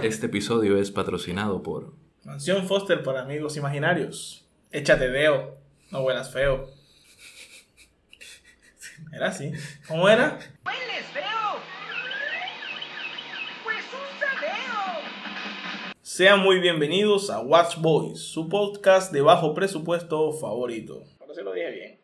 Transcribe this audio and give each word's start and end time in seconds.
Este 0.00 0.26
episodio 0.26 0.78
es 0.78 0.90
patrocinado 0.90 1.62
por 1.62 1.92
Mansión 2.24 2.66
Foster 2.66 3.02
para 3.02 3.22
amigos 3.22 3.56
imaginarios. 3.56 4.44
Échate 4.70 5.08
deo, 5.10 5.56
no 5.90 6.00
huelas 6.02 6.32
feo. 6.32 6.70
Era 9.12 9.28
así. 9.28 9.52
¿Cómo 9.86 10.08
era? 10.08 10.38
¡Hueles 10.64 11.06
feo! 11.12 11.60
¡Pues 13.64 13.84
usa 13.86 14.40
deo! 14.40 15.94
Sean 16.00 16.40
muy 16.40 16.58
bienvenidos 16.60 17.30
a 17.30 17.40
Watch 17.40 17.76
Boys, 17.78 18.20
su 18.20 18.48
podcast 18.48 19.12
de 19.12 19.20
bajo 19.20 19.54
presupuesto 19.54 20.32
favorito. 20.32 21.04
Ahora 21.20 21.34
sí 21.34 21.40
lo 21.42 21.52
dije 21.52 21.70
bien. 21.70 22.00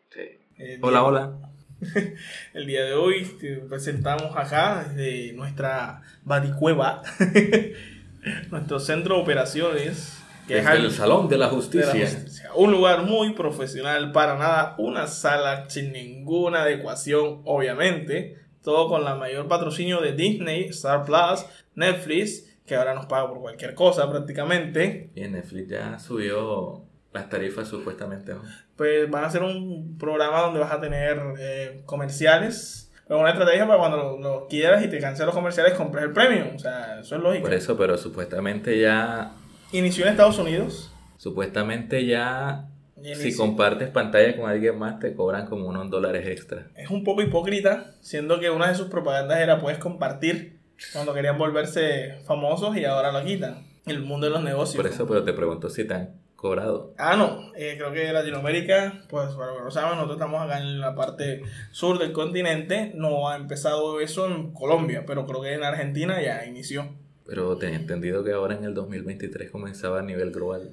El 0.57 0.79
Hola, 0.83 0.99
día- 0.99 1.07
hola. 1.07 1.39
El 2.53 2.65
día 2.67 2.83
de 2.83 2.93
hoy 2.93 3.23
te 3.39 3.55
presentamos 3.57 4.35
acá 4.35 4.85
desde 4.93 5.33
nuestra 5.33 6.01
baticueva, 6.23 7.01
nuestro 8.51 8.79
centro 8.79 9.15
de 9.15 9.21
operaciones, 9.21 10.17
que 10.47 10.57
es 10.59 10.65
Desde 10.65 10.77
al- 10.77 10.85
el 10.85 10.91
Salón 10.91 11.29
de 11.29 11.37
la 11.37 11.45
de 11.47 11.51
la 11.51 11.55
Justicia. 11.55 11.91
Justicia. 12.07 12.49
Un 12.55 12.71
lugar 12.71 13.03
muy 13.03 13.33
profesional, 13.33 14.11
para 14.11 14.37
nada 14.37 14.75
una 14.77 15.07
sala 15.07 15.69
sin 15.69 15.91
ninguna 15.91 16.63
adecuación, 16.63 17.41
obviamente. 17.45 18.37
Todo 18.63 18.89
con 18.89 19.05
la 19.05 19.15
mayor 19.15 19.47
patrocinio 19.47 20.01
de 20.01 20.11
Disney, 20.13 20.65
Star 20.65 21.05
Plus, 21.05 21.45
Netflix, 21.75 22.45
que 22.65 22.75
ahora 22.75 22.93
nos 22.93 23.05
paga 23.05 23.29
por 23.29 23.39
cualquier 23.39 23.73
cosa 23.73 24.09
prácticamente. 24.09 25.11
Y 25.15 25.21
Netflix 25.21 25.69
ya 25.69 25.97
subió 25.97 26.83
las 27.13 27.29
tarifas 27.29 27.67
supuestamente. 27.67 28.33
¿no? 28.33 28.41
Pues 28.75 29.09
van 29.09 29.23
a 29.23 29.27
hacer 29.27 29.43
un 29.43 29.97
programa 29.97 30.41
donde 30.41 30.59
vas 30.59 30.71
a 30.71 30.79
tener 30.81 31.19
eh, 31.39 31.81
comerciales. 31.85 32.91
Pero 33.07 33.21
una 33.21 33.31
estrategia 33.31 33.65
para 33.65 33.79
cuando 33.79 33.97
lo, 33.97 34.19
lo 34.19 34.47
quieras 34.47 34.83
y 34.83 34.87
te 34.87 34.99
cancelan 34.99 35.27
los 35.27 35.35
comerciales, 35.35 35.73
compres 35.73 36.03
el 36.03 36.11
premium. 36.11 36.55
O 36.55 36.59
sea, 36.59 36.99
eso 36.99 37.15
es 37.15 37.21
lógico. 37.21 37.43
Por 37.45 37.53
eso, 37.55 37.75
pero 37.75 37.97
supuestamente 37.97 38.79
ya, 38.79 39.31
Inició 39.71 40.05
en 40.05 40.11
Estados 40.11 40.37
Unidos. 40.39 40.91
supuestamente 41.17 42.05
ya, 42.05 42.67
si 43.15 43.35
compartes 43.35 43.89
pantalla 43.89 44.35
con 44.35 44.49
alguien 44.49 44.77
más 44.77 44.99
te 44.99 45.13
cobran 45.13 45.45
como 45.47 45.67
unos 45.67 45.89
dólares 45.89 46.27
extra. 46.27 46.67
es 46.75 46.89
un 46.89 47.03
poco 47.03 47.21
hipócrita, 47.21 47.91
siendo 48.01 48.39
que 48.39 48.49
una 48.49 48.67
de 48.69 48.75
sus 48.75 48.87
propagandas 48.89 49.39
era 49.39 49.59
puedes 49.59 49.79
compartir 49.79 50.59
cuando 50.93 51.13
querían 51.13 51.37
volverse 51.37 52.19
famosos 52.25 52.77
y 52.77 52.85
ahora 52.85 53.11
lo 53.11 53.23
quitan. 53.25 53.65
El 53.85 54.01
mundo 54.01 54.27
de 54.27 54.33
los 54.33 54.43
negocios. 54.43 54.75
Por 54.75 54.91
eso, 54.91 55.07
pero 55.07 55.23
te 55.23 55.33
pregunto 55.33 55.69
si 55.69 55.85
te 55.85 55.93
han 55.93 56.09
cobrado. 56.39 56.93
Ah, 56.97 57.15
no, 57.17 57.51
eh, 57.55 57.75
creo 57.77 57.91
que 57.91 58.13
Latinoamérica, 58.13 59.03
pues 59.09 59.27
para 59.31 59.47
los 59.47 59.57
que 59.57 59.63
no 59.65 59.71
saben, 59.71 59.91
nosotros 59.95 60.15
estamos 60.17 60.41
acá 60.41 60.59
en 60.59 60.79
la 60.79 60.95
parte 60.95 61.41
sur 61.71 61.99
del 61.99 62.13
continente, 62.13 62.93
no 62.95 63.27
ha 63.27 63.35
empezado 63.35 63.99
eso 63.99 64.25
en 64.27 64.53
Colombia, 64.53 65.03
pero 65.05 65.25
creo 65.25 65.41
que 65.41 65.53
en 65.53 65.63
Argentina 65.63 66.21
ya 66.21 66.45
inició. 66.45 66.87
Pero 67.25 67.57
tenía 67.57 67.77
entendido 67.77 68.23
que 68.23 68.31
ahora 68.31 68.55
en 68.55 68.63
el 68.63 68.73
2023 68.73 69.51
comenzaba 69.51 69.99
a 69.99 70.01
nivel 70.01 70.31
global. 70.31 70.71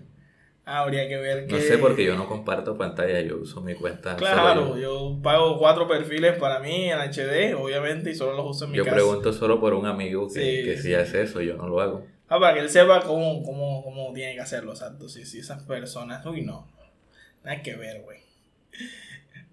Ah, 0.64 0.81
habría 0.81 1.06
que 1.08 1.17
ver 1.17 1.47
que... 1.47 1.53
No 1.55 1.61
sé 1.61 1.78
porque 1.78 2.05
yo 2.05 2.17
no 2.17 2.28
comparto 2.28 2.77
pantalla, 2.77 3.20
yo 3.20 3.36
uso 3.39 3.61
mi 3.61 3.75
cuenta. 3.75 4.14
solo 4.19 4.19
Claro, 4.33 4.77
yo. 4.77 5.14
yo 5.14 5.23
pago 5.23 5.58
cuatro 5.58 5.86
perfiles 5.86 6.36
para 6.39 6.58
mí 6.61 6.91
en 6.91 6.98
HD, 6.98 7.55
obviamente, 7.56 8.11
y 8.11 8.14
solo 8.14 8.34
los 8.36 8.47
uso 8.51 8.64
en 8.64 8.73
mi 8.73 8.77
Yo 8.78 8.84
casa. 8.84 8.97
pregunto 8.97 9.33
solo 9.33 9.61
por 9.61 9.75
un 9.75 9.86
amigo 9.86 10.27
que, 10.27 10.41
Sí, 10.41 10.64
que 10.64 10.77
sí 10.78 10.95
hace 10.95 11.23
eso, 11.23 11.41
yo 11.41 11.56
no 11.56 11.69
lo 11.69 11.80
hago. 11.80 12.06
Ah, 12.29 12.41
para 12.41 12.55
que 12.55 12.61
él 12.61 12.71
sepa 12.71 13.01
cómo, 13.03 13.43
cómo, 13.43 13.85
cómo 13.85 14.13
tiene 14.13 14.35
que 14.35 14.41
hacerlo, 14.41 14.73
exacto. 14.73 15.09
Sí, 15.09 15.25
sí, 15.25 15.39
esas 15.39 15.63
personas. 15.63 16.25
Uy, 16.27 16.43
no. 16.43 16.67
Nada 17.45 17.63
que 17.63 17.77
ver, 17.77 18.03
güey. 18.03 18.19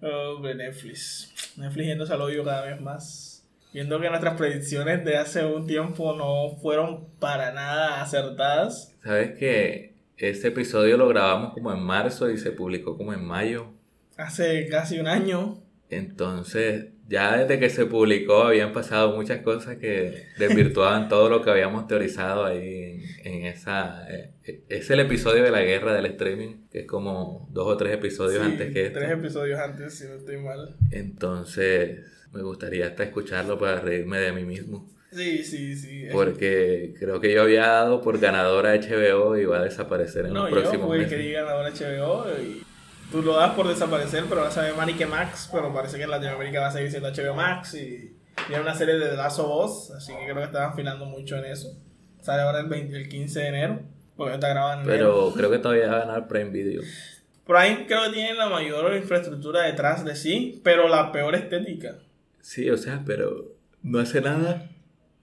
Hombre, 0.02 0.54
Netflix. 0.54 1.32
Netflix 1.56 1.86
yéndose 1.86 2.12
al 2.12 2.20
hoyo 2.20 2.44
cada 2.44 2.66
vez 2.66 2.80
más. 2.80 3.46
Viendo 3.72 4.00
que 4.00 4.08
nuestras 4.08 4.36
predicciones 4.36 5.04
de 5.04 5.16
hace 5.16 5.44
un 5.44 5.66
tiempo 5.66 6.14
no 6.14 6.56
fueron 6.60 7.08
para 7.18 7.52
nada 7.52 8.02
acertadas. 8.02 8.94
¿Sabes 9.02 9.36
que 9.38 9.94
este 10.16 10.48
episodio 10.48 10.96
lo 10.96 11.08
grabamos 11.08 11.54
como 11.54 11.72
en 11.72 11.80
marzo 11.80 12.30
y 12.30 12.38
se 12.38 12.52
publicó 12.52 12.96
como 12.96 13.12
en 13.12 13.24
mayo? 13.24 13.72
Hace 14.16 14.68
casi 14.68 14.98
un 15.00 15.08
año. 15.08 15.60
Entonces, 15.90 16.93
ya 17.08 17.36
desde 17.36 17.58
que 17.58 17.68
se 17.70 17.86
publicó 17.86 18.44
habían 18.44 18.72
pasado 18.72 19.14
muchas 19.14 19.40
cosas 19.42 19.76
que 19.76 20.26
desvirtuaban 20.38 21.08
todo 21.10 21.28
lo 21.28 21.42
que 21.42 21.50
habíamos 21.50 21.86
teorizado 21.86 22.44
ahí 22.44 23.02
en, 23.24 23.34
en 23.34 23.46
esa... 23.46 24.06
eh, 24.10 24.30
es 24.68 24.90
el 24.90 25.00
episodio 25.00 25.42
de 25.42 25.50
la 25.50 25.62
guerra 25.62 25.94
del 25.94 26.06
streaming, 26.06 26.66
que 26.70 26.80
es 26.80 26.86
como 26.86 27.48
dos 27.52 27.66
o 27.66 27.76
tres 27.76 27.94
episodios 27.94 28.42
Sí, 28.44 28.50
antes 28.52 28.72
que 28.72 28.86
este. 28.86 28.98
Tres 29.00 29.10
episodios 29.12 29.58
antes, 29.60 29.94
si 29.98 30.04
no 30.06 30.14
estoy 30.14 30.36
mal. 30.38 30.76
Entonces, 30.90 32.00
me 32.32 32.42
gustaría 32.42 32.86
hasta 32.86 33.04
escucharlo 33.04 33.58
para 33.58 33.80
reírme 33.80 34.18
de 34.18 34.32
mí 34.32 34.44
mismo. 34.44 34.90
Sí, 35.12 35.44
sí, 35.44 35.76
sí. 35.76 36.06
Porque 36.10 36.92
creo 36.98 37.20
que 37.20 37.32
yo 37.32 37.42
había 37.42 37.66
dado 37.68 38.00
por 38.00 38.18
ganadora 38.18 38.72
a 38.72 38.76
HBO 38.76 39.36
y 39.38 39.44
va 39.44 39.60
a 39.60 39.64
desaparecer 39.64 40.26
en 40.26 40.32
no, 40.34 40.40
los 40.42 40.50
yo 40.50 40.56
próximos 40.60 40.86
fui 40.88 40.96
el 40.98 41.02
meses. 41.04 41.16
que 41.18 41.22
di 41.24 41.32
ganador 41.32 41.72
HBO 41.72 42.26
y 42.42 42.62
tú 43.10 43.22
lo 43.22 43.34
das 43.34 43.54
por 43.54 43.68
desaparecer, 43.68 44.24
pero 44.28 44.40
ahora 44.40 44.52
sabe 44.52 44.72
Manique 44.72 45.06
Max, 45.06 45.48
pero 45.52 45.72
parece 45.72 45.96
que 45.96 46.04
en 46.04 46.10
Latinoamérica 46.10 46.60
va 46.60 46.68
a 46.68 46.72
seguir 46.72 46.90
siendo 46.90 47.10
HBO 47.10 47.34
Max 47.34 47.74
y 47.74 48.16
viene 48.48 48.62
una 48.62 48.74
serie 48.74 48.94
de 48.94 49.08
The 49.08 49.16
Last 49.16 49.38
of 49.38 49.64
Us, 49.64 49.90
así 49.92 50.12
que 50.12 50.24
creo 50.24 50.36
que 50.36 50.44
están 50.44 50.70
afilando 50.70 51.06
mucho 51.06 51.36
en 51.36 51.46
eso. 51.46 51.76
Sale 52.20 52.42
ahora 52.42 52.60
el, 52.60 52.66
20 52.66 52.96
el 52.96 53.08
15 53.08 53.40
de 53.40 53.46
enero, 53.48 53.80
porque 54.16 54.34
está 54.34 54.48
grabando. 54.48 54.86
Pero 54.86 55.32
creo 55.34 55.50
que 55.50 55.58
todavía 55.58 55.88
va 55.88 55.96
a 55.96 56.06
ganar 56.06 56.28
Prime 56.28 56.50
Video. 56.50 56.82
Prime 57.46 57.84
creo 57.86 58.04
que 58.04 58.10
tiene 58.10 58.34
la 58.34 58.48
mayor 58.48 58.94
infraestructura 58.96 59.62
detrás 59.62 60.04
de 60.04 60.16
sí, 60.16 60.60
pero 60.64 60.88
la 60.88 61.12
peor 61.12 61.34
estética. 61.34 61.98
Sí, 62.40 62.70
o 62.70 62.76
sea, 62.76 63.02
pero 63.04 63.52
no 63.82 63.98
hace 63.98 64.20
nada. 64.20 64.70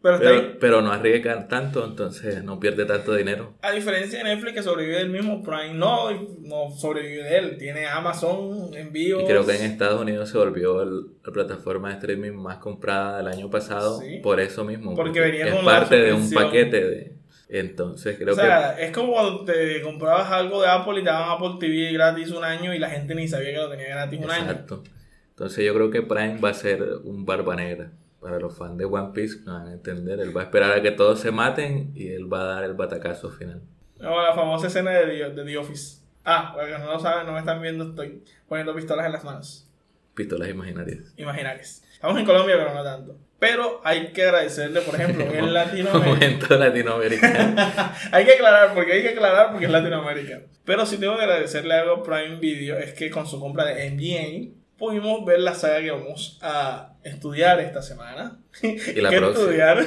Pero 0.02 0.16
está 0.16 0.30
ahí. 0.30 0.58
Pero, 0.60 0.82
no 0.82 0.92
arriesgan 0.92 1.48
tanto, 1.48 1.86
entonces 1.86 2.44
no 2.44 2.60
pierde 2.60 2.86
tanto 2.86 3.14
dinero. 3.14 3.54
A 3.62 3.72
diferencia 3.72 4.18
de 4.18 4.24
Netflix 4.26 4.54
que 4.56 4.64
sobrevive 4.64 4.98
del 4.98 5.10
mismo 5.12 5.44
Prime, 5.44 5.76
no, 5.76 6.10
no 6.42 6.72
sobrevive 6.76 7.24
de 7.24 7.38
él. 7.38 7.58
Tiene 7.60 7.86
Amazon, 7.86 8.74
envíos. 8.74 9.22
Y 9.22 9.26
creo 9.28 9.46
que 9.46 9.56
en 9.56 9.64
Estados 9.64 10.02
Unidos 10.02 10.30
se 10.30 10.38
volvió 10.40 10.82
el- 10.82 11.06
la 11.24 11.32
plataforma 11.32 11.90
de 11.90 11.96
streaming 11.96 12.32
más 12.32 12.58
comprada 12.58 13.18
del 13.18 13.28
año 13.28 13.50
pasado 13.52 14.00
Sí. 14.00 14.18
por 14.24 14.40
eso 14.40 14.66
mismo. 14.66 14.96
Porque 14.96 15.20
venía 15.20 15.46
es 15.48 15.54
con 15.54 15.64
parte 15.66 15.96
de 15.98 16.14
un 16.14 16.32
paquete 16.32 16.84
de... 16.90 17.16
Entonces 17.54 18.16
creo 18.18 18.32
o 18.34 18.36
sea, 18.38 18.80
es 18.80 18.92
como 18.92 19.12
cuando 19.12 19.44
te 19.44 19.82
comprabas 19.82 20.32
algo 20.32 20.62
de 20.62 20.70
Apple 20.70 21.02
y 21.02 21.04
te 21.04 21.10
daban 21.10 21.32
Apple 21.38 21.58
TV 21.60 21.92
gratis 21.92 22.32
un 22.32 22.44
año 22.46 22.74
y 22.74 22.80
la 22.80 22.90
gente 22.90 23.14
ni 23.14 23.28
sabía 23.28 23.52
que 23.52 23.58
lo 23.58 23.70
tenía 23.70 23.90
gratis 23.90 24.20
que... 24.20 24.26
un 24.26 24.32
año. 24.32 24.44
Exacto. 24.44 24.84
Entonces 25.32 25.66
yo 25.66 25.74
creo 25.74 25.92
que 25.92 26.02
Prime 26.02 26.40
va 26.40 26.50
a 26.50 26.54
ser 26.54 26.82
un 27.04 27.26
barba 27.26 27.56
negra. 27.58 27.92
Para 28.22 28.40
los 28.40 28.56
fans 28.56 28.78
de 28.78 28.86
One 28.86 29.12
Piece 29.14 29.40
no 29.46 29.54
van 29.54 29.68
a 29.68 29.74
entender. 29.74 30.20
Él 30.20 30.36
va 30.36 30.42
a 30.42 30.44
esperar 30.46 30.72
a 30.72 30.82
que 30.82 30.92
todos 30.92 31.20
se 31.20 31.32
maten 31.32 31.92
y 31.96 32.10
él 32.10 32.32
va 32.32 32.42
a 32.42 32.46
dar 32.46 32.64
el 32.64 32.74
batacazo 32.74 33.32
final. 33.32 33.62
No, 34.00 34.22
la 34.22 34.34
famosa 34.36 34.68
escena 34.68 34.92
de 34.92 35.06
The, 35.06 35.30
de 35.32 35.44
The 35.44 35.58
Office. 35.58 36.02
Ah, 36.24 36.54
para 36.56 36.68
que 36.68 36.78
no 36.78 36.92
lo 36.92 37.00
saben, 37.00 37.26
no 37.26 37.34
me 37.34 37.40
están 37.40 37.62
viendo, 37.62 37.84
estoy 37.84 38.24
poniendo 38.48 38.76
pistolas 38.76 39.08
en 39.08 39.12
las 39.12 39.24
manos. 39.24 39.68
Pistolas 40.14 40.50
imaginarias. 40.50 41.14
Imaginarias. 41.18 41.84
Estamos 41.94 42.20
en 42.20 42.26
Colombia, 42.26 42.56
pero 42.58 42.74
no 42.76 42.84
tanto. 42.84 43.18
Pero 43.40 43.82
hay 43.84 44.12
que 44.14 44.22
agradecerle, 44.22 44.82
por 44.82 44.94
ejemplo, 44.94 45.24
en 45.24 45.52
Latinoamérica. 45.54 46.10
Momento 46.10 46.58
latinoamericano. 46.60 47.56
hay 48.12 48.26
que 48.26 48.34
aclarar, 48.34 48.76
porque 48.76 48.94
hay 48.94 49.02
que 49.02 49.10
aclarar 49.10 49.50
porque 49.50 49.66
es 49.66 49.72
Latinoamérica. 49.72 50.42
Pero 50.64 50.86
si 50.86 50.98
tengo 50.98 51.16
que 51.16 51.24
agradecerle 51.24 51.74
algo 51.74 51.96
a 51.96 52.04
Prime 52.04 52.40
Video 52.40 52.78
es 52.78 52.94
que 52.94 53.10
con 53.10 53.26
su 53.26 53.40
compra 53.40 53.66
de 53.66 53.90
MGM 53.90 54.61
pudimos 54.82 55.24
ver 55.26 55.40
la 55.40 55.54
saga 55.54 55.80
que 55.82 55.92
vamos 55.92 56.40
a 56.42 56.96
estudiar 57.04 57.60
esta 57.60 57.82
semana. 57.84 58.40
Y 58.64 59.00
la 59.00 59.10
¿Qué 59.12 59.18
próxima. 59.18 59.46
estudiar? 59.46 59.86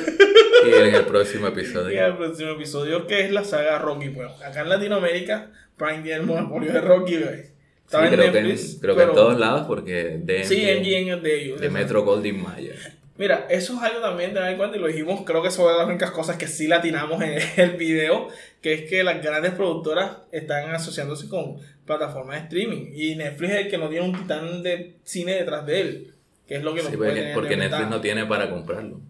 Y 0.67 0.73
en 0.89 0.95
el 0.95 1.05
próximo 1.05 1.49
Y 1.49 1.51
episodio. 1.51 2.07
el 2.07 2.17
próximo 2.17 2.51
episodio 2.53 3.07
que 3.09 3.21
es 3.27 3.33
la 3.33 3.43
saga 3.45 3.79
Rocky. 3.81 4.11
Pues 4.11 4.31
acá 4.41 4.61
en 4.63 4.69
Latinoamérica, 4.69 5.51
Prime 5.77 5.99
tiene 6.03 6.21
el 6.21 6.23
monopolio 6.23 6.73
de 6.73 6.81
Rocky, 6.81 7.17
güey. 7.19 7.43
Sí, 7.87 7.97
en 7.99 8.09
creo 8.15 8.33
que, 8.33 8.41
Netflix. 8.41 8.75
en, 8.75 8.81
creo 8.81 8.97
que 8.97 9.03
en 9.03 9.13
todos 9.13 9.39
lados 9.39 9.67
porque 9.67 10.21
de, 10.23 10.45
Sí, 10.45 10.65
de, 10.65 10.81
de 10.81 11.41
ellos. 11.43 11.61
de 11.61 11.69
Metro 11.71 12.03
Goldwyn 12.05 12.43
Mayer. 12.43 12.95
Mira, 13.17 13.47
eso 13.49 13.75
es 13.75 13.83
algo 13.83 14.01
también 14.01 14.35
de 14.35 14.41
en 14.41 14.57
cuenta 14.57 14.77
y 14.77 14.81
lo 14.81 14.89
dijimos, 14.89 15.21
creo 15.25 15.41
que 15.43 15.51
son 15.51 15.77
las 15.77 15.87
únicas 15.87 16.11
cosas 16.11 16.37
que 16.37 16.49
sí 16.49 16.67
latinamos 16.67 17.23
en 17.23 17.39
el 17.57 17.71
video, 17.77 18.29
que 18.61 18.75
es 18.75 18.91
que 18.91 19.05
las 19.05 19.23
grandes 19.23 19.53
productoras 19.53 20.17
están 20.33 20.75
asociándose 20.75 21.29
con 21.29 21.59
plataformas 21.87 22.37
de 22.37 22.43
streaming 22.45 22.91
y 22.95 23.15
Netflix 23.17 23.53
es 23.53 23.59
el 23.67 23.69
que 23.71 23.79
no 23.79 23.89
tiene 23.89 24.07
un 24.07 24.17
titán 24.17 24.63
de 24.63 24.97
cine 25.05 25.33
detrás 25.33 25.65
de 25.67 25.81
él, 25.81 26.15
que 26.49 26.57
es 26.57 26.63
lo 26.63 26.75
que 26.75 26.81
Sí, 26.81 26.87
nos 26.89 26.97
puede 26.97 27.09
porque, 27.11 27.21
tener 27.21 27.35
porque 27.35 27.51
de 27.51 27.57
Netflix 27.57 27.79
ventaja. 27.81 27.97
no 27.97 28.01
tiene 28.01 28.27
para 28.27 28.51
comprarlo. 28.51 29.01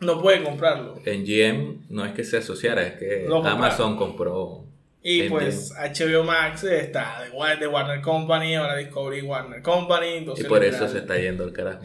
No 0.00 0.20
puede 0.22 0.42
comprarlo. 0.42 0.98
En 1.04 1.24
GM 1.26 1.78
no 1.90 2.04
es 2.06 2.12
que 2.12 2.24
se 2.24 2.38
asociara, 2.38 2.82
es 2.86 2.94
que 2.94 3.26
Lo. 3.28 3.44
Amazon 3.44 3.96
compró. 3.96 4.64
Y 5.02 5.24
pues 5.30 5.72
HBO 5.74 6.24
Max 6.24 6.64
está 6.64 7.22
de 7.22 7.30
Wa- 7.30 7.56
de 7.56 7.66
Warner 7.66 8.00
Company, 8.02 8.54
ahora 8.54 8.76
Discovery 8.76 9.22
Warner 9.22 9.62
Company. 9.62 10.26
Y 10.36 10.44
por 10.44 10.62
eso 10.64 10.88
se 10.88 10.98
está 10.98 11.16
yendo 11.18 11.44
al 11.44 11.52
carajo. 11.52 11.82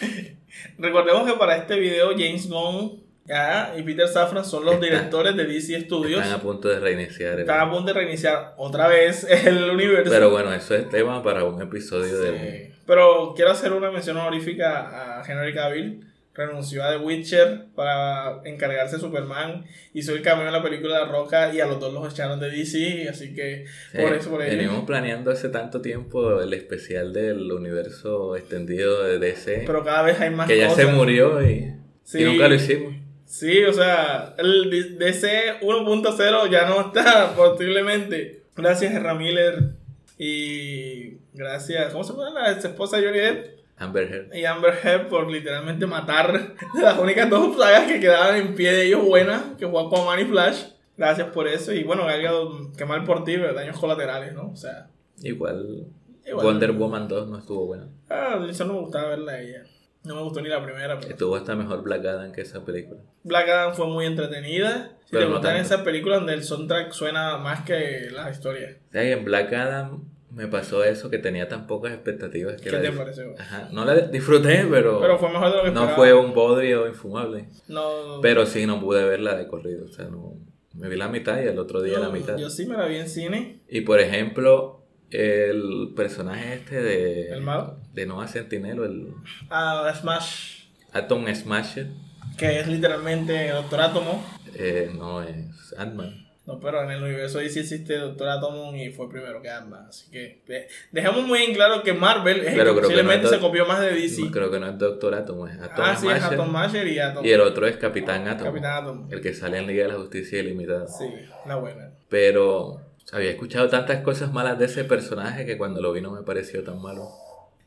Recordemos 0.78 1.30
que 1.30 1.36
para 1.38 1.56
este 1.56 1.78
video 1.78 2.10
James 2.12 2.48
Gunn 2.48 3.02
ya, 3.26 3.74
y 3.76 3.82
Peter 3.82 4.06
Safran 4.08 4.44
son 4.44 4.64
los 4.64 4.74
Está- 4.74 4.86
directores 4.86 5.36
de 5.36 5.44
DC 5.46 5.80
Studios. 5.82 6.22
Están 6.22 6.38
a 6.38 6.42
punto 6.42 6.68
de 6.68 6.78
reiniciar. 6.80 7.34
el- 7.34 7.40
Están 7.40 7.60
a 7.60 7.70
punto 7.70 7.92
de 7.92 7.98
reiniciar 8.00 8.54
otra 8.56 8.88
vez 8.88 9.24
el 9.46 9.70
universo. 9.70 10.10
Pero 10.10 10.30
bueno, 10.30 10.52
eso 10.52 10.74
es 10.74 10.88
tema 10.90 11.22
para 11.22 11.44
un 11.44 11.60
episodio 11.62 12.18
de... 12.20 12.68
Sí. 12.68 12.74
Pero 12.86 13.32
quiero 13.34 13.50
hacer 13.50 13.72
una 13.72 13.90
mención 13.90 14.16
honorífica 14.18 15.20
a 15.20 15.24
Henry 15.26 15.54
Cavill. 15.54 16.04
renunció 16.36 16.82
a 16.84 16.90
The 16.90 16.96
Witcher 16.98 17.66
para 17.76 18.40
encargarse 18.44 18.96
de 18.96 19.00
Superman, 19.02 19.64
hizo 19.94 20.12
el 20.12 20.20
cameo 20.20 20.46
en 20.48 20.52
la 20.52 20.62
película 20.64 20.98
de 20.98 21.06
La 21.06 21.12
Roca 21.12 21.54
y 21.54 21.60
a 21.60 21.66
los 21.66 21.78
dos 21.78 21.94
los 21.94 22.12
echaron 22.12 22.40
de 22.40 22.50
DC, 22.50 23.08
así 23.08 23.32
que 23.34 23.66
Sí, 23.92 23.98
por 23.98 24.12
eso, 24.12 24.30
por 24.30 24.42
ello. 24.42 24.56
venimos 24.56 24.84
planeando 24.84 25.30
hace 25.30 25.48
tanto 25.48 25.80
tiempo 25.80 26.40
el 26.42 26.52
especial 26.52 27.12
del 27.12 27.52
universo 27.52 28.34
extendido 28.36 29.04
de 29.04 29.20
DC, 29.20 29.62
Pero 29.64 29.84
cada 29.84 30.02
vez 30.02 30.20
hay 30.20 30.30
más 30.30 30.48
que 30.48 30.58
ya 30.58 30.68
cosas. 30.68 30.86
se 30.86 30.92
murió 30.92 31.40
y, 31.48 31.72
Sí. 32.02 32.20
y 32.20 32.24
nunca 32.24 32.48
lo 32.48 32.54
hicimos. 32.56 32.94
Sí, 33.34 33.64
o 33.64 33.72
sea, 33.72 34.32
el 34.38 34.96
DC 34.96 35.58
1.0 35.60 36.50
ya 36.50 36.68
no 36.68 36.82
está, 36.82 37.34
posiblemente. 37.36 38.44
Gracias, 38.54 38.92
Miller. 39.16 39.70
Y 40.16 41.16
gracias, 41.32 41.90
¿cómo 41.90 42.04
se 42.04 42.12
llama 42.12 42.30
la 42.30 42.52
ex 42.52 42.64
esposa 42.64 42.98
de 42.98 43.06
Johnny 43.06 43.18
Depp? 43.18 43.58
Amber 43.76 44.04
Heard. 44.08 44.36
Y 44.36 44.44
Amber 44.44 44.74
Heard 44.80 45.08
por 45.08 45.28
literalmente 45.28 45.84
matar 45.84 46.54
las 46.80 46.96
únicas 46.96 47.28
dos 47.28 47.58
sagas 47.58 47.90
que 47.90 47.98
quedaban 47.98 48.36
en 48.36 48.54
pie 48.54 48.72
de 48.72 48.86
ellos 48.86 49.04
buenas, 49.04 49.42
que 49.58 49.66
fue 49.66 49.82
Aquaman 49.84 50.20
y 50.20 50.26
Flash. 50.26 50.66
Gracias 50.96 51.26
por 51.30 51.48
eso. 51.48 51.72
Y 51.72 51.82
bueno, 51.82 52.06
Gal 52.06 52.22
Gadot, 52.22 52.76
qué 52.76 52.84
mal 52.84 53.02
por 53.02 53.24
ti, 53.24 53.36
pero 53.36 53.52
daños 53.52 53.80
colaterales, 53.80 54.32
¿no? 54.32 54.52
O 54.52 54.56
sea, 54.56 54.86
Igual, 55.24 55.88
Igual. 56.24 56.46
Wonder 56.46 56.70
Woman 56.70 57.08
2 57.08 57.28
no 57.30 57.38
estuvo 57.38 57.66
buena. 57.66 57.88
ah, 58.10 58.46
eso 58.48 58.64
no 58.64 58.74
me 58.74 58.80
gustaba 58.82 59.08
verla 59.08 59.32
a 59.32 59.40
ella. 59.40 59.64
No 60.04 60.14
me 60.14 60.22
gustó 60.22 60.40
ni 60.42 60.48
la 60.48 60.62
primera, 60.62 60.98
pero... 60.98 61.10
Estuvo 61.10 61.34
hasta 61.36 61.54
mejor 61.56 61.82
Black 61.82 62.04
Adam 62.04 62.30
que 62.32 62.42
esa 62.42 62.64
película. 62.64 63.00
Black 63.22 63.48
Adam 63.48 63.74
fue 63.74 63.86
muy 63.86 64.04
entretenida. 64.06 64.92
Si 65.06 65.12
Pero 65.12 65.24
te 65.24 65.30
no 65.30 65.36
gustan 65.38 65.56
esas 65.56 65.80
películas 65.82 66.18
donde 66.20 66.34
el 66.34 66.44
soundtrack 66.44 66.92
suena 66.92 67.38
más 67.38 67.64
que 67.64 68.08
las 68.12 68.36
historias. 68.36 68.76
O 68.88 68.92
sea, 68.92 69.02
en 69.02 69.24
Black 69.24 69.52
Adam 69.54 70.04
me 70.30 70.46
pasó 70.48 70.84
eso, 70.84 71.08
que 71.10 71.18
tenía 71.18 71.48
tan 71.48 71.66
pocas 71.66 71.92
expectativas 71.92 72.60
que 72.60 72.68
¿Qué 72.68 72.76
la 72.76 72.82
te 72.82 72.92
pareció? 72.92 73.34
Ajá, 73.38 73.68
no 73.72 73.84
la 73.84 73.94
disfruté, 73.94 74.66
pero, 74.70 75.00
Pero 75.00 75.18
fue 75.18 75.30
mejor 75.30 75.50
de 75.50 75.56
lo 75.56 75.62
que 75.62 75.70
no 75.70 75.80
esperaba. 75.88 75.94
fue 75.94 76.12
un 76.12 76.34
bodrio 76.34 76.86
infumable. 76.88 77.48
No, 77.68 78.20
Pero 78.20 78.44
sí, 78.44 78.66
no 78.66 78.80
pude 78.80 79.04
verla 79.04 79.36
de 79.36 79.46
corrido. 79.46 79.86
O 79.86 79.88
sea, 79.88 80.06
no, 80.06 80.34
me 80.74 80.88
vi 80.88 80.96
la 80.96 81.08
mitad 81.08 81.40
y 81.40 81.46
el 81.46 81.58
otro 81.58 81.80
día 81.82 81.98
la 81.98 82.10
mitad. 82.10 82.36
yo 82.36 82.50
sí 82.50 82.66
me 82.66 82.76
la 82.76 82.86
vi 82.86 82.96
en 82.96 83.08
cine. 83.08 83.60
Y 83.68 83.82
por 83.82 84.00
ejemplo, 84.00 84.83
el 85.14 85.92
personaje 85.94 86.54
este 86.54 86.82
de. 86.82 87.28
¿El 87.30 87.42
malo? 87.42 87.76
De 87.92 88.08
Sentinel, 88.26 88.78
el 88.80 89.14
A 89.50 89.92
Smash, 89.94 90.64
Atom 90.92 91.26
Smasher, 91.32 91.88
que 92.36 92.60
es 92.60 92.66
literalmente 92.66 93.50
Doctor 93.50 93.80
Átomo. 93.80 94.24
eh, 94.54 94.90
no 94.94 95.22
es 95.22 95.74
Ant-Man. 95.78 96.24
No, 96.46 96.60
pero 96.60 96.82
en 96.82 96.90
el 96.90 97.02
universo 97.02 97.38
DC 97.38 97.60
existe 97.60 97.96
Doctor 97.96 98.28
Átomo 98.28 98.76
y 98.76 98.90
fue 98.90 99.08
primero 99.08 99.40
que 99.40 99.48
Ant-Man. 99.48 99.86
Así 99.88 100.10
que 100.10 100.42
eh, 100.48 100.68
dejamos 100.92 101.26
muy 101.26 101.42
en 101.42 101.54
claro 101.54 101.82
que 101.82 101.94
Marvel 101.94 102.40
es 102.40 102.48
el 102.48 102.54
Pero 102.56 102.56
que 102.56 102.62
creo 102.62 102.74
que 102.74 102.80
posiblemente 102.82 103.22
no 103.22 103.28
es 103.30 103.34
se 103.36 103.40
copió 103.40 103.66
más 103.66 103.80
de 103.80 103.92
DC. 103.94 104.22
No, 104.22 104.30
creo 104.30 104.50
que 104.50 104.60
no 104.60 104.68
es 104.68 104.78
Doctor 104.78 105.14
Atom, 105.14 105.48
es 105.48 105.58
Atom 105.58 105.84
ah, 105.84 105.96
sí, 105.96 106.08
es. 106.08 106.22
Atom 106.22 106.50
Masher 106.50 106.86
y 106.86 106.98
Atom. 106.98 107.24
y 107.24 107.30
el 107.30 107.40
otro 107.40 107.66
es 107.66 107.76
Capitán 107.76 108.28
Atom. 108.28 108.48
Capitán 108.48 108.82
Atom. 108.84 109.08
El 109.10 109.20
que 109.22 109.32
sale 109.32 109.58
en 109.58 109.66
Liga 109.66 109.84
de 109.84 109.92
la 109.92 109.98
Justicia 109.98 110.40
Ilimitada. 110.40 110.86
Sí, 110.86 111.06
la 111.46 111.56
buena. 111.56 111.92
Pero 112.10 112.80
había 113.12 113.30
escuchado 113.30 113.68
tantas 113.68 114.02
cosas 114.02 114.32
malas 114.32 114.58
de 114.58 114.66
ese 114.66 114.84
personaje 114.84 115.46
que 115.46 115.58
cuando 115.58 115.80
lo 115.80 115.92
vi 115.92 116.00
no 116.00 116.10
me 116.10 116.22
pareció 116.22 116.62
tan 116.64 116.80
malo. 116.80 117.10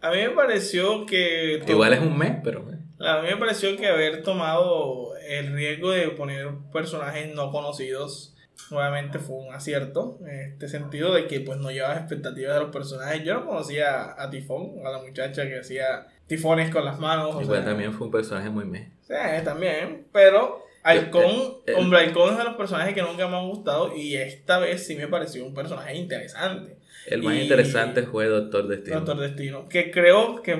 A 0.01 0.11
mí 0.11 0.17
me 0.17 0.29
pareció 0.31 1.05
que... 1.05 1.63
Igual 1.67 1.93
es 1.93 1.99
un 1.99 2.17
mes, 2.17 2.37
pero 2.43 2.65
A 2.99 3.21
mí 3.21 3.29
me 3.29 3.37
pareció 3.37 3.75
que 3.77 3.87
haber 3.87 4.23
tomado 4.23 5.15
el 5.27 5.53
riesgo 5.53 5.91
de 5.91 6.09
poner 6.09 6.49
personajes 6.71 7.33
no 7.33 7.51
conocidos 7.51 8.33
nuevamente 8.71 9.19
fue 9.19 9.37
un 9.37 9.53
acierto. 9.53 10.17
En 10.21 10.53
este 10.53 10.67
sentido 10.67 11.13
de 11.13 11.27
que 11.27 11.39
pues 11.41 11.57
no 11.59 11.71
llevaba 11.71 11.95
expectativas 11.95 12.55
de 12.55 12.61
los 12.61 12.71
personajes. 12.71 13.23
Yo 13.23 13.35
no 13.35 13.45
conocía 13.45 14.21
a 14.21 14.29
Tifón, 14.29 14.85
a 14.85 14.89
la 14.89 14.99
muchacha 14.99 15.47
que 15.47 15.59
hacía 15.59 16.07
tifones 16.27 16.69
con 16.71 16.83
las 16.83 16.99
manos. 16.99 17.35
o 17.35 17.41
igual 17.41 17.59
sea, 17.59 17.69
también 17.69 17.93
fue 17.93 18.07
un 18.07 18.11
personaje 18.11 18.49
muy 18.49 18.65
mes. 18.65 18.89
Sí, 19.01 19.13
también. 19.43 20.07
Pero 20.11 20.63
Halcón, 20.87 21.25
eh, 21.25 21.61
eh. 21.67 21.73
Hombre 21.77 21.99
Halcón 21.99 22.31
es 22.33 22.37
de 22.37 22.43
los 22.43 22.55
personajes 22.55 22.93
que 22.93 23.01
nunca 23.01 23.27
me 23.27 23.37
han 23.37 23.47
gustado 23.49 23.95
y 23.95 24.15
esta 24.15 24.59
vez 24.59 24.85
sí 24.85 24.95
me 24.95 25.07
pareció 25.07 25.45
un 25.45 25.53
personaje 25.53 25.95
interesante. 25.95 26.77
El 27.07 27.23
más 27.23 27.35
Y- 27.35 27.41
interesante 27.41 28.03
fue 28.03 28.25
Doctor 28.27 28.67
Destino. 28.67 28.97
Doctor 28.97 29.19
Destino. 29.19 29.69
Que 29.69 29.91
creo 29.91 30.41
que, 30.41 30.57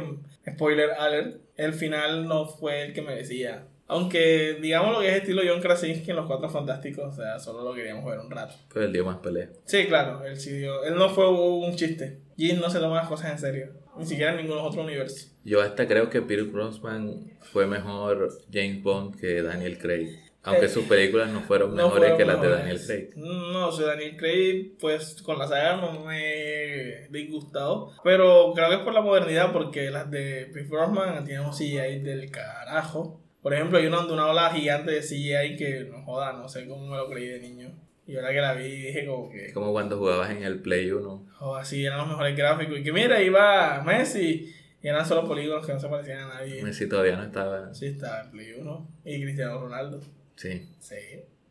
spoiler 0.50 0.92
alert, 0.92 1.38
el 1.56 1.74
final 1.74 2.28
no 2.28 2.46
fue 2.48 2.84
el 2.86 2.94
que 2.94 3.02
merecía. 3.02 3.66
Aunque 3.90 4.58
digamos 4.62 4.92
lo 4.94 5.00
que 5.00 5.10
es 5.10 5.16
estilo 5.16 5.42
John 5.48 5.62
Krasinski 5.62 6.10
en 6.12 6.18
Los 6.18 6.26
Cuatro 6.28 6.50
Fantásticos, 6.50 7.06
o 7.06 7.16
sea, 7.16 7.40
solo 7.40 7.64
lo 7.64 7.74
queríamos 7.74 8.04
ver 8.04 8.20
un 8.20 8.30
rato. 8.30 8.54
Pero 8.74 8.86
él 8.86 8.92
dio 8.92 9.06
más 9.06 9.18
pelea. 9.20 9.48
Sí, 9.66 9.86
claro, 9.88 10.26
él 10.26 10.38
sí 10.38 10.52
dio. 10.58 10.84
Él 10.84 10.96
no 10.96 11.08
fue 11.10 11.30
un 11.30 11.74
chiste. 11.76 12.18
Jim 12.36 12.60
no 12.60 12.70
se 12.70 12.80
toma 12.80 12.98
las 12.98 13.08
cosas 13.08 13.32
en 13.32 13.40
serio. 13.40 13.70
Ni 13.98 14.06
siquiera 14.06 14.32
en 14.32 14.38
ningún 14.46 14.60
otro 14.60 14.82
universo. 14.84 15.30
Yo 15.44 15.62
hasta 15.62 15.88
creo 15.88 16.10
que 16.10 16.22
Pierce 16.22 16.52
Brosnan 16.52 17.32
fue 17.52 17.68
mejor 17.68 18.30
James 18.52 18.84
Bond 18.84 19.20
que 19.20 19.42
Daniel 19.42 19.78
Craig. 19.78 20.20
Aunque 20.44 20.68
Eh, 20.68 20.70
sus 20.70 20.86
películas 20.86 21.30
no 21.30 21.42
fueron 21.42 21.76
No 21.76 21.90
mejores 21.90 22.12
fueron 22.12 22.18
que 22.18 22.26
las 22.26 22.42
de. 22.42 22.50
Daniel 22.50 22.82
Craig. 22.86 23.10
No, 23.18 23.68
o 23.68 23.72
sea, 23.72 23.88
Daniel 23.88 24.16
Craig, 24.16 24.78
pues 24.80 25.22
con 25.22 25.38
la 25.38 25.48
saga 25.48 25.76
no 25.76 26.06
me 26.06 27.04
he 27.04 27.08
disgustado. 27.10 27.92
Pero 28.04 28.54
creo 28.56 28.70
que 28.70 28.76
es 28.76 28.82
por 28.82 28.94
la 28.94 29.02
modernidad, 29.02 29.52
porque 29.52 29.92
las 29.92 30.10
de 30.10 30.46
Brosnan 30.70 31.26
tienen 31.26 31.46
un 31.46 31.52
CGI 31.52 32.00
del 32.00 32.32
carajo. 32.32 33.20
Por 33.42 33.54
ejemplo, 33.54 33.78
hay 33.78 33.88
una, 33.88 34.06
una 34.06 34.28
ola 34.28 34.50
gigante 34.52 34.92
de 34.92 35.02
CGI 35.02 35.58
que 35.58 35.86
no 35.90 36.04
joda, 36.04 36.34
no 36.34 36.48
sé 36.48 36.68
cómo 36.68 36.88
me 36.88 36.98
lo 36.98 37.10
creí 37.10 37.28
de 37.28 37.40
niño. 37.40 37.72
Y 38.08 38.16
ahora 38.16 38.30
que 38.32 38.42
la 38.42 38.54
vi 38.54 38.70
dije 38.70 39.06
como 39.06 39.30
que, 39.30 39.48
Es 39.48 39.54
como 39.54 39.72
cuando 39.74 39.98
jugabas 39.98 40.30
en 40.32 40.44
el 40.44 40.60
Play 40.62 40.92
1. 40.92 41.26
joda, 41.36 41.66
sí, 41.66 41.86
eran 41.86 41.98
los 42.00 42.08
mejores 42.08 42.36
gráficos. 42.38 42.80
Y 42.80 42.84
que 42.84 42.94
mira, 42.94 43.22
iba 43.22 43.84
Messi 43.84 44.54
y 44.82 44.88
eran 44.88 45.06
solo 45.06 45.28
polígonos 45.28 45.66
que 45.66 45.74
no 45.74 45.80
se 45.80 45.88
parecían 45.90 46.20
a 46.20 46.28
nadie. 46.36 46.64
Messi 46.64 46.88
todavía 46.88 47.18
no 47.18 47.24
estaba. 47.24 47.74
Sí, 47.74 47.88
estaba 47.88 48.22
el 48.22 48.30
Play 48.30 48.54
1 48.60 48.88
y 49.06 49.22
Cristiano 49.22 49.60
Ronaldo. 49.60 50.00
Sí. 50.36 50.70
Sí. 50.80 50.96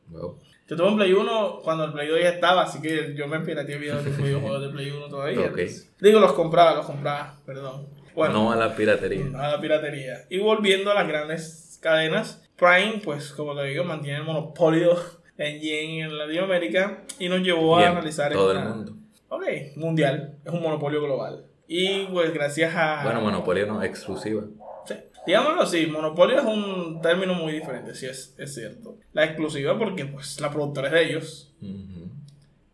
Wow. 0.09 0.39
Yo 0.69 0.77
tuve 0.77 0.89
un 0.89 0.97
Play 0.97 1.13
1 1.13 1.61
cuando 1.63 1.85
el 1.85 1.93
Play 1.93 2.09
2 2.09 2.21
ya 2.23 2.29
estaba, 2.31 2.63
así 2.63 2.81
que 2.81 3.15
yo 3.15 3.27
me 3.29 3.41
pirateé 3.41 3.77
videos 3.79 4.05
de 4.05 4.11
videojuegos 4.13 4.63
de 4.63 4.69
Play 4.71 4.91
1 4.91 5.09
todavía. 5.09 5.41
Ok. 5.41 5.47
entonces- 5.49 5.93
Digo, 6.01 6.21
los 6.21 6.33
compraba, 6.33 6.75
los 6.75 6.87
compraba, 6.87 7.39
perdón. 7.45 7.87
Bueno, 8.15 8.33
no 8.33 8.53
a 8.53 8.57
la 8.57 8.75
piratería. 8.75 9.27
a 9.35 9.53
la 9.53 9.61
piratería. 9.61 10.25
Y 10.31 10.39
volviendo 10.39 10.91
a 10.91 10.95
las 10.95 11.07
grandes 11.07 11.79
cadenas, 11.83 12.43
Prime, 12.57 13.03
pues 13.05 13.33
como 13.33 13.55
te 13.55 13.65
digo, 13.65 13.85
mantiene 13.85 14.19
el 14.21 14.25
monopolio 14.25 14.97
en 15.39 15.61
yen 15.61 15.91
en 16.05 16.19
Latinoamérica 16.19 17.03
y 17.19 17.29
nos 17.29 17.41
llevó 17.41 17.77
a 17.79 17.89
analizar 17.89 18.33
todo 18.33 18.53
esta- 18.53 18.63
el 18.63 18.69
mundo. 18.69 18.93
Ok, 19.29 19.45
mundial, 19.77 20.37
es 20.45 20.53
un 20.53 20.63
monopolio 20.63 21.03
global. 21.03 21.45
Y 21.69 22.05
pues 22.07 22.33
gracias 22.33 22.73
a... 22.77 23.03
Bueno, 23.03 23.21
Monopolio 23.21 23.67
no, 23.67 23.83
exclusiva. 23.83 24.45
Sí. 24.87 24.95
Digámoslo 25.27 25.63
así, 25.63 25.87
monopolio 25.87 26.39
es 26.39 26.45
un 26.45 27.01
término 27.03 27.35
muy 27.35 27.53
diferente, 27.53 27.95
sí 27.97 28.07
es, 28.07 28.35
es 28.39 28.55
cierto. 28.55 28.97
La 29.13 29.25
exclusiva 29.25 29.77
porque 29.77 30.05
pues 30.07 30.41
la 30.41 30.51
productora 30.51 30.87
es 30.89 30.93
de 30.95 31.05
ellos. 31.05 31.53
Ujú. 31.61 32.09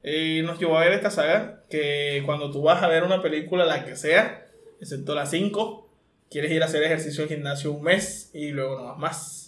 Y 0.04 0.42
nos 0.42 0.58
llevó 0.58 0.76
a 0.76 0.80
ver 0.84 0.92
esta 0.92 1.10
saga 1.10 1.62
que 1.70 2.22
cuando 2.26 2.50
tú 2.50 2.60
vas 2.62 2.82
a 2.82 2.88
ver 2.88 3.02
una 3.04 3.22
película, 3.22 3.64
la 3.64 3.84
que 3.86 3.96
sea, 3.96 4.46
excepto 4.80 5.14
la 5.14 5.24
5, 5.24 5.88
quieres 6.30 6.50
ir 6.52 6.62
a 6.62 6.66
hacer 6.66 6.82
ejercicio 6.82 7.22
en 7.22 7.28
gimnasio 7.30 7.72
un 7.72 7.82
mes 7.84 8.30
y 8.34 8.48
luego 8.50 8.76
no 8.76 8.84
vas 8.84 8.98
más. 8.98 9.41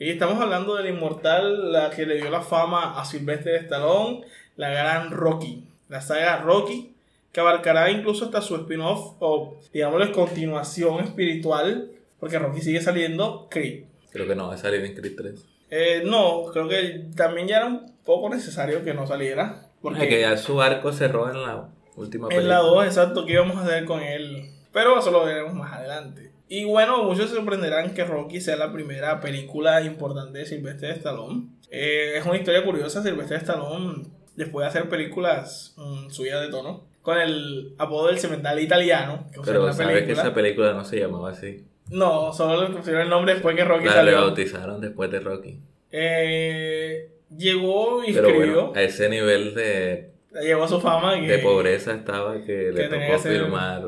Y 0.00 0.08
estamos 0.08 0.40
hablando 0.40 0.76
del 0.76 0.88
inmortal, 0.94 1.72
la 1.72 1.90
que 1.90 2.06
le 2.06 2.16
dio 2.16 2.30
la 2.30 2.40
fama 2.40 2.98
a 2.98 3.04
Sylvester 3.04 3.56
Stallone, 3.56 4.22
la 4.56 4.70
gran 4.70 5.10
Rocky. 5.10 5.62
La 5.90 6.00
saga 6.00 6.38
Rocky, 6.38 6.94
que 7.32 7.40
abarcará 7.40 7.90
incluso 7.90 8.24
hasta 8.24 8.40
su 8.40 8.56
spin-off 8.56 9.16
o, 9.18 9.58
digámosle, 9.74 10.10
continuación 10.10 11.00
espiritual, 11.04 11.90
porque 12.18 12.38
Rocky 12.38 12.62
sigue 12.62 12.80
saliendo 12.80 13.46
Creed. 13.50 13.84
Creo 14.10 14.26
que 14.26 14.34
no 14.34 14.48
va 14.48 14.54
a 14.54 14.56
salir 14.56 14.82
en 14.82 14.94
Creed 14.94 15.16
3. 15.18 15.46
Eh, 15.68 16.02
no, 16.06 16.44
creo 16.50 16.66
que 16.66 17.04
también 17.14 17.46
ya 17.46 17.58
era 17.58 17.66
un 17.66 17.92
poco 18.02 18.30
necesario 18.30 18.82
que 18.82 18.94
no 18.94 19.06
saliera. 19.06 19.66
Porque 19.82 20.04
Es 20.04 20.08
que 20.08 20.20
ya 20.22 20.34
su 20.38 20.62
arco 20.62 20.94
cerró 20.94 21.30
en 21.30 21.42
la 21.42 21.68
última 21.96 22.28
En 22.28 22.36
película. 22.36 22.54
la 22.54 22.62
2, 22.62 22.86
exacto, 22.86 23.26
¿qué 23.26 23.34
íbamos 23.34 23.58
a 23.58 23.64
hacer 23.64 23.84
con 23.84 24.00
él? 24.00 24.50
Pero 24.72 24.98
eso 24.98 25.10
lo 25.10 25.26
veremos 25.26 25.52
más 25.52 25.74
adelante. 25.74 26.29
Y 26.52 26.64
bueno, 26.64 27.04
muchos 27.04 27.30
se 27.30 27.36
sorprenderán 27.36 27.94
que 27.94 28.04
Rocky 28.04 28.40
sea 28.40 28.56
la 28.56 28.72
primera 28.72 29.20
película 29.20 29.82
importante 29.82 30.40
de 30.40 30.46
Sylvester 30.46 30.90
Stallone. 30.90 31.44
Eh, 31.70 32.14
es 32.16 32.26
una 32.26 32.36
historia 32.36 32.64
curiosa, 32.64 33.04
Sylvester 33.04 33.36
Stallone, 33.36 34.02
después 34.34 34.64
de 34.64 34.68
hacer 34.68 34.88
películas 34.88 35.74
mm, 35.76 36.10
subidas 36.10 36.42
de 36.42 36.48
tono, 36.48 36.82
con 37.02 37.18
el 37.18 37.76
apodo 37.78 38.08
del 38.08 38.18
cemental 38.18 38.58
italiano, 38.58 39.28
que 39.32 39.40
Pero 39.44 39.64
la 39.64 39.72
sabes 39.72 40.02
que 40.02 40.10
esa 40.10 40.34
película 40.34 40.72
no 40.72 40.84
se 40.84 40.98
llamaba 40.98 41.30
así. 41.30 41.64
No, 41.88 42.32
solo 42.32 42.68
le 42.68 42.74
pusieron 42.74 43.02
el 43.02 43.08
nombre 43.08 43.34
después 43.34 43.54
que 43.54 43.64
Rocky 43.64 43.84
La 43.84 43.92
salió. 43.92 44.10
rebautizaron 44.10 44.80
después 44.80 45.08
de 45.12 45.20
Rocky. 45.20 45.60
Eh, 45.92 47.10
llegó 47.38 48.02
y 48.02 48.12
Pero 48.12 48.26
escribió, 48.26 48.66
bueno, 48.66 48.72
a 48.74 48.82
ese 48.82 49.08
nivel 49.08 49.54
de, 49.54 50.10
llegó 50.42 50.64
a 50.64 50.68
su 50.68 50.80
fama. 50.80 51.14
Que, 51.14 51.28
de 51.28 51.38
pobreza 51.38 51.94
estaba 51.94 52.42
que, 52.42 52.72
le 52.72 52.88
que 52.88 52.88
tocó 52.88 53.18
filmar 53.20 53.84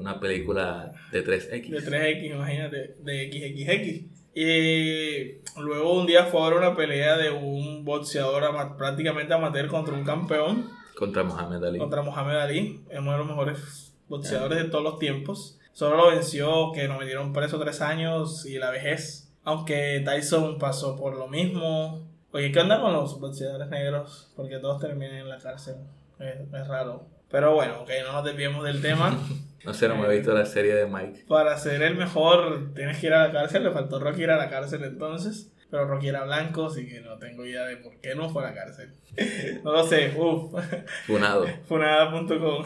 una 0.00 0.18
película 0.20 0.92
de 1.12 1.24
3X. 1.24 1.68
De 1.70 1.78
3X, 1.80 2.34
imagínate, 2.34 2.96
de 3.00 3.30
XXX. 3.30 4.20
Y 4.34 5.60
luego 5.60 5.92
un 6.00 6.06
día 6.06 6.24
fue 6.24 6.40
a 6.42 6.48
ver 6.48 6.58
una 6.58 6.76
pelea 6.76 7.16
de 7.16 7.30
un 7.30 7.84
boxeador 7.84 8.44
ama- 8.44 8.76
prácticamente 8.76 9.34
amateur 9.34 9.66
contra 9.68 9.94
un 9.94 10.04
campeón, 10.04 10.70
Contra 10.96 11.22
Mohamed 11.24 11.64
Ali. 11.64 11.78
contra 11.78 12.02
Mohamed 12.02 12.36
Ali, 12.36 12.80
es 12.90 12.98
uno 12.98 13.12
de 13.12 13.18
los 13.18 13.26
mejores 13.26 13.92
boxeadores 14.08 14.58
de 14.58 14.64
todos 14.68 14.84
los 14.84 14.98
tiempos. 14.98 15.58
Solo 15.72 15.96
lo 15.96 16.08
venció, 16.10 16.72
que 16.72 16.86
nos 16.88 16.98
metieron 16.98 17.32
preso 17.32 17.58
tres 17.58 17.80
años 17.80 18.44
y 18.46 18.58
la 18.58 18.70
vejez. 18.70 19.32
Aunque 19.44 20.02
Tyson 20.04 20.58
pasó 20.58 20.96
por 20.96 21.16
lo 21.16 21.26
mismo. 21.28 22.06
Oye, 22.32 22.52
¿qué 22.52 22.60
onda 22.60 22.80
con 22.80 22.92
los 22.92 23.18
boxeadores 23.18 23.68
negros? 23.68 24.30
Porque 24.36 24.58
todos 24.58 24.80
terminan 24.80 25.16
en 25.16 25.28
la 25.28 25.38
cárcel. 25.38 25.76
Es, 26.18 26.34
es 26.52 26.68
raro. 26.68 27.06
Pero 27.30 27.54
bueno, 27.54 27.80
ok, 27.82 27.90
no 28.06 28.12
nos 28.12 28.24
desviemos 28.24 28.64
del 28.64 28.80
tema. 28.82 29.18
No 29.64 29.74
sé, 29.74 29.88
no 29.88 29.96
me 29.96 30.06
he 30.08 30.16
visto 30.16 30.32
la 30.32 30.46
serie 30.46 30.74
de 30.74 30.86
Mike. 30.86 31.24
Para 31.28 31.56
ser 31.58 31.82
el 31.82 31.96
mejor 31.96 32.72
tienes 32.74 32.98
que 32.98 33.06
ir 33.08 33.12
a 33.14 33.26
la 33.26 33.32
cárcel. 33.32 33.64
Le 33.64 33.70
faltó 33.70 33.98
Rocky 34.00 34.22
ir 34.22 34.30
a 34.30 34.36
la 34.36 34.48
cárcel 34.48 34.82
entonces. 34.84 35.52
Pero 35.70 35.84
Rocky 35.86 36.08
era 36.08 36.24
blanco, 36.24 36.66
así 36.66 36.88
que 36.88 37.00
no 37.00 37.16
tengo 37.18 37.44
idea 37.46 37.64
de 37.64 37.76
por 37.76 37.94
qué 38.00 38.16
no 38.16 38.28
fue 38.28 38.42
a 38.42 38.48
la 38.48 38.54
cárcel. 38.54 38.90
no 39.64 39.70
lo 39.72 39.86
sé, 39.86 40.12
uff. 40.16 40.52
Funado. 41.06 41.46
Funada.com. 41.68 42.64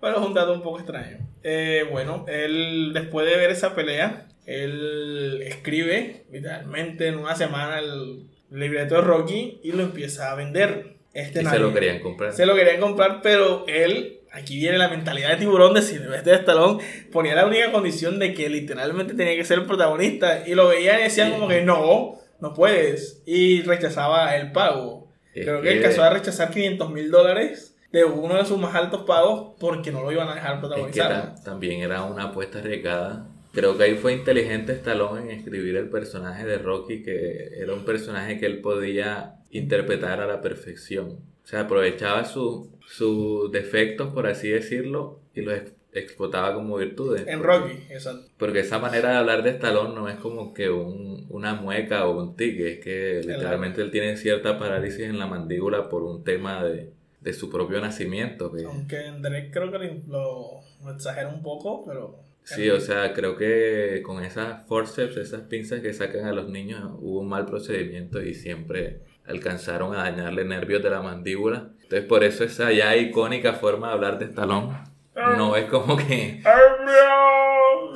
Pero 0.00 0.16
es 0.20 0.26
un 0.26 0.34
dato 0.34 0.52
un 0.52 0.62
poco 0.62 0.78
extraño. 0.78 1.18
Eh, 1.44 1.86
bueno, 1.90 2.24
él 2.28 2.90
después 2.94 3.26
de 3.30 3.36
ver 3.36 3.50
esa 3.50 3.74
pelea, 3.76 4.26
él 4.46 5.40
escribe 5.44 6.24
literalmente 6.32 7.06
en 7.08 7.18
una 7.18 7.34
semana 7.36 7.78
el 7.78 8.26
libreto 8.50 8.96
de 8.96 9.00
Rocky 9.02 9.60
y 9.62 9.72
lo 9.72 9.82
empieza 9.82 10.32
a 10.32 10.34
vender. 10.34 10.94
Este 11.14 11.42
Y 11.42 11.44
se 11.44 11.50
nadie- 11.50 11.60
lo 11.60 11.72
querían 11.74 12.00
comprar. 12.00 12.32
se 12.32 12.46
lo 12.46 12.54
querían 12.54 12.80
comprar, 12.80 13.20
pero 13.22 13.64
él, 13.68 14.20
aquí 14.32 14.56
viene 14.56 14.78
la 14.78 14.88
mentalidad 14.88 15.30
de 15.30 15.36
tiburón 15.36 15.74
de 15.74 15.82
Silvestre 15.82 16.34
Stallone, 16.36 16.82
ponía 17.12 17.34
la 17.34 17.46
única 17.46 17.70
condición 17.70 18.18
de 18.18 18.34
que 18.34 18.48
literalmente 18.48 19.14
tenía 19.14 19.36
que 19.36 19.44
ser 19.44 19.58
el 19.58 19.66
protagonista 19.66 20.46
y 20.46 20.54
lo 20.54 20.68
veían 20.68 21.00
y 21.00 21.04
decían 21.04 21.28
Sí. 21.28 21.34
como 21.34 21.48
que 21.48 21.62
no, 21.62 22.18
no 22.40 22.54
puedes 22.54 23.22
y 23.26 23.62
rechazaba 23.62 24.34
el 24.36 24.52
pago. 24.52 25.08
Es 25.34 25.44
Creo 25.44 25.60
que 25.62 25.72
él 25.72 25.78
que- 25.78 25.84
casó 25.88 26.02
a 26.02 26.10
rechazar 26.10 26.50
500 26.50 26.90
mil 26.90 27.10
dólares 27.10 27.76
de 27.92 28.04
uno 28.04 28.36
de 28.36 28.44
sus 28.44 28.58
más 28.58 28.74
altos 28.74 29.02
pagos 29.02 29.54
porque 29.60 29.92
no 29.92 30.02
lo 30.02 30.10
iban 30.12 30.28
a 30.28 30.34
dejar 30.34 30.52
Es 30.54 30.56
que 30.56 30.60
protagonizar. 30.66 31.34
ta- 31.34 31.42
también 31.44 31.80
era 31.82 32.02
una 32.04 32.24
apuesta 32.24 32.58
arriesgada. 32.58 33.26
Creo 33.52 33.76
que 33.76 33.84
ahí 33.84 33.94
fue 33.96 34.14
inteligente 34.14 34.72
Stallone 34.72 35.22
en 35.22 35.30
escribir 35.38 35.76
el 35.76 35.90
personaje 35.90 36.46
de 36.46 36.56
Rocky, 36.56 37.02
que 37.02 37.50
era 37.58 37.74
un 37.74 37.84
personaje 37.84 38.38
que 38.38 38.46
él 38.46 38.60
podía 38.62 39.34
interpretar 39.50 40.20
a 40.22 40.26
la 40.26 40.40
perfección. 40.40 41.18
O 41.44 41.46
sea, 41.46 41.60
aprovechaba 41.62 42.24
su- 42.24 42.70
sus 42.86 43.50
defectos, 43.50 44.12
por 44.12 44.26
así 44.26 44.48
decirlo, 44.48 45.20
y 45.34 45.42
los 45.42 45.54
ex- 45.54 45.72
explotaba 45.92 46.54
como 46.54 46.76
virtudes. 46.78 47.26
en 47.26 47.40
Porque- 47.40 47.58
Rocky, 47.58 47.72
exacto. 47.90 48.26
Porque 48.38 48.60
esa 48.60 48.78
manera 48.78 49.10
de 49.10 49.16
hablar 49.16 49.42
de 49.42 49.50
Stallone 49.50 49.94
no 49.94 50.08
es 50.08 50.16
como 50.16 50.54
que 50.54 50.70
un- 50.70 51.26
una 51.28 51.54
mueca 51.54 52.06
o 52.06 52.18
un 52.18 52.36
tique, 52.36 52.72
es 52.74 52.78
que 52.80 53.20
literalmente 53.26 53.82
él 53.82 53.90
tiene 53.90 54.16
cierta 54.16 54.58
parálisis 54.58 55.00
en 55.00 55.18
la 55.18 55.26
mandíbula 55.26 55.88
por 55.88 56.02
un 56.04 56.24
tema 56.24 56.64
de, 56.64 56.92
de 57.20 57.32
su 57.32 57.50
propio 57.50 57.80
nacimiento. 57.80 58.50
que- 58.52 58.64
Aunque 58.64 59.06
en 59.06 59.20
Drake 59.22 59.50
creo 59.52 59.70
que 59.70 60.02
lo, 60.08 60.60
lo 60.84 60.90
exagera 60.92 61.28
un 61.28 61.42
poco, 61.42 61.84
pero... 61.84 62.16
Sí, 62.44 62.68
o 62.70 62.80
sea, 62.80 63.12
creo 63.12 63.36
que 63.36 64.00
con 64.02 64.24
esas 64.24 64.66
forceps, 64.66 65.16
esas 65.16 65.42
pinzas 65.42 65.80
que 65.80 65.92
sacan 65.92 66.24
a 66.24 66.32
los 66.32 66.48
niños, 66.48 66.90
hubo 67.00 67.20
un 67.20 67.28
mal 67.28 67.46
procedimiento 67.46 68.20
y 68.20 68.34
siempre 68.34 69.00
alcanzaron 69.26 69.94
a 69.94 70.04
dañarle 70.04 70.44
nervios 70.44 70.82
de 70.82 70.90
la 70.90 71.02
mandíbula. 71.02 71.68
Entonces, 71.82 72.04
por 72.04 72.24
eso 72.24 72.44
esa 72.44 72.72
ya 72.72 72.96
icónica 72.96 73.54
forma 73.54 73.88
de 73.88 73.92
hablar 73.94 74.18
de 74.18 74.26
Stallone 74.26 74.76
no 75.14 75.56
es 75.56 75.66
como 75.66 75.96
que 75.96 76.42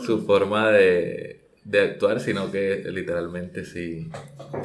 su 0.04 0.24
forma 0.26 0.70
de, 0.70 1.48
de 1.64 1.80
actuar, 1.80 2.20
sino 2.20 2.50
que 2.50 2.84
literalmente 2.86 3.64
sí. 3.64 4.08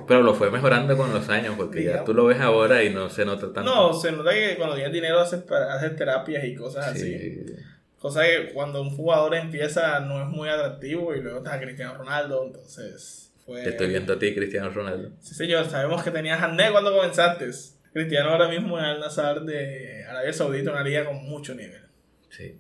Pero 0.07 0.21
lo 0.21 0.33
fue 0.33 0.51
mejorando 0.51 0.95
con 0.97 1.13
los 1.13 1.29
años, 1.29 1.55
porque 1.57 1.83
ya 1.83 2.03
tú 2.03 2.13
lo 2.13 2.25
ves 2.25 2.39
ahora 2.39 2.83
y 2.83 2.89
no 2.89 3.09
se 3.09 3.25
nota 3.25 3.51
tanto. 3.53 3.63
No, 3.63 3.93
se 3.93 4.11
nota 4.11 4.31
que 4.31 4.55
cuando 4.57 4.75
tienes 4.75 4.93
dinero 4.93 5.19
haces, 5.19 5.43
haces 5.49 5.95
terapias 5.95 6.43
y 6.43 6.55
cosas 6.55 6.87
así. 6.87 7.17
Sí. 7.17 7.55
Cosa 7.99 8.23
que 8.23 8.51
cuando 8.53 8.81
un 8.81 8.89
jugador 8.89 9.35
empieza 9.35 9.99
no 9.99 10.21
es 10.21 10.27
muy 10.27 10.49
atractivo 10.49 11.13
y 11.13 11.21
luego 11.21 11.37
está 11.37 11.59
Cristiano 11.59 11.95
Ronaldo, 11.95 12.43
entonces 12.47 13.20
fue... 13.51 13.63
Te 13.63 13.69
estoy 13.69 13.87
viendo 13.89 14.13
a 14.13 14.19
ti, 14.19 14.33
Cristiano 14.33 14.69
Ronaldo. 14.69 15.11
Sí, 15.19 15.35
señor, 15.35 15.69
sabemos 15.69 16.03
que 16.03 16.11
tenías 16.11 16.41
acné 16.41 16.71
cuando 16.71 16.91
comenzaste. 16.95 17.49
Cristiano 17.93 18.29
ahora 18.29 18.47
mismo 18.47 18.77
es 18.79 18.85
Al 18.85 18.99
Nazar 18.99 19.41
de 19.41 20.05
Arabia 20.05 20.31
Saudita, 20.33 20.71
una 20.71 20.83
liga 20.83 21.05
con 21.05 21.17
mucho 21.25 21.53
nivel. 21.55 21.81
Sí. 22.29 22.55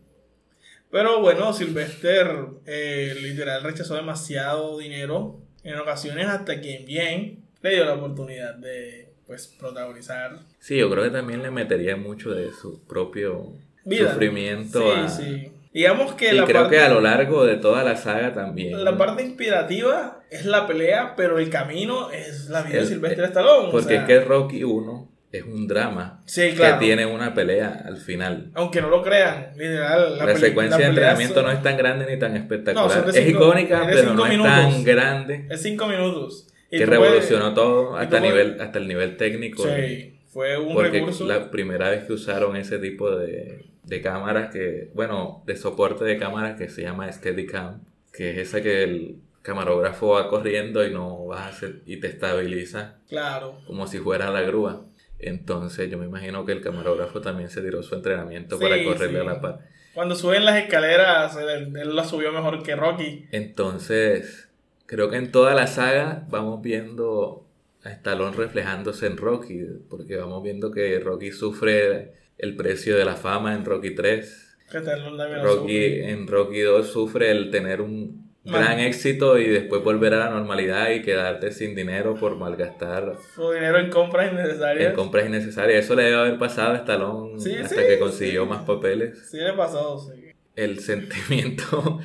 Pero 0.91 1.21
bueno, 1.21 1.53
Sylvester 1.53 2.27
eh, 2.65 3.15
literal 3.21 3.63
rechazó 3.63 3.95
demasiado 3.95 4.77
dinero. 4.77 5.39
En 5.63 5.77
ocasiones 5.77 6.27
hasta 6.27 6.59
quien 6.59 6.85
bien 6.85 7.45
le 7.61 7.69
dio 7.75 7.85
la 7.85 7.93
oportunidad 7.93 8.55
de 8.55 9.07
pues 9.27 9.47
protagonizar 9.47 10.39
Sí, 10.59 10.77
yo 10.77 10.89
creo 10.89 11.03
que 11.05 11.11
también 11.11 11.41
le 11.43 11.51
metería 11.51 11.95
mucho 11.95 12.31
de 12.31 12.51
su 12.51 12.83
propio 12.85 13.53
vida. 13.85 14.09
sufrimiento 14.11 14.81
Sí, 14.81 14.99
a- 14.99 15.07
sí. 15.07 15.51
Digamos 15.73 16.13
que 16.15 16.33
Y 16.33 16.37
la 16.37 16.45
creo 16.45 16.61
parte, 16.63 16.75
que 16.77 16.81
a 16.81 16.89
lo 16.89 16.99
largo 17.01 17.45
de 17.45 17.55
toda 17.57 17.83
la 17.83 17.95
saga 17.95 18.33
también. 18.33 18.83
la 18.83 18.97
parte 18.97 19.23
inspirativa 19.23 20.19
es 20.29 20.45
la 20.45 20.67
pelea, 20.67 21.13
pero 21.15 21.39
el 21.39 21.49
camino 21.49 22.11
es 22.11 22.49
la 22.49 22.61
vida 22.63 22.73
de 22.75 22.79
El- 22.81 22.87
Sylvester 22.87 23.23
Stallone. 23.25 23.67
o 23.69 23.71
Porque 23.71 23.87
sea, 23.87 24.01
es 24.01 24.07
que 24.07 24.19
Rocky 24.21 24.63
1 24.65 25.09
es 25.31 25.43
un 25.43 25.65
drama 25.67 26.21
Sí, 26.25 26.51
claro. 26.55 26.77
que 26.77 26.85
tiene 26.85 27.05
una 27.05 27.33
pelea 27.33 27.83
al 27.85 27.95
final. 27.97 28.51
Aunque 28.53 28.81
no 28.81 28.89
lo 28.89 29.01
crean, 29.01 29.51
literal. 29.55 30.17
La, 30.17 30.35
secuencia 30.35 30.77
la 30.77 30.83
de 30.83 30.89
entrenamiento 30.89 31.41
no 31.41 31.51
es 31.51 31.61
tan 31.63 31.77
grande 31.77 32.05
ni 32.05 32.19
tan 32.19 32.35
espectacular. 32.35 33.05
es 33.07 33.15
cinco- 33.15 33.29
icónica, 33.45 33.87
pero 33.89 34.13
no 34.13 34.25
minutos. 34.25 34.51
es 34.51 34.73
tan 34.73 34.83
grande. 34.83 35.47
Es 35.49 35.61
cinco 35.61 35.87
minutos. 35.87 36.47
Y 36.69 36.79
Que 36.79 36.85
puedes- 36.85 37.01
revolucionó 37.01 37.53
todo 37.53 37.95
hasta, 37.95 38.19
puedes- 38.19 38.23
nivel, 38.33 38.61
hasta 38.61 38.77
el 38.79 38.87
nivel 38.89 39.15
técnico. 39.15 39.63
Sí, 39.63 40.19
fue 40.31 40.57
un 40.57 40.73
Porque 40.73 40.89
recurso. 40.99 41.25
la 41.25 41.51
primera 41.51 41.89
vez 41.89 42.05
que 42.05 42.13
usaron 42.13 42.55
ese 42.55 42.79
tipo 42.79 43.11
de, 43.11 43.65
de 43.83 44.01
cámaras 44.01 44.51
que, 44.51 44.89
bueno, 44.93 45.43
de 45.45 45.55
soporte 45.55 46.03
de 46.05 46.17
cámaras 46.17 46.57
que 46.57 46.69
se 46.69 46.81
llama 46.81 47.11
Steadicam, 47.11 47.81
que 48.13 48.31
es 48.31 48.37
esa 48.39 48.61
que 48.61 48.83
el 48.83 49.15
camarógrafo 49.41 50.09
va 50.09 50.27
corriendo 50.29 50.85
y 50.85 50.91
no 50.93 51.25
vas 51.25 51.41
a 51.41 51.47
hacer, 51.49 51.81
y 51.85 51.97
te 51.99 52.07
estabiliza 52.07 52.95
Claro. 53.09 53.59
como 53.67 53.87
si 53.87 53.99
fuera 53.99 54.29
la 54.29 54.41
grúa. 54.41 54.85
Entonces 55.19 55.89
yo 55.91 55.97
me 55.97 56.05
imagino 56.05 56.45
que 56.45 56.51
el 56.51 56.61
camarógrafo 56.61 57.21
también 57.21 57.49
se 57.49 57.61
tiró 57.61 57.83
su 57.83 57.93
entrenamiento 57.95 58.57
Sí, 58.57 58.63
para 58.63 58.83
correrle 58.83 59.19
sí. 59.21 59.27
a 59.27 59.29
la 59.33 59.41
par. 59.41 59.59
Cuando 59.93 60.15
suben 60.15 60.45
las 60.45 60.57
escaleras, 60.57 61.35
él, 61.37 61.75
él 61.75 61.95
la 61.95 62.05
subió 62.05 62.31
mejor 62.31 62.63
que 62.63 62.75
Rocky. 62.75 63.25
Entonces, 63.31 64.47
creo 64.85 65.09
que 65.09 65.17
en 65.17 65.31
toda 65.31 65.53
la 65.53 65.67
saga 65.67 66.25
vamos 66.29 66.61
viendo 66.61 67.45
a 67.83 67.89
Stallone 67.91 68.35
reflejándose 68.35 69.07
en 69.07 69.17
Rocky, 69.17 69.61
porque 69.89 70.15
vamos 70.17 70.43
viendo 70.43 70.71
que 70.71 70.99
Rocky 70.99 71.31
sufre 71.31 72.13
el 72.37 72.55
precio 72.55 72.95
de 72.97 73.05
la 73.05 73.15
fama 73.15 73.53
en 73.55 73.65
Rocky 73.65 73.91
3. 73.95 74.57
Que 74.71 74.77
Stallone 74.79 75.17
también 75.17 75.43
lo 75.43 75.55
Rocky, 75.55 75.85
en 76.01 76.27
Rocky 76.27 76.59
2 76.61 76.87
sufre 76.87 77.31
el 77.31 77.49
tener 77.51 77.81
un 77.81 78.31
Man. 78.43 78.61
gran 78.61 78.79
éxito 78.79 79.37
y 79.37 79.47
después 79.47 79.83
volver 79.83 80.13
a 80.15 80.17
la 80.19 80.29
normalidad 80.31 80.89
y 80.91 81.01
quedarte 81.03 81.51
sin 81.51 81.75
dinero 81.75 82.15
por 82.15 82.37
malgastar 82.37 83.17
Su 83.35 83.51
dinero 83.51 83.77
en 83.77 83.89
compras 83.91 84.31
innecesarias. 84.31 84.89
en 84.89 84.95
compras 84.95 85.25
innecesarias. 85.27 85.85
Eso 85.85 85.95
le 85.95 86.03
debe 86.03 86.15
haber 86.15 86.37
pasado 86.39 86.73
a 86.73 86.77
Stallone 86.77 87.39
Sí, 87.39 87.53
hasta 87.55 87.81
sí, 87.81 87.87
que 87.87 87.99
consiguió 87.99 88.43
sí. 88.43 88.49
más 88.49 88.63
papeles. 88.63 89.27
Sí, 89.29 89.37
le 89.37 89.53
pasó, 89.53 89.99
sí. 89.99 90.31
El 90.55 90.79
sentimiento 90.81 91.99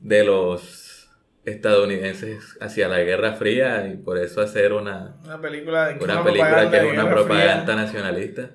de 0.00 0.24
los 0.24 0.91
estadounidenses 1.44 2.56
hacia 2.60 2.88
la 2.88 2.98
Guerra 3.00 3.32
Fría 3.34 3.86
y 3.88 3.96
por 3.96 4.18
eso 4.18 4.40
hacer 4.40 4.72
una, 4.72 5.16
Una 5.24 5.40
película 5.40 5.88
de 5.88 6.04
una 6.04 6.22
película 6.22 6.70
que 6.70 6.76
es 6.78 6.92
una 6.92 7.08
propaganda 7.10 7.64
Fría, 7.64 7.76
nacionalista, 7.76 8.50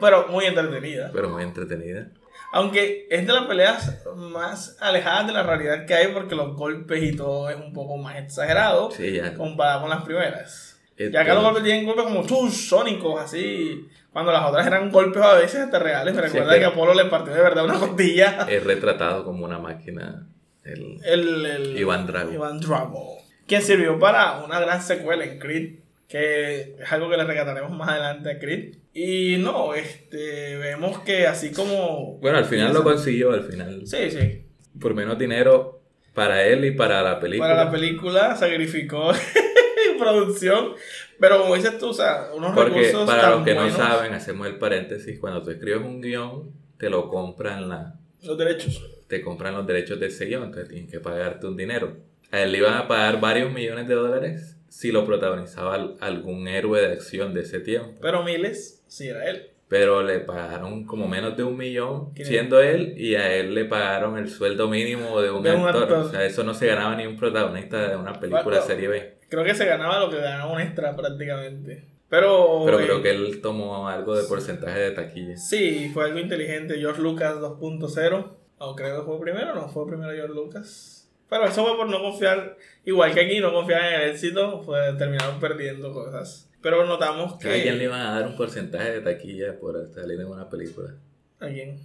pero 0.00 0.28
muy 0.28 0.44
entretenida. 0.46 1.10
pero 1.12 1.28
muy 1.28 1.42
entretenida. 1.42 2.08
Aunque 2.54 3.06
es 3.10 3.26
de 3.26 3.32
las 3.32 3.46
peleas 3.46 4.04
más 4.14 4.76
alejadas 4.80 5.26
de 5.26 5.32
la 5.32 5.42
realidad 5.42 5.86
que 5.86 5.94
hay 5.94 6.08
porque 6.12 6.34
los 6.34 6.54
golpes 6.54 7.02
y 7.02 7.16
todo 7.16 7.48
es 7.48 7.56
un 7.56 7.72
poco 7.72 7.96
más 7.96 8.16
exagerado 8.16 8.90
Sí, 8.90 9.12
ya. 9.12 9.32
comparado 9.34 9.80
con 9.82 9.90
las 9.90 10.02
primeras. 10.02 10.78
Esto- 10.96 11.14
Ya 11.14 11.22
acá 11.22 11.32
los 11.34 11.42
golpes 11.44 11.62
tienen 11.62 11.86
golpes 11.86 12.04
como 12.04 12.26
chus, 12.26 12.68
sónicos, 12.68 13.18
así. 13.22 13.88
Cuando 14.12 14.30
las 14.30 14.44
otras 14.44 14.66
eran 14.66 14.90
golpes 14.90 15.22
a 15.22 15.34
veces 15.36 15.60
hasta 15.60 15.78
reales. 15.78 16.14
Me 16.14 16.20
recuerda 16.20 16.52
que 16.52 16.58
que- 16.60 16.64
Apolo 16.66 16.92
le 16.92 17.06
partió 17.06 17.32
de 17.32 17.40
verdad 17.40 17.64
una 17.64 17.78
costilla. 17.78 18.46
Es 18.50 18.62
retratado 18.62 19.24
como 19.24 19.46
una 19.46 19.58
máquina. 19.58 20.26
El, 20.64 20.98
El, 21.04 21.46
el- 21.46 21.78
Iván 21.78 22.06
Drago. 22.06 22.32
Iván 22.32 22.60
Drago. 22.60 23.18
Quien 23.46 23.62
sirvió 23.62 23.98
para 23.98 24.42
una 24.44 24.60
gran 24.60 24.80
secuela 24.82 25.24
en 25.24 25.38
Creed. 25.38 25.78
Que 26.08 26.76
es 26.78 26.92
algo 26.92 27.08
que 27.08 27.16
le 27.16 27.24
rescataremos 27.24 27.70
más 27.70 27.88
adelante 27.88 28.30
a 28.30 28.38
Creed. 28.38 28.74
Y 28.92 29.36
no, 29.38 29.72
este, 29.74 30.56
vemos 30.58 30.98
que 31.00 31.26
así 31.26 31.52
como... 31.52 32.18
Bueno, 32.18 32.36
al 32.36 32.44
final 32.44 32.74
lo 32.74 32.82
consiguió, 32.82 33.32
al 33.32 33.44
final. 33.44 33.82
Sí, 33.86 34.10
sí. 34.10 34.44
Por 34.78 34.94
menos 34.94 35.18
dinero 35.18 35.80
para 36.12 36.44
él 36.44 36.66
y 36.66 36.72
para 36.72 37.02
la 37.02 37.18
película. 37.18 37.48
Para 37.48 37.64
la 37.64 37.70
película 37.70 38.36
sacrificó 38.36 39.12
producción. 39.98 40.74
Pero 41.18 41.40
como 41.40 41.54
dices 41.54 41.78
tú, 41.78 41.88
o 41.88 41.94
sea, 41.94 42.28
unos 42.34 42.52
Porque 42.54 42.70
recursos 42.80 43.08
para 43.08 43.22
tan 43.22 43.30
los 43.32 43.44
que 43.44 43.54
buenos, 43.54 43.78
no 43.78 43.84
saben, 43.84 44.12
hacemos 44.12 44.46
el 44.48 44.56
paréntesis, 44.58 45.18
cuando 45.18 45.42
tú 45.42 45.50
escribes 45.50 45.80
un 45.80 46.00
guion, 46.00 46.50
te 46.78 46.90
lo 46.90 47.08
compran 47.08 47.68
la, 47.68 47.94
Los 48.22 48.36
derechos. 48.36 48.82
Te 49.12 49.20
compran 49.20 49.52
los 49.54 49.66
derechos 49.66 50.00
de 50.00 50.06
ese 50.06 50.24
guion, 50.24 50.44
entonces 50.44 50.70
tienen 50.70 50.88
que 50.90 50.98
pagarte 50.98 51.46
un 51.46 51.54
dinero. 51.54 51.98
A 52.30 52.40
él 52.40 52.52
le 52.52 52.58
iban 52.58 52.72
a 52.78 52.88
pagar 52.88 53.20
varios 53.20 53.52
millones 53.52 53.86
de 53.86 53.94
dólares 53.94 54.56
si 54.70 54.90
lo 54.90 55.04
protagonizaba 55.04 55.74
al- 55.74 55.96
algún 56.00 56.48
héroe 56.48 56.80
de 56.80 56.92
acción 56.94 57.34
de 57.34 57.42
ese 57.42 57.60
tiempo. 57.60 57.92
Pero 58.00 58.22
Miles, 58.24 58.82
sí 58.88 59.08
era 59.08 59.28
él. 59.28 59.50
pero 59.68 60.02
le 60.02 60.20
pagaron 60.20 60.84
como 60.86 61.06
menos 61.08 61.36
de 61.36 61.42
un 61.44 61.58
millón 61.58 62.12
siendo 62.16 62.62
él 62.62 62.94
y 62.96 63.16
a 63.16 63.34
él 63.34 63.54
le 63.54 63.66
pagaron 63.66 64.16
el 64.16 64.30
sueldo 64.30 64.68
mínimo 64.70 65.20
de 65.20 65.30
un, 65.30 65.42
De 65.42 65.54
un 65.54 65.66
actor. 65.66 65.92
O 65.92 66.08
sea, 66.10 66.24
eso 66.24 66.42
no 66.42 66.54
se 66.54 66.66
ganaba 66.68 66.96
ni 66.96 67.06
un 67.06 67.16
protagonista 67.18 67.86
de 67.90 67.96
una 67.96 68.14
película 68.14 68.42
Bueno. 68.44 68.62
serie 68.62 68.88
B. 68.88 69.18
Creo 69.28 69.44
que 69.44 69.54
se 69.54 69.66
ganaba 69.66 69.98
lo 70.00 70.08
que 70.10 70.16
ganaba 70.16 70.50
un 70.52 70.60
extra 70.60 70.96
prácticamente. 70.96 71.84
Pero. 72.08 72.62
Pero 72.66 72.80
eh, 72.80 72.84
creo 72.84 73.02
que 73.02 73.10
él 73.10 73.40
tomó 73.42 73.88
algo 73.88 74.14
de 74.16 74.24
porcentaje 74.24 74.78
de 74.78 74.90
taquilla. 74.90 75.36
Sí, 75.38 75.90
fue 75.94 76.04
algo 76.04 76.18
inteligente. 76.18 76.78
George 76.78 77.00
Lucas 77.00 77.36
2.0. 77.40 78.41
O 78.64 78.76
creo 78.76 79.00
que 79.00 79.06
fue 79.06 79.20
primero, 79.20 79.54
no 79.56 79.68
fue 79.68 79.86
primero 79.88 80.12
George 80.12 80.34
Lucas. 80.34 81.10
Pero 81.28 81.46
eso 81.46 81.64
fue 81.66 81.76
por 81.76 81.88
no 81.88 82.00
confiar, 82.00 82.56
igual 82.84 83.12
que 83.12 83.20
aquí, 83.22 83.40
no 83.40 83.52
confiar 83.52 83.82
en 83.92 84.00
el 84.02 84.10
éxito, 84.10 84.62
fue, 84.62 84.92
terminaron 84.94 85.40
perdiendo 85.40 85.92
cosas. 85.92 86.48
Pero 86.60 86.86
notamos 86.86 87.38
que. 87.38 87.48
¿A 87.48 87.60
quién 87.60 87.78
le 87.78 87.84
iban 87.84 88.00
a 88.00 88.12
dar 88.12 88.28
un 88.28 88.36
porcentaje 88.36 88.92
de 88.92 89.00
taquilla 89.00 89.58
por 89.58 89.84
salir 89.92 90.20
en 90.20 90.28
una 90.28 90.48
película? 90.48 90.94
¿A 91.40 91.48
quién? 91.48 91.80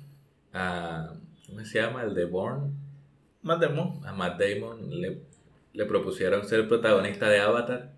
A, 0.53 1.13
¿Cómo 1.47 1.65
se 1.65 1.81
llama? 1.81 2.03
El 2.03 2.13
de 2.13 2.25
Bourne. 2.25 2.71
Matt 3.41 3.61
Damon. 3.61 4.05
A 4.05 4.13
Matt 4.13 4.39
Damon 4.39 5.01
le, 5.01 5.21
le 5.73 5.85
propusieron 5.85 6.47
ser 6.47 6.67
protagonista 6.67 7.27
de 7.27 7.39
Avatar 7.39 7.93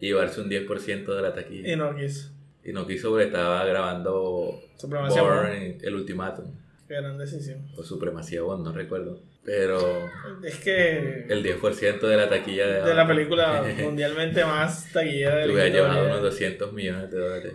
y 0.00 0.06
llevarse 0.06 0.40
un 0.40 0.50
10% 0.50 1.14
de 1.14 1.22
la 1.22 1.32
taquilla. 1.32 1.72
Y 1.72 1.76
no 1.76 1.94
quiso. 1.94 2.32
Y 2.64 2.72
no 2.72 2.84
quiso 2.84 3.10
porque 3.10 3.26
estaba 3.26 3.64
grabando. 3.64 4.60
Bourne, 4.82 5.78
el 5.80 5.94
ultimátum. 5.94 6.63
Qué 6.88 6.94
gran 6.94 7.16
decisión. 7.18 7.66
O 7.76 7.82
Supremacía 7.82 8.42
Bond, 8.42 8.64
no 8.64 8.72
recuerdo. 8.72 9.20
Pero 9.44 10.08
Es 10.42 10.56
que. 10.58 11.26
el 11.28 11.42
10% 11.42 12.00
de 12.00 12.16
la 12.16 12.28
taquilla 12.28 12.66
de, 12.66 12.82
De 12.82 12.94
la 12.94 13.06
película 13.06 13.64
mundialmente 13.82 14.44
más 14.44 14.90
taquillera 14.92 15.36
de 15.36 15.46
hubiera 15.52 15.68
llevado 15.68 16.06
unos 16.06 16.22
200 16.22 16.72
millones 16.72 17.10
de 17.10 17.18
dólares. 17.18 17.52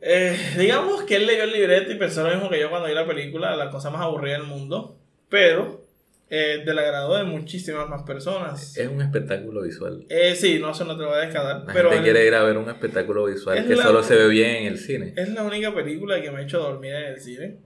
Eh, 0.00 0.36
digamos 0.58 1.02
que 1.04 1.16
él 1.16 1.26
leyó 1.26 1.44
el 1.44 1.52
libreto 1.52 1.90
y 1.92 1.96
pensó 1.96 2.22
lo 2.26 2.34
mismo 2.34 2.50
que 2.50 2.60
yo 2.60 2.68
cuando 2.68 2.88
vi 2.88 2.94
la 2.94 3.06
película, 3.06 3.56
la 3.56 3.70
cosa 3.70 3.90
más 3.90 4.02
aburrida 4.02 4.34
del 4.38 4.46
mundo, 4.46 4.98
pero 5.30 5.82
eh, 6.28 6.62
del 6.64 6.78
agrado 6.78 7.16
de 7.16 7.24
muchísimas 7.24 7.88
más 7.88 8.02
personas. 8.02 8.76
Es 8.76 8.88
un 8.88 9.00
espectáculo 9.00 9.62
visual. 9.62 10.04
Eh, 10.10 10.34
sí, 10.34 10.58
no, 10.58 10.72
eso 10.72 10.84
no 10.84 10.96
te 10.96 11.04
lo 11.04 11.08
voy 11.08 11.18
a 11.18 11.20
descartar, 11.22 11.64
La 11.66 11.72
pero 11.72 11.88
gente 11.90 12.04
quiere 12.04 12.26
ir 12.26 12.34
a 12.34 12.42
ver 12.42 12.58
un 12.58 12.68
espectáculo 12.68 13.24
visual 13.26 13.56
Es 13.56 13.64
que 13.64 13.76
la- 13.76 13.82
solo 13.82 14.02
se 14.02 14.14
ve 14.16 14.28
bien 14.28 14.56
en 14.56 14.66
el 14.66 14.78
cine. 14.78 15.14
es 15.16 15.28
la 15.30 15.42
única 15.42 15.74
película 15.74 16.20
que 16.20 16.30
me 16.30 16.40
ha 16.40 16.42
hecho 16.42 16.58
dormir 16.58 16.92
en 16.94 17.04
el 17.04 17.20
cine. 17.20 17.56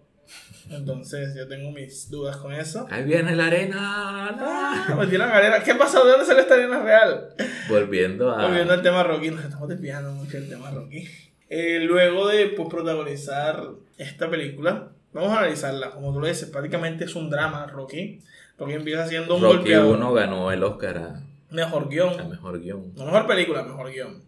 Entonces 0.71 1.35
yo 1.37 1.49
tengo 1.49 1.71
mis 1.71 2.11
dudas 2.11 2.37
con 2.37 2.53
eso. 2.53 2.87
Ahí 2.91 3.05
viene 3.05 3.35
la 3.35 3.47
arena. 3.47 3.79
Ah, 3.81 4.95
me 4.99 5.07
tiran 5.07 5.31
arena. 5.31 5.63
¿Qué 5.63 5.75
pasó? 5.75 6.05
¿De 6.05 6.13
dónde 6.13 6.27
sale 6.27 6.43
esta 6.43 6.55
arena 6.55 6.83
real? 6.83 7.29
Volviendo 7.69 8.31
a. 8.31 8.47
Volviendo 8.47 8.75
al 8.75 8.83
tema 8.83 9.03
Rocky, 9.03 9.31
nos 9.31 9.45
estamos 9.45 9.69
desviando 9.69 10.13
mucho 10.13 10.39
del 10.39 10.49
tema 10.49 10.71
Rocky. 10.71 11.09
Eh, 11.49 11.81
luego 11.81 12.29
de 12.29 12.49
pues, 12.49 12.69
protagonizar 12.69 13.63
esta 13.97 14.29
película, 14.29 14.89
vamos 15.13 15.31
a 15.33 15.39
analizarla. 15.39 15.91
Como 15.91 16.13
tú 16.13 16.21
lo 16.21 16.27
dices, 16.27 16.49
prácticamente 16.51 17.05
es 17.05 17.15
un 17.15 17.31
drama, 17.31 17.67
Rocky. 17.67 18.21
Rocky 18.59 18.75
empieza 18.75 19.07
siendo 19.07 19.37
un 19.37 19.43
Rocky 19.43 19.57
golpeador. 19.57 19.97
1 19.97 20.13
ganó 20.13 20.53
el 20.53 20.63
Oscar 20.63 20.99
a, 20.99 21.23
Mejor 21.51 21.85
a 21.85 21.89
guion. 21.89 22.29
mejor 22.31 22.61
guion. 22.61 22.93
No 22.95 23.07
mejor 23.07 23.27
película, 23.27 23.63
mejor 23.63 23.91
guion. 23.91 24.23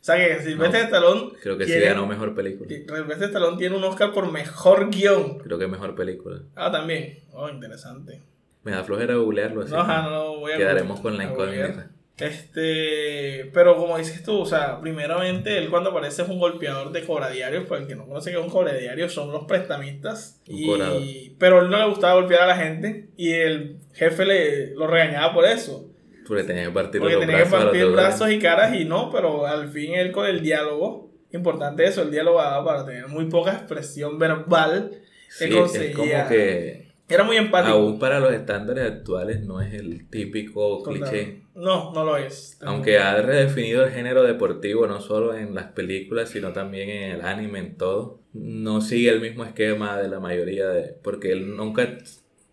O 0.00 0.02
sea 0.04 0.16
que 0.16 0.40
Silvestre 0.42 0.78
No, 0.80 0.84
Stallone. 0.86 1.32
Creo 1.42 1.58
que 1.58 1.64
sí 1.66 1.72
tiene- 1.72 1.86
ganó 1.86 2.06
mejor 2.06 2.34
película. 2.34 2.68
Silvestre 2.70 3.26
Stallone 3.26 3.58
tiene 3.58 3.76
un 3.76 3.84
Oscar 3.84 4.12
por 4.12 4.30
mejor 4.32 4.90
guion. 4.90 5.38
Creo 5.40 5.58
que 5.58 5.66
mejor 5.66 5.94
película. 5.94 6.40
Ah, 6.56 6.70
también. 6.70 7.20
Oh, 7.32 7.48
interesante. 7.48 8.20
Me 8.62 8.72
da 8.72 8.82
flojera 8.84 9.14
googlearlo 9.14 9.62
así. 9.62 9.72
No, 9.72 9.80
ajá, 9.80 10.02
no 10.02 10.10
lo 10.10 10.38
voy 10.40 10.52
a 10.52 10.56
Quedaremos 10.56 11.00
con 11.00 11.16
la 11.18 11.24
incógnita. 11.24 11.90
Este, 12.18 13.50
pero 13.54 13.76
como 13.76 13.96
dices 13.96 14.22
tú, 14.22 14.40
o 14.40 14.46
sea, 14.46 14.80
primeramente 14.80 15.56
él 15.56 15.70
cuando 15.70 15.90
aparece 15.90 16.22
es 16.22 16.28
un 16.28 16.38
golpeador 16.38 16.92
de 16.92 17.04
cobra 17.04 17.30
diarios, 17.30 17.64
para 17.64 17.80
el 17.80 17.86
que 17.86 17.96
no 17.96 18.06
conoce 18.06 18.30
que 18.30 18.38
es 18.38 18.42
un 18.42 18.50
cobra 18.50 18.74
diario, 18.74 19.08
son 19.08 19.32
los 19.32 19.44
prestamistas. 19.44 20.40
Un 20.48 20.82
Y, 21.02 21.34
pero 21.38 21.60
él 21.60 21.70
no 21.70 21.78
le 21.78 21.86
gustaba 21.88 22.14
golpear 22.14 22.42
a 22.42 22.46
la 22.46 22.56
gente 22.56 23.08
y 23.16 23.32
el 23.32 23.76
jefe 23.94 24.26
le 24.26 24.74
lo 24.74 24.86
regañaba 24.86 25.32
por 25.32 25.46
eso. 25.46 25.89
Porque 26.26 26.44
tenía 26.44 26.64
que 26.66 26.70
partir 26.70 27.00
Porque 27.00 27.14
los 27.16 27.26
tenía 27.26 27.36
que 27.44 27.48
brazos 27.48 27.64
partir 27.64 27.86
brazos 27.86 28.30
y 28.30 28.38
caras 28.38 28.74
y 28.74 28.84
no, 28.84 29.10
pero 29.10 29.46
al 29.46 29.68
fin 29.68 29.94
él 29.94 30.12
con 30.12 30.26
el 30.26 30.40
diálogo, 30.40 31.10
importante 31.32 31.84
eso, 31.84 32.02
el 32.02 32.10
diálogo 32.10 32.38
daba 32.38 32.64
para 32.64 32.84
tener 32.86 33.08
muy 33.08 33.26
poca 33.26 33.52
expresión 33.52 34.18
verbal, 34.18 34.92
Sí, 35.28 35.44
que 35.48 35.54
es 35.54 35.56
conseguía. 35.60 35.94
como 36.24 36.28
que 36.28 36.90
era 37.08 37.24
muy 37.24 37.36
empático. 37.36 37.74
aún 37.74 37.98
para 37.98 38.20
los 38.20 38.32
estándares 38.32 38.84
actuales 38.84 39.40
no 39.44 39.60
es 39.60 39.74
el 39.74 40.08
típico 40.08 40.82
cliché. 40.82 41.42
No, 41.54 41.92
no 41.92 42.04
lo 42.04 42.16
es. 42.16 42.56
Aunque 42.62 42.98
ha 42.98 43.20
redefinido 43.20 43.84
el 43.84 43.90
género 43.90 44.22
deportivo 44.22 44.86
no 44.86 45.00
solo 45.00 45.34
en 45.36 45.54
las 45.54 45.66
películas, 45.72 46.30
sino 46.30 46.52
también 46.52 46.88
en 46.88 47.10
el 47.12 47.22
anime, 47.22 47.58
en 47.58 47.76
todo. 47.76 48.20
No 48.32 48.80
sigue 48.80 49.10
el 49.10 49.20
mismo 49.20 49.44
esquema 49.44 49.98
de 49.98 50.08
la 50.08 50.20
mayoría 50.20 50.68
de... 50.68 50.94
Porque 51.02 51.32
él 51.32 51.56
nunca... 51.56 51.98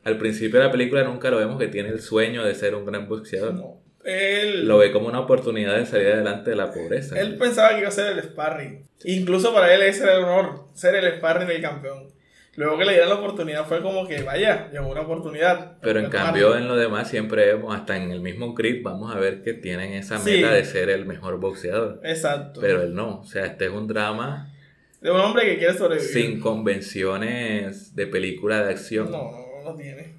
Al 0.08 0.17
principio 0.17 0.60
de 0.60 0.65
la 0.67 0.72
película 0.72 1.04
nunca 1.04 1.30
lo 1.30 1.38
vemos 1.38 1.60
que 1.60 1.67
tiene 1.67 1.89
el 1.89 2.00
sueño 2.00 2.46
de 2.46 2.56
ser 2.56 2.76
un 2.76 2.86
gran 2.86 3.10
boxeador. 3.10 3.54
No. 3.54 3.76
Él, 4.06 4.65
Lo 4.65 4.78
ve 4.78 4.93
como 4.93 5.10
una 5.10 5.20
oportunidad 5.20 5.76
de 5.78 5.86
salir 5.86 6.08
adelante 6.08 6.52
de 6.52 6.56
la 6.56 6.72
pobreza. 6.72 7.20
Él 7.20 7.36
pensaba 7.36 7.72
que 7.72 7.80
iba 7.80 7.89
a 7.89 7.91
ser 7.91 8.17
el 8.17 8.24
sparring. 8.24 8.88
Incluso 9.04 9.54
para 9.54 9.74
él 9.74 9.82
ese 9.82 10.04
era 10.04 10.13
el 10.13 10.24
honor, 10.24 10.63
ser 10.74 10.96
el 10.96 11.17
sparring 11.17 11.50
del 11.50 11.62
campeón. 11.62 12.08
Luego 12.56 12.78
que 12.78 12.86
le 12.86 12.93
dieron 12.93 13.10
la 13.10 13.15
oportunidad 13.15 13.65
fue 13.67 13.82
como 13.82 14.08
que, 14.08 14.24
vaya, 14.24 14.70
llegó 14.72 14.88
una 14.89 15.02
oportunidad. 15.02 15.78
Pero 15.82 16.00
en 16.00 16.10
cambio 16.10 16.56
en 16.56 16.70
lo 16.70 16.78
demás 16.78 17.10
siempre 17.10 17.46
vemos, 17.48 17.76
hasta 17.76 17.98
en 17.98 18.10
el 18.12 18.22
mismo 18.22 18.56
Creed, 18.56 18.82
vamos 18.82 19.13
a 19.13 19.20
ver 19.20 19.43
que 19.43 19.54
tienen 19.54 19.91
esa 19.91 20.17
Sí. 20.20 20.32
meta 20.38 20.54
de 20.54 20.63
ser 20.63 20.89
el 20.89 21.06
mejor 21.06 21.38
boxeador. 21.41 22.00
Exacto. 22.06 22.62
Pero 22.62 22.82
él 22.84 22.96
no, 22.96 23.20
o 23.20 23.26
sea, 23.26 23.46
este 23.46 23.65
es 23.65 23.72
un 23.72 23.88
drama 23.89 24.54
de 25.02 25.12
un 25.12 25.20
hombre 25.20 25.43
que 25.48 25.58
quiere 25.58 25.74
sobrevivir. 25.78 26.10
sin 26.10 26.39
convenciones 26.39 27.93
de 27.93 28.08
película 28.08 28.63
de 28.63 28.72
acción. 28.72 29.12
No, 29.12 29.32
no 29.32 29.47
lo 29.71 29.75
tiene. 29.75 30.13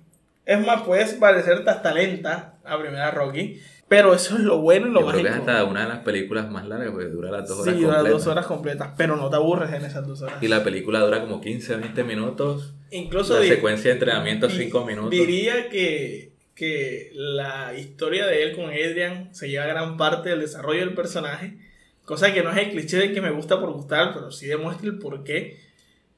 Es 0.47 0.65
más, 0.67 0.83
puedes 0.83 1.13
parecerte 1.15 1.69
hasta 1.71 1.93
lenta 1.93 2.55
a 2.65 2.79
primera 2.79 3.11
Rocky. 3.11 3.61
Pero 3.87 4.13
eso 4.13 4.37
es 4.37 4.43
lo 4.43 4.59
bueno 4.59 4.87
y 4.89 4.91
lo 4.91 5.01
Yo 5.01 5.07
creo 5.09 5.23
que 5.23 5.29
es 5.29 5.35
hasta 5.35 5.65
una 5.65 5.83
de 5.83 5.89
las 5.89 5.99
películas 6.01 6.51
más 6.51 6.67
largas 6.67 6.91
porque 6.91 7.07
dura 7.09 7.31
las 7.31 7.49
dos 7.49 7.61
horas 7.61 7.75
Sí, 7.75 7.81
dura 7.81 7.95
completas. 7.97 8.19
dos 8.25 8.27
horas 8.33 8.47
completas. 8.47 8.89
Pero 8.99 9.17
no 9.17 9.31
te 9.31 9.37
aburres 9.37 9.73
en 9.73 9.85
esas 9.87 10.07
dos 10.07 10.21
horas. 10.21 10.43
Y 10.43 10.49
la 10.49 10.63
película 10.63 11.01
dura 11.01 11.23
como 11.23 11.41
15, 11.41 11.77
20 11.77 12.05
minutos. 12.05 12.75
Incluso 12.91 13.39
la 13.39 13.47
secuencia 13.47 13.89
de 13.91 13.95
entrenamiento 13.95 14.47
di- 14.49 14.57
5 14.57 14.85
minutos. 14.85 15.11
Diría 15.11 15.71
que, 15.71 16.33
que 16.55 17.11
la 17.15 17.73
historia 17.79 18.27
de 18.27 18.43
él 18.43 18.55
con 18.57 18.67
Adrian 18.67 19.35
se 19.35 19.49
lleva 19.49 19.65
gran 19.67 19.97
parte 19.97 20.29
del 20.31 20.41
desarrollo 20.41 20.81
del 20.81 20.95
personaje. 20.95 21.57
Cosa 22.05 22.33
que 22.35 22.43
no 22.43 22.51
es 22.51 22.59
el 22.59 22.71
cliché 22.71 22.99
de 22.99 23.13
que 23.13 23.23
me 23.23 23.31
gusta 23.31 23.59
por 23.59 23.71
gustar, 23.73 24.13
pero 24.13 24.31
sí 24.31 24.47
demuestra 24.47 24.87
el 24.87 24.99
porqué. 24.99 25.59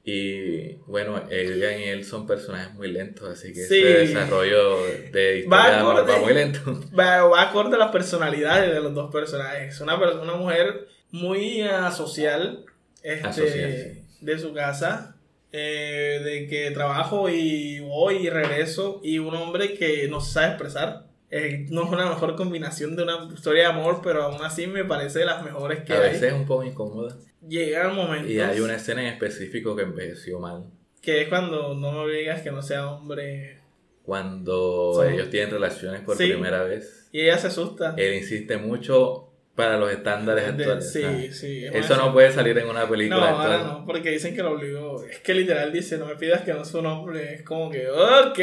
Y 0.03 0.73
bueno, 0.87 1.15
Adrian 1.17 1.79
y 1.79 1.83
él 1.83 2.05
son 2.05 2.25
personajes 2.25 2.73
muy 2.73 2.91
lentos, 2.91 3.29
así 3.29 3.53
que 3.53 3.61
Sí. 3.65 3.79
ese 3.79 3.97
desarrollo 3.99 4.83
de 5.11 5.39
historia 5.39 5.49
Va 5.49 5.79
acorde. 5.79 6.19
muy 6.19 6.33
lento. 6.33 6.59
Va, 6.97 7.23
va 7.25 7.41
acorde 7.43 7.75
a 7.75 7.79
las 7.79 7.91
personalidades 7.91 8.73
de 8.73 8.79
los 8.81 8.93
dos 8.95 9.11
personajes. 9.11 9.79
Una, 9.79 9.95
una 9.95 10.33
mujer 10.35 10.87
muy 11.11 11.61
asocial 11.61 12.65
este, 13.03 13.27
Asocial, 13.27 13.71
sí. 13.93 14.01
de 14.25 14.39
su 14.39 14.53
casa, 14.53 15.15
eh, 15.51 16.21
de 16.23 16.47
que 16.47 16.71
trabajo 16.71 17.29
y 17.29 17.79
voy 17.81 18.17
y 18.25 18.29
regreso, 18.29 19.01
y 19.03 19.19
un 19.19 19.35
hombre 19.35 19.73
que 19.75 20.07
no 20.07 20.21
se 20.21 20.33
sabe 20.33 20.47
expresar. 20.47 21.05
Eh, 21.31 21.65
no 21.69 21.85
es 21.85 21.89
una 21.91 22.07
mejor 22.09 22.35
combinación 22.35 22.95
de 22.97 23.03
una 23.03 23.29
historia 23.33 23.63
de 23.63 23.69
amor, 23.69 24.01
pero 24.03 24.23
aún 24.23 24.43
así 24.43 24.67
me 24.67 24.83
parece 24.83 25.19
de 25.19 25.25
las 25.25 25.41
mejores 25.43 25.79
que 25.85 25.93
A 25.93 25.97
hay. 26.01 26.09
veces 26.09 26.23
es 26.23 26.33
un 26.33 26.45
poco 26.45 26.63
incómoda. 26.65 27.15
Llegan 27.47 27.95
momentos 27.95 28.29
Y 28.29 28.39
hay 28.41 28.59
una 28.59 28.75
escena 28.75 29.01
en 29.01 29.07
específico 29.13 29.75
que 29.75 29.83
envejeció 29.83 30.39
mal. 30.39 30.65
que 31.01 31.21
es 31.23 31.29
cuando 31.29 31.73
no 31.73 31.91
me 31.93 31.97
obligas 31.99 32.41
que 32.41 32.51
no 32.51 32.61
sea 32.61 32.91
hombre. 32.91 33.59
Cuando 34.03 35.03
ellos 35.09 35.29
tienen 35.29 35.51
relaciones 35.51 36.01
por 36.01 36.17
Sí. 36.17 36.27
primera 36.27 36.63
vez. 36.63 37.07
Y 37.11 37.21
ella 37.21 37.37
se 37.37 37.47
asusta. 37.47 37.95
Él 37.97 38.15
insiste 38.15 38.57
mucho 38.57 39.29
para 39.55 39.77
los 39.77 39.91
estándares 39.91 40.45
De- 40.57 40.63
actuales. 40.63 40.91
sí, 40.91 41.01
¿sabes? 41.01 41.39
sí. 41.39 41.65
es 41.65 41.73
Eso 41.75 41.95
no 41.97 42.11
puede 42.13 42.31
salir 42.31 42.57
en 42.57 42.67
una 42.69 42.83
No, 42.83 42.89
película 42.89 43.29
ahora 43.31 43.55
actual. 43.55 43.79
no, 43.79 43.85
porque 43.85 44.11
dicen 44.11 44.35
que 44.35 44.43
lo 44.43 44.51
obligó. 44.51 45.03
Es 45.05 45.19
que 45.19 45.33
literal 45.33 45.71
dice, 45.71 45.97
no 45.97 46.05
me 46.07 46.15
pidas 46.15 46.41
que 46.41 46.53
no 46.53 46.63
sea 46.65 46.79
un 46.81 46.85
hombre. 46.87 47.33
Es 47.35 47.43
como 47.43 47.69
que, 47.71 47.87
ok. 47.89 48.39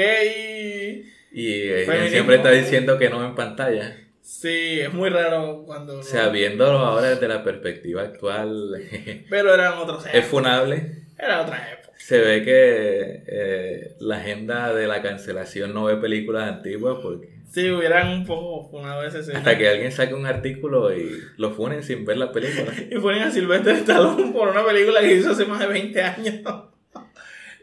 Y 1.33 1.61
Feminismo. 1.85 2.09
siempre 2.09 2.37
está 2.37 2.51
diciendo 2.51 2.99
que 2.99 3.11
no 3.11 3.25
en 3.25 3.35
pantalla. 3.35 3.97
Sí, 4.23 4.81
es 4.81 4.93
muy 4.93 5.09
raro 5.09 5.62
cuando... 5.64 5.99
O 6.01 6.03
sea, 6.03 6.29
viéndolo 6.29 6.79
ahora 6.79 7.11
desde 7.11 7.29
la 7.29 7.43
perspectiva 7.43 8.03
actual, 8.03 8.75
Pero 9.31 9.55
eran 9.55 9.79
otros 9.79 10.05
es 10.12 10.25
funable. 10.27 11.05
Era 11.19 11.43
otra 11.43 11.73
época. 11.73 11.88
Se 11.99 12.21
ve 12.21 12.43
que 12.45 13.23
eh, 13.27 13.93
la 14.01 14.17
agenda 14.19 14.73
de 14.75 14.87
la 14.87 15.03
cancelación 15.03 15.75
no 15.75 15.85
ve 15.85 15.97
películas 15.97 16.49
antiguas 16.49 16.99
porque 17.03 17.38
Sí, 17.51 17.71
hubieran 17.71 18.09
un 18.11 18.27
poco 18.27 18.69
funado 18.71 19.03
ese 19.05 19.21
escena. 19.21 19.38
hasta 19.38 19.57
que 19.57 19.69
alguien 19.69 19.91
saque 19.91 20.12
un 20.12 20.27
artículo 20.27 20.95
y 20.95 21.19
lo 21.38 21.51
funen 21.51 21.83
sin 21.83 22.05
ver 22.05 22.19
la 22.19 22.31
película. 22.31 22.71
Y 22.91 22.99
ponen 22.99 23.23
a 23.23 23.31
Silvestre 23.31 23.73
Stallone 23.73 24.33
por 24.33 24.49
una 24.49 24.64
película 24.64 25.01
que 25.01 25.14
hizo 25.14 25.31
hace 25.33 25.47
más 25.47 25.59
de 25.61 25.67
20 25.67 26.03
años. 26.03 26.35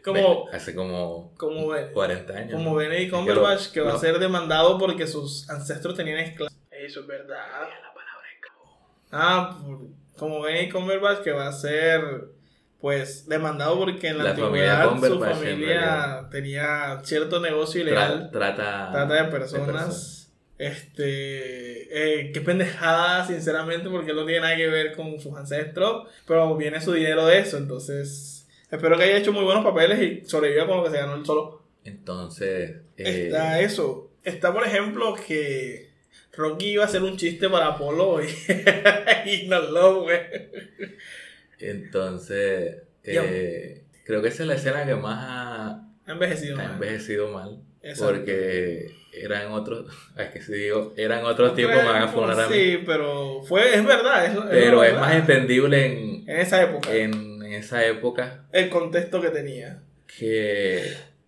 Como, 0.06 0.48
Hace 0.52 0.74
como 0.74 1.34
como, 1.36 1.72
40 1.92 2.32
años. 2.32 2.52
como. 2.52 2.74
Benedict 2.74 3.12
Cumberbatch, 3.12 3.70
que 3.72 3.80
va 3.80 3.94
a 3.94 3.98
ser 3.98 4.18
demandado 4.18 4.78
porque 4.78 5.06
sus 5.06 5.48
ancestros 5.50 5.94
tenían 5.96 6.18
esclavos. 6.18 6.54
Eso 6.70 7.00
es 7.00 7.06
verdad. 7.06 7.44
Ah, 9.12 9.58
como 10.16 10.40
Benedict 10.42 10.72
Cumberbatch, 10.72 11.20
que 11.22 11.32
va 11.32 11.48
a 11.48 11.52
ser 11.52 12.02
pues 12.80 13.26
demandado 13.26 13.78
porque 13.78 14.08
en 14.08 14.18
la, 14.18 14.24
La 14.24 14.34
familia 14.34 14.82
antigüedad 14.82 14.84
su 14.84 14.90
Cumberbatch, 14.90 15.36
en 15.36 15.42
familia 15.42 16.28
tenía 16.30 17.00
cierto 17.04 17.40
negocio 17.40 17.80
Tra- 17.80 17.84
ilegal, 17.84 18.30
trata, 18.32 18.90
trata 18.92 19.14
de 19.14 19.24
personas. 19.30 20.22
Este, 20.58 22.22
eh, 22.22 22.32
qué 22.32 22.40
pendejada, 22.40 23.26
sinceramente, 23.26 23.90
porque 23.90 24.14
no 24.14 24.24
tiene 24.24 24.40
nada 24.40 24.56
que 24.56 24.68
ver 24.68 24.96
con 24.96 25.18
sus 25.20 25.34
ancestros, 25.36 26.08
pero 26.26 26.56
viene 26.56 26.80
su 26.80 26.92
dinero 26.92 27.26
de 27.26 27.40
eso, 27.40 27.58
entonces 27.58 28.35
espero 28.70 28.96
que 28.96 29.04
haya 29.04 29.16
hecho 29.18 29.32
muy 29.32 29.44
buenos 29.44 29.64
papeles 29.64 30.00
y 30.00 30.28
sobreviva 30.28 30.66
con 30.66 30.78
lo 30.78 30.84
que 30.84 30.90
se 30.90 30.96
ganó 30.98 31.14
el 31.16 31.24
solo. 31.26 31.62
Entonces, 31.84 32.76
eh, 32.96 33.26
Está 33.26 33.60
eso. 33.60 34.10
Está, 34.24 34.52
por 34.52 34.66
ejemplo, 34.66 35.14
que 35.14 35.90
Rocky 36.36 36.72
iba 36.72 36.82
a 36.82 36.86
hacer 36.86 37.02
un 37.02 37.16
chiste 37.16 37.48
para 37.48 37.68
Apolo 37.68 38.20
y, 38.22 38.26
y 39.30 39.46
no 39.48 39.60
lo, 39.60 40.02
güey. 40.02 40.18
entonces 41.58 42.76
eh, 43.04 43.82
creo 44.04 44.20
que 44.22 44.28
esa 44.28 44.42
es 44.42 44.48
la 44.48 44.54
escena 44.54 44.84
que 44.84 44.94
más 44.94 45.18
ha, 45.20 45.70
Ha 46.06 46.12
envejecido, 46.12 46.56
ha 46.58 46.62
man. 46.62 46.72
envejecido 46.74 47.28
mal. 47.28 47.60
Exacto. 47.82 48.14
Porque 48.14 48.90
eran 49.12 49.52
otros, 49.52 49.86
es 50.16 50.28
que 50.30 50.42
si 50.42 50.52
digo, 50.52 50.92
eran 50.96 51.24
otros 51.24 51.54
tiempos, 51.54 51.78
mí. 51.82 52.54
Sí, 52.54 52.82
pero 52.84 53.42
fue, 53.44 53.74
es 53.74 53.84
verdad. 53.84 54.32
Pero 54.50 54.82
es 54.82 54.90
verdad. 54.92 55.00
más 55.00 55.14
entendible 55.14 55.86
en, 55.86 56.28
En 56.28 56.40
esa 56.40 56.62
época. 56.62 56.92
en 56.94 57.25
esa 57.52 57.84
época 57.86 58.44
El 58.52 58.68
contexto 58.70 59.20
que 59.20 59.30
tenía. 59.30 59.82
que 60.18 60.82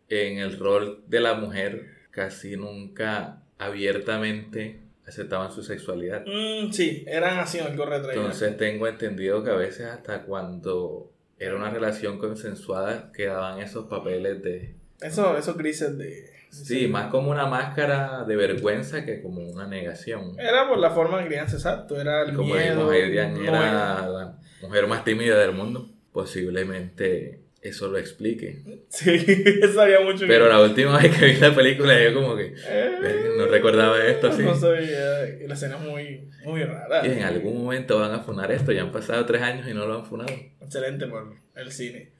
en 0.09 0.38
el 0.38 0.59
rol 0.59 1.02
de 1.07 1.20
la 1.20 1.35
mujer 1.35 1.87
casi 2.11 2.57
nunca 2.57 3.42
abiertamente 3.59 4.81
aceptaban 5.07 5.50
su 5.52 5.62
sexualidad. 5.62 6.24
Mm, 6.26 6.70
sí, 6.72 7.04
eran 7.07 7.38
así 7.38 7.59
algo 7.59 7.87
retraído. 7.87 8.22
Entonces 8.22 8.57
tengo 8.57 8.87
entendido 8.87 9.42
que 9.42 9.50
a 9.50 9.54
veces 9.54 9.87
hasta 9.87 10.22
cuando 10.24 11.11
era 11.38 11.57
una 11.57 11.70
relación 11.70 12.18
consensuada 12.18 13.11
quedaban 13.12 13.61
esos 13.61 13.87
papeles 13.87 14.42
de... 14.42 14.74
Eso, 15.00 15.38
esos 15.38 15.57
grises 15.57 15.96
de. 15.96 16.37
Sí, 16.50 16.88
más 16.88 17.11
como 17.11 17.31
una 17.31 17.46
máscara 17.46 18.24
de 18.24 18.35
vergüenza 18.35 19.04
que 19.04 19.22
como 19.22 19.46
una 19.48 19.66
negación. 19.68 20.35
Era 20.40 20.66
por 20.68 20.78
la 20.78 20.90
forma 20.90 21.20
de 21.20 21.26
crianza, 21.26 21.57
exacto. 21.57 22.00
Era 22.00 22.22
el 22.22 22.33
Y 22.33 22.35
como 22.35 22.54
miedo. 22.54 22.90
dijimos, 22.90 22.94
Adrián 23.09 23.35
no 23.35 23.42
era 23.42 23.59
era- 23.68 24.09
la 24.09 24.38
mujer 24.62 24.87
más 24.88 25.04
tímida 25.04 25.38
del 25.38 25.52
mundo. 25.52 25.88
Posiblemente 26.18 27.40
eso 27.62 27.88
lo 27.88 27.98
explique. 27.98 28.62
Sí, 28.88 29.11
eso 29.62 29.81
haría 29.81 30.00
mucho 30.00 30.24
Pero 30.26 30.44
bien. 30.46 30.57
la 30.57 30.62
última 30.62 30.98
vez 30.98 31.16
que 31.16 31.26
vi 31.26 31.35
la 31.37 31.54
película 31.54 32.02
yo 32.02 32.14
como 32.14 32.37
que 32.37 32.54
Eh, 32.66 32.98
"Verga, 33.00 33.28
no 33.37 33.46
recordaba 33.46 34.04
esto 34.04 34.28
así. 34.28 34.42
No 34.42 34.54
sabía. 34.54 35.20
La 35.46 35.54
escena 35.54 35.76
es 35.76 35.83
muy, 35.83 36.28
muy 36.44 36.64
rara. 36.64 37.07
Y 37.07 37.11
en 37.12 37.22
algún 37.22 37.62
momento 37.62 37.98
van 37.98 38.12
a 38.12 38.20
funar 38.20 38.50
esto. 38.52 38.72
Ya 38.72 38.83
han 38.83 38.92
pasado 38.92 39.24
tres 39.26 39.42
años 39.42 39.68
y 39.68 39.74
no 39.74 39.87
lo 39.87 39.94
han 39.94 40.07
funado. 40.07 40.33
Excelente 40.61 41.07
por 41.07 41.35
el 41.57 41.72
cine. 41.72 42.11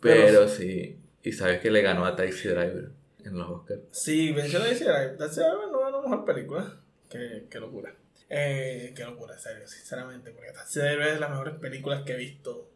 Pero, 0.00 0.22
Pero- 0.26 0.48
sí. 0.48 0.98
Y 1.22 1.32
sabes 1.32 1.60
que 1.60 1.70
le 1.70 1.82
ganó 1.82 2.04
a 2.04 2.16
Taxi 2.16 2.48
Driver 2.48 2.90
en 3.24 3.38
los 3.38 3.48
Oscars. 3.48 3.80
Sí, 3.92 4.32
Venció 4.32 4.58
de 4.60 4.70
decir, 4.70 4.88
Taxi 5.18 5.40
Driver 5.40 5.68
no 5.70 5.80
ganó 5.80 6.02
mejor 6.02 6.24
película. 6.24 6.76
Qué, 7.08 7.44
qué 7.50 7.60
locura. 7.60 7.94
Eh, 8.34 8.94
qué 8.96 9.04
locura, 9.04 9.34
en 9.34 9.40
serio, 9.40 9.66
sinceramente. 9.68 10.30
Porque 10.30 10.52
Taxi 10.52 10.80
Driver 10.80 11.06
es 11.08 11.14
de 11.14 11.20
las 11.20 11.30
mejores 11.30 11.54
películas 11.56 12.02
que 12.02 12.12
he 12.14 12.16
visto. 12.16 12.70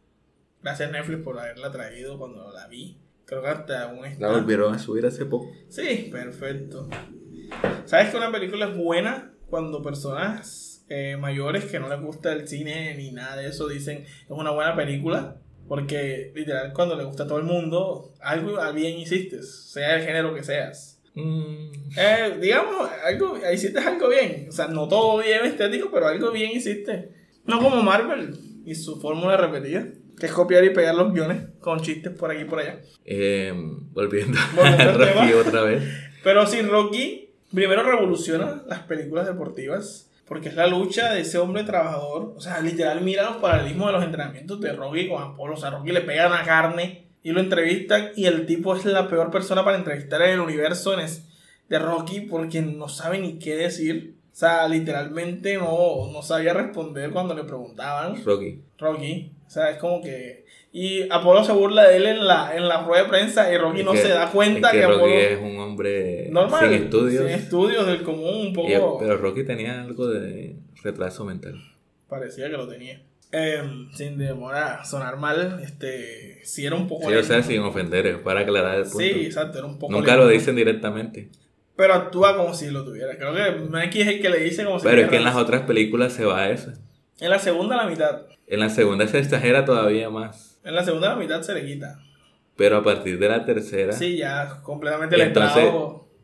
Gracias 0.63 0.91
Netflix 0.91 1.23
por 1.23 1.39
haberla 1.39 1.71
traído 1.73 2.19
cuando 2.19 2.53
la 2.53 2.67
vi. 2.69 2.99
Creo 3.25 3.41
que 3.43 3.49
hasta 3.49 3.85
aún 3.85 4.03
La 4.03 4.09
está. 4.09 4.29
volvieron 4.29 4.75
a 4.75 4.79
subir 4.79 5.07
hace 5.07 5.25
poco. 5.25 5.51
Sí, 5.69 6.09
perfecto. 6.13 6.89
¿Sabes 7.87 8.11
que 8.11 8.17
una 8.19 8.31
película 8.31 8.67
es 8.69 8.77
buena 8.77 9.33
cuando 9.49 9.83
personas 9.83 10.85
eh, 10.89 11.17
mayores 11.17 11.65
que 11.65 11.81
no 11.81 11.89
les 11.89 12.01
gusta 12.01 12.33
el 12.33 12.47
cine 12.47 12.95
ni 12.97 13.13
nada 13.13 13.37
de 13.37 13.49
eso 13.49 13.67
dicen 13.69 14.03
es 14.05 14.31
una 14.31 14.51
buena 14.51 14.77
película? 14.77 15.37
Porque 15.69 16.33
literal 16.35 16.73
cuando 16.73 16.97
le 16.97 17.05
gusta 17.05 17.25
a 17.25 17.27
todo 17.27 17.39
el 17.39 17.45
mundo, 17.45 18.13
algo 18.21 18.59
bien 18.73 18.99
hiciste, 18.99 19.43
sea 19.43 19.97
el 19.97 20.05
género 20.05 20.35
que 20.35 20.45
seas. 20.45 20.96
Mm, 21.17 21.73
Eh, 21.97 22.39
digamos, 22.41 22.91
algo, 23.05 23.39
hiciste 23.53 23.79
algo 23.81 24.09
bien. 24.09 24.47
O 24.49 24.53
sea, 24.53 24.69
no 24.69 24.87
todo 24.87 25.19
bien 25.23 25.45
estético, 25.45 25.91
pero 25.93 26.09
algo 26.09 26.31
bien 26.31 26.51
hiciste. 26.53 27.11
No 27.47 27.59
como 27.61 27.83
Marvel 27.83 28.37
y 28.65 28.75
su 28.75 29.01
fórmula 29.01 29.37
repetida, 29.37 29.87
que 30.19 30.27
es 30.27 30.33
copiar 30.33 30.65
y 30.65 30.71
pegar 30.71 30.95
los 30.95 31.13
guiones 31.13 31.39
con 31.61 31.81
chistes 31.81 32.13
por 32.13 32.31
aquí 32.31 32.43
y 32.43 32.45
por 32.45 32.59
allá. 32.61 32.81
eh, 33.05 33.53
volviendo 33.93 34.39
a 34.63 34.93
Rocky 34.93 35.33
otra 35.33 35.63
vez. 35.63 35.83
Pero 36.23 36.47
sí, 36.47 36.61
Rocky 36.63 37.31
primero 37.55 37.83
revoluciona 37.83 38.63
las 38.67 38.81
películas 38.81 39.27
deportivas 39.27 40.11
porque 40.27 40.49
es 40.49 40.57
la 40.57 40.67
lucha 40.67 41.13
de 41.15 41.21
ese 41.21 41.39
hombre 41.39 41.63
trabajador. 41.63 42.35
O 42.37 42.41
sea, 42.41 42.61
literal 42.61 43.01
mira 43.03 43.23
los 43.23 43.37
paralelismos 43.37 43.87
de 43.87 43.93
los 43.93 44.05
entrenamientos 44.05 44.61
de 44.61 44.73
Rocky 44.73 45.09
con 45.09 45.23
Apolo. 45.23 45.55
O 45.55 45.57
sea, 45.57 45.71
Rocky 45.71 45.93
le 45.93 46.01
pegan 46.01 46.33
a 46.33 46.43
carne 46.45 47.06
y 47.27 47.33
lo 47.33 47.41
entrevistan 47.41 48.11
y 48.15 48.27
el 48.27 48.47
tipo 48.47 48.77
es 48.77 48.85
la 48.85 49.09
peor 49.09 49.33
persona 49.33 49.65
para 49.65 49.77
entrevistar 49.77 50.23
en 50.23 50.31
el 50.35 50.41
universo 50.41 50.95
de 51.69 51.79
Rocky 51.81 52.21
porque 52.21 52.63
no 52.63 52.89
sabe 52.89 53.19
ni 53.19 53.41
qué 53.41 53.57
decir. 53.57 54.15
O 54.33 54.37
sea, 54.37 54.69
literalmente 54.69 55.57
no, 55.57 56.09
no 56.13 56.23
sabía 56.23 56.53
responder 56.55 57.11
cuando 57.11 57.35
le 57.35 57.43
preguntaban. 57.43 58.25
Rocky. 58.25 58.61
Rocky. 58.79 59.33
O 59.45 59.51
sea, 59.51 59.71
es 59.71 59.79
como 59.79 60.01
que... 60.01 60.45
Y 60.71 61.03
Apolo 61.11 61.43
se 61.43 61.51
burla 61.51 61.89
de 61.89 61.97
él 61.97 62.07
en 62.07 62.25
la, 62.29 62.55
en 62.57 62.69
la 62.69 62.85
rueda 62.85 63.03
de 63.03 63.09
prensa 63.09 63.53
y 63.53 63.59
Rocky 63.59 63.81
Es 63.81 63.85
no 63.87 63.93
que- 63.93 63.99
se 64.03 64.09
da 64.11 64.31
cuenta 64.31 64.69
es 64.69 64.75
que, 64.75 64.81
que, 64.83 64.87
Rocky 64.87 64.99
Apolo... 65.01 65.15
es 65.17 65.39
un 65.41 65.59
hombre 65.59 66.29
Normal. 66.31 66.65
sin 66.65 66.85
estudios. 66.85 67.25
Sin 67.25 67.33
estudios 67.35 67.87
del 67.89 68.03
común, 68.05 68.37
un 68.47 68.53
poco. 68.53 68.69
Y- 68.69 69.05
pero 69.05 69.17
Rocky 69.17 69.43
tenía 69.43 69.83
algo 69.83 70.07
de 70.07 70.55
retraso 70.81 71.25
mental. 71.25 71.61
Parecía 72.09 72.49
que 72.49 72.57
lo 72.57 72.69
tenía. 72.69 73.03
Em, 73.33 73.91
sin 73.93 74.19
demora 74.19 74.85
sonar 74.85 75.17
mal, 75.17 75.61
este. 75.63 76.41
Sí, 76.45 76.65
era 76.65 76.77
un 76.77 76.87
poco. 76.89 77.09
Sí, 77.09 77.15
o 77.15 77.23
sea, 77.23 77.43
sin 77.43 77.61
ofender, 77.61 78.07
es 78.07 78.19
para 78.19 78.41
aclarar 78.41 78.77
el 78.77 78.83
punto. 78.85 78.99
Sí, 78.99 79.27
exacto, 79.27 79.59
era 79.59 79.67
un 79.67 79.79
poco. 79.79 79.93
Nunca 79.93 80.13
lento. 80.13 80.25
lo 80.27 80.31
dicen 80.31 80.57
directamente. 80.57 81.29
Pero 81.77 81.93
actúa 81.95 82.37
como 82.37 82.55
si 82.55 82.71
lo 82.71 82.85
tuviera. 82.85 83.17
Creo 83.19 83.35
que 83.35 83.51
Mikey 83.69 84.01
es 84.03 84.09
el 84.09 84.21
que 84.23 84.31
le 84.31 84.39
dice 84.39 84.65
como 84.65 84.79
si 84.79 84.87
Pero 84.87 85.03
es 85.03 85.09
que 85.09 85.17
en 85.17 85.25
las 85.25 85.37
otras 85.37 85.63
películas 85.63 86.13
se 86.13 86.25
va 86.25 86.43
a 86.45 86.51
eso. 86.51 86.73
En 87.21 87.31
la 87.31 87.39
segunda, 87.39 87.77
la 87.77 87.87
mitad. 87.87 88.23
En 88.47 88.61
la 88.61 88.71
segunda 88.71 89.07
se 89.09 89.19
exagera 89.19 89.65
todavía 89.65 90.09
más. 90.09 90.59
En 90.65 90.75
la 90.75 90.85
segunda, 90.85 91.09
la 91.11 91.17
mitad 91.17 91.43
se 91.43 91.53
le 91.55 91.67
quita. 91.67 91.99
Pero 92.57 92.79
a 92.79 92.83
partir 92.83 93.19
de 93.19 93.29
la 93.29 93.45
tercera, 93.45 93.93
Sí, 93.93 94.17
ya 94.17 94.63
completamente 94.63 95.17
el 95.17 95.21
entonces- 95.23 95.71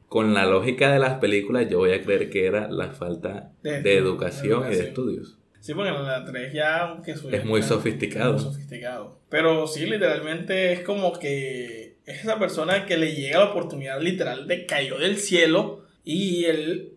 con 0.08 0.34
la 0.34 0.46
lógica 0.46 0.92
de 0.92 0.98
las 0.98 1.18
películas, 1.18 1.68
yo 1.70 1.78
voy 1.78 1.92
a 1.92 2.02
creer 2.02 2.30
que 2.30 2.46
era 2.46 2.68
la 2.70 2.88
falta 2.90 3.50
De- 3.62 3.82
de, 3.82 3.96
educación 3.96 4.70
y 4.70 4.76
de 4.76 4.82
estudios. 4.84 5.38
Sí, 5.62 5.74
porque 5.74 5.92
la 5.92 6.24
3 6.24 6.52
ya, 6.52 6.78
aunque 6.88 7.16
su- 7.16 7.30
Es 7.30 7.44
muy 7.44 7.62
sofisticado. 7.62 8.32
muy 8.32 8.42
sofisticado. 8.42 9.20
Pero 9.28 9.68
sí, 9.68 9.86
literalmente 9.86 10.72
es 10.72 10.80
como 10.80 11.12
que 11.18 11.98
es 12.04 12.20
esa 12.24 12.36
persona 12.40 12.84
que 12.84 12.96
le 12.96 13.14
llega 13.14 13.38
la 13.38 13.50
oportunidad 13.50 14.00
literal 14.00 14.48
de 14.48 14.66
cayó 14.66 14.98
del 14.98 15.18
cielo 15.18 15.84
y 16.04 16.46
él, 16.46 16.94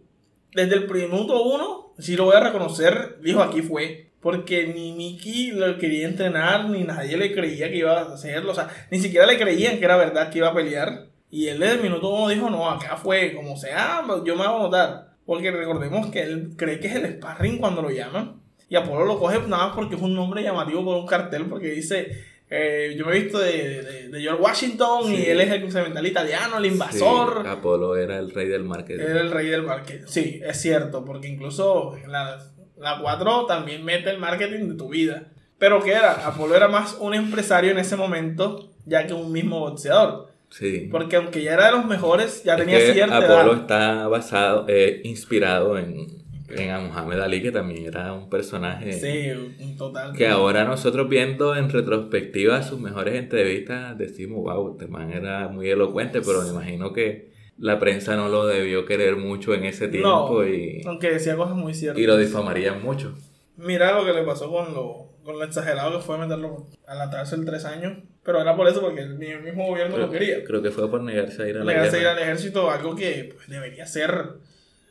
desde 0.54 0.76
el 0.78 0.90
minuto 0.90 1.44
uno, 1.44 1.94
si 2.00 2.16
lo 2.16 2.26
voy 2.26 2.36
a 2.38 2.40
reconocer, 2.40 3.20
dijo 3.22 3.42
aquí 3.44 3.62
fue. 3.62 4.10
Porque 4.20 4.66
ni 4.66 4.94
Mickey 4.94 5.52
lo 5.52 5.78
quería 5.78 6.08
entrenar, 6.08 6.68
ni 6.68 6.84
nadie 6.84 7.16
le 7.18 7.32
creía 7.32 7.70
que 7.70 7.78
iba 7.78 8.00
a 8.00 8.14
hacerlo. 8.16 8.52
O 8.54 8.56
sea, 8.56 8.68
ni 8.90 8.98
siquiera 9.00 9.28
le 9.28 9.38
creían 9.38 9.78
que 9.78 9.86
era 9.86 9.96
verdad 9.98 10.32
que 10.32 10.40
iba 10.40 10.48
a 10.48 10.56
pelear. 10.56 11.10
Y 11.30 11.50
él 11.50 11.60
desde 11.60 11.76
el 11.76 11.82
minuto 11.84 12.10
uno 12.10 12.30
dijo, 12.30 12.50
no, 12.50 12.68
acá 12.68 12.98
fue, 12.98 13.36
como 13.36 13.56
sea, 13.56 14.04
yo 14.26 14.36
me 14.36 14.42
hago 14.44 14.58
notar. 14.58 15.10
Porque 15.28 15.52
recordemos 15.52 16.08
que 16.08 16.24
él 16.24 16.54
cree 16.58 16.80
que 16.80 16.88
es 16.88 16.96
el 16.96 17.06
sparring 17.18 17.60
cuando 17.60 17.84
lo 17.84 17.92
llaman. 17.92 18.42
Y 18.70 18.76
Apolo 18.76 19.06
lo 19.06 19.20
coge 19.20 19.40
nada 19.48 19.68
más 19.68 19.76
porque 19.76 19.96
es 19.96 20.02
un 20.02 20.16
nombre 20.16 20.42
llamativo 20.44 20.84
por 20.84 20.98
un 20.98 21.06
cartel, 21.06 21.46
porque 21.46 21.68
dice, 21.72 22.24
eh, 22.50 22.96
yo 22.98 23.06
me 23.06 23.16
he 23.16 23.22
visto 23.22 23.40
de, 23.40 23.82
de- 23.84 24.10
de 24.10 24.22
George 24.22 24.42
Washington 24.42 25.06
Sí. 25.08 25.16
y 25.16 25.26
él 25.30 25.42
es 25.42 25.52
el 25.52 25.64
occidental 25.64 26.06
italiano, 26.06 26.58
el 26.58 26.66
invasor. 26.66 27.42
Sí, 27.44 27.48
Apolo 27.50 27.96
era 27.96 28.18
el 28.20 28.32
rey 28.32 28.48
del 28.48 28.64
marketing. 28.64 29.04
Era 29.04 29.22
el 29.22 29.32
rey 29.32 29.48
del 29.48 29.64
marketing. 29.64 30.06
Sí, 30.08 30.42
es 30.44 30.60
cierto, 30.62 31.06
porque 31.06 31.28
incluso 31.28 31.96
la, 32.08 32.40
la 32.78 33.00
4 33.02 33.46
también 33.46 33.84
mete 33.86 34.10
el 34.10 34.18
marketing 34.20 34.70
de 34.70 34.76
tu 34.76 34.90
vida. 34.90 35.28
Pero 35.58 35.82
¿qué 35.84 35.92
era? 35.94 36.28
Apolo 36.28 36.56
era 36.56 36.68
más 36.68 36.98
un 37.00 37.14
empresario 37.14 37.72
en 37.72 37.78
ese 37.80 37.96
momento, 37.96 38.70
ya 38.86 39.06
que 39.08 39.14
un 39.14 39.32
mismo 39.32 39.60
boxeador. 39.62 40.28
Sí. 40.50 40.88
Porque 40.92 41.16
aunque 41.18 41.42
ya 41.44 41.54
era 41.54 41.68
de 41.68 41.72
los 41.74 41.86
mejores, 41.86 42.44
ya 42.44 42.54
Es 42.54 42.60
tenía 42.60 42.78
que 42.80 42.94
cierta 42.94 43.18
Apolo 43.18 43.52
edad. 43.54 43.62
está 43.62 44.08
basado, 44.08 44.66
eh, 44.68 45.02
inspirado 45.04 45.78
en, 45.78 46.25
en 46.50 46.70
a 46.70 46.80
Muhammad 46.80 47.22
Ali, 47.22 47.42
que 47.42 47.52
también 47.52 47.86
era 47.86 48.14
un 48.14 48.30
personaje 48.30 48.94
Sí, 48.94 49.32
un 49.64 49.76
total. 49.78 50.14
que 50.16 50.28
ahora 50.28 50.64
nosotros 50.64 51.10
viendo 51.10 51.56
en 51.56 51.70
retrospectiva 51.70 52.62
sus 52.62 52.80
mejores 52.80 53.16
entrevistas 53.16 53.98
decimos, 53.98 54.44
wow, 54.44 54.72
este 54.74 54.88
man 54.88 55.12
era 55.12 55.48
muy 55.48 55.70
elocuente, 55.70 56.22
pero 56.22 56.44
me 56.44 56.50
imagino 56.50 56.94
que 56.94 57.34
la 57.58 57.80
prensa 57.80 58.16
no 58.16 58.28
lo 58.30 58.46
debió 58.46 58.86
querer 58.86 59.16
mucho 59.16 59.54
en 59.54 59.64
ese 59.66 59.88
tiempo 59.88 60.42
No, 60.42 60.48
y, 60.48 60.82
aunque 60.86 61.10
decía 61.12 61.36
cosas 61.36 61.56
muy 61.56 61.74
ciertas. 61.74 62.02
y 62.02 62.06
lo 62.06 62.18
difamarían 62.18 62.82
mucho. 62.84 63.16
Mira 63.58 63.94
lo 63.98 64.06
que 64.06 64.12
le 64.14 64.24
pasó 64.24 64.52
con 64.52 64.74
lo, 64.74 65.14
con 65.24 65.40
lo 65.40 65.46
exagerado 65.46 65.98
que 65.98 66.04
fue 66.06 66.18
meterlo 66.18 66.68
a 66.86 66.96
la 66.96 67.10
cárcel 67.10 67.46
tres 67.46 67.64
años. 67.64 68.00
Pero 68.24 68.42
era 68.42 68.56
por 68.58 68.68
eso, 68.68 68.82
porque 68.82 69.02
el, 69.02 69.16
mi- 69.16 69.36
mismo 69.38 69.68
gobierno 69.68 69.98
lo 69.98 70.10
quería. 70.12 70.44
Creo 70.44 70.62
que 70.62 70.72
fue 70.72 70.90
por 70.92 71.02
negarse 71.02 71.44
a 71.44 71.48
ir 71.48 71.56
a 71.58 71.60
la 71.64 71.66
Negarse 71.72 71.98
a 71.98 72.02
ir 72.02 72.08
al 72.08 72.20
ejército, 72.20 72.70
algo 72.70 72.96
que 72.96 73.30
pues, 73.34 73.48
debería 73.48 73.86
ser 73.86 74.12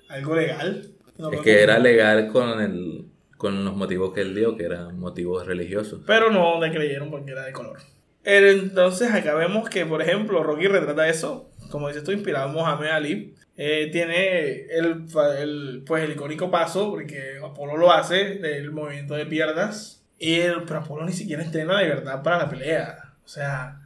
algo 0.08 0.34
legal. 0.36 0.88
No 1.16 1.30
Es 1.32 1.40
que 1.40 1.62
era 1.62 1.78
legal 1.78 2.28
con 2.28 2.60
el 2.60 3.04
con 3.44 3.62
los 3.62 3.76
motivos 3.76 4.14
que 4.14 4.22
él 4.22 4.34
dio, 4.34 4.56
que 4.56 4.64
eran 4.64 4.98
motivos 4.98 5.46
religiosos. 5.46 6.00
Pero 6.06 6.30
no 6.30 6.58
le 6.58 6.72
creyeron 6.72 7.10
porque 7.10 7.32
era 7.32 7.44
de 7.44 7.52
color. 7.52 7.78
Entonces 8.24 9.12
acá 9.12 9.34
vemos 9.34 9.68
que, 9.68 9.84
por 9.84 10.00
ejemplo, 10.00 10.42
Rocky 10.42 10.66
retrata 10.66 11.06
eso. 11.08 11.50
Como 11.70 11.88
dices 11.88 12.04
tú, 12.04 12.12
inspirado 12.12 12.48
en 12.48 12.54
Mohamed 12.54 12.88
Ali. 12.88 13.34
Eh, 13.56 13.90
tiene 13.92 14.66
el, 14.70 15.06
el, 15.38 15.84
pues, 15.86 16.04
el 16.04 16.12
icónico 16.12 16.50
paso, 16.50 16.90
porque 16.90 17.38
Apolo 17.44 17.76
lo 17.76 17.92
hace, 17.92 18.36
del 18.36 18.70
movimiento 18.70 19.14
de 19.14 19.26
piernas. 19.26 20.02
Y 20.18 20.40
el, 20.40 20.62
pero 20.64 20.80
Apolo 20.80 21.04
ni 21.04 21.12
siquiera 21.12 21.44
entrena 21.44 21.78
de 21.78 21.88
verdad 21.88 22.22
para 22.22 22.38
la 22.38 22.48
pelea. 22.48 23.12
O 23.24 23.28
sea, 23.28 23.78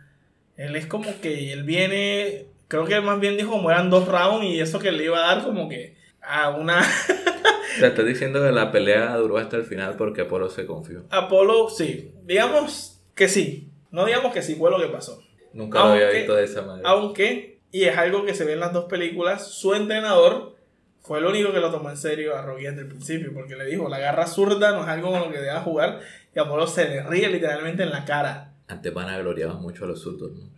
él 0.57 0.77
es 0.77 0.87
como 0.87 1.21
que 1.21 1.53
él 1.53 1.65
viene, 1.65 2.47
creo 2.69 2.85
que 2.85 3.01
más 3.01 3.19
bien 3.19 3.37
dijo 3.37 3.51
como 3.51 3.73
eran 3.73 3.91
dos 3.91 4.07
rounds 4.07 4.45
y 4.45 4.61
eso 4.61 4.79
que 4.79 4.93
le 4.93 5.05
iba 5.05 5.19
a 5.19 5.35
dar 5.35 5.45
como 5.45 5.69
que 5.69 5.98
a 6.29 6.51
una... 6.51 6.81
O 6.81 7.81
sea, 7.81 7.89
estás 7.89 8.07
diciendo 8.07 8.43
que 8.43 8.51
la 8.51 8.73
pelea 8.73 9.17
duró 9.17 9.39
hasta 9.39 9.57
el 9.57 9.63
final 9.63 9.97
porque 9.97 10.23
Apolo 10.23 10.51
se 10.51 10.67
confió. 10.67 11.05
Apolo, 11.11 11.69
sí. 11.69 12.13
Digamos 12.25 13.01
que 13.15 13.29
sí. 13.29 13.71
No 13.91 14.05
digamos 14.05 14.33
que 14.33 14.43
sí 14.43 14.57
fue 14.57 14.71
lo 14.71 14.79
que 14.79 14.89
pasó. 14.89 15.23
Nunca 15.53 15.81
lo 15.81 15.85
había 15.93 16.11
visto 16.11 16.35
de 16.35 16.45
esa 16.45 16.63
manera. 16.63 16.89
Aunque, 16.89 17.61
y 17.71 17.85
es 17.85 17.97
algo 17.97 18.25
que 18.25 18.35
se 18.35 18.45
ve 18.45 18.55
en 18.55 18.61
las 18.61 18.73
dos 18.73 18.87
películas, 18.87 19.47
su 19.47 19.75
entrenador 19.75 20.57
fue 21.01 21.21
el 21.21 21.25
único 21.25 21.53
que 21.53 21.61
lo 21.61 21.71
tomó 21.71 21.89
en 21.89 21.97
serio 21.97 22.37
a 22.37 22.43
Rocky 22.43 22.65
desde 22.65 22.83
el 22.83 22.89
principio, 22.89 23.33
porque 23.33 23.57
le 23.57 23.65
dijo, 23.65 23.89
la 23.89 23.99
garra 23.99 24.27
zurda 24.27 24.73
no 24.73 24.83
es 24.83 24.89
algo 24.89 25.11
con 25.11 25.21
lo 25.21 25.31
que 25.31 25.39
deba 25.39 25.61
jugar, 25.61 26.01
y 26.35 26.39
Apolo 26.39 26.67
se 26.67 26.89
le 26.89 27.03
ríe 27.03 27.29
literalmente 27.29 27.83
en 27.83 27.91
la 27.91 28.05
cara. 28.05 28.53
Antes 28.67 28.93
vanagloriaban 28.93 29.63
mucho 29.63 29.85
a 29.85 29.89
los 29.89 30.03
zurdos, 30.03 30.33
¿no? 30.33 30.51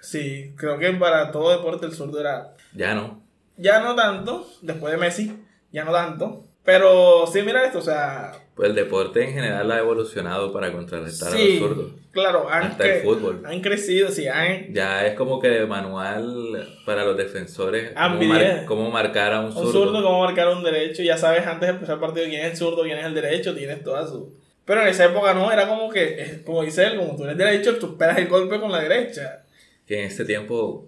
Sí, 0.00 0.54
creo 0.56 0.78
que 0.78 0.90
para 0.92 1.30
todo 1.30 1.50
deporte 1.50 1.84
el 1.84 1.92
zurdo 1.92 2.20
era... 2.20 2.54
Ya 2.72 2.94
no. 2.94 3.22
Ya 3.58 3.80
no 3.80 3.94
tanto, 3.94 4.48
después 4.62 4.92
de 4.92 4.98
Messi, 4.98 5.36
ya 5.72 5.84
no 5.84 5.92
tanto. 5.92 6.44
Pero 6.64 7.26
sí, 7.26 7.42
mira 7.42 7.64
esto, 7.64 7.78
o 7.78 7.82
sea... 7.82 8.32
Pues 8.54 8.70
el 8.70 8.74
deporte 8.74 9.22
en 9.24 9.32
general 9.34 9.70
ha 9.70 9.78
evolucionado 9.78 10.52
para 10.52 10.72
contrarrestar 10.72 11.32
Sí, 11.32 11.58
a 11.58 11.60
los 11.60 11.70
zurdos. 11.70 11.92
claro, 12.10 12.48
han, 12.50 12.64
Hasta 12.64 12.86
el 12.96 13.02
fútbol. 13.02 13.42
han 13.46 13.60
crecido, 13.60 14.10
sí, 14.10 14.26
han... 14.28 14.74
Ya 14.74 15.06
es 15.06 15.14
como 15.14 15.40
que 15.40 15.64
manual 15.64 16.68
para 16.84 17.04
los 17.04 17.16
defensores 17.16 17.92
Ah, 17.94 18.14
cómo, 18.18 18.28
mar- 18.28 18.64
cómo 18.66 18.90
marcar 18.90 19.32
a 19.32 19.40
un 19.40 19.46
Un 19.46 19.52
zurdo. 19.52 19.72
zurdo, 19.72 20.02
cómo 20.02 20.20
marcar 20.24 20.48
un 20.48 20.62
derecho, 20.62 21.02
ya 21.02 21.16
sabes 21.16 21.46
antes 21.46 21.68
de 21.68 21.74
empezar 21.74 21.94
el 21.94 22.00
partido 22.00 22.26
quién 22.26 22.42
es 22.42 22.50
el 22.52 22.56
zurdo, 22.56 22.82
quién 22.82 22.98
es 22.98 23.06
el 23.06 23.14
derecho, 23.14 23.54
tienes 23.54 23.82
todas 23.82 24.10
su... 24.10 24.34
Pero 24.66 24.82
en 24.82 24.88
esa 24.88 25.06
época 25.06 25.32
no, 25.32 25.50
era 25.50 25.66
como 25.68 25.88
que, 25.88 26.42
como 26.44 26.62
dice 26.62 26.84
él, 26.84 26.96
como 26.98 27.16
tú 27.16 27.24
eres 27.24 27.38
derecho, 27.38 27.78
tú 27.78 27.86
esperas 27.86 28.18
el 28.18 28.28
golpe 28.28 28.60
con 28.60 28.70
la 28.70 28.80
derecha. 28.80 29.44
Que 29.86 30.00
en 30.00 30.06
este 30.08 30.26
tiempo 30.26 30.87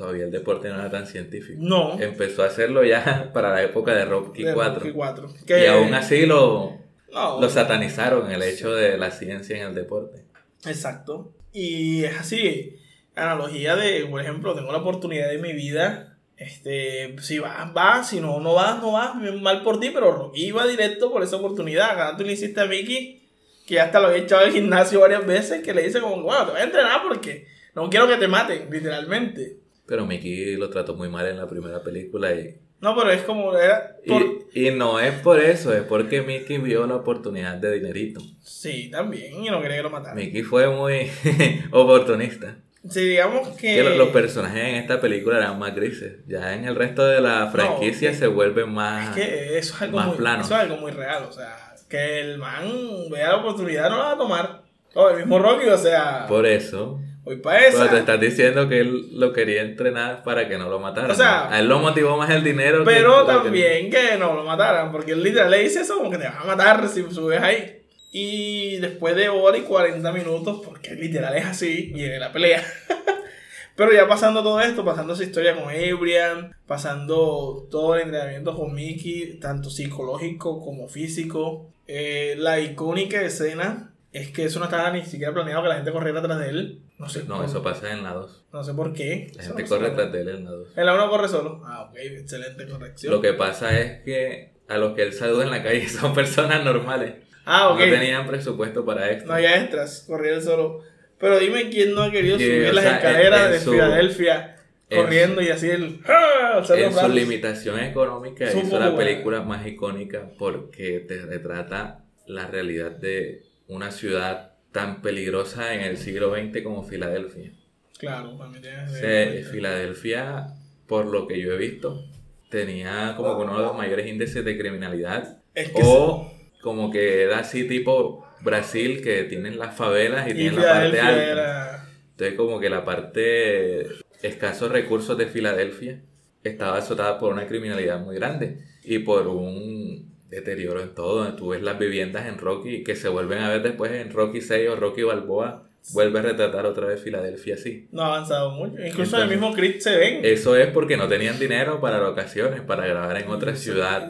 todavía 0.00 0.24
el 0.24 0.30
deporte 0.30 0.70
no 0.70 0.76
era 0.76 0.90
tan 0.90 1.06
científico. 1.06 1.58
No. 1.62 2.00
Empezó 2.00 2.42
a 2.42 2.46
hacerlo 2.46 2.82
ya 2.84 3.30
para 3.34 3.50
la 3.50 3.62
época 3.62 3.94
de 3.94 4.06
Rocky 4.06 4.44
de 4.44 4.54
4. 4.54 4.80
Rocky 4.80 4.92
4. 4.92 5.28
Y 5.46 5.66
aún 5.66 5.92
así 5.92 6.24
lo, 6.24 6.78
no, 7.12 7.38
lo 7.38 7.50
satanizaron 7.50 8.30
el 8.30 8.42
hecho 8.42 8.74
de 8.74 8.96
la 8.96 9.10
ciencia 9.10 9.58
en 9.58 9.68
el 9.68 9.74
deporte. 9.74 10.24
Exacto. 10.64 11.34
Y 11.52 12.04
es 12.04 12.18
así, 12.18 12.78
analogía 13.14 13.76
de, 13.76 14.06
por 14.06 14.22
ejemplo, 14.22 14.54
tengo 14.54 14.72
la 14.72 14.78
oportunidad 14.78 15.28
de 15.28 15.36
mi 15.36 15.52
vida, 15.52 16.16
este, 16.38 17.14
si 17.20 17.38
vas, 17.38 17.70
vas, 17.74 18.08
si 18.08 18.20
no, 18.22 18.40
no 18.40 18.54
vas, 18.54 18.80
no 18.80 18.92
vas, 18.92 19.14
mal 19.16 19.62
por 19.62 19.80
ti, 19.80 19.90
pero 19.92 20.12
Rocky 20.12 20.46
iba 20.46 20.66
directo 20.66 21.12
por 21.12 21.22
esa 21.22 21.36
oportunidad. 21.36 21.90
Acá 21.90 22.16
tú 22.16 22.24
le 22.24 22.32
hiciste 22.32 22.58
a 22.58 22.64
Mickey, 22.64 23.28
que 23.66 23.74
ya 23.74 23.84
hasta 23.84 24.00
lo 24.00 24.06
había 24.06 24.22
echado 24.22 24.46
al 24.46 24.52
gimnasio 24.52 25.00
varias 25.00 25.26
veces, 25.26 25.62
que 25.62 25.74
le 25.74 25.82
dice 25.82 26.00
como, 26.00 26.22
bueno, 26.22 26.46
te 26.46 26.52
voy 26.52 26.60
a 26.62 26.64
entrenar 26.64 27.02
porque 27.06 27.46
no 27.74 27.90
quiero 27.90 28.08
que 28.08 28.16
te 28.16 28.28
maten, 28.28 28.70
literalmente. 28.70 29.60
Pero 29.90 30.06
Mickey 30.06 30.54
lo 30.54 30.70
trató 30.70 30.94
muy 30.94 31.08
mal 31.08 31.26
en 31.26 31.36
la 31.36 31.48
primera 31.48 31.82
película 31.82 32.32
y, 32.32 32.56
No, 32.80 32.94
pero 32.96 33.10
es 33.10 33.22
como, 33.22 33.56
era 33.56 33.96
por... 34.06 34.22
y, 34.54 34.68
y 34.68 34.70
no 34.70 35.00
es 35.00 35.14
por 35.14 35.40
eso, 35.40 35.74
es 35.74 35.82
porque 35.82 36.22
Mickey 36.22 36.58
vio 36.58 36.86
la 36.86 36.94
oportunidad 36.94 37.56
de 37.56 37.72
dinerito. 37.72 38.20
Sí, 38.40 38.88
también, 38.88 39.44
y 39.44 39.50
no 39.50 39.60
quería 39.60 39.78
que 39.78 39.82
lo 39.82 39.90
mataran. 39.90 40.16
Mickey 40.16 40.42
fue 40.44 40.68
muy 40.68 41.10
oportunista. 41.72 42.56
Sí, 42.88 43.00
digamos 43.00 43.48
que... 43.56 43.74
Que 43.74 43.82
lo- 43.82 43.96
los 43.96 44.08
personajes 44.10 44.62
en 44.68 44.76
esta 44.76 45.00
película 45.00 45.38
eran 45.38 45.58
más 45.58 45.74
grises. 45.74 46.20
Ya 46.26 46.54
en 46.54 46.64
el 46.66 46.76
resto 46.76 47.04
de 47.04 47.20
la 47.20 47.48
franquicia 47.50 48.14
se 48.14 48.26
vuelven 48.28 48.72
más. 48.72 49.16
Es 49.18 49.24
que 49.26 49.58
eso 49.58 49.74
es 49.74 49.82
algo, 49.82 49.96
más 49.98 50.06
muy, 50.06 50.16
eso 50.16 50.40
es 50.40 50.50
algo 50.52 50.76
muy 50.76 50.92
real, 50.92 51.24
o 51.28 51.32
sea, 51.32 51.74
que 51.88 52.20
el 52.20 52.38
man 52.38 52.70
vea 53.10 53.30
la 53.30 53.36
oportunidad, 53.38 53.90
no 53.90 53.98
la 53.98 54.04
va 54.04 54.12
a 54.12 54.18
tomar. 54.18 54.62
O 54.94 55.10
el 55.10 55.16
mismo 55.18 55.38
Rocky, 55.38 55.66
o 55.66 55.76
sea, 55.76 56.26
Por 56.28 56.46
eso. 56.46 57.00
Voy 57.24 57.36
para 57.36 57.66
esa. 57.66 57.78
Pero 57.78 57.90
te 57.90 57.98
estás 57.98 58.20
diciendo 58.20 58.68
que 58.68 58.80
él 58.80 59.18
lo 59.18 59.32
quería 59.32 59.62
entrenar 59.62 60.22
para 60.22 60.48
que 60.48 60.58
no 60.58 60.68
lo 60.68 60.78
mataran. 60.78 61.10
O 61.10 61.14
sea, 61.14 61.52
a 61.52 61.58
él 61.60 61.68
lo 61.68 61.78
motivó 61.78 62.16
más 62.16 62.30
el 62.30 62.42
dinero. 62.44 62.82
Pero 62.84 63.26
que- 63.26 63.32
también 63.32 63.90
que 63.90 64.16
no 64.18 64.34
lo 64.34 64.44
mataran, 64.44 64.90
porque 64.92 65.12
él 65.12 65.22
literal 65.22 65.50
le 65.50 65.60
dice 65.60 65.80
eso 65.80 65.96
como 65.98 66.10
que 66.10 66.18
te 66.18 66.24
van 66.24 66.38
a 66.38 66.44
matar 66.44 66.88
si 66.88 67.02
subes 67.10 67.40
ahí. 67.40 67.76
Y 68.12 68.78
después 68.78 69.14
de 69.14 69.28
hora 69.28 69.56
y 69.56 69.60
40 69.62 70.10
minutos, 70.12 70.62
porque 70.64 70.94
literal 70.94 71.36
es 71.36 71.46
así, 71.46 71.92
viene 71.94 72.18
la 72.18 72.32
pelea. 72.32 72.64
Pero 73.76 73.92
ya 73.92 74.06
pasando 74.08 74.42
todo 74.42 74.60
esto, 74.60 74.84
pasando 74.84 75.14
esa 75.14 75.22
historia 75.24 75.54
con 75.54 75.64
Abrian, 75.70 76.54
pasando 76.66 77.66
todo 77.70 77.94
el 77.94 78.02
entrenamiento 78.02 78.54
con 78.54 78.74
Mickey, 78.74 79.38
tanto 79.40 79.70
psicológico 79.70 80.60
como 80.60 80.88
físico, 80.88 81.70
eh, 81.86 82.34
la 82.36 82.60
icónica 82.60 83.22
escena 83.22 83.92
es 84.12 84.30
que 84.30 84.44
eso 84.44 84.58
no 84.58 84.64
estaba 84.66 84.90
ni 84.90 85.04
siquiera 85.04 85.32
planeado 85.32 85.62
que 85.62 85.68
la 85.68 85.76
gente 85.76 85.92
corriera 85.92 86.18
atrás 86.20 86.38
de 86.40 86.48
él. 86.48 86.80
No 86.98 87.08
sé, 87.08 87.24
No, 87.24 87.44
eso 87.44 87.62
pasa 87.62 87.92
en 87.92 88.02
la 88.02 88.12
2. 88.12 88.44
no 88.52 88.64
sé 88.64 88.74
por 88.74 88.92
qué. 88.92 89.30
La 89.36 89.42
Eso 89.42 89.54
gente 89.56 89.62
no 89.70 89.76
corre 89.78 89.90
tras 89.90 90.12
de 90.12 90.20
él 90.22 90.28
en 90.28 90.44
la 90.44 90.50
2. 90.50 90.68
En 90.76 90.86
la 90.86 90.94
1 90.94 91.10
corre 91.10 91.28
solo. 91.28 91.62
Ah, 91.64 91.82
ok, 91.90 91.96
excelente 91.98 92.66
corrección. 92.66 93.12
Lo 93.12 93.20
que 93.20 93.32
pasa 93.34 93.78
es 93.78 94.02
que 94.02 94.52
a 94.68 94.78
los 94.78 94.94
que 94.94 95.02
él 95.02 95.12
saluda 95.12 95.44
en 95.44 95.50
la 95.50 95.62
calle 95.62 95.88
son 95.88 96.12
personas 96.14 96.64
normales. 96.64 97.14
Ah, 97.44 97.70
ok. 97.70 97.78
No 97.80 97.84
tenían 97.86 98.26
presupuesto 98.26 98.84
para 98.84 99.10
esto. 99.10 99.26
No 99.26 99.34
había 99.34 99.60
extras, 99.62 100.04
corría 100.06 100.34
él 100.34 100.42
solo. 100.42 100.82
Pero 101.18 101.38
dime 101.38 101.68
quién 101.70 101.94
no 101.94 102.02
ha 102.04 102.10
querido 102.10 102.38
Que, 102.38 102.44
subir 102.46 102.74
las 102.74 102.84
sea, 102.84 102.96
escaleras 102.96 103.40
en- 103.40 103.46
en 103.46 103.52
de 103.52 103.60
su- 103.60 103.72
Filadelfia 103.72 104.56
en 104.88 105.02
corriendo 105.02 105.40
y 105.42 105.48
así 105.50 105.70
el. 105.70 106.00
¡Ah! 106.06 106.62
En 106.74 106.92
su 106.92 107.08
limitación 107.08 107.78
económica 107.80 108.50
hizo 108.52 108.78
la 108.78 108.96
película 108.96 109.42
más 109.42 109.66
icónica 109.66 110.30
porque 110.38 111.00
te 111.00 111.18
retrata 111.22 112.04
la 112.26 112.46
realidad 112.46 112.90
de 112.92 113.42
una 113.70 113.90
ciudad 113.90 114.52
tan 114.72 115.02
peligrosa 115.02 115.74
en 115.74 115.80
el 115.80 115.96
siglo 115.96 116.34
XX 116.34 116.62
como 116.62 116.82
Filadelfia. 116.82 117.52
Claro, 117.98 118.36
también 118.36 118.62
tienes. 118.62 119.48
Filadelfia, 119.48 120.46
por 120.86 121.06
lo 121.06 121.26
que 121.26 121.40
yo 121.40 121.52
he 121.52 121.56
visto, 121.56 122.04
tenía 122.50 123.14
como 123.16 123.36
que 123.36 123.44
uno 123.44 123.56
de 123.58 123.64
los 123.64 123.76
mayores 123.76 124.06
índices 124.06 124.44
de 124.44 124.58
criminalidad. 124.58 125.38
Es 125.54 125.70
que 125.70 125.82
O 125.84 126.32
como 126.62 126.90
que 126.90 127.22
era 127.22 127.38
así 127.38 127.66
tipo 127.66 128.26
Brasil, 128.42 129.02
que 129.02 129.24
tienen 129.24 129.58
las 129.58 129.74
favelas 129.74 130.28
y, 130.28 130.32
y 130.32 130.34
tienen 130.34 130.56
la 130.60 130.72
parte 130.72 131.00
alta. 131.00 131.30
era. 131.32 131.86
Entonces 132.10 132.36
como 132.36 132.60
que 132.60 132.70
la 132.70 132.84
parte 132.84 133.86
escasos 134.22 134.70
recursos 134.70 135.16
de 135.16 135.26
Filadelfia 135.26 136.02
estaba 136.44 136.78
azotada 136.78 137.18
por 137.18 137.32
una 137.32 137.46
criminalidad 137.46 138.00
muy 138.00 138.16
grande 138.16 138.58
y 138.84 138.98
por 139.00 139.26
un 139.28 139.89
deterioro 140.30 140.80
en 140.80 140.94
todo. 140.94 141.34
Tú 141.34 141.48
ves 141.48 141.62
las 141.62 141.78
viviendas 141.78 142.26
en 142.26 142.38
Rocky 142.38 142.82
que 142.84 142.96
se 142.96 143.08
vuelven 143.08 143.38
a 143.38 143.48
ver 143.50 143.62
después 143.62 143.90
en 143.92 144.10
Rocky 144.12 144.40
6 144.40 144.68
o 144.70 144.76
Rocky 144.76 145.02
Balboa. 145.02 145.66
Vuelve 145.92 146.18
a 146.18 146.22
retratar 146.22 146.66
otra 146.66 146.86
vez 146.86 147.00
Filadelfia 147.02 147.54
así. 147.54 147.88
No 147.90 148.02
ha 148.02 148.06
avanzado 148.08 148.50
mucho. 148.50 148.74
Incluso 148.84 149.16
en 149.16 149.22
el 149.22 149.28
mismo 149.30 149.52
Creed 149.54 149.80
se 149.80 149.96
ven. 149.96 150.20
Eso 150.24 150.54
es 150.56 150.66
porque 150.68 150.96
no 150.96 151.08
tenían 151.08 151.38
dinero 151.38 151.80
para 151.80 151.98
locaciones, 151.98 152.60
para 152.60 152.86
grabar 152.86 153.16
en 153.16 153.28
otra 153.28 153.56
ciudad 153.56 154.06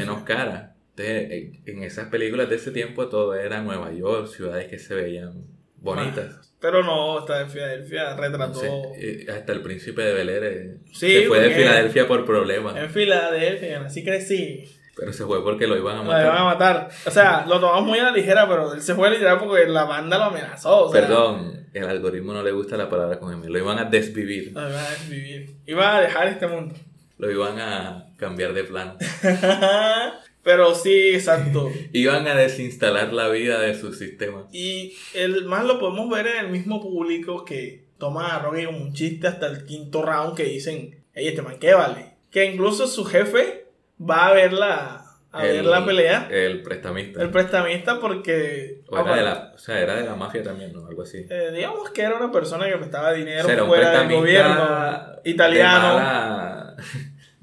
menos 0.00 0.22
cara. 0.24 0.74
Entonces, 0.96 1.30
en- 1.30 1.62
en 1.66 1.82
esas 1.82 2.08
películas 2.08 2.48
de 2.48 2.56
ese 2.56 2.70
tiempo 2.70 3.08
todo 3.08 3.34
era 3.34 3.60
Nueva 3.62 3.92
York, 3.92 4.28
ciudades 4.28 4.68
que 4.68 4.78
se 4.78 4.94
veían 4.94 5.44
bonitas. 5.76 6.52
Pero 6.60 6.82
no, 6.82 7.18
esta 7.18 7.40
de 7.40 7.46
Filadelfia 7.50 8.16
retrató. 8.16 8.62
Entonces, 8.64 8.70
eh, 8.96 9.26
hasta 9.30 9.52
el 9.52 9.60
príncipe 9.60 10.00
de 10.00 10.14
Bel 10.14 10.28
Air 10.30 10.44
eh, 10.44 10.76
Sí, 10.92 11.12
se 11.12 11.22
fue 11.26 11.40
de 11.40 11.50
Filadelfia 11.50 12.08
por 12.08 12.24
problemas, 12.24 12.76
En 12.76 12.88
Filadelfia, 12.88 13.82
así 13.84 14.02
crecí. 14.02 14.64
Pero 14.96 15.12
se 15.12 15.24
fue 15.24 15.42
porque 15.42 15.66
lo 15.66 15.76
iban 15.76 15.96
a 15.96 16.02
Lo 16.04 16.10
iban 16.10 16.36
a 16.36 16.44
matar. 16.44 16.74
matar. 16.84 16.88
O 17.06 17.10
sea, 17.10 17.44
lo 17.46 17.58
tomamos 17.60 17.84
muy 17.86 17.98
a 17.98 18.04
la 18.04 18.12
ligera, 18.12 18.48
pero 18.48 18.72
él 18.74 18.82
se 18.82 18.94
fue 18.94 19.10
literal 19.10 19.38
porque 19.38 19.66
la 19.66 19.84
banda 19.84 20.18
lo 20.18 20.24
amenazó. 20.24 20.86
O 20.86 20.92
sea, 20.92 21.00
Perdón, 21.02 21.66
el 21.72 21.84
algoritmo 21.84 22.32
no 22.32 22.42
le 22.42 22.52
gusta 22.52 22.76
la 22.76 22.88
palabra 22.88 23.18
con 23.18 23.32
M, 23.32 23.48
lo 23.48 23.58
iban 23.58 23.78
a 23.78 23.84
desvivir, 23.84 24.52
Lo 24.52 24.68
iban 24.68 24.84
a 24.84 24.90
desvivir. 24.90 25.56
Iba 25.66 25.96
a 25.96 26.00
dejar 26.00 26.28
este 26.28 26.46
mundo. 26.46 26.74
lo 27.18 27.30
iban 27.30 27.58
a 27.58 28.06
cambiar 28.16 28.52
de 28.54 28.64
plano, 28.64 28.96
Pero 30.42 30.74
sí, 30.74 31.10
exacto. 31.14 31.70
iban 31.92 32.26
a 32.28 32.34
desinstalar 32.34 33.12
la 33.14 33.28
vida 33.28 33.58
de 33.60 33.74
su 33.74 33.94
sistema. 33.94 34.46
Y 34.52 34.94
el 35.14 35.46
más 35.46 35.64
lo 35.64 35.78
podemos 35.80 36.10
ver 36.10 36.26
en 36.26 36.44
el 36.44 36.50
mismo 36.50 36.82
público 36.82 37.44
que 37.46 37.84
toma 37.98 38.36
a 38.36 38.40
Rocky 38.40 38.66
como 38.66 38.78
un 38.78 38.92
chiste 38.92 39.26
hasta 39.26 39.46
el 39.46 39.64
quinto 39.64 40.02
round 40.02 40.36
que 40.36 40.44
dicen, 40.44 41.02
hey, 41.14 41.28
este 41.28 41.40
man, 41.40 41.56
¿qué 41.58 41.72
vale? 41.72 42.10
Que 42.30 42.44
incluso 42.44 42.86
su 42.86 43.06
jefe 43.06 43.63
va 44.08 44.28
a 44.28 44.32
ver 44.32 44.52
la, 44.52 45.04
a 45.32 45.42
ver 45.42 45.64
la 45.64 45.84
pelea, 45.84 46.28
El 46.30 46.62
prestamista. 46.62 47.22
el 47.22 47.30
prestamista, 47.30 47.98
porque... 48.00 48.82
o, 48.88 48.98
era 48.98 49.16
de 49.16 49.22
la, 49.22 49.52
o 49.54 49.58
sea, 49.58 49.80
era 49.80 49.94
de 49.96 50.04
la 50.04 50.14
mafia 50.14 50.42
también, 50.42 50.72
¿no? 50.72 50.86
Algo 50.86 51.02
así. 51.02 51.26
eh, 51.28 51.50
digamos 51.52 51.90
que 51.90 52.02
era 52.02 52.16
una 52.16 52.30
persona 52.30 52.66
que 52.66 52.76
prestaba 52.76 53.12
dinero 53.12 53.48
fuera 53.66 54.02
del 54.02 54.12
gobierno 54.16 54.66
italiano. 55.24 56.74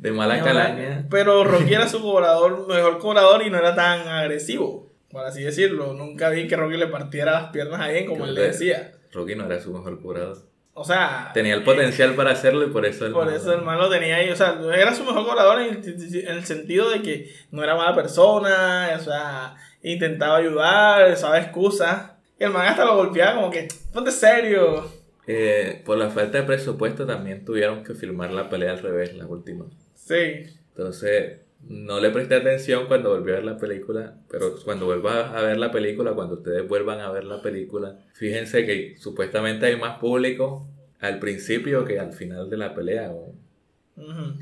De 0.02 0.12
mala, 0.12 0.34
de 0.38 0.40
mala 0.40 0.44
calaña. 0.44 1.06
Pero 1.10 1.44
Rocky 1.46 1.74
era 1.74 1.88
su 1.88 2.02
cobrador, 2.02 2.68
mejor 2.68 2.98
cobrador 2.98 3.44
y 3.46 3.50
no 3.50 3.58
era 3.58 3.76
tan 3.76 4.08
agresivo, 4.08 4.92
por 5.10 5.26
así 5.26 5.44
decirlo. 5.44 5.94
Nunca 5.94 6.30
vi 6.30 6.48
que 6.48 6.56
Rocky 6.56 6.78
le 6.78 6.88
partiera 6.88 7.34
las 7.34 7.52
piernas 7.52 7.80
a 7.80 7.86
alguien 7.86 8.08
como 8.08 8.26
él 8.26 8.34
le 8.34 8.42
decía. 8.42 8.94
Rocky 9.12 9.36
no 9.36 9.46
era 9.46 9.60
su 9.60 9.72
mejor 9.74 10.02
cobrador. 10.02 10.38
O 10.74 10.84
sea. 10.84 11.32
Tenía 11.34 11.54
el 11.54 11.64
potencial 11.64 12.16
para 12.16 12.32
hacerlo 12.32 12.66
y 12.66 12.70
por 12.70 12.86
eso 12.86 13.06
el 13.06 13.14
Por 13.14 13.32
eso 13.32 13.54
el 13.54 13.62
man 13.62 13.78
lo 13.78 13.90
tenía 13.90 14.18
ahí. 14.18 14.30
O 14.30 14.36
sea, 14.36 14.60
era 14.74 14.94
su 14.94 15.04
mejor 15.04 15.26
cobrador 15.26 15.62
en 15.62 15.84
el, 15.84 16.16
en 16.16 16.38
el 16.38 16.46
sentido 16.46 16.90
de 16.90 17.02
que 17.02 17.34
no 17.52 17.64
era 17.64 17.76
mala 17.76 17.96
persona. 17.96 18.90
O 18.98 19.04
sea, 19.04 19.56
intentaba 19.84 20.38
ayudar, 20.38 21.12
usaba 21.12 21.40
excusas. 21.40 22.12
Y 22.40 22.44
el 22.44 22.52
man 22.52 22.68
hasta 22.68 22.86
lo 22.86 22.96
golpeaba 22.96 23.36
como 23.36 23.52
que, 23.52 23.68
ponte 23.94 24.12
serio. 24.12 24.90
Eh, 25.28 25.82
por 25.86 25.98
la 25.98 26.10
falta 26.10 26.40
de 26.40 26.44
presupuesto 26.44 27.06
también 27.06 27.46
tuvieron 27.46 27.84
que 27.84 27.94
filmar 27.94 28.32
la 28.32 28.50
pelea 28.50 28.72
al 28.72 28.80
revés, 28.80 29.14
la 29.16 29.28
última. 29.28 29.66
Sí. 29.94 30.48
Entonces, 30.76 31.41
no 31.68 32.00
le 32.00 32.10
presté 32.10 32.36
atención 32.36 32.88
cuando 32.88 33.10
volví 33.12 33.32
a 33.32 33.36
ver 33.36 33.44
la 33.46 33.58
película, 33.58 34.16
pero 34.30 34.56
cuando 34.66 34.86
vuelva 34.86 35.38
a 35.38 35.42
ver 35.42 35.58
la 35.58 35.72
película, 35.72 36.12
cuando 36.14 36.36
ustedes 36.36 36.68
vuelvan 36.68 37.00
a 37.00 37.12
ver 37.12 37.24
la 37.24 37.42
película, 37.42 37.98
fíjense 38.14 38.66
que 38.66 38.96
supuestamente 38.98 39.66
hay 39.68 39.76
más 39.78 40.00
público 40.00 40.68
al 41.00 41.20
principio 41.20 41.86
que 41.86 42.00
al 42.00 42.14
final 42.14 42.50
de 42.50 42.58
la 42.58 42.74
pelea, 42.76 43.12
o, 43.12 43.34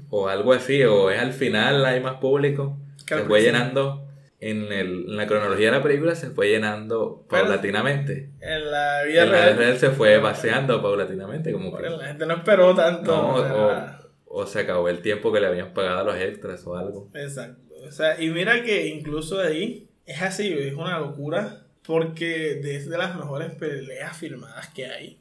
o 0.09 0.27
algo 0.27 0.53
así, 0.53 0.83
o 0.83 1.09
es 1.09 1.19
al 1.19 1.33
final 1.33 1.85
hay 1.85 1.99
más 2.01 2.15
público, 2.15 2.77
se 3.07 3.17
fue 3.19 3.41
llenando, 3.41 4.05
en, 4.41 4.71
el- 4.71 5.05
en 5.09 5.17
la 5.17 5.27
cronología 5.27 5.71
de 5.71 5.77
la 5.77 5.83
película 5.83 6.15
se 6.15 6.29
fue 6.29 6.49
llenando 6.49 7.25
Pero- 7.29 7.43
paulatinamente. 7.43 8.29
En 8.39 8.71
la 8.71 9.03
vida 9.03 9.23
En 9.23 9.31
la 9.31 9.45
real. 9.45 9.57
real 9.57 9.77
se 9.77 9.89
fue 9.89 10.17
vaciando 10.19 10.81
paulatinamente, 10.81 11.51
como 11.51 11.75
que... 11.75 11.89
La 11.89 12.07
gente 12.07 12.25
no 12.25 12.35
esperó 12.35 12.73
tanto. 12.73 13.11
No, 13.11 13.33
o 13.35 13.43
sea, 13.43 13.98
o, 13.98 13.98
o 14.29 14.45
se 14.45 14.59
acabó 14.59 14.87
el 14.89 15.01
tiempo 15.01 15.33
que 15.33 15.39
le 15.41 15.47
habían 15.47 15.73
pagado 15.73 15.99
a 15.99 16.03
los 16.03 16.15
extras 16.15 16.65
o 16.65 16.75
algo. 16.77 17.09
Exacto. 17.13 17.61
O 17.85 17.91
sea, 17.91 18.21
y 18.21 18.29
mira 18.29 18.63
que 18.63 18.87
incluso 18.87 19.39
ahí 19.39 19.89
es 20.05 20.21
así, 20.21 20.53
es 20.53 20.73
una 20.73 20.99
locura. 20.99 21.65
Porque 21.85 22.59
desde 22.61 22.97
las 22.99 23.15
mejores 23.15 23.55
peleas 23.55 24.15
filmadas 24.15 24.67
que 24.69 24.85
hay, 24.85 25.19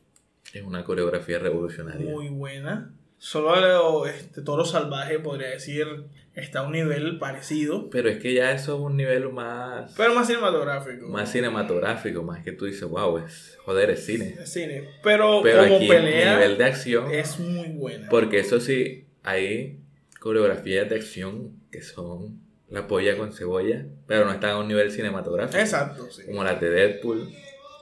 Es 0.52 0.62
una 0.62 0.84
coreografía 0.84 1.38
revolucionaria. 1.38 2.10
muy 2.10 2.28
buena. 2.28 2.92
Solo 3.18 4.06
este 4.06 4.42
Toro 4.42 4.64
Salvaje, 4.64 5.18
podría 5.18 5.48
decir, 5.48 5.86
está 6.34 6.60
a 6.60 6.62
un 6.62 6.72
nivel 6.72 7.18
parecido, 7.18 7.90
Pero 7.90 8.08
es 8.08 8.18
que 8.18 8.32
ya 8.32 8.52
eso 8.52 8.74
es 8.76 8.80
un 8.80 8.96
nivel 8.96 9.28
más, 9.32 9.92
pero 9.96 10.14
más 10.14 10.26
cinematográfico. 10.28 11.08
más 11.08 11.30
cinematográfico, 11.32 12.22
más 12.22 12.44
que 12.44 12.52
tú 12.52 12.66
dices, 12.66 12.88
wow, 12.88 13.18
es, 13.18 13.58
joder, 13.64 13.90
es 13.90 14.06
cine. 14.06 14.36
Es 14.40 14.52
cine. 14.52 14.88
Pero, 15.02 15.40
Pero 15.42 15.64
como 15.64 15.76
aquí 15.76 15.88
pelea 15.88 16.34
nivel 16.36 16.58
de 16.58 16.64
acción, 16.64 17.10
es 17.12 17.38
muy 17.40 17.68
buena. 17.68 18.08
porque 18.08 18.38
eso 18.38 18.60
sí, 18.60 19.06
hay 19.24 19.80
coreografías 20.20 20.88
de 20.88 20.96
acción 20.96 21.52
que 21.72 21.82
son 21.82 22.40
la 22.68 22.86
polla 22.86 23.16
con 23.16 23.32
cebolla, 23.32 23.86
pero 24.06 24.26
no 24.26 24.32
están 24.32 24.50
a 24.50 24.58
un 24.58 24.68
nivel 24.68 24.92
cinematográfico. 24.92 25.58
Exacto, 25.58 26.08
sí. 26.10 26.22
Como 26.26 26.44
las 26.44 26.60
de 26.60 26.70
Deadpool 26.70 27.28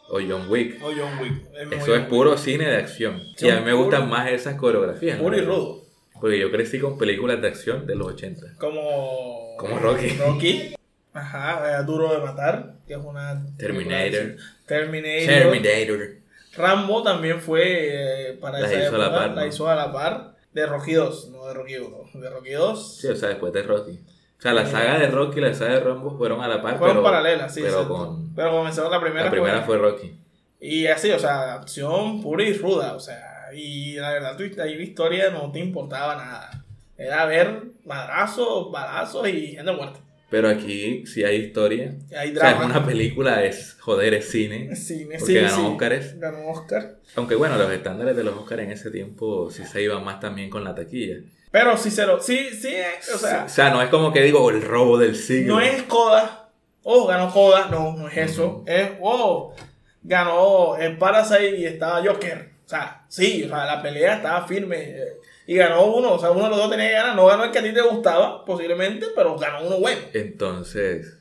o 0.09 0.19
John 0.21 0.47
Wick. 0.49 0.83
O 0.83 0.87
John 0.87 1.19
Wick. 1.21 1.43
Es 1.55 1.83
Eso 1.83 1.95
es 1.95 2.01
John 2.01 2.09
puro 2.09 2.31
Wick. 2.33 2.39
cine 2.41 2.69
de 2.69 2.77
acción. 2.77 3.23
Sí, 3.37 3.47
y 3.47 3.51
a 3.51 3.57
mí 3.57 3.65
me 3.67 3.73
puro- 3.73 3.85
gustan 3.85 4.09
más 4.09 4.31
esas 4.31 4.55
coreografías. 4.57 5.19
Puro 5.19 5.37
y 5.37 5.41
¿no? 5.43 5.47
rudo. 5.47 5.83
Porque 6.21 6.39
yo 6.39 6.51
crecí 6.51 6.79
con 6.79 6.97
películas 6.99 7.41
de 7.43 7.49
acción 7.49 7.87
de 7.87 7.95
los 7.95 8.09
80. 8.09 8.55
Como. 8.59 9.57
Como 9.59 9.79
Rocky. 9.79 10.09
Rocky. 10.19 10.75
Ajá, 11.13 11.81
eh, 11.81 11.85
Duro 11.85 12.13
de 12.13 12.19
Matar, 12.25 12.75
que 12.87 12.95
es 12.95 13.01
una. 13.03 13.45
Terminator. 13.59 14.37
Terminator. 14.67 15.27
Terminator. 15.27 16.09
Rambo 16.57 17.03
también 17.03 17.41
fue 17.41 18.31
eh, 18.31 18.33
para 18.41 18.61
Las 18.61 18.71
esa 18.73 18.87
hizo 18.87 18.95
a 18.95 18.99
la 18.99 19.05
época, 19.07 19.19
par, 19.21 19.31
¿no? 19.31 19.37
La 19.37 19.47
hizo 19.47 19.69
a 19.69 19.75
la 19.75 19.93
par 19.93 20.37
de 20.55 20.67
Rocky 20.67 20.93
2, 20.95 21.29
no 21.33 21.47
de 21.47 21.55
Rocky 21.55 21.77
1. 21.77 21.97
De 22.15 22.31
Rocky 22.31 22.53
2. 22.53 22.97
Sí, 23.01 23.09
o 23.09 23.17
sea, 23.17 23.29
después 23.31 23.53
de 23.53 23.63
Rocky. 23.63 24.01
O 24.39 24.43
sea, 24.43 24.53
la 24.53 24.63
Eh, 24.63 24.67
saga 24.71 24.99
de 24.99 25.09
Rocky 25.09 25.39
y 25.39 25.43
la 25.43 25.55
saga 25.55 25.75
de 25.75 25.81
Rambo 25.81 26.17
fueron 26.17 26.41
a 26.43 26.49
la 26.49 26.61
par, 26.61 26.79
fueron 26.79 26.97
pero, 26.97 27.05
paralelas, 27.05 27.53
sí. 27.55 27.61
pero 27.63 27.89
con... 27.89 28.35
Pero 28.35 28.51
comenzaron 28.51 28.91
la 28.91 29.01
primera. 29.01 29.25
La 29.25 29.31
primera 29.31 29.63
fue 29.63 29.79
Rocky. 29.79 30.13
Y 30.61 30.87
así, 30.87 31.11
o 31.11 31.19
sea, 31.19 31.55
acción 31.55 32.23
pura 32.23 32.45
y 32.45 32.53
ruda, 32.55 32.95
o 32.95 33.01
sea, 33.01 33.49
y 33.55 33.95
la 33.97 34.13
verdad, 34.13 34.37
tu- 34.37 34.61
ahí 34.63 34.75
la 34.77 34.83
historia 34.83 35.31
no 35.31 35.51
te 35.53 35.59
importaba 35.61 36.17
nada. 36.17 36.65
Era 36.99 37.25
ver 37.27 37.63
madrazos, 37.85 38.71
balazos 38.71 39.29
y 39.29 39.49
gente 39.57 39.73
muerta. 39.73 40.01
Pero 40.29 40.49
aquí 40.49 41.07
sí 41.07 41.23
hay 41.25 41.37
historia. 41.37 41.95
Hay 42.19 42.31
O 42.33 42.35
sea, 42.41 42.51
drama. 42.51 42.65
es 42.65 42.71
una 42.71 42.85
película, 42.87 43.45
es 43.45 43.77
joder, 43.81 44.13
es 44.15 44.29
cine. 44.31 44.75
Cine, 44.75 45.17
Porque 45.19 45.33
sí, 45.35 45.41
ganó 45.41 45.57
sí. 45.57 45.63
Óscares. 45.67 46.19
Ganó 46.19 46.49
Oscar. 46.49 46.97
Aunque 47.15 47.37
bueno, 47.37 47.57
los 47.57 47.71
estándares 47.71 48.17
de 48.17 48.25
los 48.25 48.35
Oscars 48.35 48.63
en 48.63 48.73
ese 48.73 48.91
tiempo 48.91 49.51
sí 49.51 49.65
se 49.65 49.83
iban 49.83 50.05
más 50.05 50.19
también 50.19 50.51
con 50.51 50.65
la 50.65 50.75
taquilla. 50.75 51.19
Pero 51.51 51.77
sí, 51.77 51.91
se 51.91 52.07
lo, 52.07 52.21
sí, 52.21 52.51
sí, 52.51 52.75
o 53.15 53.19
sea, 53.19 53.45
o 53.47 53.49
sea, 53.49 53.71
no 53.71 53.81
es 53.83 53.89
como 53.89 54.13
que 54.13 54.23
digo 54.23 54.51
el 54.51 54.61
robo 54.63 54.99
del 54.99 55.17
siglo. 55.17 55.55
no 55.55 55.61
es 55.61 55.83
Coda. 55.85 56.49
Oh, 56.83 57.07
ganó 57.07 57.33
Coda. 57.33 57.69
No, 57.71 57.95
no 57.97 58.09
es 58.09 58.17
eso. 58.17 58.63
Es, 58.67 58.91
oh, 59.01 59.55
ganó 60.03 60.77
el 60.77 60.97
Parasite 60.99 61.57
y 61.59 61.65
estaba 61.67 62.03
Joker. 62.05 62.51
O 62.65 62.69
sea, 62.69 63.05
sí, 63.09 63.45
o 63.45 63.49
sea, 63.49 63.65
la 63.65 63.83
pelea 63.83 64.17
estaba 64.17 64.47
firme. 64.47 64.77
eh, 64.91 65.05
Y 65.47 65.55
ganó 65.57 65.87
uno, 65.87 66.13
o 66.15 66.19
sea, 66.19 66.31
uno 66.33 66.45
de 66.45 66.51
los 66.51 66.59
dos 66.59 66.71
tenía 66.71 66.89
que 66.89 66.93
ganar. 66.95 67.17
No 67.17 67.27
ganó 67.27 67.45
el 67.45 67.51
que 67.53 67.59
a 67.61 67.63
ti 67.63 67.73
te 67.73 67.81
gustaba, 67.83 68.45
posiblemente, 68.45 69.07
pero 69.15 69.37
ganó 69.39 69.67
uno 69.67 69.79
bueno. 69.79 70.01
Entonces, 70.13 71.17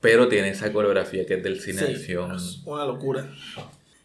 pero 0.00 0.28
tiene 0.28 0.50
esa 0.50 0.72
coreografía 0.72 1.24
que 1.26 1.34
es 1.34 1.42
del 1.42 1.60
cine 1.60 1.82
Sí, 1.86 1.92
acción. 1.94 2.34
es 2.34 2.60
una 2.64 2.84
locura. 2.84 3.26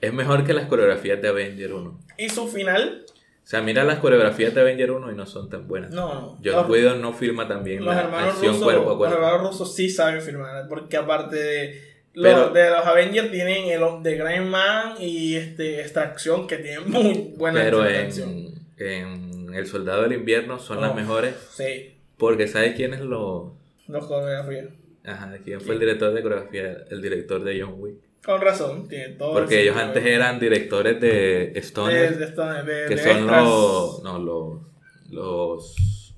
Es 0.02 0.14
mejor 0.14 0.44
que 0.46 0.54
las 0.54 0.66
coreografías 0.68 1.22
de 1.22 1.28
Avenger 1.30 1.74
1. 1.74 2.00
Y 2.18 2.30
su 2.30 2.48
final, 2.48 3.06
O 3.44 3.46
sea, 3.46 3.62
mira 3.62 3.84
las 3.84 4.00
coreografías 4.00 4.56
de 4.56 4.62
Avenger 4.62 4.92
1 4.92 5.12
y 5.12 5.16
no 5.16 5.26
son 5.26 5.50
tan 5.50 5.68
buenas. 5.68 5.92
no, 5.92 6.14
no. 6.14 6.38
John 6.44 6.54
los, 6.62 6.70
Whedon 6.70 7.02
no 7.02 7.14
filma 7.14 7.48
también 7.48 7.84
los 7.84 7.94
la 7.94 8.02
hermanos 8.04 8.30
acción 8.36 8.54
rusos, 8.54 8.64
cuerpo 8.64 8.84
a 8.84 8.88
los 8.90 8.98
cuerpo. 8.98 9.16
hermanos 9.16 9.42
rusos 9.50 9.76
sí 9.76 9.90
saben 9.90 10.22
filmar, 10.22 10.68
porque 10.70 10.96
aparte 10.98 11.36
de 11.36 11.82
los, 12.14 12.54
de 12.54 12.70
los 12.70 12.86
Avengers 12.86 13.32
tienen 13.32 13.66
el 13.70 13.82
de 14.04 14.16
Grime 14.16 14.46
Man 14.46 14.96
y 15.00 15.36
este 15.36 15.82
extracción 15.82 16.48
que 16.48 16.58
tienen 16.58 16.90
muy 16.90 17.34
buena 17.38 17.62
Pero 17.62 17.86
en, 17.86 18.54
en 18.78 19.54
El 19.54 19.68
Soldado 19.68 20.04
del 20.04 20.14
Invierno 20.14 20.58
son 20.60 20.80
las 20.82 20.92
Oh. 20.92 20.96
mejores. 20.96 21.36
Sí, 21.52 21.96
Porque 22.18 22.48
¿sabes 22.48 22.76
quién 22.76 22.94
es 22.94 23.02
lo... 23.02 23.56
los 23.88 24.06
coreografías. 24.08 24.68
Ajá, 25.06 25.34
quién 25.44 25.60
fue 25.60 25.74
el 25.74 25.80
director 25.82 26.14
de 26.14 26.22
coreografía? 26.22 26.78
El 26.90 27.02
director 27.02 27.44
de 27.44 27.62
John 27.62 27.76
Wick. 27.78 27.98
Con 28.26 28.40
razón, 28.42 28.88
tiene 28.88 29.10
todo 29.16 29.34
Porque 29.34 29.56
el 29.56 29.62
ellos 29.64 29.76
sentido. 29.76 29.98
antes 30.00 30.06
eran 30.14 30.40
directores 30.40 31.02
de 31.02 31.52
Stoner, 31.58 32.18
de, 32.18 32.26
Stoner, 32.26 32.66
de- 32.66 32.86
que 32.88 32.98
son 32.98 33.28
los... 33.28 34.02
No, 34.04 34.20
los... 34.20 34.62
Los... 35.10 36.16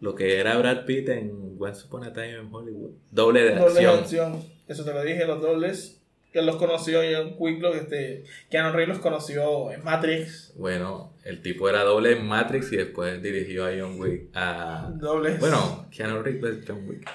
Lo 0.00 0.14
que 0.14 0.38
era 0.38 0.56
Brad 0.58 0.84
Pitt 0.84 1.08
en 1.08 1.56
Once 1.58 1.86
Upon 1.86 2.04
a 2.04 2.12
Time 2.12 2.32
in 2.42 2.48
Hollywood. 2.52 2.90
Doble 3.10 3.42
de 3.42 3.54
Dobles 3.54 3.74
de 3.74 3.86
acción. 3.86 4.32
acción. 4.34 4.44
Eso 4.68 4.84
te 4.84 4.92
lo 4.92 5.02
dije, 5.02 5.24
los 5.26 5.40
dobles. 5.40 6.00
Que 6.32 6.42
los 6.42 6.56
conoció 6.56 7.00
lo 7.02 7.72
que 7.72 7.78
este. 7.78 8.24
Keanu 8.50 8.72
Reeves 8.72 8.88
los 8.96 8.98
conoció 8.98 9.72
en 9.72 9.82
Matrix. 9.82 10.52
Bueno, 10.56 11.14
el 11.24 11.40
tipo 11.40 11.66
era 11.70 11.82
doble 11.82 12.12
en 12.12 12.26
Matrix 12.26 12.70
y 12.72 12.76
después 12.76 13.22
dirigió 13.22 13.64
a 13.64 13.70
John 13.70 13.98
Wick. 13.98 14.28
A... 14.34 14.90
Dobles. 14.96 15.40
Bueno, 15.40 15.86
Keanu 15.90 16.22
Reeves 16.22 16.58
es 16.58 16.64
John 16.68 16.86
Wick. 16.86 17.08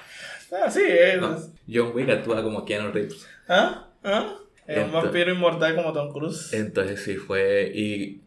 Ah, 0.52 0.72
sí, 0.72 0.82
es. 0.88 1.22
No, 1.22 1.38
John 1.72 1.92
Wick 1.94 2.10
actúa 2.10 2.42
como 2.42 2.66
Keanu 2.66 2.92
Reeves. 2.92 3.28
¿Ah? 3.48 3.91
¿Ah? 4.04 4.36
Es 4.68 4.86
un 4.86 4.92
vampiro 4.92 5.32
inmortal 5.32 5.76
como 5.76 5.92
Tom 5.94 6.12
Cruise. 6.12 6.54
Entonces 6.54 7.04
sí 7.04 7.16
fue 7.16 7.72
y 7.74 8.22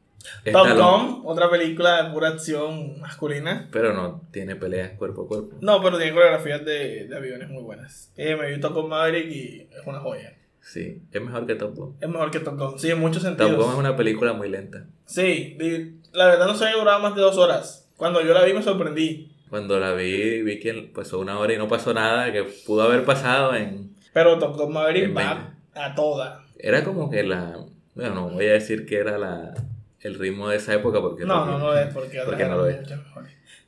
Top 0.51 0.69
Gun, 0.69 1.23
otra 1.25 1.51
película 1.51 2.03
de 2.03 2.11
pura 2.13 2.29
acción 2.29 3.01
masculina. 3.01 3.69
pero 3.71 3.93
no 3.93 4.23
tiene 4.31 4.57
peleas 4.57 4.93
cuerpo 4.93 5.23
a 5.23 5.29
cuerpo. 5.29 5.57
No, 5.61 5.83
pero 5.83 5.99
tiene 5.99 6.13
coreografías 6.13 6.65
de, 6.65 7.07
de 7.07 7.17
aviones 7.17 7.49
muy 7.51 7.63
buenas. 7.63 8.13
Eh, 8.17 8.37
me 8.37 8.51
vi 8.51 8.61
Top 8.61 8.75
Gun 8.75 8.89
Maverick 8.89 9.31
y 9.31 9.69
es 9.71 9.87
una 9.87 10.01
joya. 10.01 10.35
Sí, 10.61 11.03
es 11.13 11.23
mejor 11.23 11.47
que 11.47 11.55
Top 11.57 11.75
Gun. 11.75 11.97
Es 12.01 12.09
mejor 12.09 12.31
que 12.31 12.41
Top 12.41 12.59
Gun, 12.59 12.79
sí, 12.79 12.91
en 12.91 13.01
muchos 13.01 13.23
Top 13.23 13.37
sentidos. 13.37 13.63
Gun 13.63 13.73
es 13.75 13.79
una 13.79 13.97
película 13.97 14.33
muy 14.33 14.49
lenta. 14.49 14.87
Sí, 15.05 15.59
la 16.13 16.27
verdad 16.27 16.47
no 16.47 16.55
se 16.55 16.65
había 16.65 16.79
durado 16.79 17.01
más 17.01 17.15
de 17.15 17.21
dos 17.21 17.37
horas. 17.37 17.91
Cuando 17.97 18.23
yo 18.23 18.33
la 18.33 18.45
vi 18.45 18.55
me 18.55 18.63
sorprendí. 18.63 19.31
Cuando 19.51 19.79
la 19.79 19.93
vi, 19.93 20.43
vi 20.43 20.59
que 20.59 20.91
pasó 20.95 21.21
una 21.21 21.39
hora 21.39 21.53
y 21.53 21.59
no 21.59 21.69
pasó 21.69 21.93
nada, 21.95 22.33
que 22.33 22.45
pudo 22.67 22.83
haber 22.83 23.05
pasado 23.05 23.55
en... 23.55 23.95
Pero 24.13 24.39
Top 24.39 24.57
Gun 24.57 24.73
Maverick 24.73 25.05
En 25.05 25.17
va 25.17 25.55
a 25.75 25.95
toda. 25.95 26.45
Era 26.59 26.85
como 26.85 27.11
que 27.11 27.23
la... 27.23 27.59
Bueno, 27.95 28.15
no 28.15 28.31
voy 28.31 28.47
a 28.47 28.53
decir 28.53 28.87
que 28.87 28.99
era 28.99 29.19
la 29.19 29.55
el 30.05 30.19
ritmo 30.19 30.49
de 30.49 30.57
esa 30.57 30.75
época 30.75 31.01
porque... 31.01 31.25
No, 31.25 31.47
no, 31.47 31.59
no 31.59 31.77
es 31.77 31.93
porque, 31.93 32.21
porque 32.25 32.45
no 32.45 32.59
lo 32.59 32.67
es. 32.67 32.79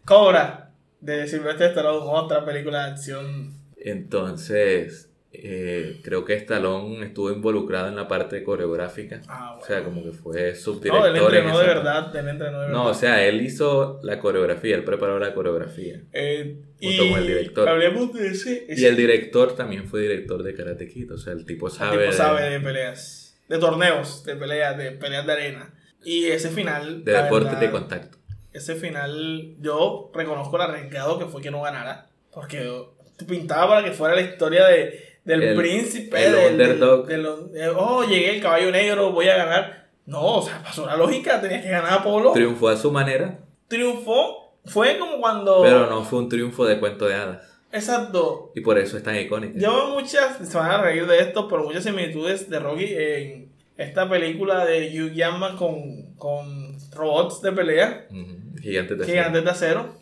Cobra, 0.04 0.70
de 1.00 1.26
Sylvester 1.26 1.68
Stallone, 1.68 2.06
otra 2.06 2.44
película 2.44 2.84
de 2.84 2.90
acción. 2.92 3.54
Entonces, 3.78 5.05
eh, 5.42 6.00
creo 6.02 6.24
que 6.24 6.34
Stallone 6.34 7.04
estuvo 7.04 7.30
involucrado 7.30 7.88
en 7.88 7.96
la 7.96 8.08
parte 8.08 8.42
coreográfica. 8.42 9.20
Ah, 9.28 9.52
O 9.52 9.58
bueno. 9.58 9.66
sea, 9.66 9.84
como 9.84 10.02
que 10.04 10.12
fue 10.12 10.50
no, 10.50 10.56
subdirector. 10.56 11.06
él 11.08 11.16
en 11.16 11.22
entrenó 11.22 11.58
de 11.58 11.66
verdad, 11.66 12.16
él 12.16 12.28
entrenó 12.28 12.60
de 12.60 12.66
verdad. 12.66 12.72
No, 12.82 12.86
o 12.86 12.94
sea, 12.94 13.24
él 13.26 13.40
hizo 13.42 14.00
la 14.02 14.18
coreografía, 14.18 14.76
él 14.76 14.84
preparó 14.84 15.18
la 15.18 15.34
coreografía. 15.34 16.00
Eh, 16.12 16.56
junto 16.80 17.04
y 17.04 17.10
con 17.10 17.18
el 17.20 17.26
director. 17.26 17.68
Hablemos 17.68 18.12
de 18.12 18.28
ese. 18.28 18.66
Y 18.68 18.84
el 18.84 18.96
director 18.96 19.54
también 19.56 19.86
fue 19.88 20.02
director 20.02 20.42
de 20.42 20.54
Karate 20.54 20.88
Kid, 20.88 21.12
o 21.12 21.18
sea, 21.18 21.32
el 21.32 21.44
tipo 21.46 21.68
el 21.68 21.72
sabe. 21.72 21.90
tipo 21.98 22.10
de- 22.10 22.12
sabe 22.12 22.50
de 22.50 22.60
peleas, 22.60 23.38
de 23.48 23.58
torneos, 23.58 24.24
de 24.24 24.36
peleas, 24.36 24.76
de 24.76 24.92
peleas 24.92 25.26
de 25.26 25.32
arena. 25.32 25.72
Y 26.04 26.26
ese 26.26 26.50
final. 26.50 27.04
de 27.04 27.12
deportes 27.12 27.46
verdad, 27.52 27.60
de 27.60 27.70
contacto. 27.70 28.18
ese 28.52 28.74
final, 28.76 29.54
yo 29.60 30.10
reconozco 30.14 30.56
el 30.56 30.62
arriesgado 30.62 31.18
que 31.18 31.26
fue 31.26 31.42
que 31.42 31.50
no 31.50 31.62
ganara. 31.62 32.06
Porque 32.32 32.70
pintaba 33.26 33.68
para 33.68 33.84
que 33.84 33.92
fuera 33.92 34.14
la 34.14 34.20
historia 34.20 34.66
de, 34.66 35.15
del 35.26 35.42
El- 35.42 35.56
príncipe, 35.56 36.24
el 36.24 36.32
del, 36.32 36.52
underdog. 36.52 37.06
del- 37.06 37.52
del- 37.52 37.70
oh, 37.76 38.04
llegué 38.04 38.36
el 38.36 38.40
caballo 38.42 38.70
negro, 38.70 39.12
voy 39.12 39.28
a 39.28 39.36
ganar. 39.36 39.88
No, 40.06 40.36
o 40.36 40.42
sea, 40.42 40.62
pasó 40.62 40.86
la 40.86 40.96
lógica, 40.96 41.40
tenías 41.40 41.62
que 41.62 41.68
ganar 41.70 41.90
a 41.92 41.94
Apolo. 41.96 42.32
Triunfó 42.32 42.68
a 42.68 42.76
su 42.76 42.90
manera, 42.92 43.40
Triunfó, 43.68 44.54
fue 44.64 44.98
como 44.98 45.20
cuando... 45.20 45.62
pero 45.62 45.90
no 45.90 46.04
fue 46.04 46.20
un 46.20 46.28
triunfo 46.28 46.64
de 46.64 46.78
cuento 46.78 47.06
de 47.06 47.14
hadas. 47.14 47.58
Exacto. 47.72 48.52
Y 48.54 48.60
por 48.60 48.78
eso 48.78 48.96
es 48.96 49.02
tan 49.02 49.16
icónica. 49.16 49.58
Yo 49.58 49.74
veo 49.74 49.88
muchas, 49.90 50.38
se 50.48 50.56
van 50.56 50.70
a 50.70 50.80
reír 50.80 51.06
de 51.06 51.18
esto, 51.20 51.48
pero 51.48 51.64
muchas 51.64 51.82
similitudes 51.84 52.48
de 52.48 52.58
Rocky 52.60 52.86
en 52.94 53.52
esta 53.76 54.08
película 54.08 54.64
de 54.64 54.88
Hugh 54.88 55.12
Jackman 55.12 55.56
con, 55.56 56.14
con 56.16 56.76
robots 56.94 57.42
de 57.42 57.52
pelea, 57.52 58.06
Ujú, 58.10 58.60
Gigantes 58.62 58.98
de 58.98 59.04
gigantes 59.04 59.44
de 59.44 59.50
acero, 59.50 59.94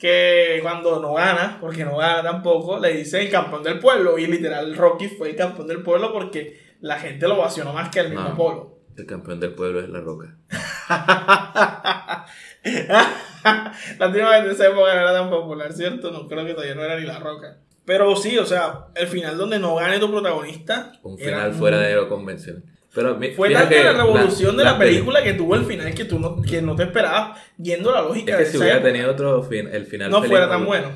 que 0.00 0.58
cuando 0.62 0.98
no 0.98 1.12
gana, 1.14 1.58
porque 1.60 1.84
no 1.84 1.98
gana 1.98 2.22
tampoco, 2.22 2.78
le 2.80 2.92
dice 2.94 3.20
el 3.20 3.30
campeón 3.30 3.62
del 3.62 3.78
pueblo, 3.78 4.18
y 4.18 4.26
literal 4.26 4.74
Rocky 4.74 5.08
fue 5.08 5.30
el 5.30 5.36
campeón 5.36 5.68
del 5.68 5.82
pueblo 5.82 6.10
porque 6.12 6.58
la 6.80 6.98
gente 6.98 7.28
lo 7.28 7.36
vacionó 7.36 7.72
más 7.74 7.90
que 7.90 8.00
el 8.00 8.08
mismo 8.08 8.24
No. 8.24 8.30
Apolo. 8.30 8.78
El 8.96 9.06
campeón 9.06 9.38
del 9.40 9.54
pueblo 9.54 9.80
es 9.80 9.88
La 9.90 10.00
Roca. 10.00 10.36
Lástima 13.98 14.30
que 14.32 14.38
en 14.38 14.50
esa 14.50 14.66
época 14.66 14.94
no 14.94 15.00
era 15.00 15.12
tan 15.12 15.30
popular, 15.30 15.72
¿cierto? 15.72 16.10
No 16.10 16.28
creo 16.28 16.44
que 16.44 16.52
todavía 16.54 16.74
no 16.74 16.84
era 16.84 16.98
ni 16.98 17.06
La 17.06 17.18
Roca. 17.18 17.58
Pero 17.84 18.14
sí, 18.16 18.36
o 18.38 18.44
sea, 18.46 18.86
el 18.94 19.06
final 19.06 19.36
donde 19.38 19.58
no 19.58 19.74
gane 19.76 19.98
tu 19.98 20.10
protagonista. 20.10 20.92
Un 21.02 21.18
final 21.18 21.50
muy- 21.50 21.58
fuera 21.58 21.78
de 21.78 21.94
lo 21.94 22.08
convencional. 22.08 22.62
Pero 22.94 23.16
mi- 23.16 23.30
Fue 23.30 23.50
tanta 23.52 23.82
la 23.84 23.92
revolución 23.92 24.56
de 24.56 24.64
la, 24.64 24.76
película 24.78 25.22
que 25.22 25.34
tuvo 25.34 25.54
el 25.54 25.64
final 25.64 25.94
que 25.94 26.04
tú 26.04 26.18
no, 26.18 26.42
que 26.42 26.60
no 26.60 26.74
te 26.74 26.82
esperabas 26.84 27.38
viendo 27.56 27.92
la 27.92 28.02
lógica 28.02 28.32
Es 28.32 28.38
de 28.38 28.44
que 28.44 28.50
si 28.50 28.56
esa 28.56 28.64
hubiera 28.64 28.78
época. 28.78 28.92
tenido 28.92 29.10
otro 29.12 29.42
fin, 29.44 29.68
el 29.72 29.86
final 29.86 30.10
no 30.10 30.22
fuera 30.22 30.48
tan 30.48 30.64
bueno. 30.66 30.88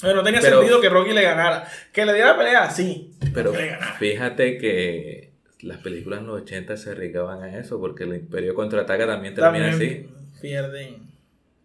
Pero 0.00 0.16
no 0.16 0.22
tenía 0.24 0.40
Pero- 0.40 0.58
sentido 0.58 0.80
que 0.80 0.88
Rocky 0.88 1.12
le 1.12 1.22
ganara. 1.22 1.64
Que 1.92 2.04
le 2.04 2.14
diera 2.14 2.36
pelea, 2.36 2.68
sí. 2.70 3.12
Pero 3.32 3.52
le 3.52 3.76
fíjate 4.00 4.58
que 4.58 5.30
las 5.60 5.78
películas 5.78 6.20
en 6.20 6.26
los 6.26 6.42
80 6.42 6.76
se 6.76 6.90
arriesgaban 6.90 7.40
a 7.44 7.56
eso, 7.56 7.78
porque 7.78 8.02
el 8.02 8.14
Imperio 8.16 8.52
contraataca 8.56 9.06
también 9.06 9.34
termina 9.34 9.70
También 9.70 10.10
Pierden. 10.40 11.12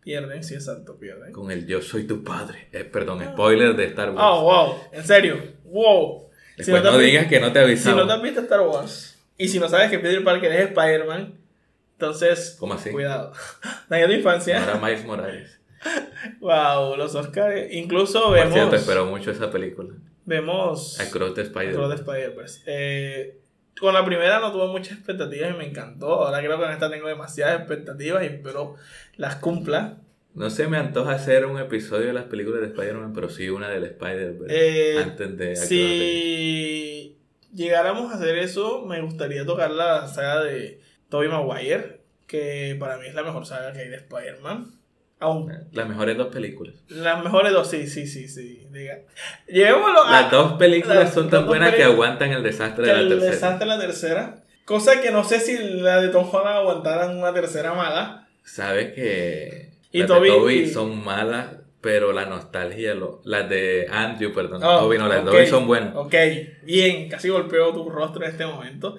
Pierden, 0.03 0.43
sí, 0.43 0.53
exacto, 0.53 0.91
así, 0.93 1.01
pierden. 1.01 1.33
con 1.33 1.49
el 1.51 1.65
Yo 1.65 1.81
soy 1.81 2.03
tu 2.05 2.23
padre. 2.23 2.67
Eh, 2.71 2.83
perdón, 2.83 3.23
spoiler 3.33 3.75
de 3.75 3.85
Star 3.85 4.11
Wars. 4.11 4.21
Oh, 4.23 4.41
wow. 4.43 4.75
En 4.91 5.03
serio. 5.03 5.37
Wow. 5.65 6.29
Si 6.57 6.57
Después 6.71 6.83
no 6.83 6.97
vi- 6.97 7.05
digas 7.07 7.25
que 7.27 7.39
no 7.39 7.51
te 7.51 7.59
Si 7.59 7.65
avisamos. 7.65 8.01
no 8.01 8.07
te 8.07 8.13
has 8.13 8.21
visto 8.21 8.41
Star 8.41 8.61
Wars 8.61 9.16
y 9.37 9.47
si 9.47 9.59
no 9.59 9.69
sabes 9.69 9.89
que 9.89 9.99
Peter 9.99 10.23
Parker 10.23 10.51
es 10.51 10.69
Spider-Man, 10.69 11.35
entonces. 11.93 12.55
¿Cómo 12.59 12.73
así? 12.75 12.91
Cuidado. 12.91 13.31
Daño 13.89 14.05
tu 14.07 14.11
No 14.11 14.17
infancia. 14.17 14.63
era 14.63 14.75
Miles 14.75 15.05
Morales. 15.05 15.59
Wow, 16.39 16.97
los 16.97 17.13
Oscars. 17.15 17.71
Incluso 17.71 18.23
Por 18.23 18.33
vemos. 18.33 18.53
cierto, 18.53 18.75
espero 18.75 19.05
mucho 19.05 19.31
esa 19.31 19.51
película. 19.51 19.93
Vemos. 20.25 20.99
Across 20.99 21.35
the 21.35 21.43
the 21.43 21.47
Spider. 21.47 21.91
Spider-Verse. 21.93 22.61
Eh, 22.65 23.37
con 23.79 23.93
la 23.93 24.03
primera 24.03 24.39
no 24.39 24.51
tuve 24.51 24.67
muchas 24.67 24.93
expectativas 24.97 25.51
y 25.53 25.57
me 25.57 25.67
encantó. 25.67 26.25
Ahora 26.25 26.39
creo 26.39 26.57
que 26.57 26.65
en 26.65 26.71
esta 26.71 26.89
tengo 26.89 27.07
demasiadas 27.07 27.59
expectativas 27.59 28.23
y 28.23 28.27
espero 28.27 28.75
las 29.15 29.35
cumpla. 29.35 29.99
No 30.33 30.49
se 30.49 30.67
me 30.67 30.77
antoja 30.77 31.11
hacer 31.13 31.45
un 31.45 31.59
episodio 31.59 32.07
de 32.07 32.13
las 32.13 32.25
películas 32.25 32.61
de 32.61 32.67
Spider-Man, 32.67 33.13
pero 33.13 33.29
sí 33.29 33.49
una 33.49 33.69
del 33.69 33.85
Spider-Man. 33.85 34.47
Eh, 34.49 34.99
antes 35.03 35.37
de 35.37 35.55
Si 35.55 36.96
llegáramos 37.57 38.11
a 38.11 38.15
hacer 38.15 38.37
eso, 38.37 38.85
me 38.85 39.01
gustaría 39.01 39.45
tocar 39.45 39.71
la 39.71 40.07
saga 40.07 40.43
de 40.43 40.79
Tobey 41.09 41.27
Maguire, 41.27 42.01
que 42.27 42.77
para 42.79 42.97
mí 42.97 43.07
es 43.07 43.15
la 43.15 43.23
mejor 43.23 43.45
saga 43.45 43.73
que 43.73 43.79
hay 43.79 43.89
de 43.89 43.97
Spider-Man. 43.97 44.73
Aún 45.19 45.51
Las 45.71 45.89
mejores 45.89 46.15
dos 46.15 46.27
películas. 46.27 46.75
las 46.89 47.23
mejores 47.23 47.51
dos, 47.51 47.67
sí, 47.67 47.87
sí, 47.87 48.05
sí, 48.05 48.27
sí. 48.27 48.67
Diga. 48.71 48.99
Llevémoslo 49.47 50.03
a 50.03 50.11
Las 50.11 50.31
dos 50.31 50.53
películas 50.53 50.97
las 50.97 51.13
son 51.13 51.27
tan 51.31 51.47
buenas 51.47 51.73
que 51.73 51.83
aguantan 51.83 52.31
el 52.33 52.43
desastre 52.43 52.85
de 52.85 52.93
la 52.93 52.99
el 52.99 53.09
tercera. 53.09 53.31
desastre 53.31 53.65
de 53.67 53.75
la 53.75 53.79
tercera. 53.81 54.43
Cosa 54.65 55.01
que 55.01 55.09
no 55.09 55.23
sé 55.23 55.39
si 55.39 55.57
la 55.57 56.01
de 56.01 56.09
Tom 56.09 56.27
Holland 56.31 56.57
aguantaran 56.57 57.17
una 57.17 57.33
tercera 57.33 57.73
mala. 57.73 58.27
Sabes 58.43 58.93
que 58.93 59.71
Y 59.91 60.01
las 60.01 60.07
Toby- 60.09 60.27
de 60.29 60.35
Toby 60.37 60.69
son 60.69 61.03
malas, 61.03 61.47
pero 61.81 62.11
la 62.13 62.25
nostalgia, 62.25 62.93
lo- 62.95 63.21
las 63.23 63.47
de 63.49 63.87
Andrew, 63.89 64.33
perdón, 64.33 64.61
Oh, 64.63 64.79
Toby 64.79 64.97
no, 64.97 65.07
las 65.07 65.23
de 65.25 65.31
Toby 65.31 65.47
son 65.47 65.67
buenas. 65.67 65.95
Ok, 65.95 66.13
bien, 66.63 67.07
casi 67.09 67.29
golpeo 67.29 67.71
tu 67.73 67.89
rostro 67.89 68.23
en 68.25 68.31
este 68.31 68.45
momento. 68.45 68.95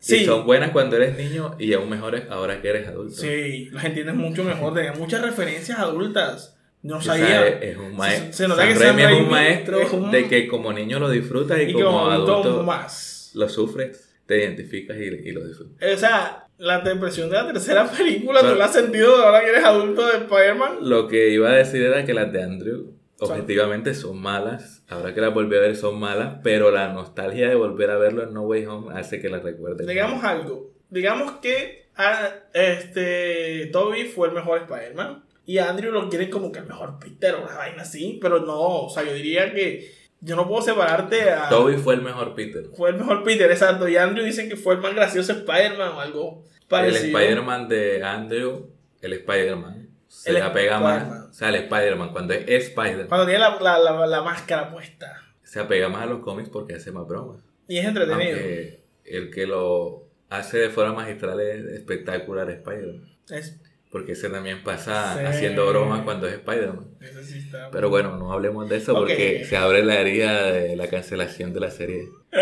Y 0.00 0.04
Sí, 0.04 0.24
son 0.24 0.46
buenas 0.46 0.70
cuando 0.70 0.96
eres 0.96 1.16
niño 1.18 1.56
y 1.58 1.72
aún 1.72 1.90
mejores 1.90 2.24
ahora 2.30 2.60
que 2.62 2.68
eres 2.68 2.86
adulto. 2.86 3.14
sí, 3.16 3.68
los 3.72 3.82
entiendes 3.82 4.14
mucho 4.14 4.44
mejor. 4.44 4.72
Tenía 4.74 4.92
muchas 4.92 5.22
referencias 5.22 5.78
adultas. 5.78 6.54
No 6.82 7.00
sabía. 7.02 7.48
es 7.48 7.76
un 7.76 7.96
maestro. 7.96 8.26
Se- 8.28 8.32
se 8.34 8.48
nota 8.48 8.64
que 8.64 8.72
es 8.74 8.80
un 9.20 9.28
maestro 9.28 9.80
es 9.80 9.92
un- 9.92 10.10
de 10.12 10.28
que 10.28 10.46
como 10.46 10.72
niño 10.72 11.00
lo 11.00 11.10
disfrutas 11.10 11.58
y, 11.58 11.62
y 11.62 11.72
como, 11.72 12.08
adulto 12.08 12.62
más. 12.62 13.32
lo 13.34 13.48
sufres, 13.48 14.14
te 14.26 14.38
identificas 14.38 14.96
y, 14.96 15.02
y 15.28 15.32
lo 15.32 15.44
disfrutas. 15.44 15.92
O 15.94 15.98
sea, 15.98 16.44
la 16.58 16.80
depresión 16.80 17.30
de 17.30 17.36
la 17.36 17.46
tercera 17.46 17.90
película, 17.96 18.40
¿tú 18.40 18.54
la 18.54 18.66
has 18.66 18.72
sentido 18.72 19.16
ahora 19.16 19.40
que 19.40 19.50
eres 19.50 19.64
adulto 19.64 20.06
de 20.06 20.18
Spider-Man? 20.18 20.78
Lo 20.82 21.08
que 21.08 21.30
iba 21.30 21.50
a 21.50 21.52
decir 21.52 21.82
era 21.82 22.04
que 22.04 22.14
las 22.14 22.32
de 22.32 22.42
Andrew 22.42 22.98
objetivamente 23.20 23.94
son 23.94 24.20
malas. 24.20 24.82
Ahora 24.88 25.14
que 25.14 25.20
las 25.20 25.34
volví 25.34 25.56
a 25.56 25.60
ver 25.60 25.76
son 25.76 25.98
malas, 25.98 26.38
pero 26.42 26.70
la 26.70 26.92
nostalgia 26.92 27.48
de 27.48 27.54
volver 27.54 27.90
a 27.90 27.98
verlo 27.98 28.22
en 28.22 28.32
No 28.32 28.42
Way 28.42 28.66
Home 28.66 28.98
hace 28.98 29.20
que 29.20 29.28
las 29.28 29.42
recuerde. 29.42 29.86
Digamos 29.86 30.22
algo. 30.24 30.70
Digamos 30.90 31.32
que 31.40 31.88
ah, 31.96 32.30
este 32.52 33.66
Toby 33.72 34.04
fue 34.04 34.28
el 34.28 34.34
mejor 34.34 34.58
Spider-Man. 34.58 35.24
Y 35.46 35.58
Andrew 35.58 35.90
lo 35.90 36.10
quieren 36.10 36.30
como 36.30 36.52
que 36.52 36.58
el 36.58 36.66
mejor 36.66 36.98
Peter 36.98 37.34
o 37.34 37.44
una 37.44 37.56
vaina 37.56 37.82
así. 37.82 38.18
Pero 38.20 38.40
no, 38.40 38.82
o 38.82 38.90
sea, 38.90 39.02
yo 39.02 39.14
diría 39.14 39.52
que 39.52 39.90
yo 40.20 40.36
no 40.36 40.48
puedo 40.48 40.62
separarte 40.62 41.30
a. 41.30 41.48
Toby 41.48 41.76
fue 41.76 41.94
el 41.94 42.02
mejor 42.02 42.34
Peter. 42.34 42.64
Fue 42.76 42.90
el 42.90 42.96
mejor 42.96 43.22
Peter, 43.24 43.50
exacto. 43.50 43.88
Y 43.88 43.96
Andrew 43.96 44.24
dicen 44.24 44.48
que 44.48 44.56
fue 44.56 44.74
el 44.74 44.80
más 44.80 44.94
gracioso 44.94 45.32
Spider-Man 45.32 45.88
o 45.88 46.00
algo 46.00 46.44
parecido. 46.68 47.04
El 47.04 47.14
Spider-Man 47.14 47.68
de 47.68 48.02
Andrew, 48.04 48.70
el 49.00 49.12
Spider-Man, 49.12 49.88
se 50.08 50.30
El 50.30 50.36
le 50.36 50.42
apega 50.42 50.80
más. 50.80 51.02
Spider-Man. 51.02 51.30
O 51.30 51.32
sea, 51.32 51.48
el 51.50 51.54
Spider-Man, 51.56 52.12
cuando 52.12 52.34
es 52.34 52.48
Spider, 52.48 53.06
Cuando 53.06 53.26
tiene 53.26 53.40
la, 53.40 53.58
la, 53.60 53.78
la, 53.78 54.06
la 54.06 54.22
máscara 54.22 54.70
puesta. 54.72 55.22
se 55.42 55.60
apega 55.60 55.88
más 55.88 56.02
a 56.02 56.06
los 56.06 56.20
cómics 56.20 56.48
porque 56.48 56.74
hace 56.74 56.90
más 56.92 57.06
bromas. 57.06 57.42
Y 57.68 57.78
es 57.78 57.84
entretenido. 57.86 58.36
Aunque 58.36 58.84
el 59.04 59.30
que 59.30 59.46
lo 59.46 60.08
hace 60.30 60.58
de 60.58 60.70
forma 60.70 60.94
magistral 60.94 61.40
es 61.40 61.64
espectacular 61.64 62.50
Spider-Man. 62.50 63.08
Es, 63.30 63.58
Porque 63.90 64.12
ese 64.12 64.28
también 64.28 64.62
pasa 64.62 65.18
Sí. 65.18 65.24
haciendo 65.24 65.66
bromas 65.66 66.02
cuando 66.02 66.26
es 66.28 66.34
Spider-Man. 66.34 66.86
sí 67.24 67.38
está- 67.38 67.70
Pero 67.70 67.88
bueno, 67.88 68.16
no 68.18 68.32
hablemos 68.32 68.68
de 68.68 68.76
eso 68.76 68.92
porque 68.94 69.44
se 69.48 69.56
abre 69.56 69.82
la 69.84 69.98
herida 70.00 70.50
de 70.50 70.76
la 70.76 70.88
cancelación 70.88 71.52
de 71.54 71.60
la 71.60 71.70
serie. 71.70 72.08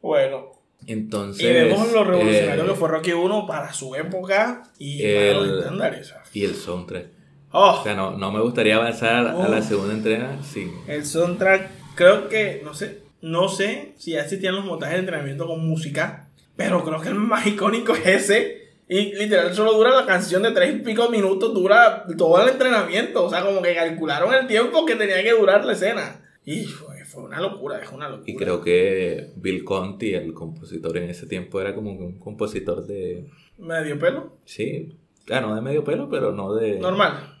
Bueno, 0.00 0.52
Entonces. 0.86 1.44
y 1.44 1.52
vemos 1.52 1.92
lo 1.92 2.04
revolucionario 2.04 2.64
eh, 2.64 2.68
que 2.68 2.74
fue 2.74 2.88
Rocky 2.88 3.12
1 3.12 3.46
para 3.46 3.72
su 3.72 3.94
época 3.96 4.62
y 4.78 5.02
El- 5.02 5.34
para 5.34 5.46
los 5.46 5.58
estándares. 5.58 6.14
Y 6.32 6.44
el 6.44 6.54
soundtrack. 6.54 7.06
Oh, 7.50 7.78
O 7.80 7.82
sea, 7.82 7.94
no, 7.94 8.12
no 8.12 8.30
me 8.30 8.40
gustaría 8.40 8.76
avanzar 8.76 9.26
a 9.26 9.48
la 9.48 9.62
segunda 9.62 9.94
entrega 9.94 10.36
sin. 10.42 10.70
el 10.86 11.04
soundtrack, 11.04 11.68
creo 11.94 12.28
que, 12.28 12.60
no 12.62 12.74
sé, 12.74 13.00
no 13.22 13.48
sé 13.48 13.94
si 13.96 14.12
ya 14.12 14.20
existían 14.22 14.54
los 14.54 14.64
montajes 14.64 14.94
de 14.96 15.00
entrenamiento 15.00 15.46
con 15.46 15.66
música, 15.66 16.28
pero 16.56 16.84
creo 16.84 17.00
que 17.00 17.08
el 17.08 17.14
más 17.14 17.46
icónico 17.46 17.94
es 17.94 18.06
ese. 18.06 18.67
Y 18.88 19.14
literal 19.16 19.54
solo 19.54 19.74
dura 19.74 19.90
la 19.90 20.06
canción 20.06 20.42
de 20.42 20.52
tres 20.52 20.74
y 20.74 20.78
pico 20.78 21.10
minutos, 21.10 21.52
dura 21.52 22.06
todo 22.16 22.42
el 22.42 22.48
entrenamiento. 22.48 23.24
O 23.26 23.30
sea, 23.30 23.44
como 23.44 23.60
que 23.60 23.74
calcularon 23.74 24.32
el 24.32 24.46
tiempo 24.46 24.86
que 24.86 24.96
tenía 24.96 25.22
que 25.22 25.32
durar 25.32 25.64
la 25.64 25.74
escena. 25.74 26.24
Y 26.44 26.64
fue, 26.64 27.04
fue 27.04 27.24
una 27.24 27.40
locura, 27.40 27.78
es 27.78 27.92
una 27.92 28.08
locura. 28.08 28.30
Y 28.30 28.34
creo 28.34 28.62
que 28.62 29.32
Bill 29.36 29.64
Conti, 29.64 30.14
el 30.14 30.32
compositor 30.32 30.96
en 30.96 31.10
ese 31.10 31.26
tiempo, 31.26 31.60
era 31.60 31.74
como 31.74 31.90
un 31.90 32.18
compositor 32.18 32.86
de. 32.86 33.26
Medio 33.58 33.98
pelo, 33.98 34.38
Sí, 34.46 34.96
claro, 35.26 35.48
no 35.48 35.56
de 35.56 35.60
medio 35.60 35.84
pelo, 35.84 36.08
pero 36.08 36.32
no 36.32 36.54
de. 36.54 36.78
normal. 36.78 37.34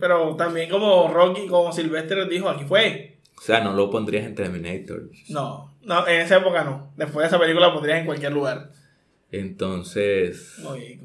Pero 0.00 0.36
también 0.36 0.70
como 0.70 1.08
Rocky, 1.08 1.46
como 1.46 1.72
Sylvester 1.72 2.26
dijo, 2.28 2.48
aquí 2.48 2.64
fue. 2.64 3.18
O 3.36 3.40
sea, 3.42 3.60
no 3.60 3.74
lo 3.74 3.90
pondrías 3.90 4.24
en 4.24 4.34
Terminator. 4.34 5.10
No, 5.28 5.76
no, 5.82 6.06
en 6.06 6.22
esa 6.22 6.38
época 6.38 6.64
no. 6.64 6.92
Después 6.96 7.24
de 7.24 7.28
esa 7.28 7.38
película 7.38 7.74
pondrías 7.74 8.00
en 8.00 8.06
cualquier 8.06 8.32
lugar. 8.32 8.70
Entonces, 9.30 10.54
Muy 10.58 10.98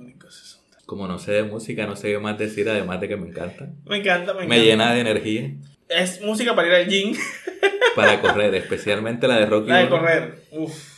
como 0.85 1.07
no 1.07 1.19
sé 1.19 1.31
de 1.31 1.43
música, 1.43 1.87
no 1.87 1.95
sé 1.95 2.09
qué 2.11 2.19
más 2.19 2.37
decir, 2.37 2.67
además 2.67 2.99
de 2.99 3.07
que 3.07 3.15
me 3.15 3.29
encanta. 3.29 3.69
Me 3.85 3.99
encanta, 3.99 4.33
me 4.33 4.43
encanta. 4.43 4.47
Me 4.47 4.59
llena 4.59 4.93
de 4.93 4.99
energía 4.99 5.53
Es 5.87 6.21
música 6.21 6.53
para 6.53 6.67
ir 6.67 6.73
al 6.73 6.87
gym, 6.87 7.15
para 7.95 8.19
correr, 8.21 8.53
especialmente 8.55 9.25
la 9.25 9.37
de 9.37 9.45
Rocky. 9.45 9.69
la 9.69 9.77
de 9.77 9.85
1, 9.85 9.89
correr. 9.89 10.35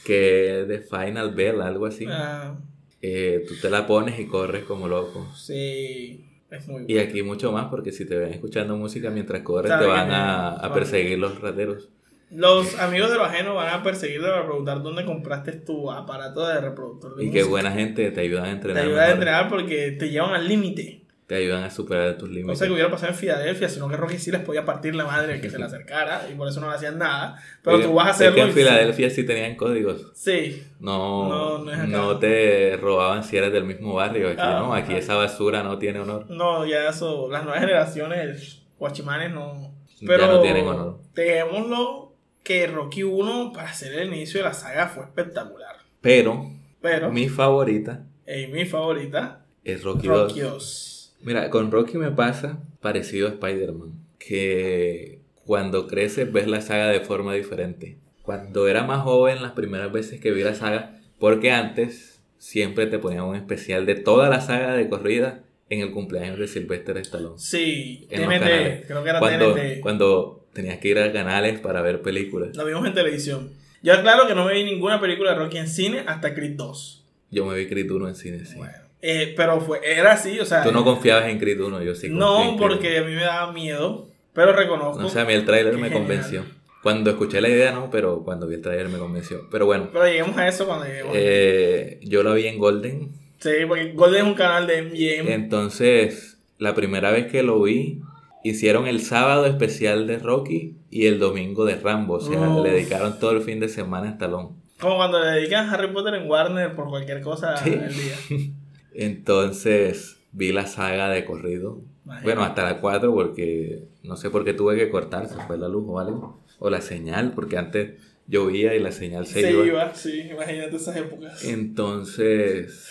Que 0.04 0.62
es 0.62 0.68
de 0.68 0.80
Final 0.80 1.36
Bell, 1.36 1.62
algo 1.62 1.86
así. 1.86 2.06
Ah, 2.10 2.56
Eh, 3.04 3.44
tú 3.48 3.54
te 3.62 3.70
la 3.70 3.86
pones 3.86 4.20
y 4.20 4.26
corres 4.26 4.64
como 4.64 4.88
loco. 4.88 5.32
sí, 5.36 6.26
es 6.50 6.68
muy 6.68 6.86
Y 6.88 6.98
aquí 6.98 7.22
mucho 7.22 7.52
más, 7.52 7.68
porque 7.70 7.92
si 7.92 8.06
te 8.06 8.18
ven 8.18 8.34
escuchando 8.34 8.76
música 8.76 9.12
mientras 9.12 9.44
corres, 9.44 9.70
Sabe 9.70 9.86
te 9.86 9.92
van 9.92 10.10
a, 10.10 10.54
a 10.56 10.74
perseguir 10.74 11.20
los 11.20 11.40
rateros. 11.40 11.90
Los 12.36 12.80
amigos 12.80 13.10
de 13.12 13.18
lo 13.18 13.24
ajeno 13.26 13.56
van 13.56 13.70
a 13.74 13.84
perseguirte 13.84 14.28
para 14.28 14.46
preguntar 14.46 14.82
dónde 14.82 15.06
compraste 15.06 15.52
tu 15.54 15.92
aparato 15.92 16.46
de 16.48 16.60
reproductor. 16.62 17.16
de 17.16 17.26
Y 17.26 17.32
qué 17.32 17.44
buena 17.44 17.72
gente 17.72 18.10
te 18.12 18.22
ayudan 18.22 18.44
a 18.44 18.48
Te 18.48 18.52
entrenar. 18.52 18.84
ayuda 18.84 18.96
a 18.98 19.02
mejor. 19.02 19.14
entrenar 19.14 19.50
porque 19.50 19.92
te 19.92 20.10
llevan 20.10 20.34
al 20.34 20.48
límite. 20.48 21.00
Te 21.28 21.36
te 21.36 21.42
ayudan 21.42 21.64
a 21.64 21.72
superar 21.72 22.18
tus 22.18 22.28
límites. 22.30 22.50
Cosa 22.60 22.66
que 22.66 22.74
hubiera 22.74 22.92
pasado 22.92 23.14
en 23.14 23.18
Filadelfia, 23.18 23.70
sino 23.70 23.88
que 23.88 23.96
Rocky 23.96 24.18
sí 24.20 24.30
les 24.30 24.42
podía 24.42 24.66
partir 24.66 24.94
la 24.94 25.06
madre 25.06 25.40
que 25.40 25.50
se 25.50 25.58
le 25.58 25.64
acercara 25.66 26.28
y 26.30 26.36
por 26.36 26.48
eso 26.50 26.60
no 26.60 26.70
le 26.70 26.76
hacían 26.76 26.98
nada. 27.00 27.42
Pero 27.64 27.78
Oye, 27.78 27.86
tú 27.86 27.94
vas 27.94 28.08
a 28.08 28.10
es 28.10 28.16
hacerlo. 28.18 28.36
que 28.36 28.42
en 28.42 28.52
Filadelfia 28.52 29.10
sí 29.10 29.24
tenían 29.26 29.56
códigos. 29.56 30.12
Sí, 30.16 30.64
No, 30.80 31.30
No, 31.30 31.58
no, 31.60 31.64
no 31.66 31.72
es 31.72 31.80
acá. 31.80 32.20
te 32.20 32.78
robaban 32.78 33.24
si 33.24 33.38
eres 33.38 33.54
del 33.54 33.64
mismo 33.64 33.94
barrio. 33.94 34.28
Aquí 34.30 34.38
Ah, 34.42 34.60
no, 34.60 34.74
aquí 34.74 34.94
ah. 34.94 34.98
esa 34.98 35.16
basura 35.16 35.64
no 35.64 35.80
tiene 35.80 36.02
honor. 36.02 36.26
no, 36.30 36.66
ya 36.66 36.90
eso, 36.90 37.30
las 37.32 37.44
nuevas 37.44 37.62
generaciones, 37.62 38.62
guachimanes 38.78 39.32
no. 39.32 39.72
Ya 40.02 40.08
Pero 40.08 40.28
no 40.28 40.42
tienen 40.42 40.68
honor. 40.68 41.00
dejémoslo 41.16 42.13
que 42.44 42.68
Rocky 42.68 43.04
1 43.04 43.54
para 43.54 43.70
hacer 43.70 43.94
el 43.94 44.14
inicio 44.14 44.40
de 44.42 44.48
la 44.48 44.54
saga 44.54 44.88
fue 44.88 45.04
espectacular. 45.04 45.78
Pero 46.02 46.52
Pero, 46.82 47.12
mi 47.12 47.30
favorita 47.30 48.06
eh, 48.26 48.48
mi 48.48 48.66
favorita, 48.66 49.46
es 49.64 49.84
Rocky, 49.84 50.08
Rocky 50.08 50.40
2. 50.42 50.52
2. 50.52 51.16
Mira, 51.24 51.50
con 51.50 51.72
Rocky 51.72 51.98
me 51.98 52.12
pasa 52.12 52.60
parecido 52.82 53.28
a 53.28 53.32
Spider-Man. 53.32 53.94
Que 54.18 55.20
cuando 55.46 55.88
creces 55.88 56.32
ves 56.32 56.48
la 56.48 56.62
saga 56.62 56.88
de 56.90 57.02
forma 57.02 57.34
diferente. 57.34 57.98
Cuando 58.22 58.68
era 58.68 58.84
más 58.84 59.02
joven, 59.04 59.42
las 59.42 59.52
primeras 59.52 59.92
veces 59.92 60.22
que 60.22 60.32
vi 60.32 60.44
la 60.44 60.56
saga, 60.56 61.00
porque 61.20 61.52
antes 61.52 62.22
siempre 62.38 62.88
te 62.88 63.00
ponían 63.00 63.24
un 63.26 63.36
especial 63.36 63.86
de 63.86 63.96
toda 63.96 64.30
la 64.30 64.40
saga 64.40 64.74
de 64.74 64.88
corrida 64.88 65.44
en 65.70 65.82
el 65.82 65.92
cumpleaños 65.92 66.40
de 66.40 66.48
Sylvester 66.48 66.98
Stallone. 66.98 67.38
Sí, 67.38 68.08
TNT, 68.10 68.86
creo 68.88 69.04
que 69.04 69.10
era 69.10 69.20
Cuando, 69.20 69.54
TNT. 69.54 69.82
cuando 69.82 70.43
tenías 70.54 70.78
que 70.80 70.88
ir 70.90 71.00
a 71.00 71.12
canales 71.12 71.60
para 71.60 71.82
ver 71.82 72.02
películas. 72.02 72.56
Lo 72.56 72.66
vimos 72.66 72.86
en 72.86 72.94
televisión. 72.94 73.52
Yo 73.82 73.94
aclaro 73.94 74.28
que 74.28 74.36
no 74.36 74.46
me 74.46 74.54
vi 74.54 74.64
ninguna 74.64 75.00
película 75.02 75.32
de 75.32 75.38
Rocky 75.40 75.58
en 75.58 75.68
cine 75.68 76.04
hasta 76.08 76.34
Creed 76.34 76.56
2. 76.56 77.06
Yo 77.32 77.46
me 77.46 77.56
vi 77.58 77.68
Creed 77.68 77.92
1 77.92 78.08
en 78.08 78.16
cine, 78.16 78.46
sí. 78.46 78.56
Bueno, 78.56 78.74
eh, 79.02 79.34
pero 79.36 79.60
fue, 79.60 79.80
era 79.84 80.14
así, 80.14 80.40
o 80.40 80.46
sea. 80.46 80.64
Tú 80.64 80.72
no 80.72 80.84
confiabas 80.86 81.26
en 81.30 81.38
Creed 81.40 81.60
1, 81.60 81.82
yo 81.84 81.94
sí 81.96 82.08
No, 82.10 82.56
porque 82.58 83.00
a 83.00 83.04
mí 83.04 83.14
me 83.14 83.24
daba 83.24 83.52
miedo. 83.52 84.08
Pero 84.34 84.54
reconozco. 84.54 85.02
No 85.02 85.10
sé, 85.10 85.20
a 85.20 85.26
mí 85.26 85.34
el 85.34 85.46
tráiler 85.46 85.74
me 85.76 85.90
genial. 85.90 86.00
convenció. 86.00 86.46
Cuando 86.82 87.12
escuché 87.12 87.40
la 87.40 87.50
idea, 87.50 87.72
no, 87.72 87.90
pero 87.92 88.24
cuando 88.24 88.48
vi 88.48 88.56
el 88.56 88.62
tráiler 88.62 88.90
me 88.90 88.98
convenció. 88.98 89.48
Pero 89.52 89.66
bueno, 89.66 89.90
Pero 89.94 90.06
lleguemos 90.06 90.38
a 90.38 90.48
eso 90.48 90.66
cuando 90.66 90.86
lleguemos. 90.86 91.12
eh, 91.16 92.00
yo 92.02 92.24
lo 92.24 92.34
vi 92.34 92.48
en 92.48 92.58
Golden. 92.58 93.10
sí, 93.40 93.52
porque 93.68 93.92
Golden 93.94 94.22
es 94.22 94.28
un 94.28 94.34
canal 94.36 94.66
de 94.68 94.82
MGM. 94.82 95.28
Entonces, 95.32 96.38
la 96.58 96.74
primera 96.76 97.12
vez 97.12 97.28
que 97.28 97.44
lo 97.44 97.62
vi, 97.62 98.02
hicieron 98.44 98.88
el 98.88 99.02
sábado 99.02 99.46
especial 99.46 100.08
de 100.08 100.20
Rocky 100.20 100.78
y 100.90 101.06
el 101.08 101.20
domingo 101.20 101.66
de 101.66 101.76
Rambo. 101.76 102.16
O 102.16 102.20
sea, 102.22 102.40
Uf. 102.50 102.64
le 102.64 102.72
dedicaron 102.72 103.20
todo 103.20 103.32
el 103.32 103.42
fin 103.42 103.60
de 103.60 103.70
semana 103.70 104.08
a 104.10 104.12
Stallone. 104.12 104.50
Como 104.80 104.98
cuando 104.98 105.20
le 105.24 105.28
dedican 105.32 105.70
Harry 105.70 105.92
Potter 105.94 106.16
en 106.16 106.30
Warner 106.30 106.76
por 106.76 106.90
cualquier 106.90 107.22
cosa 107.22 107.56
Sí. 107.58 107.70
el 107.70 107.94
día. 107.94 108.52
Entonces, 108.96 110.18
vi 110.32 110.52
la 110.52 110.66
saga 110.68 111.10
de 111.10 111.26
corrido. 111.26 111.82
Imagínate. 112.06 112.26
Bueno, 112.26 112.44
hasta 112.44 112.64
la 112.64 112.80
4 112.82 113.14
porque 113.14 113.86
no 114.04 114.18
sé 114.18 114.30
por 114.30 114.44
qué 114.44 114.54
tuve 114.54 114.76
que 114.76 114.90
cortar, 114.90 115.28
se 115.30 115.36
fue 115.48 115.58
la 115.58 115.68
luz 115.70 115.86
o 115.88 116.00
algo. 116.00 116.44
O 116.60 116.70
la 116.70 116.82
señal, 116.82 117.32
porque 117.34 117.58
antes 117.58 117.94
llovía 118.28 118.76
y 118.76 118.80
la 118.80 118.92
señal 118.92 119.26
se, 119.26 119.42
Se 119.42 119.52
iba. 119.52 119.66
iba, 119.66 119.96
sí, 119.96 120.22
imagínate 120.32 120.76
esas 120.76 120.96
épocas. 120.96 121.44
Entonces, 121.44 122.88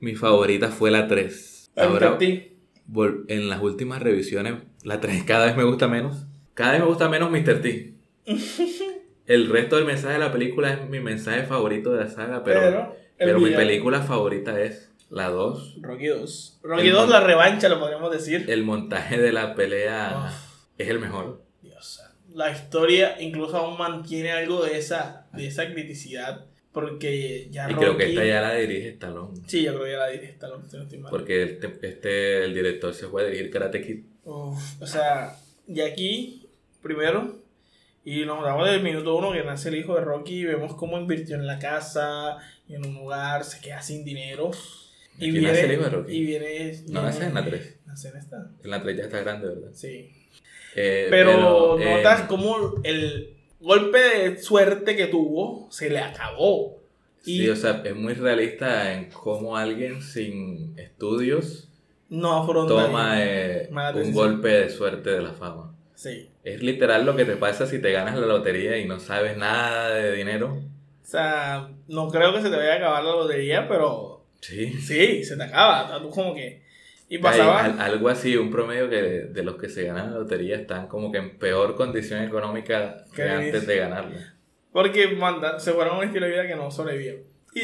mi 0.00 0.14
favorita 0.14 0.68
fue 0.68 0.90
la 0.90 1.06
3. 1.08 1.70
Ah, 1.76 1.84
Ahora, 1.84 2.18
en 3.28 3.48
las 3.48 3.62
últimas 3.62 4.02
revisiones, 4.02 4.54
la 4.84 5.00
3 5.00 5.24
cada 5.24 5.46
vez 5.46 5.56
me 5.56 5.64
gusta 5.64 5.88
menos. 5.88 6.26
Cada 6.54 6.72
vez 6.72 6.80
me 6.80 6.86
gusta 6.86 7.08
menos 7.08 7.30
Mr. 7.30 7.60
T. 7.62 7.94
El 9.26 9.48
resto 9.48 9.76
del 9.76 9.84
mensaje 9.84 10.14
de 10.14 10.18
la 10.18 10.32
película 10.32 10.72
es 10.72 10.88
mi 10.88 10.98
mensaje 11.00 11.44
favorito 11.44 11.92
de 11.92 12.04
la 12.04 12.10
saga, 12.10 12.42
pero, 12.42 12.96
Pero, 13.16 13.38
mi 13.38 13.50
película 13.50 14.02
favorita 14.02 14.60
es 14.60 14.90
la 15.08 15.28
2. 15.28 15.76
Rocky 15.82 16.06
2. 16.06 16.60
Rocky 16.62 16.86
El 16.88 16.92
2, 16.92 17.00
mon- 17.02 17.10
la 17.10 17.20
revancha, 17.20 17.68
lo 17.68 17.78
podríamos 17.78 18.10
decir. 18.10 18.46
El 18.48 18.64
montaje 18.64 19.20
de 19.20 19.32
la 19.32 19.54
pelea 19.54 20.32
es 20.78 20.88
el 20.88 20.98
mejor. 20.98 21.44
Dios, 21.62 22.02
la 22.34 22.50
historia 22.50 23.20
incluso 23.20 23.56
aún 23.56 23.78
mantiene 23.78 24.32
algo 24.32 24.64
de 24.64 24.78
esa, 24.78 25.28
de 25.32 25.46
esa 25.46 25.70
criticidad. 25.72 26.46
Porque 26.72 27.48
ya 27.50 27.64
Y 27.68 27.72
Rocky. 27.72 27.80
creo 27.84 27.96
que 27.96 28.08
esta 28.10 28.24
ya 28.24 28.40
la 28.40 28.54
dirige 28.54 28.90
Stallone. 28.90 29.40
Sí, 29.46 29.64
yo 29.64 29.72
creo 29.72 29.84
que 29.84 29.90
ya 29.90 29.98
la 29.98 30.08
dirige 30.08 30.32
Stallone, 30.32 30.64
si 30.70 30.76
no 30.76 30.82
estoy 30.84 30.98
mal. 30.98 31.10
Porque 31.10 31.42
este, 31.42 31.78
este- 31.82 32.44
el 32.44 32.54
director 32.54 32.94
se 32.94 33.06
fue 33.08 33.22
a 33.22 33.24
dirigir 33.26 33.50
Karate 33.50 33.82
Kid. 33.82 34.04
Uf, 34.24 34.58
o 34.80 34.86
sea, 34.86 35.36
y 35.66 35.80
aquí, 35.80 36.48
primero, 36.82 37.38
y 38.04 38.24
nos 38.24 38.44
damos 38.44 38.68
del 38.70 38.82
minuto 38.82 39.16
uno 39.16 39.32
que 39.32 39.42
nace 39.42 39.68
el 39.70 39.76
hijo 39.76 39.96
de 39.96 40.02
Rocky 40.02 40.40
y 40.40 40.44
vemos 40.44 40.74
cómo 40.76 40.96
invirtió 40.98 41.34
en 41.36 41.46
la 41.46 41.58
casa 41.58 42.38
y 42.68 42.74
en 42.76 42.86
un 42.86 42.94
lugar, 42.94 43.44
se 43.44 43.60
queda 43.60 43.82
sin 43.82 44.04
dinero. 44.04 44.52
Y 45.18 45.24
Aquí 45.24 45.30
viene, 45.32 45.48
nace 45.48 45.64
el 45.64 45.72
hijo 45.72 45.82
de 45.84 45.90
Rocky. 45.90 46.12
Y 46.16 46.24
viene. 46.24 46.82
No, 46.88 47.02
nace 47.02 47.24
en 47.24 47.34
la 47.34 47.44
3. 47.44 47.76
Nace 47.84 48.08
en 48.10 48.16
esta. 48.16 48.50
En 48.62 48.70
la 48.70 48.80
3 48.82 48.96
ya 48.96 49.02
está 49.04 49.20
grande, 49.20 49.48
¿verdad? 49.48 49.70
Sí. 49.74 50.08
Eh, 50.76 51.08
Pero, 51.10 51.78
eh, 51.80 51.96
notas 51.96 52.22
cómo 52.22 52.80
el 52.84 53.36
golpe 53.60 53.98
de 53.98 54.38
suerte 54.38 54.96
que 54.96 55.06
tuvo 55.06 55.68
se 55.70 55.90
le 55.90 55.98
acabó. 56.00 56.78
Y 57.24 57.38
Sí, 57.40 57.48
o 57.50 57.56
sea, 57.56 57.82
es 57.84 57.94
muy 57.94 58.14
realista 58.14 58.92
en 58.94 59.10
cómo 59.10 59.56
alguien 59.56 60.02
sin 60.02 60.78
estudios 60.78 61.68
no 62.08 62.46
toma 62.66 63.22
eh, 63.22 63.70
un 63.94 64.12
golpe 64.12 64.48
de 64.48 64.70
suerte 64.70 65.10
de 65.10 65.22
la 65.22 65.32
fama. 65.32 65.74
Sí. 65.94 66.28
Es 66.42 66.62
literal 66.62 67.04
lo 67.04 67.14
que 67.14 67.24
te 67.26 67.36
pasa 67.36 67.66
si 67.66 67.78
te 67.80 67.92
ganas 67.92 68.16
la 68.16 68.26
lotería 68.26 68.78
y 68.78 68.86
no 68.88 68.98
sabes 68.98 69.36
nada 69.36 69.94
de 69.94 70.16
dinero. 70.16 70.54
O 71.02 71.06
sea, 71.06 71.68
no 71.88 72.08
creo 72.08 72.32
que 72.32 72.40
se 72.40 72.48
te 72.50 72.56
vaya 72.56 72.72
a 72.74 72.76
acabar 72.76 73.04
la 73.04 73.10
lotería, 73.12 73.68
pero 73.68 74.24
Sí. 74.40 74.72
sí, 74.80 75.22
se 75.24 75.36
te 75.36 75.42
acaba. 75.42 76.00
Tú 76.00 76.08
como 76.10 76.34
que. 76.34 76.62
Y 77.10 77.16
Hay 77.16 77.22
pasaba. 77.22 77.64
al- 77.64 77.80
algo 77.80 78.08
así, 78.08 78.36
un 78.36 78.50
promedio 78.50 78.88
que 78.88 79.02
de, 79.02 79.24
de 79.26 79.42
los 79.42 79.56
que 79.56 79.68
se 79.68 79.82
ganan 79.82 80.12
la 80.12 80.18
lotería 80.20 80.56
están 80.56 80.86
como 80.86 81.12
que 81.12 81.18
en 81.18 81.38
peor 81.38 81.76
condición 81.76 82.22
económica 82.22 83.04
que 83.14 83.22
¿Qué 83.24 83.28
antes 83.28 83.66
de 83.66 83.76
ganarla. 83.76 84.34
Porque 84.72 85.08
manda, 85.08 85.58
se 85.60 85.72
fueron 85.72 85.96
a 85.96 85.98
un 85.98 86.04
estilo 86.04 86.24
de 86.26 86.32
vida 86.32 86.46
que 86.46 86.54
no 86.56 86.70
sobrevivió. 86.70 87.16
Y 87.52 87.62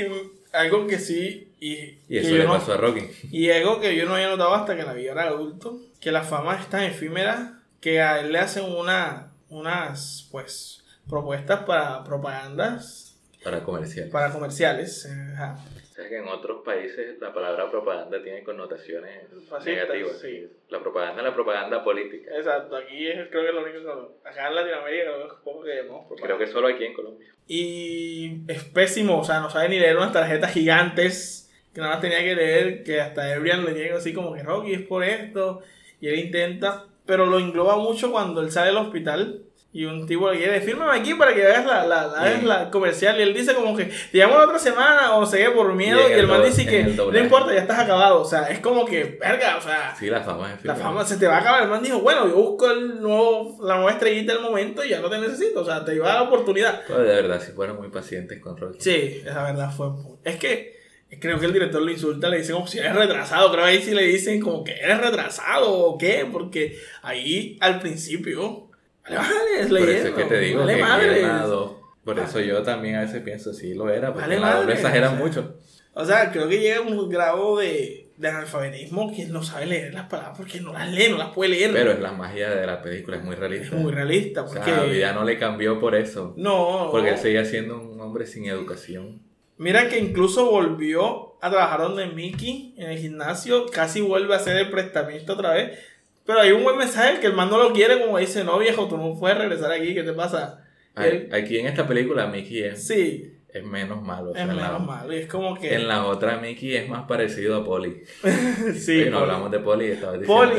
algo 0.53 0.87
que 0.89 0.99
sí. 0.99 1.53
Y, 1.61 2.01
Y 2.09 2.19
eso 2.19 2.35
le 2.35 2.45
no- 2.45 2.53
pasó 2.55 2.75
a 2.75 2.77
Rocky. 2.77 3.03
Y 3.31 3.49
algo 3.51 3.81
que 3.81 3.95
yo 3.97 4.05
no 4.05 4.15
había 4.17 4.29
notado 4.29 4.53
hasta 4.55 4.77
que 4.77 4.83
la 4.83 4.93
vi 4.93 5.07
era 5.07 5.23
adulto, 5.29 5.81
que 6.01 6.11
la 6.13 6.23
fama 6.23 6.57
es 6.61 6.67
tan 6.69 6.83
efímera 6.83 7.63
que 7.81 8.03
a 8.03 8.19
él 8.21 8.33
le 8.33 8.41
hacen 8.41 8.65
una, 8.65 9.33
unas, 9.49 10.29
pues, 10.33 10.85
propuestas 11.09 11.61
para 11.61 12.03
propagandas, 12.03 13.17
Para 13.45 13.63
comercial. 13.63 14.09
para 14.09 14.33
comerciales. 14.33 15.05
eh, 15.07 15.33
ajá. 15.35 15.57
Sabes 15.97 16.11
que 16.11 16.19
en 16.19 16.29
otros 16.29 16.63
países 16.63 17.19
la 17.23 17.33
palabra 17.33 17.71
propaganda 17.71 18.23
tiene 18.23 18.45
connotaciones 18.45 19.29
Fascistas, 19.49 19.65
negativas. 19.65 20.19
sí. 20.21 20.47
La 20.69 20.79
propaganda 20.81 21.23
es 21.23 21.29
la 21.29 21.35
propaganda 21.35 21.83
política. 21.83 22.37
Exacto, 22.37 22.77
aquí 22.77 23.09
es, 23.09 23.29
creo 23.31 23.43
que 23.43 23.49
es 23.49 23.55
lo 23.55 23.63
único 23.63 23.79
que... 24.23 24.29
Acá 24.29 24.49
en 24.49 24.55
Latinoamérica 24.57 25.05
creo 25.05 25.19
que 25.29 25.35
es 25.35 25.41
poco 25.43 25.63
que 25.63 25.71
vemos 25.71 26.07
Creo 26.23 26.37
que 26.37 26.47
solo 26.47 26.69
aquí 26.69 26.85
en 26.85 26.93
Colombia. 26.93 27.27
Y 27.49 28.43
es 28.47 28.63
pésimo, 28.65 29.21
o 29.21 29.25
sea, 29.25 29.41
no 29.41 29.49
sabe 29.49 29.71
ni 29.71 29.79
leer 29.79 29.97
unas 29.97 30.13
tarjetas 30.13 30.53
gigantes 30.53 31.51
que 31.73 31.81
nada 31.81 31.95
más 31.95 32.03
tenía 32.03 32.21
que 32.21 32.35
leer, 32.35 32.83
que 32.85 33.01
hasta 33.01 33.35
Ebrian 33.35 33.65
le 33.65 33.73
llega 33.73 33.97
así 33.97 34.13
como 34.13 34.35
que 34.35 34.43
Rocky 34.43 34.75
es 34.75 34.83
por 34.83 35.03
esto, 35.03 35.63
y 36.01 36.09
él 36.09 36.19
intenta, 36.19 36.87
pero 37.07 37.27
lo 37.27 37.39
engloba 37.39 37.77
mucho 37.77 38.11
cuando 38.11 38.43
él 38.43 38.51
sale 38.51 38.69
del 38.69 38.79
hospital 38.79 39.46
y 39.77 39.85
un 39.85 40.07
tipo 40.07 40.31
le 40.31 40.39
quiere, 40.39 40.61
fírmame 40.61 40.99
aquí 40.99 41.15
para 41.15 41.35
que 41.35 41.47
hagas 41.47 41.67
la, 41.67 41.87
la, 41.87 42.07
la, 42.07 42.43
la 42.43 42.71
comercial, 42.71 43.19
y 43.19 43.23
él 43.23 43.35
dice 43.35 43.55
como 43.55 43.77
que 43.77 43.85
te 43.85 44.19
llamo 44.19 44.37
la 44.39 44.45
otra 44.45 44.59
semana 44.59 45.17
o 45.17 45.27
se 45.27 45.39
qué 45.39 45.51
por 45.51 45.75
miedo, 45.75 46.01
Y 46.09 46.13
el 46.13 46.21
el 46.21 46.27
man 46.27 46.43
dice 46.45 46.67
que 46.67 46.85
no 46.85 47.19
importa, 47.19 47.53
ya 47.53 47.61
estás 47.61 47.79
acabado, 47.79 48.21
o 48.21 48.25
sea, 48.25 48.49
es 48.51 48.61
como 48.61 48.85
que, 48.85 49.19
verga, 49.21 49.57
o 49.57 49.61
sea... 49.61 49.95
Sí, 49.99 50.09
la 50.09 50.23
fama 50.23 50.55
es 50.55 50.65
La 50.65 50.75
fama 50.75 51.05
se 51.05 51.17
te 51.17 51.27
va 51.27 51.37
a 51.37 51.41
acabar. 51.41 51.63
El 51.63 51.69
man 51.69 51.83
dijo, 51.83 52.01
bueno, 52.01 52.29
yo 52.29 52.35
busco 52.35 52.71
el 52.71 53.01
nuevo, 53.01 53.59
la 53.63 53.77
nueva 53.77 53.93
estrellita 53.93 54.35
del 54.35 54.43
momento 54.43 54.85
y 54.85 54.91
ya 54.91 55.01
no 55.01 55.09
te 55.09 55.19
necesito. 55.19 55.61
O 55.61 55.65
sea, 55.65 55.85
te 55.85 55.95
iba 55.95 56.07
a 56.07 56.13
dar 56.15 56.23
la 56.23 56.29
oportunidad. 56.29 56.83
Pero 56.87 57.01
de 57.01 57.15
verdad, 57.15 57.41
si 57.41 57.53
fueron 57.53 57.77
muy 57.77 57.89
pacientes 57.89 58.41
con 58.41 58.57
Rocky. 58.57 58.81
Sí, 58.81 59.23
esa 59.25 59.43
verdad 59.45 59.71
fue. 59.71 59.89
Es 60.25 60.37
que 60.37 60.77
creo 61.21 61.39
que 61.39 61.47
el 61.47 61.53
director 61.53 61.81
lo 61.81 61.91
insulta, 61.91 62.29
le 62.29 62.39
dice 62.39 62.53
como 62.53 62.67
si 62.67 62.79
eres 62.79 62.95
retrasado. 62.95 63.51
Creo 63.53 63.65
que 63.65 63.71
ahí 63.71 63.83
sí 63.83 63.95
le 63.95 64.03
dicen 64.03 64.41
como 64.41 64.65
que 64.65 64.73
eres 64.73 64.99
retrasado 64.99 65.73
o 65.73 65.99
qué, 65.99 66.27
porque 66.31 66.79
ahí 67.03 67.57
al 67.61 67.81
principio. 67.81 68.66
Vale, 69.09 69.19
vale, 69.19 69.61
es 69.61 69.67
Por 69.69 69.77
eso 69.79 69.87
leyendo. 69.87 70.09
es 70.09 70.15
que 70.15 70.25
te 70.25 70.39
digo 70.41 70.61
vale 70.61 70.75
que 70.77 70.83
madres. 70.83 71.13
quieren 71.13 71.31
a 71.31 71.47
dos. 71.47 71.73
Por 72.05 72.19
eso 72.19 72.41
yo 72.41 72.63
también 72.63 72.97
a 72.97 73.01
veces 73.01 73.23
pienso, 73.23 73.53
sí 73.53 73.75
lo 73.75 73.89
era, 73.91 74.09
porque 74.13 74.29
Vale 74.29 74.41
la 74.41 74.47
madre, 74.47 74.75
exageran 74.75 75.15
o 75.15 75.17
sea. 75.17 75.25
mucho. 75.25 75.57
O 75.95 76.05
sea, 76.05 76.31
creo 76.31 76.49
que 76.49 76.61
llega 76.61 76.79
a 76.79 76.81
un 76.83 77.09
grado 77.09 77.57
de, 77.59 78.11
de 78.17 78.29
analfabetismo 78.29 79.13
que 79.15 79.25
no 79.27 79.43
sabe 79.43 79.67
leer 79.67 79.95
las 79.95 80.07
palabras 80.09 80.37
porque 80.37 80.61
no 80.61 80.73
las 80.73 80.91
lee, 80.93 81.09
no 81.11 81.17
las 81.19 81.31
puede 81.33 81.51
leer. 81.51 81.73
Pero 81.73 81.93
es 81.93 82.01
la 82.01 82.13
magia 82.13 82.51
de 82.51 82.67
la 82.67 82.83
película, 82.83 83.17
es 83.17 83.25
muy 83.25 83.35
es 83.35 83.41
realista. 83.41 83.77
muy 83.77 83.93
realista. 83.93 84.43
O 84.43 84.47
Porque 84.47 84.63
sea, 84.65 84.93
ya 84.93 85.13
no 85.15 85.25
le 85.25 85.39
cambió 85.39 85.81
por 85.81 85.95
eso. 85.95 86.35
No, 86.37 86.89
Porque 86.93 87.11
él 87.11 87.19
seguía 87.19 87.45
siendo 87.45 87.81
un 87.81 88.01
hombre 88.01 88.27
sin 88.27 88.45
educación. 88.47 89.23
Mira 89.59 89.89
que 89.89 89.99
incluso 89.99 90.51
volvió 90.51 91.43
a 91.43 91.51
trabajar 91.51 91.81
donde 91.81 92.07
Mickey 92.07 92.75
en 92.77 92.91
el 92.91 92.99
gimnasio, 92.99 93.67
casi 93.67 94.03
vuelve 94.03 94.35
a 94.35 94.37
hacer 94.37 94.57
el 94.59 94.71
prestamiento 94.71 95.33
otra 95.33 95.55
vez. 95.55 95.79
Pero 96.27 96.41
hay 96.41 96.53
un 96.53 96.65
buen 96.65 96.77
mensaje 96.77 97.21
que 97.21 97.29
el 97.29 97.35
man 97.35 97.49
no 97.51 97.57
lo 97.59 97.73
quiere, 97.73 98.01
como 98.01 98.19
dice, 98.19 98.43
no 98.45 98.59
viejo, 98.59 98.89
tú 98.89 98.97
no 98.99 99.15
puedes 99.19 99.39
regresar 99.39 99.71
aquí, 99.73 99.95
¿qué 99.95 100.03
te 100.03 100.13
pasa? 100.13 100.65
Y 100.99 101.03
él- 101.05 101.29
Aquí 101.33 101.59
en 101.59 101.67
esta 101.67 101.87
película, 101.87 102.27
Mickey 102.27 102.63
es, 102.65 102.87
sí, 102.87 103.33
es 103.53 103.63
menos 103.65 104.03
malo. 104.03 104.31
o 104.31 104.35
sea, 104.35 104.43
Es 104.43 104.49
la- 104.49 104.55
menos 104.55 104.85
malo. 104.87 105.13
Y 105.13 105.17
es 105.19 105.27
como 105.29 105.55
que. 105.59 105.75
En 105.75 105.87
la 105.89 106.05
otra 106.05 106.39
Mickey 106.39 106.75
es 106.75 106.89
más 106.89 107.05
parecido 107.07 107.57
a 107.57 107.65
Polly. 107.65 108.03
sí, 108.77 109.03
Oye, 109.03 109.11
no 109.11 109.19
hablamos 109.21 109.51
de 109.51 109.61
Polly, 109.61 109.87
era 109.93 110.13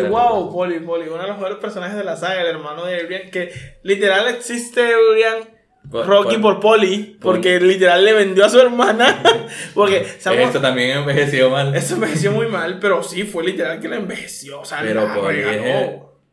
wow, 0.09 0.51
Poli, 0.53 0.80
Poli, 0.80 1.07
uno 1.09 1.22
de 1.22 1.28
los 1.28 1.38
mejores 1.38 1.57
personajes 1.57 1.97
de 1.97 2.03
la 2.03 2.15
saga, 2.15 2.41
el 2.41 2.47
hermano 2.47 2.86
de 2.86 2.95
Adrian, 2.95 3.30
que 3.30 3.51
literal 3.84 4.28
existe 4.30 4.82
Adrian 4.82 5.57
Por- 5.89 6.05
Rocky 6.05 6.38
por- 6.38 6.55
por 6.55 6.77
Poli, 6.77 7.17
porque 7.21 7.59
literal 7.59 8.03
le 8.03 8.13
vendió 8.13 8.45
a 8.45 8.49
su 8.49 8.59
hermana, 8.59 9.21
porque 9.73 10.05
¿sabes? 10.19 10.47
Esto 10.47 10.59
también 10.59 10.97
envejeció 10.97 11.49
mal. 11.49 11.73
eso 11.75 11.95
envejeció 11.95 12.31
muy 12.31 12.47
mal, 12.47 12.79
pero 12.79 13.01
sí, 13.03 13.23
fue 13.23 13.43
literal 13.45 13.79
que 13.79 13.88
la 13.88 13.95
envejeció, 13.97 14.59
o 14.61 14.65
sea, 14.65 14.79
Pero 14.81 15.07
Polly 15.13 15.39
es 15.39 15.61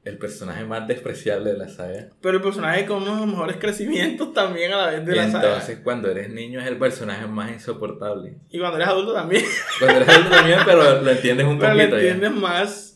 el, 0.04 0.18
personaje 0.18 0.64
más 0.64 0.86
despreciable 0.88 1.52
de 1.52 1.56
la 1.58 1.68
saga. 1.68 2.08
Pero 2.20 2.36
el 2.38 2.42
personaje 2.42 2.84
con 2.84 3.02
uno 3.04 3.14
de 3.14 3.20
los 3.20 3.26
mejores 3.28 3.56
crecimientos 3.58 4.34
también 4.34 4.72
a 4.72 4.76
la 4.76 4.86
vez 4.90 5.06
de 5.06 5.14
la 5.16 5.30
saga. 5.30 5.48
Entonces, 5.48 5.78
cuando 5.82 6.10
eres 6.10 6.28
niño 6.30 6.60
es 6.60 6.66
el 6.66 6.76
personaje 6.76 7.26
más 7.26 7.50
insoportable. 7.50 8.34
Y 8.50 8.58
cuando 8.58 8.76
eres 8.76 8.88
adulto 8.88 9.14
también. 9.14 9.44
Cuando 9.78 9.96
eres 10.00 10.08
adulto 10.10 10.30
también, 10.30 10.58
pero 10.66 11.00
lo 11.00 11.10
entiendes 11.10 11.46
un 11.46 11.58
pero 11.60 11.72
poquito 11.74 11.96
ya. 11.96 12.02
entiendes 12.02 12.30
más 12.32 12.93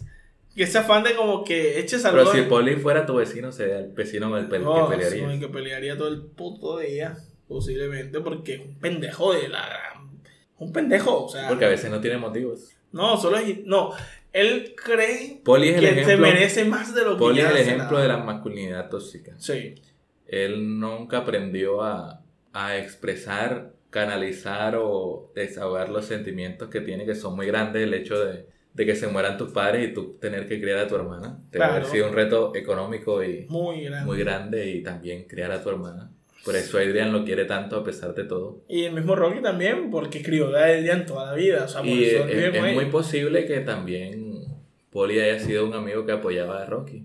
que 0.58 0.64
ese 0.64 0.78
afán 0.78 1.04
de 1.04 1.14
como 1.14 1.44
que 1.44 1.78
eches 1.78 2.02
Pero 2.02 2.20
algo. 2.20 2.32
si 2.32 2.42
Polly 2.42 2.74
fuera 2.76 3.06
tu 3.06 3.14
vecino, 3.14 3.52
sería 3.52 3.78
el 3.78 3.92
vecino 3.92 4.28
con 4.28 4.38
el 4.40 4.66
Oh, 4.66 4.88
que 4.90 4.96
pelearía. 4.96 5.32
sí, 5.32 5.40
que 5.40 5.48
pelearía 5.48 5.96
todo 5.96 6.08
el 6.08 6.20
puto 6.22 6.78
día, 6.78 7.16
posiblemente, 7.46 8.20
porque 8.20 8.54
es 8.54 8.60
un 8.60 8.74
pendejo 8.78 9.32
de 9.32 9.48
la 9.48 9.66
gran. 9.66 10.10
Un 10.58 10.72
pendejo, 10.72 11.24
o 11.24 11.28
sea. 11.28 11.48
Porque 11.48 11.64
a 11.64 11.68
veces 11.68 11.90
no 11.90 12.00
tiene 12.00 12.18
motivos. 12.18 12.72
No, 12.92 13.16
solo 13.16 13.38
es. 13.38 13.64
No, 13.64 13.92
él 14.32 14.74
cree 14.76 15.40
es 15.44 15.80
que 15.80 15.80
se 15.80 16.00
ejemplo, 16.00 16.26
merece 16.26 16.64
más 16.64 16.94
de 16.94 17.04
lo 17.04 17.16
que 17.16 17.34
ya 17.36 17.50
es 17.50 17.50
el 17.50 17.64
se 17.64 17.70
ejemplo 17.74 17.98
de 17.98 18.08
la 18.08 18.16
masculinidad 18.18 18.90
tóxica. 18.90 19.34
Sí. 19.38 19.76
Él 20.26 20.78
nunca 20.80 21.18
aprendió 21.18 21.82
a, 21.82 22.22
a 22.52 22.76
expresar, 22.76 23.72
canalizar 23.90 24.76
o 24.76 25.30
desahogar 25.34 25.88
los 25.88 26.04
sentimientos 26.06 26.68
que 26.68 26.80
tiene, 26.80 27.06
que 27.06 27.14
son 27.14 27.36
muy 27.36 27.46
grandes. 27.46 27.84
El 27.84 27.94
hecho 27.94 28.18
de, 28.24 28.46
de 28.78 28.86
que 28.86 28.94
se 28.94 29.08
mueran 29.08 29.36
tus 29.36 29.50
padres 29.50 29.88
y 29.90 29.92
tú 29.92 30.16
tener 30.20 30.46
que 30.46 30.60
criar 30.60 30.78
a 30.78 30.86
tu 30.86 30.94
hermana. 30.94 31.36
Debe 31.50 31.64
haber 31.64 31.84
sido 31.84 32.06
un 32.08 32.14
reto 32.14 32.54
económico 32.54 33.24
y 33.24 33.44
Muy 33.48 33.82
grande. 33.82 34.06
muy 34.06 34.18
grande 34.20 34.70
y 34.70 34.82
también 34.84 35.24
criar 35.24 35.50
a 35.50 35.60
tu 35.60 35.68
hermana. 35.70 36.12
Por 36.44 36.54
eso 36.54 36.78
Adrian 36.78 37.12
lo 37.12 37.24
quiere 37.24 37.44
tanto 37.44 37.76
a 37.76 37.82
pesar 37.82 38.14
de 38.14 38.22
todo. 38.22 38.60
Y 38.68 38.84
el 38.84 38.92
mismo 38.94 39.16
Rocky 39.16 39.42
también, 39.42 39.90
porque 39.90 40.22
crió 40.22 40.56
a 40.56 40.66
Adrian 40.66 41.04
toda 41.06 41.32
la 41.32 41.34
vida. 41.34 41.64
O 41.64 41.68
sea, 41.68 41.80
por 41.80 41.90
Y 41.90 42.04
eso 42.04 42.24
es, 42.28 42.54
es 42.54 42.74
muy 42.74 42.86
posible 42.86 43.44
que 43.46 43.58
también 43.60 44.44
Polly 44.90 45.18
haya 45.18 45.40
sido 45.40 45.66
un 45.66 45.74
amigo 45.74 46.06
que 46.06 46.12
apoyaba 46.12 46.62
a 46.62 46.66
Rocky. 46.66 47.02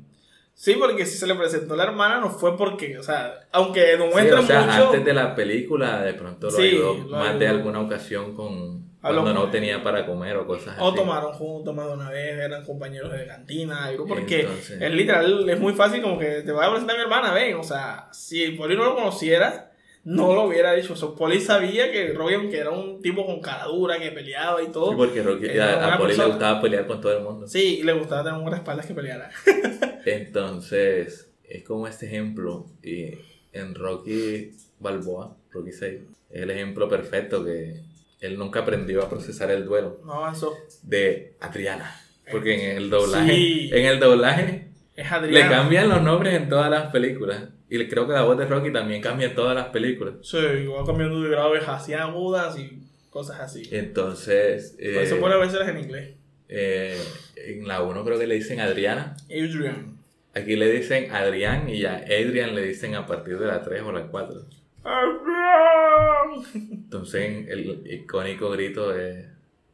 Sí, 0.56 0.76
porque 0.80 1.06
si 1.06 1.18
se 1.18 1.26
le 1.28 1.36
presentó 1.36 1.76
la 1.76 1.84
hermana 1.84 2.20
no 2.20 2.30
fue 2.30 2.56
porque, 2.58 2.97
o 2.97 3.04
sea, 3.04 3.34
aunque 3.51 3.82
Sí, 3.82 3.97
demuestra 3.97 4.39
o 4.39 4.43
sea, 4.43 4.62
mucho. 4.62 4.86
antes 4.88 5.04
de 5.06 5.14
la 5.14 5.36
película 5.36 6.01
de 6.04 6.14
pronto 6.14 6.47
lo 6.47 6.51
Sí, 6.56 6.62
ayudó 6.64 6.93
lo 6.95 7.18
más 7.18 7.39
de 7.39 7.47
alguna 7.47 7.82
ocasión 7.82 8.36
con 8.36 8.84
Habló 9.01 9.24
cuando 9.24 9.41
no 9.45 9.49
tenía 9.51 9.84
para 9.84 10.06
comer 10.06 10.38
o 10.38 10.47
cosas 10.47 10.78
O 10.80 10.88
así. 10.89 10.95
tomaron 10.95 11.34
juntos 11.34 11.76
más 11.76 11.88
de 11.88 11.93
una 11.93 12.10
vez, 12.10 12.39
eran 12.39 12.64
compañeros 12.64 13.12
de 13.12 13.26
cantina, 13.28 13.84
algo, 13.86 14.06
porque 14.08 14.41
Entonces- 14.41 14.82
es 14.82 14.91
literal, 14.91 15.49
es 15.49 15.60
muy 15.60 15.74
fácil 15.74 16.01
como 16.01 16.18
que 16.18 16.41
te 16.43 16.51
voy 16.54 16.64
a 16.64 16.70
presentar 16.70 16.95
a 16.95 16.99
mi 16.99 17.04
hermana, 17.04 17.34
ven, 17.34 17.56
o 17.56 17.64
sea, 17.64 18.08
si 18.14 18.51
Poli 18.51 18.78
no 18.78 18.86
lo 18.86 18.95
conociera, 18.95 19.72
no 20.06 20.34
lo 20.34 20.43
hubiera 20.45 20.74
dicho, 20.74 20.93
o 20.93 20.95
sea, 20.95 21.10
Poli 21.10 21.39
sabía 21.39 21.91
que 21.91 22.12
Rocky, 22.14 22.34
aunque 22.34 22.58
era 22.58 22.72
un 22.72 23.01
tipo 23.01 23.26
con 23.26 23.39
cara 23.39 23.66
dura, 23.66 23.97
que 23.99 24.12
peleaba 24.12 24.62
y 24.62 24.68
todo, 24.68 24.89
Sí, 24.91 24.95
porque 24.97 25.24
Rocky- 25.24 25.58
a, 25.60 25.97
Polly 25.97 26.18
le 26.18 26.26
gustaba 26.26 26.62
pelear 26.62 26.86
con 26.88 26.99
todo 26.99 27.18
el 27.18 27.24
mundo. 27.24 27.47
sí, 27.47 27.80
y 27.80 27.84
le 27.84 27.93
gustaba 27.93 28.24
tener 28.24 28.39
buenas 28.41 28.60
espaldas 28.60 28.86
que 28.86 28.93
peleara. 28.93 29.32
Entonces, 30.06 31.30
es 31.47 31.64
como 31.64 31.88
este 31.88 32.06
ejemplo. 32.08 32.66
Y 32.84 33.12
en 33.54 33.76
Rocky 33.76 34.51
Balboa, 34.80 35.36
Rocky 35.51 35.72
6, 35.72 36.01
es 36.32 36.41
el 36.41 36.49
ejemplo 36.51 36.89
perfecto 36.89 37.43
que 37.45 37.82
él 38.20 38.38
nunca 38.38 38.62
aprendió 38.62 39.04
a 39.04 39.10
procesar 39.10 39.51
el 39.51 39.66
duelo 39.66 39.99
No 40.06 40.14
avanzó. 40.14 40.54
de 40.84 41.36
Adriana. 41.39 41.99
Porque 42.32 42.72
en 42.72 42.78
el 42.78 42.89
doblaje, 42.89 43.34
Sí. 43.36 43.70
en 43.74 43.86
el 43.86 43.99
doblaje 43.99 44.68
Es 44.95 45.10
le 45.10 45.16
Adrián. 45.16 45.49
cambian 45.49 45.89
los 45.89 46.01
nombres 46.01 46.34
en 46.36 46.47
todas 46.49 46.70
las 46.72 46.91
películas. 46.91 47.49
Y 47.76 47.88
creo 47.88 48.06
que 48.06 48.14
la 48.14 48.22
voz 48.22 48.38
de 48.38 48.46
Rocky 48.46 48.72
también 48.72 49.02
cambia 49.02 49.28
en 49.30 49.34
todas 49.36 49.56
las 49.56 49.70
películas. 49.70 50.14
Sí, 50.22 50.38
va 50.68 50.86
cambiando 50.86 51.20
de 51.22 51.30
graves 51.30 51.64
hacia 51.68 52.04
agudas 52.04 52.56
y 52.60 52.78
cosas 53.10 53.40
así. 53.40 53.68
Entonces, 53.72 54.76
Por 54.78 55.04
eso 55.04 55.16
eh, 55.16 55.20
puede 55.20 55.38
verse 55.40 55.58
en 55.64 55.80
inglés. 55.80 56.10
eh, 56.50 57.02
en 57.36 57.68
la 57.68 57.82
1 57.82 58.06
creo 58.06 58.20
que 58.20 58.28
le 58.28 58.36
dicen 58.36 58.60
Adriana. 58.60 59.16
Adrian. 59.26 59.98
Aquí 60.36 60.56
le 60.56 60.70
dicen 60.72 61.12
Adrián 61.12 61.68
y 61.68 61.80
ya 61.80 61.96
Adrian 62.06 62.54
le 62.54 62.62
dicen 62.62 62.94
a 62.94 63.08
partir 63.08 63.40
de 63.40 63.48
la 63.48 63.64
3 63.64 63.82
o 63.82 63.92
la 63.92 64.04
4. 64.08 64.42
Adrian. 64.84 66.46
Entonces 66.72 67.48
el 67.50 67.82
icónico 67.92 68.50
grito 68.52 68.96
es 68.96 69.26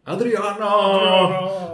¡Adriana! 0.06 0.56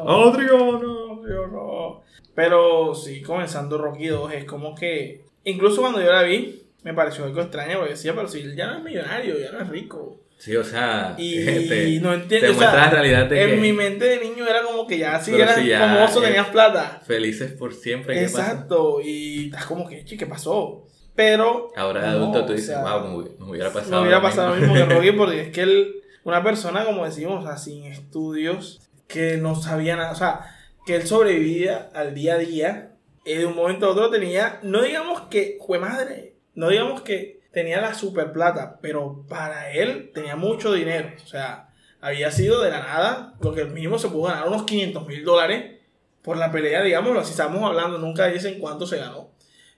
Adriano, 0.06 1.22
Adriano. 1.22 2.02
Pero 2.34 2.94
sí, 2.96 3.22
comenzando 3.22 3.78
Rocky 3.78 4.08
2 4.08 4.34
es 4.34 4.46
como 4.46 4.74
que. 4.76 5.24
Incluso 5.46 5.82
cuando 5.82 6.02
yo 6.02 6.12
la 6.12 6.24
vi, 6.24 6.64
me 6.84 6.94
pareció 6.94 7.24
algo 7.26 7.42
extraño 7.42 7.78
porque 7.78 7.94
decía, 7.94 8.14
pero 8.14 8.28
si 8.28 8.42
él 8.42 8.56
ya 8.56 8.68
no 8.68 8.78
es 8.80 8.84
millonario, 8.84 9.40
ya 9.40 9.52
no 9.52 9.62
es 9.62 9.70
rico. 9.70 10.22
Sí, 10.38 10.54
o 10.58 10.64
sea, 10.66 11.16
Y 11.18 11.46
te, 11.70 12.00
no 12.02 12.14
entiendo. 12.14 12.48
te 12.48 12.54
o 12.54 12.54
sea, 12.60 12.68
muestra 12.70 12.74
la 12.76 12.90
realidad 12.90 13.26
de 13.28 13.42
en 13.44 13.50
que 13.52 13.56
mi 13.56 13.72
mente 13.72 14.06
de 14.06 14.20
niño 14.20 14.46
era 14.46 14.64
como 14.64 14.86
que 14.86 14.98
ya 14.98 15.20
si 15.20 15.32
Pero 15.32 15.44
eras 15.44 15.56
si 15.56 15.68
ya 15.68 15.80
famoso 15.80 16.22
tenías 16.22 16.48
plata. 16.50 17.02
felices 17.08 17.54
por 17.54 17.74
siempre. 17.74 18.16
¿qué 18.16 18.26
pasa? 18.26 18.52
Exacto. 18.52 19.00
Y 19.02 19.46
estás 19.46 19.66
como 19.66 19.88
que, 19.88 20.04
"Che, 20.04 20.18
¿qué 20.18 20.26
pasó? 20.26 20.86
Pero. 21.16 21.72
Ahora 21.78 22.02
de 22.02 22.08
no, 22.08 22.14
adulto 22.18 22.46
tú 22.46 22.52
o 22.52 22.56
dices, 22.56 22.68
sea, 22.68 22.82
wow, 22.98 23.08
me 23.08 23.16
hubiera- 23.50 23.70
me 23.70 23.74
pasado. 23.74 23.92
No 23.96 24.02
hubiera 24.02 24.22
pasado 24.22 24.50
lo 24.50 24.56
mismo". 24.58 24.74
mismo 24.74 24.88
que 24.90 24.94
Rocky 24.96 25.12
porque 25.18 25.42
es 25.42 25.50
que 25.52 25.62
él, 25.62 25.96
una 26.26 26.44
persona, 26.44 26.84
como 26.84 27.06
decimos, 27.06 27.44
o 27.44 27.48
sea, 27.48 27.58
sin 27.58 27.86
estudios, 27.86 28.82
que 29.08 29.38
no 29.38 29.56
sabía 29.56 29.96
nada, 29.96 30.12
o 30.12 30.16
sea, 30.16 30.42
que 30.86 30.96
él 30.98 31.08
sobrevivía 31.08 31.90
al 31.96 32.14
día 32.14 32.34
a 32.34 32.38
día, 32.40 32.92
y 33.26 33.34
de 33.36 33.46
un 33.46 33.56
momento 33.56 33.88
a 33.88 33.90
otro 33.90 34.10
tenía, 34.10 34.60
no 34.64 34.82
digamos 34.82 35.22
que 35.24 35.58
fue 35.66 35.80
madre, 35.80 36.36
no 36.54 36.70
digamos 36.70 37.02
que 37.02 37.42
tenía 37.52 37.82
la 37.82 37.94
super 37.94 38.32
plata, 38.32 38.80
pero 38.82 39.26
para 39.28 39.72
él 39.72 40.12
tenía 40.14 40.36
mucho 40.36 40.72
dinero, 40.74 41.10
o 41.24 41.28
sea, 41.28 41.70
había 42.02 42.32
sido 42.32 42.62
de 42.62 42.70
la 42.72 42.80
nada, 42.80 43.34
lo 43.42 43.54
que 43.54 43.62
él 43.62 43.72
mismo 43.72 43.98
se 43.98 44.10
pudo 44.10 44.24
ganar 44.24 44.48
unos 44.48 44.64
500 44.64 45.08
mil 45.08 45.24
dólares 45.24 45.80
por 46.22 46.38
la 46.38 46.52
pelea, 46.52 46.82
digámoslo, 46.84 47.20
así 47.20 47.32
estamos 47.32 47.64
hablando, 47.64 47.98
nunca 47.98 48.28
dicen 48.28 48.60
cuánto 48.60 48.86
se 48.86 48.98
ganó, 48.98 49.32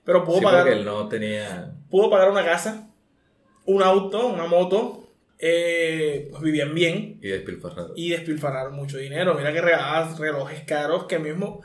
pero 0.04 0.24
pudo 0.24 0.38
Sí, 0.40 0.44
pagar 0.44 0.68
él 0.68 0.84
no 0.86 1.08
tenía. 1.08 1.74
pudo 1.90 2.10
pagar 2.10 2.30
una 2.32 2.44
casa, 2.46 2.90
un 3.66 3.84
auto, 3.84 4.28
una 4.28 4.46
moto, 4.48 5.04
eh, 5.40 6.28
pues 6.32 6.42
vivían 6.42 6.74
bien 6.74 7.20
Y 7.22 7.28
despilfarrado. 7.28 7.94
y 7.96 8.10
despilfarraron 8.10 8.76
mucho 8.76 8.98
dinero. 8.98 9.36
Mira 9.36 9.54
que 9.54 9.62
regalaban 9.62 10.18
relojes 10.18 10.62
caros 10.64 11.06
que 11.06 11.20
mismo, 11.20 11.62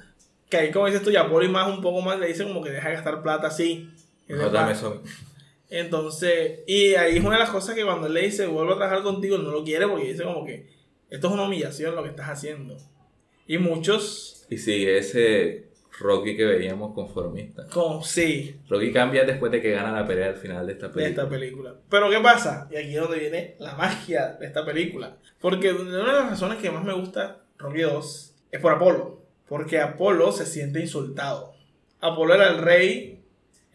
que 0.53 0.59
ahí 0.59 0.70
como 0.70 0.84
dices 0.84 1.03
tú, 1.03 1.11
ya 1.11 1.26
Poli 1.30 1.48
más 1.48 1.66
un 1.66 1.80
poco 1.80 2.03
más 2.03 2.20
le 2.20 2.26
dice 2.26 2.44
como 2.44 2.62
que 2.62 2.68
deja 2.70 2.90
de 2.90 2.94
gastar 2.96 3.22
plata 3.22 3.46
así. 3.46 3.88
No, 4.28 4.36
de 4.36 4.50
dame 4.50 4.72
eso. 4.72 5.03
Entonces, 5.70 6.61
y 6.66 6.94
ahí 6.94 7.16
es 7.16 7.24
una 7.24 7.36
de 7.36 7.40
las 7.40 7.48
cosas 7.48 7.74
que 7.74 7.82
cuando 7.84 8.07
él 8.07 8.12
le 8.12 8.22
dice 8.22 8.46
vuelvo 8.46 8.74
a 8.74 8.76
trabajar 8.76 9.03
contigo, 9.03 9.36
él 9.36 9.44
no 9.44 9.50
lo 9.50 9.64
quiere 9.64 9.88
porque 9.88 10.12
dice 10.12 10.24
como 10.24 10.44
que 10.44 10.68
esto 11.09 11.28
es 11.28 11.32
una 11.32 11.44
humillación 11.44 11.94
lo 11.96 12.03
que 12.03 12.11
estás 12.11 12.28
haciendo. 12.28 12.76
Y 13.46 13.57
muchos, 13.57 14.46
Y 14.50 14.59
sigue 14.59 14.98
ese 14.98 15.70
Rocky 15.98 16.36
que 16.36 16.44
veíamos 16.44 16.92
conformista. 16.94 17.66
como 17.68 18.03
sí, 18.05 18.57
Rocky 18.68 18.92
cambia 18.92 19.24
después 19.24 19.50
de 19.53 19.62
que 19.62 19.70
gana 19.70 19.90
la 19.92 20.07
pelea 20.07 20.28
al 20.28 20.36
final 20.36 20.66
de 20.66 20.74
esta 20.74 20.88
de 20.88 20.92
película. 20.92 21.22
esta 21.22 21.28
película. 21.30 21.74
Pero 21.88 22.11
¿qué 22.11 22.20
pasa? 22.20 22.68
Y 22.70 22.76
aquí 22.76 22.94
es 22.94 23.00
donde 23.00 23.18
viene 23.18 23.57
la 23.59 23.74
magia 23.74 24.36
de 24.38 24.46
esta 24.46 24.66
película. 24.66 25.16
Porque 25.40 25.72
una 25.72 25.96
de 25.96 26.03
las 26.05 26.30
razones 26.30 26.59
que 26.59 26.70
más 26.70 26.84
me 26.84 26.92
gusta 26.92 27.38
Rocky 27.57 27.80
2 27.80 28.34
es 28.50 28.61
por 28.61 28.72
Apolo. 28.72 29.21
Porque 29.53 29.80
Apolo 29.80 30.32
se 30.32 30.46
siente 30.46 30.80
insultado. 30.80 31.53
Apolo 32.00 32.32
era 32.32 32.48
el 32.48 32.57
rey, 32.57 33.22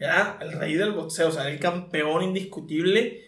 era 0.00 0.36
el 0.40 0.50
rey 0.50 0.74
del 0.74 0.90
boxeo, 0.90 1.28
o 1.28 1.30
sea, 1.30 1.48
el 1.48 1.60
campeón 1.60 2.24
indiscutible. 2.24 3.22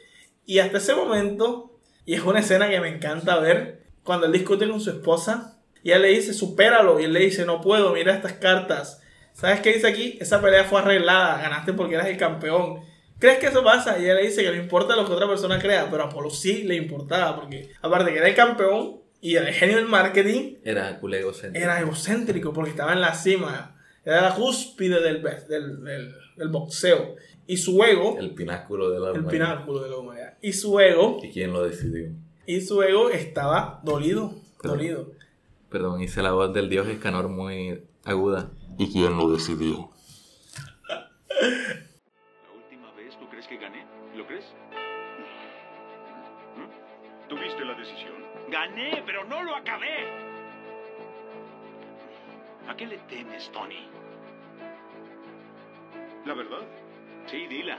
Y 0.46 0.58
hasta 0.58 0.78
ese 0.78 0.96
momento, 0.96 1.78
y 2.04 2.14
es 2.14 2.22
una 2.22 2.40
escena 2.40 2.68
que 2.68 2.80
me 2.80 2.88
encanta 2.88 3.38
ver, 3.38 3.84
cuando 4.02 4.26
él 4.26 4.32
discute 4.32 4.68
con 4.68 4.80
su 4.80 4.90
esposa, 4.90 5.60
y 5.84 5.90
ella 5.90 6.00
le 6.00 6.08
dice, 6.08 6.34
supéralo, 6.34 6.98
y 6.98 7.04
él 7.04 7.12
le 7.12 7.20
dice, 7.20 7.46
no 7.46 7.60
puedo, 7.60 7.92
mira 7.92 8.16
estas 8.16 8.32
cartas. 8.32 9.00
¿Sabes 9.32 9.60
qué 9.60 9.74
dice 9.74 9.86
aquí? 9.86 10.18
Esa 10.20 10.42
pelea 10.42 10.64
fue 10.64 10.80
arreglada, 10.80 11.40
ganaste 11.40 11.72
porque 11.72 11.94
eras 11.94 12.08
el 12.08 12.16
campeón. 12.16 12.80
¿Crees 13.20 13.38
que 13.38 13.46
eso 13.46 13.62
pasa? 13.62 13.96
Y 13.96 14.06
ella 14.06 14.14
le 14.14 14.22
dice 14.22 14.42
que 14.42 14.50
no 14.50 14.56
importa 14.56 14.96
lo 14.96 15.06
que 15.06 15.12
otra 15.12 15.28
persona 15.28 15.60
crea, 15.60 15.86
pero 15.88 16.02
Apolo 16.02 16.30
sí 16.30 16.64
le 16.64 16.74
importaba, 16.74 17.36
porque 17.36 17.70
aparte 17.80 18.10
que 18.10 18.18
era 18.18 18.26
el 18.26 18.34
campeón 18.34 19.02
y 19.20 19.36
el 19.36 19.46
genio 19.52 19.76
del 19.76 19.86
marketing, 19.86 20.56
Era 20.64 20.90
egocéntrico. 21.00 21.64
era 21.64 21.80
egocéntrico 21.80 22.52
porque 22.52 22.70
estaba 22.70 22.92
en 22.92 23.00
la 23.00 23.14
cima, 23.14 23.76
era 24.04 24.22
la 24.22 24.34
cúspide 24.34 25.00
del, 25.00 25.22
del, 25.22 25.84
del- 25.84 26.14
del 26.36 26.48
boxeo. 26.48 27.16
Y 27.46 27.56
su 27.56 27.82
ego, 27.82 28.16
el, 28.18 28.26
El 28.26 28.34
pináculo 28.34 28.90
de 28.90 29.00
la 29.00 29.10
humanidad. 29.12 29.30
pináculo 29.30 29.82
de 29.82 29.90
la 29.90 29.96
humanidad, 29.96 30.34
y 30.40 30.52
su 30.52 30.78
ego, 30.80 31.18
¿Y 31.22 31.30
quién 31.30 31.52
lo 31.52 31.64
decidió? 31.64 32.10
y 32.46 32.60
su 32.60 32.82
ego 32.82 33.10
estaba 33.10 33.80
dolido, 33.84 34.34
Perdón. 34.62 34.78
dolido. 34.78 35.12
Perdón, 35.68 36.00
hice 36.02 36.22
la 36.22 36.32
voz 36.32 36.52
del 36.54 36.68
dios 36.68 36.88
Escanor 36.88 37.28
muy 37.28 37.82
aguda. 38.04 38.50
¿Y 38.78 38.90
quién 38.90 39.16
lo 39.16 39.30
decidió? 39.30 39.90
Gané, 48.50 49.02
pero 49.06 49.24
no 49.24 49.42
lo 49.44 49.54
acabé. 49.54 50.08
¿A 52.68 52.76
qué 52.76 52.86
le 52.86 52.98
temes, 52.98 53.50
Tony? 53.52 53.88
¿La 56.26 56.34
verdad? 56.34 56.62
Sí, 57.26 57.46
dila. 57.46 57.78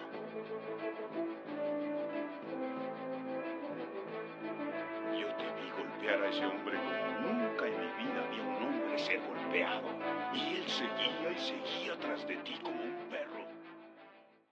Yo 5.19 5.27
te 5.35 5.43
vi 5.43 5.69
golpear 5.77 6.23
a 6.23 6.29
ese 6.29 6.45
hombre 6.45 6.77
como 6.77 7.33
nunca 7.33 7.67
en 7.67 7.73
mi 7.73 8.03
vida 8.03 8.27
vi 8.31 8.39
a 8.39 8.43
un 8.43 8.63
hombre 8.63 8.97
ser 8.97 9.19
golpeado. 9.27 9.89
Y 10.33 10.55
él 10.55 10.63
seguía 10.67 11.31
y 11.31 11.37
seguía 11.37 11.99
tras 11.99 12.25
de 12.25 12.37
ti 12.37 12.53
como 12.63 12.81
un 12.81 13.09
perro. 13.09 13.45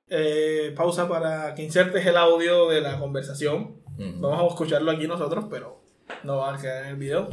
Eh, 0.10 0.74
pausa 0.76 1.08
para 1.08 1.56
que 1.56 1.64
insertes 1.64 2.06
el 2.06 2.18
audio 2.18 2.68
de 2.68 2.82
la 2.82 3.00
conversación. 3.00 3.82
Vamos 3.98 4.44
a 4.44 4.48
escucharlo 4.48 4.92
aquí 4.92 5.08
nosotros, 5.08 5.46
pero 5.50 5.89
no 6.24 6.38
va 6.38 6.56
a 6.56 6.62
quedar 6.62 6.84
en 6.86 6.90
el 6.92 6.96
video. 6.98 7.30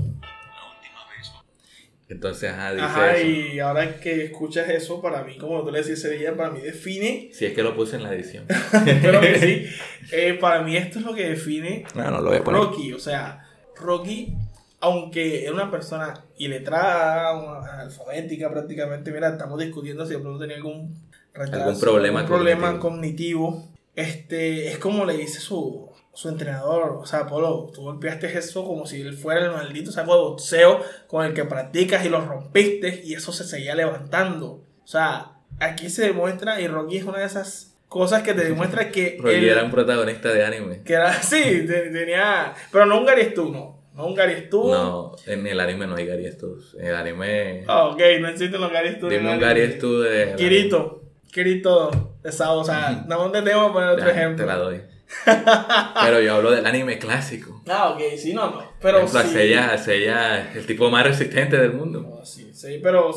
Entonces, 2.09 2.51
ajá, 2.53 2.72
dice 2.72 2.85
Ajá, 2.85 3.16
eso. 3.16 3.27
y 3.27 3.59
ahora 3.59 3.99
que 3.99 4.24
escuchas 4.27 4.68
eso, 4.68 5.03
para 5.03 5.24
mí, 5.24 5.37
como 5.39 5.64
tú 5.64 5.72
le 5.72 5.79
decías 5.79 5.99
ese 6.05 6.16
día, 6.16 6.37
para 6.37 6.51
mí 6.51 6.61
define, 6.61 7.31
Si 7.33 7.47
es 7.47 7.53
que 7.53 7.64
lo 7.64 7.74
puse 7.74 7.97
en 7.97 8.05
la 8.05 8.14
edición. 8.14 8.45
espero 8.87 9.20
que 9.20 9.39
sí, 9.41 9.66
eh, 10.12 10.35
para 10.41 10.62
mí 10.62 10.77
esto 10.77 11.01
es 11.01 11.05
lo 11.05 11.14
que 11.14 11.29
define 11.31 11.85
No, 11.97 12.09
no 12.12 12.20
lo 12.20 12.29
voy 12.29 12.37
a 12.39 12.45
poner. 12.45 12.61
Rocky. 12.61 12.93
O 12.93 13.01
sea, 13.01 13.45
Rocky, 13.74 14.35
aunque 14.79 15.43
era 15.43 15.53
una 15.53 15.68
persona 15.68 16.14
iletrada, 16.39 17.37
una- 17.37 17.81
alfabética 17.81 18.51
prácticamente, 18.53 19.11
mira, 19.11 19.31
estamos 19.31 19.59
discutiendo 19.59 20.07
si 20.07 20.12
de 20.12 20.20
pronto 20.20 20.39
tenía 20.39 20.55
algún 20.59 20.95
retraso, 21.35 21.64
Algún 21.64 21.81
problema 21.81 22.20
algún 22.20 22.37
problema 22.37 22.79
cognitivo. 22.79 23.51
cognitivo. 23.51 23.72
Este, 23.97 24.68
es 24.68 24.79
como 24.79 25.05
le 25.07 25.16
dice 25.16 25.41
su, 25.41 25.86
su 26.17 26.29
entrenador, 26.31 26.99
o 27.01 27.05
sea, 27.07 27.27
Polo, 27.27 27.71
tú 27.75 27.83
golpeaste 27.83 28.37
eso 28.39 28.64
como 28.64 28.87
si 28.87 29.03
él 29.03 29.14
fuera 29.17 29.45
el 29.45 29.53
maldito 29.53 29.93
saco 29.93 30.14
de 30.17 30.21
boxeo 30.23 30.81
con 31.07 31.25
el 31.27 31.35
que 31.35 31.45
practicas 31.45 32.05
y 32.05 32.09
lo 32.09 32.21
rompiste 32.25 33.03
y 33.05 33.14
eso 33.14 33.33
se 33.33 33.45
seguía 33.45 33.75
levantando. 33.75 34.47
O 34.83 34.87
sea, 34.87 35.33
aquí 35.61 35.91
se 35.91 36.07
demuestra 36.07 36.61
y 36.61 36.69
Rocky 36.69 36.97
es 36.97 37.05
una 37.05 37.19
de 37.19 37.27
esas 37.27 37.77
cosas 37.89 38.23
que 38.23 38.33
te 38.35 38.45
demuestra 38.49 38.91
que 38.91 39.19
Rocky 39.21 39.35
él- 39.37 39.49
era 39.51 39.62
un 39.62 39.71
protagonista 39.71 40.31
de 40.33 40.45
anime. 40.45 40.83
que 40.85 40.95
era, 40.95 41.12
sí, 41.23 41.64
te- 41.67 41.91
tenía. 41.91 42.55
Pero 42.73 42.87
no 42.87 42.99
un 42.99 43.05
Gary 43.07 43.25
Stu, 43.27 43.53
no. 43.53 43.77
No 43.95 44.07
un 44.07 44.14
Gary 44.14 44.47
Stu. 44.47 44.71
No, 44.71 45.12
en 45.27 45.47
el 45.47 45.61
anime 45.61 45.87
no 45.87 45.97
hay 45.97 46.07
Gary 46.07 46.31
Stu. 46.33 46.59
En 46.79 46.87
el 46.87 46.95
anime. 46.97 47.64
Ah, 47.67 47.89
ok, 47.89 48.01
no 48.21 48.29
existen 48.29 48.61
los 48.61 48.71
Gary 48.73 48.95
Stu. 48.97 49.09
dime 49.09 49.23
no 49.25 49.33
un 49.33 49.39
Gary 49.41 49.73
Stu 49.73 50.01
de. 50.01 50.35
Kirito. 50.37 51.03
Kirito 51.33 52.17
de 52.23 52.33
Sao. 52.33 52.59
O 52.61 52.64
sea, 52.64 53.05
nada 53.07 53.23
más 53.23 53.33
te 53.33 53.43
tengo 53.43 53.67
que 53.69 53.73
poner 53.75 53.91
otro 53.91 54.09
ejemplo. 54.11 54.45
Te 54.45 54.51
la 54.51 54.57
doy. 54.59 54.81
Pero 55.24 56.20
yo 56.20 56.34
hablo 56.34 56.50
del 56.50 56.66
anime 56.66 56.98
clásico. 56.98 57.62
Ah, 57.68 57.90
ok, 57.90 58.00
sí, 58.16 58.32
no, 58.34 58.50
no. 58.50 58.72
Pero 58.80 58.98
ejemplo, 58.98 59.22
sí. 59.22 59.28
Seiya, 59.28 59.78
Seiya 59.78 60.52
el 60.52 60.66
tipo 60.66 60.90
más 60.90 61.04
resistente 61.04 61.57
del 61.57 61.72
mundo. 61.72 62.20
Sí, 62.24 62.50
sí, 62.52 62.80
pero 62.82 63.12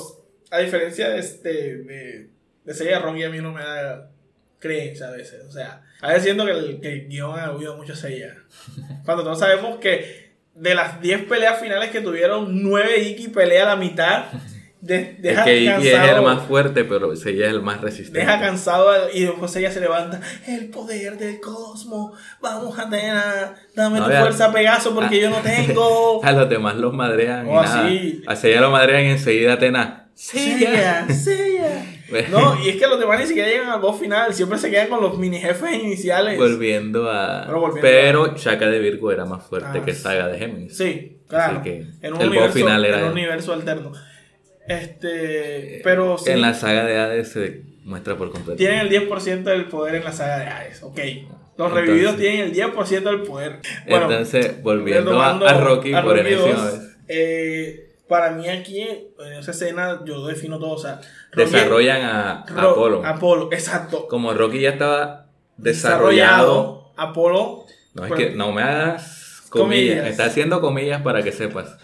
a 0.51 0.59
diferencia 0.59 1.09
de 1.09 1.19
este. 1.19 1.49
De, 1.77 2.29
de 2.63 2.73
Seiya 2.73 2.99
Rocky, 2.99 3.23
a 3.23 3.29
mí 3.29 3.39
no 3.39 3.51
me 3.51 3.63
da 3.63 4.11
creencia 4.59 5.07
a 5.07 5.11
veces. 5.11 5.45
O 5.47 5.51
sea, 5.51 5.83
a 6.01 6.09
veces 6.09 6.23
siento 6.23 6.45
que 6.45 6.51
el, 6.51 6.79
que 6.81 6.93
el 6.93 7.07
guion 7.07 7.39
ha 7.39 7.51
oído 7.51 7.75
mucho 7.75 7.93
a 7.93 7.95
Seiya. 7.95 8.37
Cuando 9.05 9.23
todos 9.23 9.39
sabemos 9.39 9.79
que 9.79 10.29
de 10.53 10.75
las 10.75 11.01
10 11.01 11.23
peleas 11.23 11.59
finales 11.59 11.89
que 11.89 12.01
tuvieron, 12.01 12.63
9 12.63 12.99
Iki 12.99 13.29
pelea 13.29 13.65
la 13.65 13.75
mitad. 13.75 14.25
De, 14.81 14.95
Es 15.17 15.21
deja 15.21 15.43
que 15.43 15.57
Iki 15.57 15.67
es 15.69 15.85
el 15.87 15.91
cansado- 15.99 16.23
más 16.23 16.43
fuerte, 16.43 16.85
pero 16.85 17.13
Seiya 17.15 17.47
es 17.47 17.51
el 17.51 17.61
más 17.61 17.81
resistente. 17.81 18.19
Deja 18.19 18.39
cansado 18.39 18.89
y 19.13 19.23
después 19.25 19.53
ella 19.57 19.71
se 19.71 19.81
levanta. 19.81 20.21
El 20.47 20.69
poder 20.69 21.17
del 21.17 21.41
cosmos. 21.41 22.17
Vamos, 22.41 22.79
Atena. 22.79 23.55
Dame 23.75 23.99
No, 23.99 24.05
tu 24.05 24.11
fuerza, 24.11 24.53
Pegaso, 24.53 24.95
porque 24.95 25.17
Ah. 25.17 25.19
yo 25.23 25.29
no 25.31 25.37
tengo. 25.37 26.21
A 26.23 26.31
los 26.31 26.49
demás 26.49 26.75
los 26.77 26.93
madrean. 26.93 27.45
Oh, 27.49 27.61
sí. 27.65 28.23
A 28.25 28.35
Seiya 28.37 28.61
lo 28.61 28.71
madrean 28.71 29.03
y 29.03 29.09
enseguida 29.09 29.53
Atena. 29.53 30.05
Sella, 30.13 31.07
Sella. 31.09 31.85
No, 32.31 32.57
y 32.63 32.69
es 32.69 32.77
que 32.77 32.87
los 32.87 32.99
demás 32.99 33.19
ni 33.19 33.27
siquiera 33.27 33.47
llegan 33.47 33.69
al 33.69 33.79
boss 33.81 33.99
final. 33.99 34.33
Siempre 34.33 34.57
se 34.57 34.71
quedan 34.71 34.87
con 34.87 34.99
los 34.99 35.17
mini 35.19 35.37
jefes 35.39 35.73
iniciales. 35.75 36.37
Volviendo 36.39 37.07
a. 37.11 37.43
Pero 37.45 37.59
volviendo 37.59 37.81
Pero 37.87 38.35
Shaka 38.35 38.65
de 38.67 38.79
Virgo 38.79 39.11
era 39.11 39.25
más 39.25 39.43
fuerte 39.45 39.77
Ah, 39.79 39.85
que. 39.85 39.93
Saga 39.93 40.27
de 40.27 40.39
Géminis. 40.39 40.75
Sí, 40.75 41.19
claro. 41.27 41.59
Así 41.59 41.69
que 41.69 41.85
en 42.01 42.13
un 42.13 42.21
el 42.21 42.27
universo, 42.29 42.45
boss 42.47 42.53
final 42.53 42.83
era 42.85 42.99
en 42.99 43.05
un 43.05 43.11
universo 43.11 43.53
alterno. 43.53 43.91
Este, 44.69 45.81
pero 45.83 46.17
sí, 46.17 46.31
En 46.31 46.41
la 46.41 46.53
saga 46.53 46.85
de 46.85 46.97
Hades 46.97 47.31
se 47.31 47.63
muestra 47.83 48.15
por 48.15 48.31
completo. 48.31 48.55
tienen 48.57 48.79
el 48.79 48.89
10% 48.89 49.43
del 49.43 49.65
poder 49.65 49.95
en 49.95 50.03
la 50.03 50.11
saga 50.11 50.37
de 50.39 50.45
Hades. 50.47 50.83
Ok. 50.83 50.97
Los 50.97 51.67
Entonces- 51.67 51.73
revividos 51.87 52.17
tienen 52.17 52.41
el 52.41 52.53
10% 52.53 53.09
del 53.09 53.23
poder. 53.23 53.59
Bueno, 53.87 54.05
Entonces, 54.11 54.61
volviendo 54.63 55.21
a, 55.21 55.33
Rocky 55.59 55.93
a 55.93 56.01
por 56.03 56.15
Rocky 56.17 56.27
enésima 56.33 56.61
2, 56.63 56.79
vez. 56.79 56.97
eh, 57.09 57.85
para 58.07 58.31
mí 58.31 58.47
aquí, 58.47 58.81
en 58.81 59.33
esa 59.33 59.51
escena, 59.51 60.01
yo 60.05 60.25
defino 60.25 60.57
todo. 60.59 60.71
O 60.71 60.77
sea, 60.77 61.01
Rocky- 61.31 61.51
Desarrollan 61.51 62.01
a, 62.03 62.41
Apolo. 62.41 63.05
Apolo, 63.05 63.49
exacto. 63.51 64.07
Como 64.07 64.33
Rocky 64.33 64.61
ya 64.61 64.69
estaba 64.69 65.25
desarrollado. 65.57 66.91
Apolo. 66.95 67.65
No 67.93 68.03
es 68.03 68.09
Bueno. 68.09 68.15
que 68.15 68.35
no 68.35 68.51
me 68.51 68.61
hagas 68.61 69.18
comillas. 69.49 69.95
Comillas. 69.95 70.11
Está 70.11 70.25
haciendo 70.25 70.61
comillas 70.61 71.01
para 71.01 71.23
que 71.23 71.31
sepas. 71.31 71.77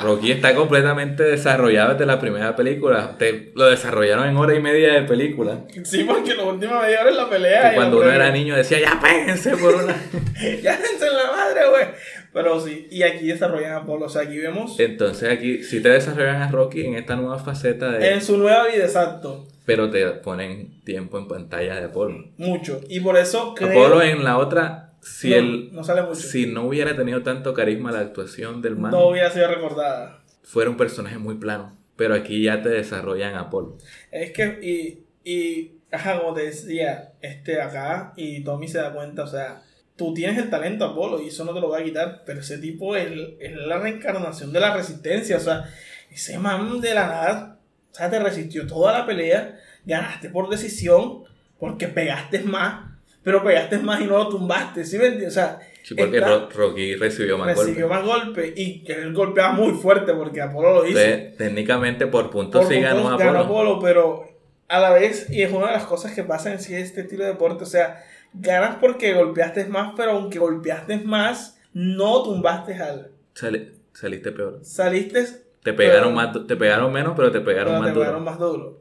Rocky 0.00 0.32
está 0.32 0.54
completamente 0.54 1.22
desarrollado 1.22 1.92
desde 1.92 2.06
la 2.06 2.18
primera 2.18 2.56
película. 2.56 3.16
Te- 3.18 3.52
lo 3.54 3.66
desarrollaron 3.66 4.28
en 4.28 4.36
hora 4.36 4.54
y 4.54 4.60
media 4.60 4.94
de 4.94 5.02
película. 5.02 5.60
Sí, 5.84 6.04
porque 6.04 6.34
la 6.34 6.44
última 6.44 6.80
media 6.82 7.00
hora 7.00 7.10
es 7.10 7.16
la 7.16 7.28
pelea. 7.30 7.72
Y 7.72 7.76
cuando 7.76 8.00
uno 8.00 8.10
era 8.10 8.30
niño 8.30 8.56
decía, 8.56 8.80
ya 8.80 9.00
péguense 9.00 9.56
por 9.56 9.74
una. 9.74 9.94
ya 10.62 10.76
dense 10.76 11.06
en 11.06 11.16
la 11.16 11.30
madre, 11.32 11.60
güey. 11.70 11.84
Pero 12.32 12.60
sí, 12.60 12.88
y 12.90 13.02
aquí 13.04 13.28
desarrollan 13.28 13.72
a 13.72 13.76
Apolo. 13.78 14.06
O 14.06 14.08
sea, 14.08 14.22
aquí 14.22 14.36
vemos 14.38 14.78
Entonces 14.80 15.30
aquí 15.30 15.62
sí 15.62 15.80
te 15.80 15.88
desarrollan 15.90 16.42
a 16.42 16.50
Rocky 16.50 16.84
en 16.84 16.96
esta 16.96 17.14
nueva 17.14 17.38
faceta 17.38 17.92
de... 17.92 18.12
en 18.12 18.20
su 18.20 18.36
nueva 18.36 18.66
vida, 18.66 18.84
exacto. 18.84 19.46
Pero 19.64 19.88
te 19.88 20.04
ponen 20.10 20.82
tiempo 20.84 21.16
en 21.16 21.28
pantalla 21.28 21.76
de 21.76 21.84
Apolo. 21.84 22.24
Mucho. 22.36 22.80
Y 22.88 23.00
por 23.00 23.16
eso 23.16 23.54
creo. 23.54 23.70
Apolo 23.70 24.02
en 24.02 24.24
la 24.24 24.38
otra, 24.38 24.93
si 25.04 25.30
no, 25.30 25.36
él... 25.36 25.68
no 25.72 25.84
sale 25.84 26.02
mucho. 26.02 26.20
Si 26.20 26.46
no 26.46 26.66
hubiera 26.66 26.96
tenido 26.96 27.22
tanto 27.22 27.54
carisma 27.54 27.92
la 27.92 28.00
actuación 28.00 28.62
del 28.62 28.76
man, 28.76 28.90
no 28.90 29.08
hubiera 29.08 29.30
sido 29.30 29.48
recordada. 29.48 30.22
fuera 30.42 30.70
un 30.70 30.76
personaje 30.76 31.18
muy 31.18 31.36
plano. 31.36 31.76
Pero 31.96 32.14
aquí 32.14 32.42
ya 32.42 32.60
te 32.60 32.70
desarrollan 32.70 33.36
Apolo. 33.36 33.78
Es 34.10 34.32
que, 34.32 34.58
y, 34.60 35.04
y, 35.30 35.78
ajá, 35.92 36.18
como 36.18 36.34
te 36.34 36.46
decía, 36.46 37.12
este 37.20 37.60
acá, 37.60 38.12
y 38.16 38.42
Tommy 38.42 38.66
se 38.66 38.78
da 38.78 38.92
cuenta, 38.92 39.22
o 39.22 39.28
sea, 39.28 39.62
tú 39.96 40.12
tienes 40.12 40.38
el 40.38 40.50
talento 40.50 40.84
Apolo 40.84 41.22
y 41.22 41.28
eso 41.28 41.44
no 41.44 41.54
te 41.54 41.60
lo 41.60 41.68
va 41.68 41.78
a 41.78 41.84
quitar, 41.84 42.22
pero 42.26 42.40
ese 42.40 42.58
tipo 42.58 42.96
es, 42.96 43.12
es 43.38 43.56
la 43.56 43.78
reencarnación 43.78 44.52
de 44.52 44.60
la 44.60 44.74
resistencia, 44.74 45.36
o 45.36 45.40
sea, 45.40 45.64
ese 46.10 46.38
man 46.38 46.80
de 46.80 46.94
la 46.94 47.06
nada, 47.06 47.58
o 47.92 47.94
sea, 47.94 48.10
te 48.10 48.18
resistió 48.18 48.66
toda 48.66 48.92
la 48.92 49.06
pelea, 49.06 49.60
ganaste 49.84 50.30
por 50.30 50.48
decisión, 50.48 51.22
porque 51.60 51.86
pegaste 51.86 52.40
más, 52.40 52.90
pero 53.24 53.42
pegaste 53.42 53.78
más 53.78 54.00
y 54.00 54.04
no 54.04 54.18
lo 54.18 54.28
tumbaste, 54.28 54.84
¿sí 54.84 54.96
me 54.98 55.06
entiendes? 55.06 55.32
O 55.32 55.40
sea, 55.40 55.58
Sí, 55.82 55.94
porque 55.94 56.18
está- 56.18 56.48
Rocky 56.54 56.94
recibió 56.96 57.36
más 57.36 57.48
recibió 57.48 57.88
golpes. 57.88 58.06
más 58.06 58.22
golpes 58.24 58.52
y 58.56 58.84
que 58.84 58.92
él 58.94 59.12
golpeaba 59.12 59.52
muy 59.52 59.72
fuerte 59.72 60.14
porque 60.14 60.40
Apolo 60.40 60.72
lo 60.74 60.86
hizo. 60.86 60.98
Entonces, 60.98 61.36
técnicamente 61.36 62.06
por 62.06 62.30
puntos 62.30 62.64
Por 62.64 62.72
sí 62.72 62.80
ganó 62.80 63.02
puntos 63.02 63.12
Apolo. 63.14 63.32
ganó 63.32 63.44
Apolo, 63.44 63.80
pero 63.80 64.28
a 64.68 64.80
la 64.80 64.90
vez, 64.90 65.28
y 65.30 65.42
es 65.42 65.52
una 65.52 65.66
de 65.66 65.72
las 65.72 65.84
cosas 65.84 66.12
que 66.14 66.22
pasa 66.22 66.52
en 66.52 66.60
sí 66.60 66.74
este 66.74 67.02
estilo 67.02 67.24
de 67.24 67.30
deporte, 67.32 67.64
o 67.64 67.66
sea, 67.66 68.02
ganas 68.32 68.76
porque 68.80 69.12
golpeaste 69.12 69.66
más, 69.66 69.92
pero 69.96 70.12
aunque 70.12 70.38
golpeaste 70.38 70.96
más, 70.98 71.58
no 71.74 72.22
tumbaste 72.22 72.74
al... 72.74 73.10
Sali- 73.34 73.72
saliste 73.92 74.32
peor. 74.32 74.60
Saliste... 74.62 75.24
Te 75.62 75.72
pegaron, 75.72 76.14
más, 76.14 76.30
te 76.46 76.56
pegaron 76.56 76.92
menos, 76.92 77.14
pero 77.16 77.30
te 77.32 77.40
pegaron 77.40 77.72
pero 77.74 77.78
más 77.80 77.88
te 77.88 77.92
duro. 77.94 78.00
pegaron 78.04 78.24
más 78.24 78.38
duro. 78.38 78.80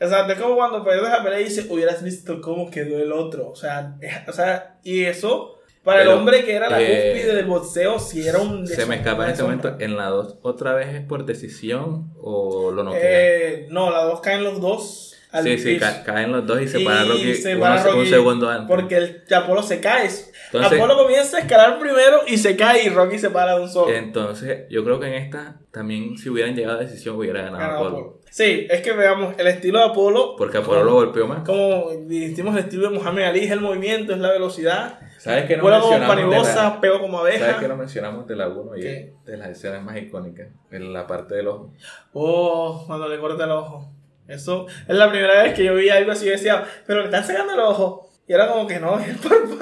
O 0.00 0.08
sea, 0.08 0.26
es 0.26 0.38
como 0.38 0.54
cuando 0.56 0.82
pierdes 0.84 1.10
la 1.10 1.22
pelea 1.22 1.40
y 1.40 1.44
dices, 1.44 1.66
hubieras 1.68 2.02
visto 2.02 2.40
cómo 2.40 2.70
quedó 2.70 2.98
el 3.02 3.12
otro. 3.12 3.48
O 3.48 3.56
sea, 3.56 3.96
o 4.28 4.32
sea 4.32 4.78
y 4.82 5.04
eso, 5.04 5.58
para 5.84 6.00
Pero, 6.00 6.12
el 6.12 6.18
hombre 6.18 6.44
que 6.44 6.54
era 6.54 6.68
la 6.70 6.80
eh, 6.80 7.12
cúspide 7.12 7.34
del 7.36 7.46
boxeo, 7.46 7.98
si 7.98 8.26
era 8.26 8.38
un... 8.38 8.66
Se 8.66 8.86
me 8.86 8.96
escapa 8.96 9.24
en 9.24 9.30
este 9.32 9.42
momento. 9.42 9.76
¿En 9.78 9.96
la 9.96 10.06
2 10.06 10.38
otra 10.42 10.74
vez 10.74 10.88
es 10.94 11.02
por 11.04 11.24
decisión 11.26 12.12
o 12.20 12.70
lo 12.70 12.82
noquea? 12.82 13.00
Eh, 13.02 13.66
no, 13.70 13.90
las 13.90 14.04
dos 14.04 14.20
caen 14.20 14.42
los 14.44 14.60
dos. 14.60 15.16
al 15.32 15.44
sí, 15.44 15.58
sí, 15.58 15.78
ca- 15.78 16.02
caen 16.02 16.32
los 16.32 16.46
dos 16.46 16.60
y 16.62 16.68
se 16.68 16.80
para 16.80 17.04
Rocky, 17.04 17.34
se 17.34 17.54
uno- 17.56 17.60
para 17.60 17.94
un 17.94 18.06
segundo 18.06 18.48
antes. 18.48 18.68
Porque 18.74 18.96
el 18.96 19.24
Apolo 19.34 19.62
se 19.62 19.80
cae. 19.80 20.08
Entonces- 20.52 20.78
Apolo 20.78 20.96
comienza 20.96 21.36
a 21.36 21.40
escalar 21.40 21.78
primero 21.78 22.20
y 22.26 22.36
se 22.36 22.56
cae 22.56 22.84
y 22.84 22.88
Rocky 22.88 23.18
se 23.18 23.30
para 23.30 23.54
de 23.54 23.62
un 23.62 23.68
solo. 23.68 23.92
Entonces, 23.92 24.66
yo 24.68 24.84
creo 24.84 24.98
que 24.98 25.06
en 25.06 25.14
esta 25.14 25.60
también 25.70 26.16
si 26.18 26.28
hubieran 26.28 26.56
llegado 26.56 26.78
a 26.78 26.82
decisión 26.82 27.16
hubiera 27.16 27.42
ganado 27.42 27.58
Ganado 27.58 27.78
Apolo. 27.78 27.96
Apolo. 27.98 28.20
Sí, 28.30 28.66
es 28.68 28.80
que 28.80 28.92
veamos 28.92 29.34
el 29.38 29.46
estilo 29.46 29.78
de 29.78 29.84
Apolo. 29.86 30.34
Porque 30.36 30.58
Apolo 30.58 30.82
lo 30.84 30.94
golpeó 30.94 31.26
más. 31.26 31.44
Como 31.44 31.90
dijimos, 32.06 32.54
el 32.56 32.64
estilo 32.64 32.90
de 32.90 32.98
Muhammad 32.98 33.24
Ali 33.24 33.44
es 33.44 33.50
el 33.52 33.60
movimiento, 33.60 34.12
es 34.12 34.18
la 34.18 34.30
velocidad. 34.32 34.98
¿Sabes 35.18 35.44
qué 35.44 35.56
no 35.56 35.62
Vuela 35.62 35.80
como 35.80 35.98
la, 35.98 36.80
pego 36.80 36.98
como 37.00 37.18
¿Sabes 37.18 37.42
abeja. 37.42 37.60
que 37.60 37.68
no 37.68 37.76
mencionamos 37.76 38.26
de 38.26 38.36
la 38.36 38.48
1 38.48 38.76
y 38.76 38.80
de 38.82 39.36
las 39.36 39.50
escenas 39.50 39.82
más 39.84 39.98
icónicas? 39.98 40.48
En 40.70 40.92
la 40.92 41.06
parte 41.06 41.34
del 41.34 41.48
ojo. 41.48 41.74
Oh, 42.14 42.84
cuando 42.86 43.06
le 43.06 43.18
corta 43.18 43.44
el 43.44 43.50
ojo. 43.50 43.92
Eso 44.26 44.66
es 44.88 44.96
la 44.96 45.10
primera 45.10 45.42
vez 45.42 45.54
que 45.54 45.64
yo 45.64 45.74
vi 45.74 45.90
algo 45.90 46.12
así 46.12 46.26
y 46.26 46.30
decía, 46.30 46.64
pero 46.86 47.00
le 47.00 47.06
están 47.06 47.24
sacando 47.24 47.52
el 47.52 47.60
ojo. 47.60 48.09
Y 48.30 48.32
era 48.32 48.46
como 48.46 48.64
que 48.64 48.78
no, 48.78 48.96
es 49.00 49.08
el 49.08 49.16
párpado. 49.16 49.58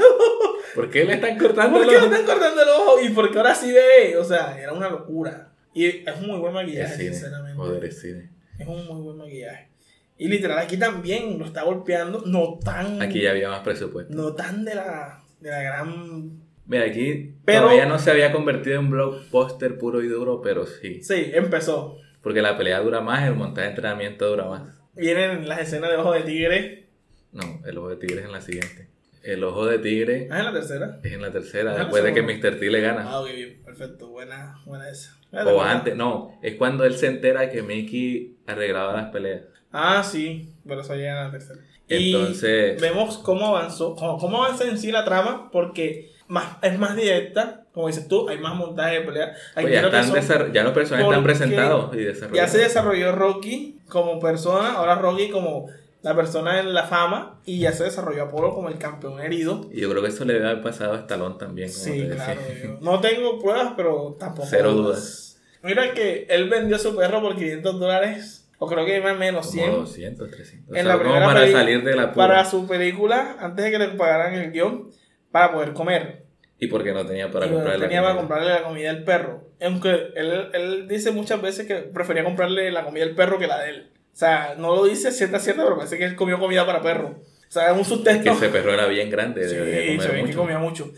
¿Por 0.75 0.91
qué 0.91 1.07
le 1.07 1.14
están 1.14 1.39
cortando 1.39 1.79
¿Por 1.79 1.85
el 1.85 1.89
qué 1.89 1.93
le 1.95 2.03
ojo? 2.07 2.14
están 2.14 2.27
cortando 2.27 2.62
el 2.62 2.69
ojo? 2.69 3.01
Y 3.03 3.09
porque 3.14 3.39
ahora 3.39 3.55
sí 3.55 3.73
ve. 3.73 4.14
O 4.19 4.25
sea, 4.25 4.61
era 4.61 4.75
una 4.75 4.91
locura. 4.91 5.55
Y 5.73 5.87
es 5.87 6.05
un 6.21 6.27
muy 6.27 6.39
buen 6.39 6.53
maquillaje, 6.53 6.97
cine. 6.99 7.11
sinceramente. 7.14 7.57
Joder, 7.57 7.85
es 7.87 7.99
cine. 7.99 8.31
Es 8.59 8.66
un 8.66 8.85
muy 8.87 9.01
buen 9.01 9.16
maquillaje. 9.16 9.71
Y 10.19 10.29
literal, 10.29 10.59
aquí 10.59 10.77
también 10.77 11.39
lo 11.39 11.47
está 11.47 11.62
golpeando. 11.62 12.23
No 12.27 12.59
tan. 12.62 13.01
Aquí 13.01 13.23
ya 13.23 13.31
había 13.31 13.49
más 13.49 13.61
presupuesto. 13.61 14.14
No 14.14 14.35
tan 14.35 14.66
de 14.66 14.75
la, 14.75 15.25
de 15.41 15.51
la 15.51 15.62
gran. 15.62 16.33
Mira, 16.66 16.85
aquí 16.85 17.37
Pero- 17.47 17.62
todavía 17.62 17.87
no 17.87 17.99
se 17.99 18.11
había 18.11 18.33
convertido 18.33 18.81
en 18.81 18.91
blockbuster 18.91 19.79
puro 19.79 20.03
y 20.03 20.09
duro, 20.09 20.43
pero 20.43 20.66
sí. 20.66 21.03
Sí, 21.03 21.31
empezó. 21.33 21.97
Porque 22.21 22.43
la 22.43 22.59
pelea 22.59 22.81
dura 22.81 23.01
más, 23.01 23.27
el 23.27 23.35
montaje 23.35 23.69
de 23.69 23.71
entrenamiento 23.71 24.29
dura 24.29 24.45
más. 24.45 24.79
Vienen 24.95 25.49
las 25.49 25.61
escenas 25.61 25.89
de 25.89 25.97
ojo 25.97 26.12
de 26.12 26.21
tigre. 26.21 26.88
No, 27.33 27.61
el 27.66 27.79
ojo 27.79 27.91
de 27.91 27.97
tigre 27.97 28.20
es 28.20 28.26
en 28.26 28.33
la 28.33 28.41
siguiente. 28.41 28.89
El 29.22 29.45
ojo 29.45 29.66
de 29.66 29.79
tigre 29.79 30.29
Ah, 30.31 30.39
en 30.39 30.45
la 30.47 30.53
tercera. 30.53 31.01
es 31.03 31.12
en 31.12 31.20
la 31.20 31.31
tercera, 31.33 31.72
Ah, 31.74 31.79
después 31.81 32.03
de 32.03 32.14
que. 32.14 32.22
Mr. 32.22 32.59
T 32.59 32.70
le 32.70 32.81
gana. 32.81 33.05
Ah, 33.09 33.20
ok, 33.20 33.29
bien, 33.35 33.61
perfecto. 33.64 34.09
Buena, 34.09 34.61
buena 34.64 34.89
esa. 34.89 35.16
O 35.33 35.61
antes, 35.61 35.95
no, 35.97 36.39
es 36.43 36.55
cuando 36.55 36.85
él 36.85 36.97
se 36.97 37.07
entera 37.09 37.51
que 37.51 37.62
Mickey 37.62 38.37
arreglaba 38.47 38.95
las 38.95 39.11
peleas. 39.11 39.43
Ah, 39.72 40.03
sí, 40.03 40.55
pero 40.66 40.81
eso 40.81 40.95
llega 40.95 41.18
en 41.18 41.24
la 41.26 41.31
tercera. 41.31 41.61
Y 41.89 42.14
Entonces- 42.14 42.81
vemos 42.81 43.18
cómo 43.18 43.49
avanzó, 43.49 43.95
cómo, 43.95 44.18
cómo 44.18 44.43
avanza 44.43 44.64
en 44.64 44.79
sí 44.79 44.91
la 44.93 45.05
trama, 45.05 45.51
porque 45.51 46.12
más, 46.29 46.57
es 46.62 46.79
más 46.79 46.97
directa, 46.97 47.64
como 47.72 47.87
dices 47.89 48.09
tú, 48.09 48.29
hay 48.29 48.39
más 48.39 48.55
montaje 48.55 49.01
de 49.01 49.07
pelea. 49.07 49.26
Aquí 49.55 49.62
Pues 49.62 49.72
ya, 49.74 49.81
que 49.81 49.87
están 49.87 50.05
son- 50.07 50.14
desar- 50.16 50.53
ya 50.53 50.62
los 50.64 50.72
personajes 50.72 51.07
están 51.09 51.24
presentados 51.24 51.95
y 51.95 52.01
ya 52.01 52.07
desarrollados. 52.09 52.51
se 52.51 52.59
desarrolló 52.59 53.12
Rocky 53.12 53.79
como 53.89 54.18
persona, 54.20 54.72
ahora 54.74 54.95
Rocky 54.97 55.29
como 55.31 55.66
la 56.03 56.14
persona 56.14 56.61
en 56.61 56.72
la 56.74 56.84
fama, 56.84 57.40
y 57.44 57.61
ya 57.61 57.72
se 57.72 57.84
desarrolló 57.84 58.24
Apolo 58.24 58.55
como 58.55 58.68
el 58.68 58.78
campeón 58.78 59.20
herido. 59.20 59.68
Y 59.72 59.80
yo 59.80 59.90
creo 59.90 60.03
que 60.03 60.09
eso 60.09 60.24
le 60.24 60.34
debe 60.34 60.49
haber 60.49 60.62
pasado 60.62 60.94
a 60.94 60.99
Stallone 60.99 61.36
también. 61.38 61.68
como 61.70 61.84
Sí, 61.84 62.03
te 62.09 62.14
claro. 62.14 62.40
yo 62.62 62.78
No 62.80 63.01
tengo 63.01 63.38
pruebas, 63.40 63.72
pero 63.76 64.16
tampoco. 64.18 64.46
Cero 64.49 64.72
dudas. 64.72 65.40
Mira 65.62 65.92
que 65.92 66.26
él 66.30 66.49
vendió 66.49 66.78
su 66.78 66.94
perro 66.94 67.20
por 67.20 67.34
500 67.36 67.80
dólares, 67.80 68.49
o 68.59 68.66
creo 68.68 68.86
que 68.86 69.01
más 69.01 69.18
menos, 69.18 69.46
Como 69.49 69.59
100. 69.61 69.72
200, 69.72 70.30
300. 70.30 70.68
En 70.68 70.72
O 70.72 70.74
sea, 70.74 70.84
la 70.84 70.92
como 70.92 71.05
primera 71.05 71.26
para 71.26 71.51
salir 71.51 71.82
de 71.82 71.96
la 71.96 72.12
para 72.14 72.44
su 72.44 72.66
película, 72.68 73.36
antes 73.40 73.64
de 73.64 73.70
que 73.72 73.78
le 73.78 73.88
pagaran 73.88 74.34
el 74.34 74.53
guion, 74.53 74.90
para 75.32 75.53
poder 75.53 75.72
comer. 75.72 76.24
Y 76.61 76.66
porque 76.68 76.92
no 76.92 77.05
tenía 77.07 77.30
para 77.30 77.46
Y 77.46 77.51
comprarle. 77.51 77.86
tenía 77.86 78.01
la 78.01 78.07
para 78.09 78.16
comida. 78.16 78.28
comprarle 78.36 78.61
la 78.61 78.62
comida 78.68 78.90
al 78.90 79.05
perro. 79.05 79.49
Aunque 79.61 79.90
él, 80.16 80.49
él 80.55 80.88
dice 80.88 81.11
muchas 81.12 81.40
veces 81.42 81.66
que 81.66 81.74
prefería 81.76 82.24
comprarle 82.24 82.70
la 82.72 82.84
comida 82.84 83.05
al 83.05 83.14
perro 83.14 83.38
que 83.38 83.46
la 83.49 83.59
de 83.61 83.70
él. 83.70 83.92
O 84.19 84.21
sea, 84.21 84.57
no 84.59 84.75
lo 84.75 84.85
dice 84.87 85.12
cierta 85.12 85.39
cierta, 85.39 85.62
pero 85.62 85.77
parece 85.77 85.97
que 85.97 86.05
él 86.05 86.16
comió 86.16 86.41
comida 86.41 86.66
para 86.66 86.83
perro. 86.83 87.21
O 87.21 87.51
sea, 87.53 87.66
es 87.66 87.73
un 87.73 87.79
Que 87.79 87.85
sustento. 87.85 88.33
ese 88.33 88.49
perro 88.49 88.75
era 88.75 88.87
bien 88.87 89.11
grande. 89.11 89.49
Sí, 89.49 89.55
comer 89.55 90.01
se 90.03 90.09
ve 90.09 90.14
que 90.16 90.23
mucho. 90.27 90.39
comía 90.39 90.59
mucho. 90.59 90.93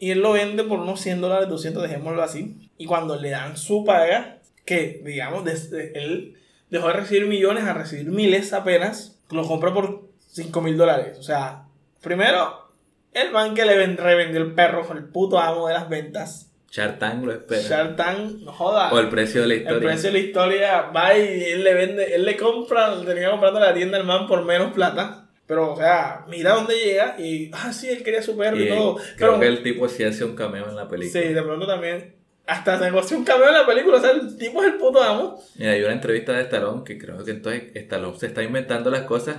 Y 0.00 0.10
él 0.10 0.18
lo 0.18 0.32
vende 0.32 0.64
por 0.64 0.80
unos 0.80 1.00
100 1.00 1.20
dólares, 1.20 1.48
200, 1.48 1.84
dejémoslo 1.84 2.20
así. 2.24 2.68
Y 2.76 2.86
cuando 2.86 3.14
le 3.14 3.30
dan 3.30 3.56
su 3.56 3.84
paga, 3.84 4.38
que 4.64 5.00
digamos, 5.04 5.44
desde 5.44 5.96
él 5.96 6.36
dejó 6.68 6.88
de 6.88 6.94
recibir 6.94 7.26
millones 7.26 7.62
a 7.62 7.74
recibir 7.74 8.06
miles 8.06 8.52
apenas, 8.52 9.20
lo 9.30 9.46
compra 9.46 9.72
por 9.72 10.08
5 10.32 10.60
mil 10.60 10.76
dólares. 10.76 11.16
O 11.20 11.22
sea, 11.22 11.66
primero, 12.02 12.72
el 13.12 13.30
man 13.30 13.54
que 13.54 13.64
le 13.66 13.76
ven- 13.78 13.96
revendió 13.96 14.42
el 14.42 14.52
perro, 14.52 14.84
el 14.92 15.04
puto 15.04 15.38
amo 15.38 15.68
de 15.68 15.74
las 15.74 15.88
ventas. 15.88 16.50
Shark 16.74 16.98
Tank 16.98 17.24
lo 17.24 17.32
espera. 17.32 17.62
Shark 17.62 17.94
Tank, 17.96 18.40
no 18.40 18.52
joda. 18.52 18.92
O 18.92 18.98
el 18.98 19.08
precio 19.08 19.42
de 19.42 19.46
la 19.46 19.54
El 19.54 19.60
historia. 19.60 19.88
precio 19.88 20.08
de 20.10 20.12
la 20.12 20.18
historia 20.18 20.80
va 20.90 21.16
y 21.16 21.44
él 21.44 21.62
le 21.62 21.72
vende, 21.72 22.14
él 22.16 22.24
le 22.24 22.36
compra, 22.36 22.92
le 22.96 23.04
tenía 23.06 23.30
comprando 23.30 23.60
la 23.60 23.72
tienda 23.72 23.96
al 23.96 24.02
man 24.04 24.26
por 24.26 24.44
menos 24.44 24.72
plata. 24.72 25.28
Pero, 25.46 25.74
o 25.74 25.76
sea, 25.76 26.24
mira 26.28 26.52
dónde 26.54 26.74
llega 26.74 27.14
y, 27.16 27.48
ah, 27.52 27.72
sí, 27.72 27.88
él 27.90 28.02
quería 28.02 28.22
su 28.22 28.36
perro 28.36 28.56
y, 28.56 28.64
Y 28.64 28.68
todo. 28.70 28.96
creo 28.96 29.06
Pero, 29.16 29.40
que 29.40 29.46
el 29.46 29.62
tipo 29.62 29.88
sí 29.88 30.02
hace 30.02 30.24
un 30.24 30.34
cameo 30.34 30.68
en 30.68 30.74
la 30.74 30.88
película. 30.88 31.22
sí, 31.22 31.28
de 31.32 31.42
pronto 31.42 31.64
también, 31.64 32.16
hasta 32.44 32.76
se 32.78 32.84
negoció 32.86 33.18
un 33.18 33.24
cameo 33.24 33.46
en 33.48 33.54
la 33.54 33.66
película, 33.66 33.98
o 33.98 34.00
sea, 34.00 34.10
el 34.10 34.36
tipo 34.36 34.60
es 34.60 34.72
el 34.72 34.78
puto 34.78 35.00
amo. 35.00 35.40
Mira, 35.56 35.72
hay 35.72 35.82
una 35.82 35.92
entrevista 35.92 36.32
de 36.32 36.42
Stallone 36.42 36.82
que 36.82 36.98
creo 36.98 37.22
que 37.22 37.30
entonces 37.30 37.70
Stallone 37.74 38.18
se 38.18 38.26
está 38.26 38.42
inventando 38.42 38.90
las 38.90 39.02
cosas 39.02 39.36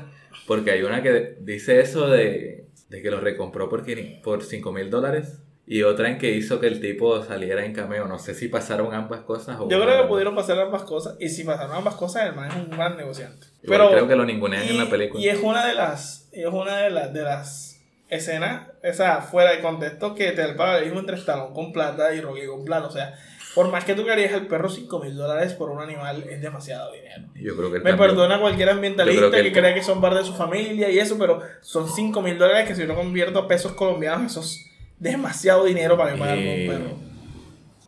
porque 0.47 0.71
hay 0.71 0.83
una 0.83 1.03
que 1.03 1.35
dice 1.41 1.81
eso 1.81 2.07
de, 2.07 2.67
de 2.87 3.01
que 3.01 3.11
lo 3.11 3.19
recompró 3.19 3.67
por, 3.67 3.83
por 4.23 4.41
5 4.43 4.71
mil 4.71 4.89
dólares 4.89 5.39
y 5.67 5.81
otra 5.83 6.09
en 6.09 6.17
que 6.19 6.31
hizo 6.31 6.59
que 6.59 6.67
el 6.67 6.79
tipo 6.79 7.23
saliera 7.23 7.65
en 7.65 7.73
cameo. 7.73 8.05
No 8.07 8.19
sé 8.19 8.35
si 8.35 8.47
pasaron 8.47 8.93
ambas 8.93 9.21
cosas 9.21 9.59
o 9.59 9.67
Yo 9.69 9.81
creo 9.81 10.01
que 10.03 10.07
pudieron 10.07 10.35
pasar 10.35 10.59
ambas 10.59 10.83
cosas 10.83 11.15
y 11.19 11.29
si 11.29 11.43
pasaron 11.43 11.75
ambas 11.75 11.95
cosas, 11.95 12.27
el 12.27 12.35
man 12.35 12.49
es 12.51 12.55
un 12.57 12.69
gran 12.69 12.95
negociante. 12.97 13.47
Igual 13.63 13.79
Pero, 13.79 13.91
creo 13.91 14.07
que 14.07 14.15
lo 14.15 14.25
ningunean 14.25 14.63
y, 14.65 14.69
en 14.69 14.77
la 14.77 14.89
película. 14.89 15.23
y 15.23 15.29
es 15.29 15.39
una 15.41 15.65
de 15.65 15.73
las, 15.73 16.29
es 16.31 16.45
una 16.47 16.77
de 16.77 16.89
las, 16.91 17.13
de 17.13 17.21
las 17.23 17.81
escenas, 18.09 18.67
esa 18.83 19.21
fuera 19.21 19.51
de 19.51 19.61
contexto, 19.61 20.13
que 20.13 20.31
te 20.31 20.41
da 20.41 20.47
el 20.49 20.55
paralelismo 20.55 20.99
entre 20.99 21.15
Stallone 21.17 21.53
con 21.55 21.73
plata 21.73 22.13
y 22.13 22.21
Rocky 22.21 22.45
con 22.45 22.63
plata. 22.63 22.85
O 22.87 22.91
sea, 22.91 23.15
por 23.55 23.71
más 23.71 23.83
que 23.85 23.95
tú 23.95 24.05
querías 24.05 24.33
el 24.33 24.45
perro 24.45 24.69
5 24.69 24.99
mil 24.99 25.15
dólares 25.15 25.53
por 25.53 25.71
un 25.71 25.81
animal, 25.81 26.23
es 26.29 26.41
demasiado 26.41 26.91
dinero. 26.91 27.23
Yo 27.35 27.55
creo 27.57 27.71
que 27.71 27.79
Me 27.79 27.89
también- 27.91 27.97
perdona 27.97 28.39
cualquier 28.39 28.69
ambientalista 28.69 29.31
que, 29.31 29.43
que 29.43 29.51
crea 29.51 29.73
que 29.73 29.81
son 29.81 29.99
parte 30.01 30.19
de 30.19 30.25
su 30.25 30.33
familia 30.35 30.91
y 30.91 30.99
eso, 30.99 31.17
pero 31.17 31.41
son 31.61 31.89
5 31.89 32.21
mil 32.21 32.37
dólares 32.37 32.67
que 32.67 32.75
si 32.75 32.81
yo 32.81 32.87
lo 32.87 32.95
convierto 32.95 33.39
a 33.39 33.47
pesos 33.47 33.71
colombianos, 33.71 34.31
eso 34.31 34.41
es 34.41 34.69
demasiado 34.99 35.65
dinero 35.65 35.97
para 35.97 36.13
que 36.13 36.19
pagar 36.19 36.37
un 36.37 36.43
Eh, 36.43 36.67
perro. 36.69 36.97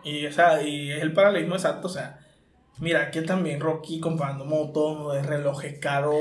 Y, 0.04 0.26
o 0.26 0.32
sea, 0.32 0.62
y 0.62 0.92
es 0.92 1.02
el 1.02 1.14
paralelismo 1.14 1.56
exacto, 1.56 1.88
o 1.88 1.92
sea, 1.92 2.20
mira 2.80 3.12
que 3.12 3.22
también 3.24 3.60
Rocky 3.60 4.00
comprando 4.00 4.46
motos, 4.46 5.14
de 5.14 5.22
relojes 5.24 5.80
caros, 5.80 6.16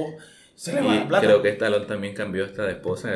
se 0.54 0.72
le 0.72 0.80
va 0.80 0.94
la 0.94 1.08
plata. 1.08 1.26
creo 1.26 1.42
que 1.42 1.50
Stallone 1.50 1.86
también 1.86 2.14
cambió 2.14 2.44
esta 2.44 2.64
de 2.64 2.72
esposa 2.72 3.10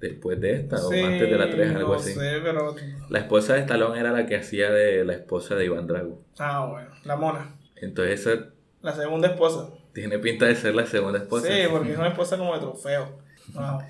después 0.00 0.40
de 0.40 0.54
esta 0.54 0.76
o 0.76 0.90
antes 0.92 1.20
de 1.30 1.38
la 1.38 1.50
3, 1.50 1.74
algo 1.76 1.94
no 1.94 2.00
así. 2.00 2.14
sé, 2.14 2.40
pero... 2.42 2.74
La 3.10 3.18
esposa 3.18 3.54
de 3.54 3.60
Stallone 3.60 3.98
era 4.00 4.10
la 4.12 4.26
que 4.26 4.36
hacía 4.36 4.70
de 4.70 5.04
la 5.04 5.12
esposa 5.12 5.54
de 5.54 5.66
Iván 5.66 5.86
Drago. 5.86 6.22
Ah, 6.38 6.66
bueno, 6.70 6.88
la 7.04 7.16
mona, 7.16 7.54
Entonces 7.76 8.20
esa 8.26 8.46
la 8.80 8.92
segunda 8.94 9.28
esposa. 9.28 9.68
tiene 9.92 10.18
pinta 10.18 10.46
de 10.46 10.54
ser 10.54 10.74
la 10.74 10.86
segunda 10.86 11.18
esposa. 11.18 11.46
Sí, 11.48 11.62
porque 11.70 11.92
es 11.92 11.98
una 11.98 12.08
esposa 12.08 12.38
como 12.38 12.54
de 12.54 12.60
trofeo. 12.60 13.18
Wow. 13.54 13.80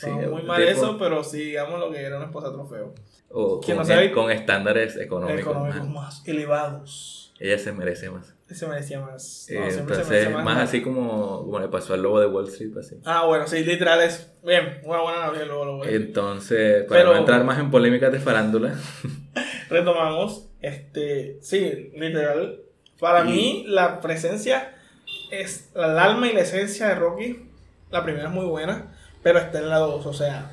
Sí, 0.00 0.06
No, 0.10 0.30
muy 0.30 0.42
mal 0.44 0.58
tipo- 0.58 0.70
eso, 0.70 0.96
pero 0.96 1.24
sí, 1.24 1.38
digamos 1.38 1.80
lo 1.80 1.90
que 1.90 2.00
era 2.00 2.16
una 2.18 2.26
esposa 2.26 2.52
trofeo. 2.52 2.94
O 3.30 3.60
¿Quién 3.60 3.76
con, 3.76 3.86
no 3.88 3.92
sabe? 3.94 4.12
con 4.12 4.30
estándares 4.30 4.96
económicos. 4.96 5.40
Económicos 5.40 5.80
más. 5.88 5.90
más 5.90 6.22
elevados. 6.28 7.34
Ella 7.40 7.58
se 7.58 7.72
merece 7.72 8.08
más. 8.10 8.34
Ese 8.48 8.66
merecía 8.66 9.00
más. 9.00 9.48
Eh, 9.50 9.58
No, 9.60 9.70
se 9.70 9.80
entonces, 9.80 10.08
merece 10.08 10.30
más, 10.30 10.44
más. 10.44 10.58
así 10.58 10.82
como, 10.82 11.44
como 11.44 11.58
le 11.60 11.68
pasó 11.68 11.94
al 11.94 12.02
lobo 12.02 12.18
de 12.20 12.26
Wall 12.28 12.46
Street. 12.48 12.76
Así. 12.78 12.96
Ah, 13.04 13.24
bueno, 13.26 13.46
sí, 13.46 13.62
literal 13.64 14.00
es. 14.00 14.32
Bien, 14.44 14.80
una 14.84 15.00
buena 15.02 15.18
analogía, 15.18 15.44
luego 15.44 15.64
lo 15.64 15.76
voy 15.78 15.88
a- 15.88 15.90
Entonces, 15.90 16.84
para 16.84 17.00
Pero- 17.00 17.12
no 17.12 17.18
entrar 17.18 17.42
más 17.44 17.58
en 17.58 17.70
polémicas 17.70 18.12
de 18.12 18.20
farándula, 18.20 18.74
Retomamos. 19.68 20.48
Este, 20.60 21.38
sí, 21.42 21.90
literal. 21.94 22.60
Para 22.98 23.24
Y- 23.28 23.32
mí, 23.32 23.64
la 23.68 24.00
presencia 24.00 24.74
es 25.30 25.70
el 25.74 25.98
alma 25.98 26.28
y 26.28 26.32
la 26.32 26.40
esencia 26.40 26.88
de 26.88 26.94
Rocky. 26.96 27.44
La 27.90 28.02
primera 28.04 28.26
es 28.28 28.34
muy 28.34 28.44
buena, 28.46 28.94
pero 29.32 29.44
está 29.44 29.58
en 29.58 29.68
la 29.68 29.78
2, 29.78 30.06
o 30.06 30.12
sea. 30.12 30.52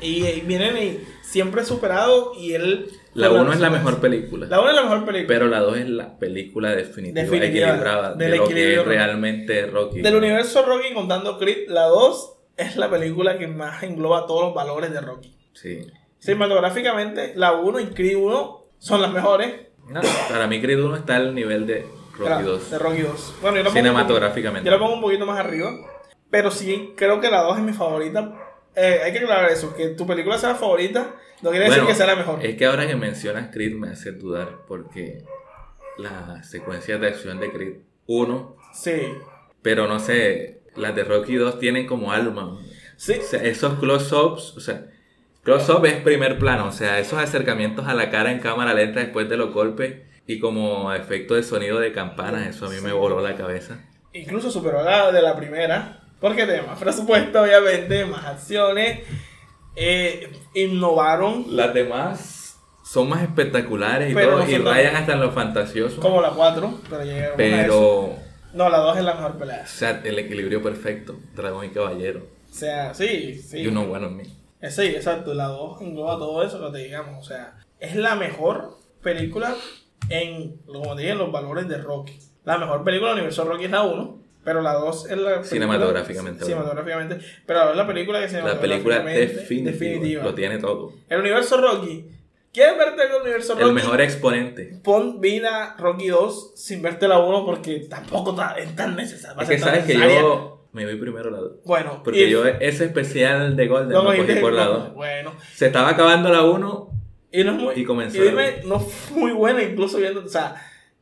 Y, 0.00 0.26
y 0.26 0.40
vienen 0.40 0.76
y 0.76 0.98
siempre 1.22 1.64
superado 1.64 2.32
y 2.36 2.52
él. 2.54 2.90
la 3.14 3.28
con 3.28 3.40
1 3.42 3.52
es 3.54 3.60
la 3.60 3.70
mejor 3.70 4.00
película. 4.00 4.46
La 4.48 4.60
1 4.60 4.70
es 4.70 4.76
la 4.76 4.82
mejor 4.82 5.04
película. 5.04 5.28
Pero 5.28 5.46
la 5.48 5.60
2 5.60 5.76
es 5.78 5.88
la 5.88 6.18
película 6.18 6.70
definitiva, 6.74 7.22
Definitiva, 7.22 7.68
equilibrada 7.68 8.14
del 8.14 8.30
de 8.32 8.36
lo 8.36 8.48
que 8.48 8.74
es 8.74 8.84
realmente 8.84 9.66
Rocky. 9.66 10.00
Del 10.02 10.16
universo 10.16 10.64
Rocky 10.66 10.92
contando 10.92 11.38
Creed, 11.38 11.68
la 11.68 11.84
2 11.84 12.32
es 12.56 12.76
la 12.76 12.90
película 12.90 13.38
que 13.38 13.46
más 13.46 13.82
engloba 13.82 14.26
todos 14.26 14.42
los 14.46 14.54
valores 14.54 14.90
de 14.92 15.00
Rocky. 15.00 15.34
Sí. 15.54 15.86
Cinematográficamente, 16.18 17.32
la 17.36 17.52
1 17.52 17.80
y 17.80 17.86
Creed 17.86 18.16
1 18.16 18.64
son 18.78 19.00
las 19.00 19.12
mejores. 19.12 19.52
No, 19.88 20.00
para 20.28 20.46
mí 20.46 20.60
Creed 20.60 20.82
1 20.82 20.96
está 20.96 21.16
al 21.16 21.34
nivel 21.34 21.66
de 21.66 21.86
Rocky 22.18 22.42
2. 22.42 22.70
De 22.70 22.78
Rocky 22.78 23.02
2. 23.02 23.34
Bueno, 23.40 23.56
yo 23.58 23.64
pongo- 23.64 23.74
Cinematográficamente. 23.76 24.66
Yo 24.68 24.72
la 24.72 24.78
pongo 24.78 24.94
un 24.94 25.00
poquito 25.00 25.24
más 25.26 25.38
arriba. 25.38 25.70
Pero 26.34 26.50
sí, 26.50 26.94
creo 26.96 27.20
que 27.20 27.30
la 27.30 27.42
2 27.42 27.58
es 27.58 27.62
mi 27.62 27.72
favorita. 27.72 28.34
Eh, 28.74 29.02
hay 29.04 29.12
que 29.12 29.20
aclarar 29.20 29.52
eso, 29.52 29.72
que 29.72 29.90
tu 29.90 30.04
película 30.04 30.36
sea 30.36 30.48
la 30.48 30.54
favorita 30.56 31.14
no 31.42 31.50
quiere 31.50 31.66
decir 31.66 31.84
que 31.84 31.94
sea 31.94 32.06
la 32.06 32.16
mejor. 32.16 32.44
Es 32.44 32.56
que 32.56 32.66
ahora 32.66 32.88
que 32.88 32.96
mencionas 32.96 33.50
Creed 33.52 33.74
me 33.76 33.90
hace 33.90 34.10
dudar 34.10 34.48
porque 34.66 35.22
las 35.96 36.50
secuencias 36.50 37.00
de 37.00 37.06
acción 37.06 37.38
de 37.38 37.52
Creed 37.52 37.74
1, 38.08 38.56
Sí. 38.72 39.14
pero 39.62 39.86
no 39.86 40.00
sé, 40.00 40.62
las 40.74 40.96
de 40.96 41.04
Rocky 41.04 41.36
2 41.36 41.60
tienen 41.60 41.86
como 41.86 42.10
alma. 42.10 42.58
Sí. 42.96 43.14
O 43.20 43.22
sea, 43.22 43.40
esos 43.44 43.78
close-ups, 43.78 44.56
o 44.56 44.60
sea, 44.60 44.86
close-up 45.44 45.84
es 45.86 46.00
primer 46.02 46.36
plano, 46.40 46.66
o 46.66 46.72
sea, 46.72 46.98
esos 46.98 47.20
acercamientos 47.20 47.86
a 47.86 47.94
la 47.94 48.10
cara 48.10 48.32
en 48.32 48.40
cámara 48.40 48.74
lenta 48.74 48.98
después 48.98 49.28
de 49.28 49.36
los 49.36 49.54
golpes 49.54 49.98
y 50.26 50.40
como 50.40 50.92
efecto 50.92 51.34
de 51.36 51.44
sonido 51.44 51.78
de 51.78 51.92
campanas, 51.92 52.48
eso 52.48 52.66
a 52.66 52.70
mí 52.70 52.80
me 52.82 52.92
voló 52.92 53.20
la 53.20 53.36
cabeza. 53.36 53.78
Incluso 54.12 54.50
superó 54.50 54.82
la 54.82 55.12
de 55.12 55.22
la 55.22 55.36
primera. 55.36 56.00
Porque 56.20 56.44
tiene 56.46 56.62
más 56.62 56.78
presupuesto, 56.78 57.42
obviamente, 57.42 58.04
más 58.06 58.24
acciones. 58.24 59.00
Eh, 59.76 60.30
innovaron 60.54 61.44
Las 61.56 61.74
demás 61.74 62.60
son 62.84 63.08
más 63.08 63.22
espectaculares 63.22 64.12
y 64.12 64.14
todo, 64.14 64.38
no 64.38 64.48
y 64.48 64.52
tan- 64.52 64.64
rayan 64.64 64.94
hasta 64.96 65.14
en 65.14 65.20
lo 65.20 65.32
fantasioso. 65.32 66.00
como 66.00 66.20
la 66.20 66.30
4. 66.30 66.80
Pero 66.88 67.02
llegaron 67.04 67.32
a. 67.32 67.36
Pero, 67.36 68.16
No, 68.52 68.68
la 68.68 68.78
2 68.78 68.98
es 68.98 69.04
la 69.04 69.14
mejor 69.14 69.36
pelea. 69.38 69.62
o 69.64 69.68
sea, 69.68 70.00
el 70.04 70.18
equilibrio 70.18 70.62
perfecto, 70.62 71.16
dragón 71.34 71.64
y 71.66 71.70
caballero. 71.70 72.20
O 72.50 72.54
sea, 72.54 72.94
sí, 72.94 73.34
sí. 73.42 73.58
Y 73.60 73.66
uno 73.66 73.84
bueno 73.86 74.06
en 74.08 74.16
mí. 74.18 74.22
Eh, 74.60 74.70
Sí, 74.70 74.82
exacto, 74.82 75.34
la 75.34 75.46
2 75.46 75.80
engloba 75.82 76.18
todo 76.18 76.42
eso 76.44 76.64
que 76.64 76.78
te 76.78 76.84
digamos, 76.84 77.18
o 77.18 77.28
sea, 77.28 77.54
es 77.80 77.96
la 77.96 78.14
mejor 78.14 78.78
película 79.02 79.54
en, 80.08 80.58
como 80.66 80.94
te 80.94 81.02
dije, 81.02 81.12
en 81.14 81.18
los 81.18 81.32
valores 81.32 81.66
de 81.68 81.78
Rocky. 81.78 82.16
La 82.44 82.58
mejor 82.58 82.84
película 82.84 83.10
del 83.10 83.18
universo 83.18 83.44
Rocky 83.44 83.64
es 83.64 83.70
la 83.72 83.82
1, 83.82 84.18
pero 84.44 84.60
la 84.62 84.74
2 84.74 85.04
es 85.06 85.10
la 85.10 85.16
película- 85.16 85.44
Cinematográficamente, 85.44 86.44
Cinematográficamente, 86.44 87.18
pero 87.46 87.58
la 87.60 87.64
2 87.66 87.72
es 87.72 87.76
la 87.78 87.86
película 87.86 88.18
que 88.26 88.32
La 88.32 88.60
película 88.60 88.96
cinematográficamente 88.96 89.64
definitiva, 89.70 90.22
lo 90.24 90.34
tiene 90.34 90.58
todo. 90.58 90.92
El 91.08 91.20
universo 91.20 91.60
Rocky. 91.60 92.06
¿Quieres 92.52 92.78
verte 92.78 93.02
el 93.02 93.20
universo 93.22 93.54
Rocky? 93.54 93.66
El 93.66 93.72
mejor 93.74 94.00
exponente. 94.00 94.78
Pon 94.84 95.20
vida 95.20 95.74
Rocky 95.78 96.06
2 96.08 96.52
sin 96.54 96.82
verte 96.82 97.08
la 97.08 97.18
1 97.18 97.44
porque 97.44 97.80
tampoco 97.90 98.34
ta- 98.34 98.54
es 98.58 98.76
tan 98.76 98.94
necesario. 98.94 99.40
Es 99.42 99.48
que 99.48 99.58
sabes 99.58 99.84
que 99.84 99.94
necesaria. 99.94 100.20
yo 100.20 100.68
me 100.72 100.84
voy 100.84 100.96
primero 100.96 101.30
la 101.30 101.38
2. 101.38 101.52
Bueno, 101.64 102.00
Porque 102.04 102.28
yo 102.30 102.44
ese 102.46 102.84
especial 102.84 103.56
de 103.56 103.66
Golden 103.66 103.92
lo 103.92 104.04
lo 104.04 104.16
cogí 104.16 104.34
por 104.40 104.52
la 104.52 104.66
como- 104.66 104.78
2. 104.78 104.94
Bueno, 104.94 105.32
Se 105.52 105.66
estaba 105.66 105.88
acabando 105.88 106.28
la 106.30 106.44
1 106.44 106.90
y 107.32 107.42
no 107.42 107.52
es 107.52 107.58
muy. 107.58 107.74
Y 107.74 107.84
comenzó 107.84 108.18
y 108.18 108.28
dime, 108.28 108.60
no 108.66 108.78
fue 108.78 109.18
muy 109.18 109.32
buena, 109.32 109.60
incluso 109.62 109.98
viendo. 109.98 110.24
O 110.24 110.28
sea, 110.28 110.54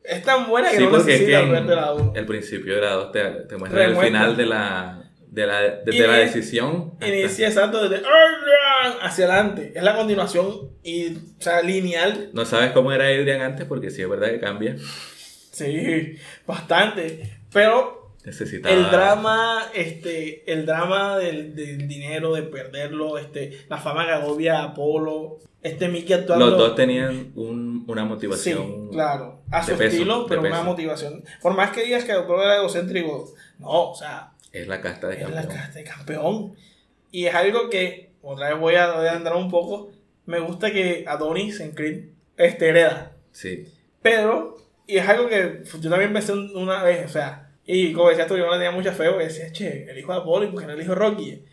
es 0.03 0.23
tan 0.23 0.47
buena 0.49 0.69
que 0.69 0.77
Sí, 0.77 0.83
no 0.83 0.89
porque 0.91 1.13
es 1.15 1.19
que 1.21 1.25
necesitas 1.27 1.49
verte 1.51 1.75
la 1.75 1.93
1. 1.93 2.13
el 2.15 2.25
principio 2.25 2.75
de 2.75 2.81
la 2.81 2.91
2 2.91 3.11
te, 3.11 3.23
te 3.23 3.57
muestra 3.57 3.85
el 3.85 3.95
final 3.95 4.35
de 4.37 4.45
la, 4.45 5.11
de 5.27 5.47
la, 5.47 5.61
Y- 5.91 5.97
la 5.99 6.13
decisión. 6.17 6.93
Inicia 7.05 7.47
exacto 7.47 7.87
desde 7.87 8.05
Adrian 8.05 8.99
hacia 9.01 9.25
adelante. 9.25 9.71
Es 9.75 9.83
la 9.83 9.95
continuación 9.95 10.71
y, 10.83 11.15
o 11.15 11.19
sea, 11.39 11.61
lineal. 11.61 12.29
No 12.33 12.45
sabes 12.45 12.71
cómo 12.71 12.91
era 12.91 13.05
Adrian 13.05 13.41
antes 13.41 13.65
porque 13.65 13.89
sí 13.91 14.01
es 14.01 14.09
verdad 14.09 14.29
que 14.31 14.39
cambia. 14.39 14.75
Sí, 15.51 16.15
bastante. 16.47 17.39
Pero 17.51 18.02
Necesitaba. 18.25 18.73
el 18.73 18.83
drama, 18.89 19.63
este, 19.73 20.51
el 20.51 20.65
drama 20.65 21.17
del, 21.17 21.55
del 21.55 21.87
dinero, 21.87 22.33
de 22.33 22.43
perderlo, 22.43 23.17
este, 23.17 23.65
la 23.69 23.77
fama 23.77 24.05
que 24.05 24.11
agobia 24.13 24.59
a 24.59 24.63
Apolo, 24.65 25.39
este 25.61 25.89
Mickey 25.89 26.13
actuando. 26.13 26.47
Los 26.49 26.57
dos 26.57 26.75
tenían 26.75 27.31
un- 27.35 27.83
una 27.87 28.03
Sí, 28.03 28.07
motivación. 28.07 28.89
claro, 28.89 29.41
a 29.51 29.61
su 29.63 29.71
peso, 29.71 29.83
estilo, 29.83 30.25
pero 30.27 30.41
una 30.41 30.63
motivación. 30.63 31.23
Por 31.41 31.53
más 31.53 31.71
que 31.71 31.83
digas 31.83 32.05
que 32.05 32.13
Apolo 32.13 32.43
era 32.43 32.57
egocéntrico, 32.57 33.33
no, 33.59 33.89
o 33.91 33.95
sea, 33.95 34.31
Es 34.53 34.67
la 34.67 34.79
casta 34.79 35.07
de 35.09 35.15
es 35.15 35.21
la 35.29 35.41
campeón. 35.41 35.57
casta 35.57 35.79
de 35.79 35.83
campeón. 35.83 36.55
Y 37.11 37.25
es 37.25 37.35
algo 37.35 37.69
que, 37.69 38.11
otra 38.21 38.49
vez 38.51 38.59
voy 38.59 38.75
a, 38.75 39.11
andar 39.13 39.35
un 39.35 39.49
poco, 39.51 39.91
me 40.25 40.39
gusta 40.39 40.71
que 40.71 41.03
Adonis 41.07 41.59
en 41.59 41.71
Creed 41.71 42.05
este, 42.37 42.69
hereda. 42.69 43.11
Sí. 43.31 43.67
Pero, 44.01 44.57
y 44.87 44.97
es 44.97 45.07
algo 45.07 45.27
que 45.27 45.63
yo 45.81 45.89
también 45.89 46.13
pensé 46.13 46.31
un- 46.33 46.55
una 46.55 46.81
vez, 46.83 47.05
o 47.05 47.09
sea, 47.09 47.42
y 47.65 47.93
como 47.93 48.09
decías 48.09 48.27
tú, 48.27 48.37
yo 48.37 48.45
no 48.45 48.51
le 48.51 48.57
tenía 48.57 48.71
mucha 48.71 48.91
fe, 48.91 49.09
porque 49.09 49.25
decía, 49.25 49.51
che, 49.51 49.89
el 49.89 49.97
hijo 49.97 50.11
de 50.11 50.19
Apolo 50.19 50.45
y 50.45 50.47
porque 50.47 50.67
no 50.67 50.73
el 50.73 50.81
hijo 50.81 50.95
Rocky. 50.95 51.43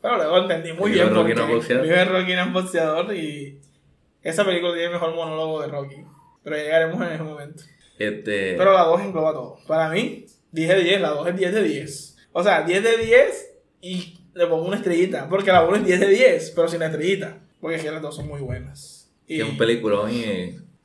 Pero 0.00 0.16
luego 0.16 0.38
entendí 0.38 0.72
muy 0.72 0.90
bien 0.92 1.14
Rocky 1.14 1.34
porque 1.34 1.74
no 1.74 1.82
es 1.82 1.88
de 1.88 2.04
Rocky 2.04 2.34
no 2.34 2.42
es 2.42 2.52
boxeador 2.52 3.14
y 3.14 3.60
esa 4.22 4.44
película 4.44 4.72
tiene 4.72 4.86
el 4.86 4.92
mejor 4.92 5.14
monólogo 5.14 5.60
de 5.62 5.68
Rocky. 5.68 6.04
Pero 6.42 6.56
llegaremos 6.56 7.00
en 7.02 7.12
ese 7.12 7.22
momento. 7.22 7.62
Este, 7.98 8.54
Pero 8.56 8.72
la 8.72 8.84
2 8.84 9.00
engloba 9.02 9.32
todo. 9.32 9.58
Para 9.66 9.90
mí, 9.90 10.24
10 10.52 10.68
de 10.68 10.82
10, 10.82 11.00
la 11.02 11.10
2 11.10 11.28
es 11.28 11.36
10 11.36 11.54
de 11.54 11.62
10. 11.62 12.16
O 12.32 12.42
sea, 12.42 12.62
10 12.62 12.82
de 12.82 12.96
10 12.96 13.50
y 13.82 14.20
le 14.34 14.46
pongo 14.46 14.66
una 14.66 14.76
estrellita. 14.76 15.28
Porque 15.28 15.52
la 15.52 15.64
1 15.64 15.76
es 15.76 15.84
10 15.84 16.00
de 16.00 16.08
10, 16.08 16.52
pero 16.56 16.68
sin 16.68 16.80
la 16.80 16.86
estrellita. 16.86 17.38
Porque 17.60 17.76
es 17.76 17.82
que 17.82 17.90
las 17.90 18.00
dos 18.00 18.16
son 18.16 18.26
muy 18.26 18.40
buenas. 18.40 19.12
Y, 19.26 19.40
es 19.40 19.46
un 19.46 19.58
peliculón 19.58 20.10
y. 20.10 20.24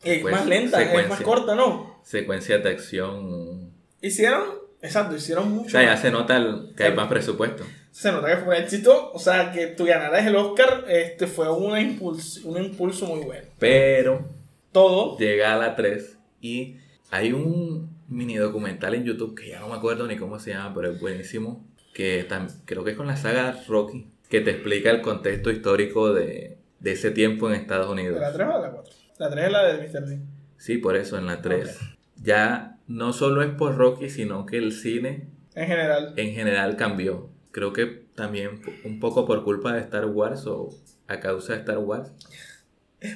es 0.03 0.19
pues, 0.21 0.33
más 0.33 0.45
lenta, 0.45 0.81
es 0.81 0.87
secuencia- 0.87 1.09
más 1.09 1.21
corta, 1.21 1.55
¿no? 1.55 1.99
Secuencias 2.03 2.61
de 2.63 2.69
acción. 2.69 3.71
Hicieron, 4.01 4.43
exacto, 4.85 5.15
hicieron 5.15 5.45
O 5.45 5.49
mucho. 5.49 5.69
sea, 5.71 5.83
ya 5.83 5.97
se 5.97 6.11
nota 6.11 6.37
el- 6.37 6.73
que 6.75 6.83
hay 6.83 6.93
más 6.93 7.07
presupuesto. 7.07 7.63
Se 7.91 8.11
nota 8.11 8.27
que 8.27 8.37
fue 8.43 8.55
un 8.57 8.61
éxito. 8.63 9.11
O 9.13 9.19
sea, 9.19 9.51
que 9.51 9.67
tú 9.67 9.85
ganaras 9.85 10.25
el 10.25 10.35
Oscar 10.35 10.85
este, 10.87 11.27
fue 11.27 11.51
una 11.51 11.79
impulso, 11.81 12.47
un 12.47 12.61
impulso 12.63 13.05
muy 13.07 13.23
bueno. 13.25 13.47
Pero 13.59 14.27
Todo. 14.71 15.17
llega 15.17 15.53
a 15.53 15.57
la 15.57 15.75
3 15.75 16.17
y 16.41 16.77
hay 17.11 17.31
un 17.31 17.89
mini 18.09 18.35
documental 18.35 18.93
en 18.95 19.03
YouTube 19.05 19.35
que 19.35 19.47
ya 19.49 19.59
no 19.59 19.67
me 19.69 19.75
acuerdo 19.75 20.05
ni 20.07 20.17
cómo 20.17 20.39
se 20.39 20.51
llama, 20.51 20.73
pero 20.75 20.91
es 20.91 20.99
buenísimo. 20.99 21.65
Que 21.93 22.27
creo 22.65 22.83
que 22.83 22.91
es 22.91 22.97
con 22.97 23.07
la 23.07 23.15
saga 23.15 23.57
Rocky, 23.69 24.07
que 24.29 24.41
te 24.41 24.51
explica 24.51 24.91
el 24.91 25.01
contexto 25.01 25.49
histórico 25.49 26.13
de, 26.13 26.57
de 26.81 26.91
ese 26.91 27.11
tiempo 27.11 27.47
en 27.49 27.55
Estados 27.55 27.87
¿De 27.87 27.91
Unidos. 27.93 28.19
la 28.19 28.33
3 28.33 28.47
o 28.49 28.57
de 28.57 28.61
la 28.67 28.71
4? 28.73 28.93
La 29.19 29.29
3 29.29 29.45
es 29.45 29.51
la 29.53 29.63
de 29.63 29.87
Mr. 29.87 30.05
D. 30.05 30.19
Sí, 30.57 30.77
por 30.79 30.97
eso 30.97 31.17
en 31.17 31.25
la 31.27 31.41
3. 31.41 31.79
Ya 32.21 32.74
no 32.87 33.13
solo 33.13 33.41
es 33.41 33.49
por 33.51 33.75
Rocky, 33.77 34.09
sino 34.09 34.45
que 34.45 34.57
el 34.57 34.71
cine 34.71 35.27
En 35.55 35.67
general. 35.67 36.13
en 36.17 36.33
general 36.33 36.75
cambió. 36.75 37.29
Creo 37.51 37.73
que 37.73 37.85
también 38.15 38.61
un 38.83 38.99
poco 38.99 39.25
por 39.25 39.43
culpa 39.43 39.73
de 39.73 39.81
Star 39.81 40.05
Wars 40.05 40.45
o 40.47 40.69
a 41.07 41.19
causa 41.19 41.53
de 41.53 41.59
Star 41.59 41.77
Wars, 41.77 42.11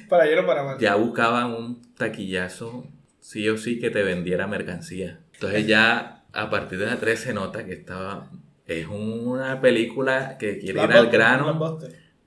Para 0.08 0.24
bien 0.24 0.38
o 0.38 0.46
para 0.46 0.62
mal. 0.62 0.78
ya 0.78 0.94
buscaban 0.94 1.52
un 1.52 1.82
taquillazo 1.94 2.86
sí 3.20 3.48
o 3.48 3.56
sí 3.58 3.78
que 3.78 3.90
te 3.90 4.02
vendiera 4.02 4.46
mercancía. 4.46 5.20
Entonces 5.34 5.66
ya 5.66 6.24
a 6.32 6.50
partir 6.50 6.78
de 6.78 6.86
la 6.86 6.96
3 6.96 7.18
se 7.18 7.34
nota 7.34 7.64
que 7.64 7.72
estaba... 7.74 8.30
Es 8.66 8.86
una 8.86 9.60
película 9.60 10.36
que 10.38 10.58
quiere 10.58 10.84
ir 10.84 10.92
al 10.92 11.08
grano, 11.10 11.78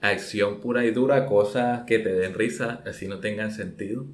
acción 0.02 0.60
pura 0.60 0.84
y 0.84 0.91
dura, 0.91 1.26
cosas 1.26 1.84
que 1.88 2.00
te 2.00 2.12
den 2.12 2.34
risa, 2.34 2.82
así 2.86 3.08
no 3.08 3.20
tengan 3.20 3.52
sentido. 3.54 4.06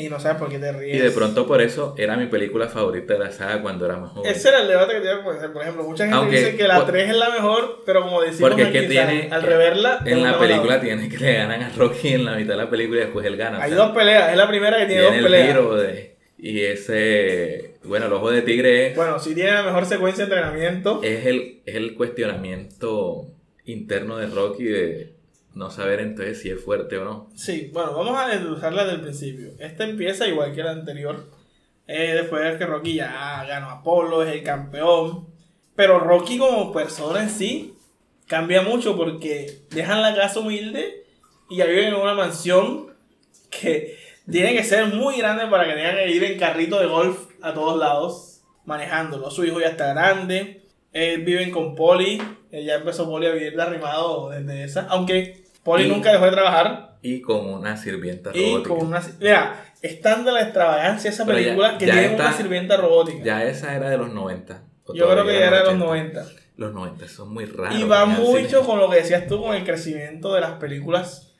Y 0.00 0.08
no 0.08 0.20
sabes 0.20 0.38
por 0.38 0.48
qué 0.48 0.58
te 0.58 0.70
ríes. 0.70 0.96
Y 0.96 0.98
de 1.00 1.10
pronto 1.10 1.46
por 1.46 1.60
eso 1.60 1.94
era 1.98 2.16
mi 2.16 2.26
película 2.26 2.68
favorita 2.68 3.14
de 3.14 3.18
la 3.18 3.32
saga 3.32 3.60
cuando 3.62 3.84
era 3.84 3.96
más 3.96 4.12
joven. 4.12 4.30
Ese 4.30 4.48
era 4.50 4.60
el 4.62 4.68
debate 4.68 4.92
que 4.94 5.00
tenía 5.00 5.24
por 5.24 5.52
por 5.52 5.62
ejemplo. 5.62 5.82
Mucha 5.84 6.04
gente 6.04 6.16
Aunque- 6.18 6.36
dice 6.38 6.56
que 6.56 6.68
la 6.68 6.76
por- 6.76 6.86
3 6.86 7.10
es 7.10 7.16
la 7.16 7.30
mejor, 7.30 7.82
pero 7.84 8.02
como 8.02 8.20
decimos 8.22 8.50
Porque 8.50 8.62
es 8.62 8.68
que 8.70 8.82
tiene... 8.82 9.28
al 9.32 9.42
reverla. 9.42 10.00
En 10.06 10.22
la 10.22 10.38
película 10.38 10.80
tiene 10.80 11.08
que 11.08 11.18
le 11.18 11.32
ganan 11.34 11.62
a 11.62 11.70
Rocky 11.76 12.08
en 12.14 12.24
la 12.24 12.36
mitad 12.36 12.50
de 12.54 12.56
la 12.58 12.70
película 12.70 13.00
y 13.00 13.04
después 13.04 13.26
él 13.26 13.36
gana. 13.36 13.58
o 13.58 13.62
Hay 13.62 13.70
sea, 13.70 13.78
dos 13.78 13.90
peleas. 13.96 14.30
Es 14.30 14.36
la 14.36 14.46
primera 14.48 14.78
que 14.78 14.86
tiene, 14.86 15.02
tiene 15.02 15.06
dos 15.06 15.16
el 15.16 15.22
peleas. 15.24 15.46
giro 15.48 15.74
de... 15.76 16.16
Y 16.38 16.60
ese... 16.60 17.74
Bueno, 17.82 18.06
el 18.06 18.12
ojo 18.12 18.30
de 18.30 18.42
tigre 18.42 18.86
es, 18.88 18.96
Bueno, 18.96 19.18
sí 19.18 19.34
tiene 19.34 19.50
la 19.52 19.62
mejor 19.64 19.84
secuencia 19.86 20.26
de 20.26 20.32
entrenamiento. 20.32 21.00
es, 21.02 21.26
el, 21.26 21.62
es 21.66 21.74
el 21.74 21.94
cuestionamiento 21.94 23.26
interno 23.64 24.16
de 24.18 24.26
Rocky 24.26 24.64
de 24.64 25.12
no 25.58 25.70
saber 25.70 26.00
entonces 26.00 26.40
si 26.40 26.50
es 26.50 26.62
fuerte 26.64 26.96
o 26.98 27.04
no. 27.04 27.30
Sí, 27.34 27.70
bueno, 27.72 27.92
vamos 27.92 28.16
a 28.16 28.28
desglosarla 28.28 28.84
desde 28.84 28.96
el 28.96 29.02
principio. 29.02 29.50
Esta 29.58 29.84
empieza 29.84 30.26
igual 30.28 30.54
que 30.54 30.62
la 30.62 30.70
anterior. 30.70 31.30
Eh, 31.86 32.12
después 32.14 32.44
de 32.44 32.58
que 32.58 32.66
Rocky 32.66 32.94
ya 32.94 33.44
ganó 33.48 33.70
Apolo, 33.70 34.22
es 34.22 34.32
el 34.32 34.42
campeón. 34.42 35.26
Pero 35.74 35.98
Rocky 35.98 36.38
como 36.38 36.72
persona 36.72 37.22
en 37.22 37.30
sí 37.30 37.74
cambia 38.26 38.62
mucho 38.62 38.96
porque 38.96 39.62
dejan 39.70 40.00
la 40.02 40.14
casa 40.14 40.40
humilde 40.40 41.04
y 41.50 41.56
ya 41.56 41.64
viven 41.66 41.88
en 41.88 41.94
una 41.94 42.14
mansión 42.14 42.94
que 43.50 43.96
tiene 44.30 44.54
que 44.54 44.62
ser 44.64 44.86
muy 44.94 45.16
grande 45.18 45.46
para 45.46 45.64
que 45.66 45.72
tengan 45.72 45.96
que 45.96 46.10
ir 46.10 46.22
en 46.24 46.38
carrito 46.38 46.78
de 46.78 46.86
golf 46.86 47.26
a 47.42 47.52
todos 47.54 47.78
lados 47.78 48.42
manejándolo. 48.64 49.30
Su 49.30 49.44
hijo 49.44 49.60
ya 49.60 49.68
está 49.68 49.92
grande. 49.94 50.62
eh, 50.92 51.16
viven 51.18 51.50
con 51.50 51.74
Polly. 51.74 52.20
eh, 52.50 52.64
ya 52.64 52.76
empezó 52.76 53.08
Polly 53.08 53.26
a 53.26 53.32
vivir 53.32 53.54
de 53.56 53.62
arrimado 53.62 54.30
desde 54.30 54.64
esa. 54.64 54.86
Aunque 54.90 55.44
Polly 55.68 55.84
Y- 55.84 55.88
nunca 55.88 56.12
dejó 56.12 56.24
de 56.24 56.30
trabajar. 56.32 56.96
Y 57.02 57.20
con 57.20 57.46
una 57.46 57.76
sirvienta 57.76 58.30
Y 58.34 58.44
robótica. 58.52 58.68
con 58.74 58.86
una. 58.88 59.02
Mira, 59.20 59.64
es 59.82 60.00
tanta 60.00 60.32
la 60.32 60.42
extravagancia 60.42 61.10
de 61.10 61.14
esa 61.14 61.24
Pero 61.26 61.38
ya- 61.38 61.44
película 61.44 61.78
que 61.78 61.86
ya 61.86 61.92
tiene 61.92 62.14
una 62.16 62.32
sirvienta 62.32 62.76
robótica. 62.76 63.22
Ya 63.24 63.44
esa 63.44 63.74
era 63.76 63.88
de 63.90 63.98
los 63.98 64.12
90. 64.12 64.62
o 64.84 64.94
Yo 64.94 65.08
creo 65.10 65.24
que 65.26 65.34
ya 65.38 65.46
era 65.48 65.58
de 65.58 65.64
los 65.64 65.74
80. 65.74 65.84
90. 65.86 66.26
Los 66.56 66.72
90 66.74 67.06
son 67.08 67.32
muy 67.32 67.44
raros. 67.44 67.78
Y 67.78 67.84
va 67.84 68.04
mucho 68.06 68.62
con 68.64 68.78
lo 68.80 68.88
que 68.90 68.96
decías 68.96 69.26
tú, 69.28 69.40
con 69.42 69.54
el 69.54 69.62
crecimiento 69.64 70.32
de 70.34 70.40
las 70.40 70.52
películas 70.52 71.34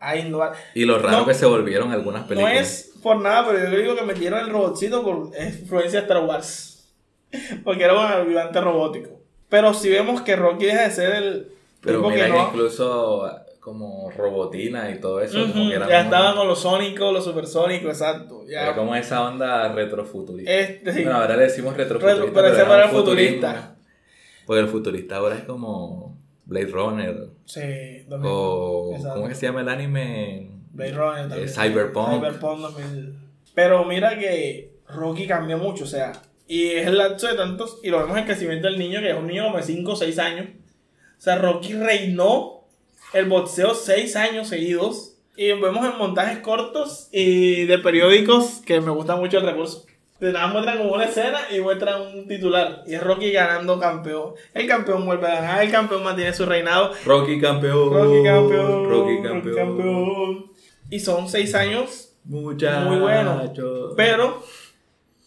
a 0.00 0.16
innovar. 0.16 0.54
Y 0.74 0.84
lo 0.84 0.98
raro 0.98 1.18
No. 1.18 1.26
que 1.26 1.34
se 1.34 1.46
volvieron 1.46 1.92
algunas 1.92 2.22
No 2.22 2.28
películas. 2.28 2.58
es 2.60 2.92
por 3.02 3.20
nada, 3.20 3.46
pero 3.46 3.70
yo 3.70 3.76
digo 3.78 3.94
que 3.94 4.02
metieron 4.02 4.40
el 4.40 4.48
robotcito 4.50 5.04
por 5.04 5.30
influencia 5.38 6.00
de 6.00 6.06
Star 6.06 6.24
Wars. 6.24 6.92
Porque 7.64 7.84
era 7.84 7.92
un 7.94 8.04
ayudante 8.06 8.60
robótico. 8.60 9.20
Pero 9.48 9.74
si 9.74 9.90
vemos 9.90 10.22
que 10.22 10.34
Rocky 10.36 10.66
deja 10.66 10.82
de 10.82 10.90
ser 10.90 11.14
el. 11.14 11.52
Pero 11.82 12.08
mira 12.08 12.26
que, 12.26 12.32
no- 12.32 12.48
incluso 12.48 13.30
como 13.64 14.10
robotina 14.10 14.90
y 14.90 15.00
todo 15.00 15.20
eso. 15.22 15.38
como 15.40 15.70
que 15.70 15.78
ya 15.88 16.02
estaban 16.02 16.36
con 16.36 16.46
los 16.46 16.60
sónicos, 16.60 17.12
los 17.14 17.24
supersónicos, 17.24 17.88
exacto. 17.98 18.44
Ya. 18.46 18.64
Era 18.64 18.76
como 18.76 18.94
esa 18.94 19.26
onda 19.26 19.72
retrofuturista. 19.72 20.52
Este, 20.52 20.92
sí. 20.92 21.02
Bueno, 21.02 21.18
ahora 21.18 21.34
le 21.36 21.44
decimos 21.44 21.74
retrofuturista. 21.74 22.24
Retro- 22.26 22.34
pero 22.34 22.46
ese 22.48 22.56
era 22.58 22.68
para 22.68 22.84
un 22.84 22.90
el 22.90 22.96
futurista. 22.96 23.48
futurismo. 23.52 23.74
Porque 24.46 24.60
el 24.60 24.68
futurista 24.68 25.16
ahora 25.16 25.36
es 25.36 25.44
como 25.44 26.18
Blade 26.44 26.66
Runner. 26.66 27.28
Sí, 27.46 28.04
O. 28.10 28.90
2000. 28.90 28.96
Exacto. 28.96 29.14
¿Cómo 29.16 29.28
que 29.28 29.34
se 29.34 29.46
llama 29.46 29.60
el 29.62 29.68
anime? 29.70 30.50
Blade 30.72 30.92
Runner 30.92 31.28
también. 31.28 31.48
Eh, 31.48 31.52
Cyberpunk. 31.52 32.08
Cyberpunk 32.18 32.60
2000. 32.60 33.18
Pero 33.54 33.84
mira 33.86 34.18
que 34.18 34.74
Rocky 34.88 35.26
cambió 35.26 35.56
mucho, 35.56 35.84
o 35.84 35.86
sea, 35.86 36.12
y 36.46 36.66
es 36.72 36.86
el 36.86 36.98
lapso 36.98 37.28
de 37.28 37.34
tantos, 37.36 37.80
y 37.82 37.88
lo 37.88 37.98
vemos 38.00 38.12
en 38.12 38.18
el 38.18 38.26
crecimiento 38.26 38.66
del 38.68 38.78
niño, 38.78 39.00
que 39.00 39.08
es 39.10 39.16
un 39.16 39.26
niño 39.26 39.44
como 39.44 39.56
de 39.56 39.62
5 39.62 39.92
o 39.92 39.96
6 39.96 40.18
años. 40.18 40.48
O 41.16 41.20
sea, 41.24 41.36
Rocky 41.36 41.72
reinó 41.72 42.63
el 43.14 43.26
boxeo 43.26 43.74
6 43.74 44.16
años 44.16 44.48
seguidos. 44.48 45.12
Y 45.36 45.48
vemos 45.48 45.84
en 45.84 45.98
montajes 45.98 46.38
cortos 46.38 47.08
y 47.10 47.64
de 47.64 47.78
periódicos, 47.78 48.62
que 48.64 48.80
me 48.80 48.92
gusta 48.92 49.16
mucho 49.16 49.38
el 49.38 49.46
recurso. 49.46 49.84
Te 50.20 50.30
la 50.30 50.46
muestran 50.46 50.78
como 50.78 50.92
una 50.92 51.06
escena 51.06 51.40
y 51.50 51.60
muestran 51.60 52.00
un 52.02 52.28
titular. 52.28 52.84
Y 52.86 52.94
es 52.94 53.02
Rocky 53.02 53.32
ganando 53.32 53.80
campeón. 53.80 54.34
El 54.52 54.68
campeón 54.68 55.04
vuelve 55.04 55.26
a 55.26 55.34
ganar, 55.34 55.62
el 55.64 55.72
campeón 55.72 56.04
mantiene 56.04 56.32
su 56.32 56.46
reinado. 56.46 56.92
Rocky 57.04 57.40
campeón. 57.40 57.92
Rocky 57.92 58.22
campeón. 58.22 58.88
Rocky 58.88 59.22
campeón. 59.22 59.56
campeón. 59.56 60.44
Y 60.88 61.00
son 61.00 61.28
seis 61.28 61.54
años, 61.56 62.14
Muchacho. 62.24 62.88
Muy 62.88 62.98
bueno. 63.00 63.52
pero 63.96 64.42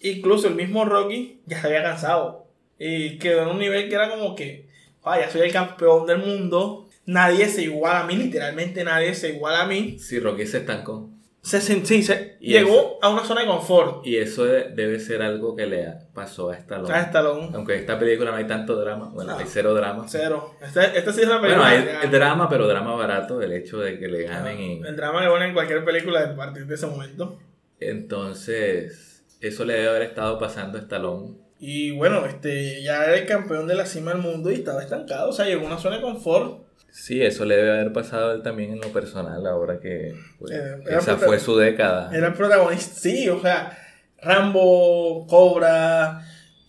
incluso 0.01 0.47
el 0.47 0.55
mismo 0.55 0.83
Rocky 0.85 1.41
ya 1.45 1.61
se 1.61 1.67
había 1.67 1.83
cansado. 1.83 2.45
Y 2.79 3.17
quedó 3.19 3.43
en 3.43 3.49
un 3.49 3.59
nivel 3.59 3.89
que 3.89 3.95
era 3.95 4.09
como 4.09 4.35
que, 4.35 4.67
vaya, 5.03 5.29
soy 5.29 5.41
el 5.41 5.51
campeón 5.51 6.05
del 6.05 6.19
mundo. 6.19 6.86
Nadie 7.07 7.47
se 7.49 7.63
iguala 7.63 8.01
a 8.01 8.05
mí, 8.05 8.15
literalmente 8.15 8.83
nadie 8.83 9.15
se 9.15 9.29
iguala 9.29 9.61
a 9.63 9.65
mí. 9.67 9.97
Sí, 9.97 10.19
Rocky 10.19 10.45
se 10.45 10.59
estancó. 10.59 11.09
Se, 11.41 11.61
sí, 11.61 12.03
se- 12.03 12.35
Y 12.41 12.51
llegó 12.51 12.99
a 13.01 13.07
una 13.09 13.23
zona 13.23 13.39
de 13.41 13.47
confort. 13.47 14.05
Y 14.05 14.17
eso 14.17 14.43
de- 14.43 14.69
debe 14.75 14.99
ser 14.99 15.21
algo 15.21 15.55
que 15.55 15.65
le 15.65 15.93
pasó 16.13 16.49
a 16.49 16.55
Stallone. 16.57 16.93
Ah, 16.93 16.99
Stallone. 17.03 17.51
Aunque 17.53 17.75
en 17.75 17.79
esta 17.79 17.97
película 17.97 18.31
no 18.31 18.37
hay 18.37 18.45
tanto 18.47 18.75
drama. 18.75 19.09
Bueno, 19.13 19.31
No. 19.31 19.37
hay 19.39 19.45
cero 19.47 19.73
drama. 19.73 20.03
Cero. 20.09 20.55
Esta, 20.61 20.83
esta 20.83 21.13
sí 21.13 21.21
es 21.21 21.27
Bueno, 21.27 21.41
película. 21.43 21.67
hay 21.69 21.81
real. 21.85 22.11
drama, 22.11 22.49
pero 22.49 22.67
drama 22.67 22.93
barato. 22.95 23.41
El 23.41 23.53
hecho 23.53 23.77
de 23.79 23.97
que 23.97 24.09
le 24.09 24.23
ganen 24.23 24.59
y... 24.59 24.81
El 24.85 24.97
drama 24.97 25.21
que 25.21 25.29
ponen 25.29 25.47
en 25.49 25.53
cualquier 25.53 25.85
película 25.85 26.21
a 26.21 26.35
partir 26.35 26.65
de 26.67 26.75
ese 26.75 26.87
momento. 26.87 27.39
Entonces, 27.79 29.23
eso 29.39 29.63
le 29.63 29.73
debe 29.73 29.89
haber 29.89 30.01
estado 30.01 30.37
pasando 30.39 30.77
a 30.77 30.81
Stallone. 30.81 31.35
Y 31.59 31.91
bueno, 31.91 32.25
este 32.25 32.83
ya 32.83 33.05
era 33.05 33.15
el 33.17 33.25
campeón 33.25 33.67
de 33.67 33.75
la 33.75 33.85
cima 33.85 34.11
del 34.11 34.21
mundo 34.21 34.51
y 34.51 34.55
estaba 34.55 34.83
estancado. 34.83 35.29
O 35.29 35.33
sea, 35.33 35.45
llegó 35.45 35.63
a 35.63 35.67
una 35.67 35.77
zona 35.79 35.95
de 35.97 36.01
confort. 36.01 36.66
Sí, 36.91 37.21
eso 37.21 37.45
le 37.45 37.55
debe 37.57 37.71
haber 37.71 37.93
pasado 37.93 38.31
a 38.31 38.33
él 38.33 38.41
también 38.41 38.71
en 38.71 38.79
lo 38.81 38.87
personal, 38.91 39.45
ahora 39.45 39.79
que 39.79 40.15
pues, 40.39 40.51
Eh, 40.51 40.75
era 40.87 40.99
esa 40.99 41.17
fue 41.17 41.39
su 41.39 41.55
década. 41.57 42.09
Era 42.15 42.27
el 42.27 42.33
protagonista. 42.33 42.95
Sí, 42.99 43.29
o 43.29 43.39
sea, 43.39 43.77
Rambo, 44.21 45.25
Cobra, 45.27 46.21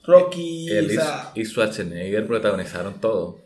Rocky. 0.05 0.69
Él 0.71 0.87
o 0.89 0.93
y- 0.93 0.95
sea, 0.97 1.31
y 1.35 1.45
Schwarzenegger 1.45 2.27
protagonizaron 2.27 3.01
todo. 3.01 3.39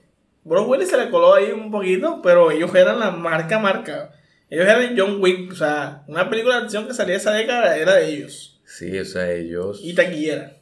Bruce 0.45 0.68
Willis 0.68 0.89
se 0.91 0.97
le 0.99 1.11
coló 1.11 1.35
ahí 1.35 1.53
un 1.53 1.70
poquito, 1.70 2.20
pero 2.23 2.51
ellos 2.51 2.75
eran 2.75 2.99
la 2.99 3.11
marca 3.12 3.59
marca. 3.59 4.11
Ellos 4.51 4.66
eran 4.66 4.95
John 4.99 5.18
Wick. 5.23 5.53
O 5.53 5.55
sea, 5.55 6.03
una 6.09 6.29
película 6.29 6.57
de 6.59 6.62
acción 6.64 6.87
que 6.87 6.95
salía 6.95 7.16
esa 7.16 7.33
década 7.33 7.77
era 7.77 7.95
de 7.95 8.09
ellos. 8.09 8.61
Sí, 8.64 8.99
o 8.99 9.05
sea, 9.05 9.31
ellos, 9.31 9.81
Y 9.83 9.95
taquillera. 9.95 10.55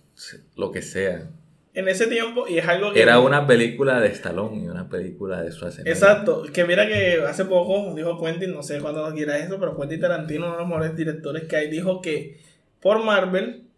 lo 0.56 0.70
que 0.70 0.82
sea. 0.82 1.28
En 1.72 1.88
ese 1.88 2.08
tiempo, 2.08 2.48
y 2.48 2.58
es 2.58 2.66
algo 2.66 2.92
que. 2.92 3.00
Era 3.00 3.20
una 3.20 3.46
película 3.46 4.00
de 4.00 4.08
Stallone 4.08 4.64
y 4.64 4.68
una 4.68 4.88
película 4.88 5.40
de 5.40 5.52
Schwarzenegger. 5.52 5.92
Exacto, 5.92 6.42
que 6.52 6.64
mira 6.64 6.86
que 6.88 7.22
hace 7.26 7.44
poco 7.44 7.94
dijo 7.94 8.20
Quentin, 8.20 8.52
no 8.52 8.62
sé 8.62 8.80
cuándo 8.80 9.08
quiera 9.14 9.38
eso, 9.38 9.58
pero 9.60 9.78
Quentin 9.78 10.00
Tarantino, 10.00 10.46
uno 10.46 10.54
de 10.56 10.60
los 10.62 10.68
mejores 10.68 10.96
directores 10.96 11.44
que 11.44 11.56
hay, 11.56 11.70
dijo 11.70 12.00
que 12.00 12.40
por 12.80 13.04
Marvel 13.04 13.68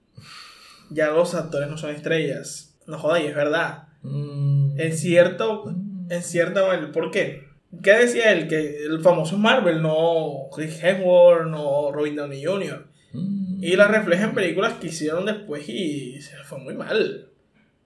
ya 0.88 1.10
los 1.10 1.34
actores 1.34 1.68
no 1.68 1.76
son 1.76 1.90
estrellas. 1.90 2.78
No 2.86 2.98
jodas, 2.98 3.22
y 3.22 3.26
es 3.26 3.34
verdad. 3.34 3.88
Mm. 4.02 4.80
En 4.80 4.92
cierto, 4.96 5.64
en 6.08 6.22
cierta 6.22 6.66
manera, 6.66 6.92
¿por 6.92 7.10
qué? 7.10 7.44
¿Qué 7.82 7.92
decía 7.92 8.32
él? 8.32 8.48
Que 8.48 8.84
el 8.84 9.00
famoso 9.00 9.38
Marvel, 9.38 9.82
no 9.82 10.48
Chris 10.54 10.82
Hemsworth, 10.82 11.46
no 11.46 11.92
Robin 11.92 12.16
Downey 12.16 12.44
Jr. 12.44 12.86
Mm. 13.12 13.62
Y 13.62 13.76
la 13.76 13.88
refleja 13.88 14.24
en 14.24 14.34
películas 14.34 14.74
que 14.74 14.88
hicieron 14.88 15.26
después 15.26 15.68
y 15.68 16.20
se 16.20 16.36
fue 16.38 16.58
muy 16.58 16.74
mal. 16.74 17.31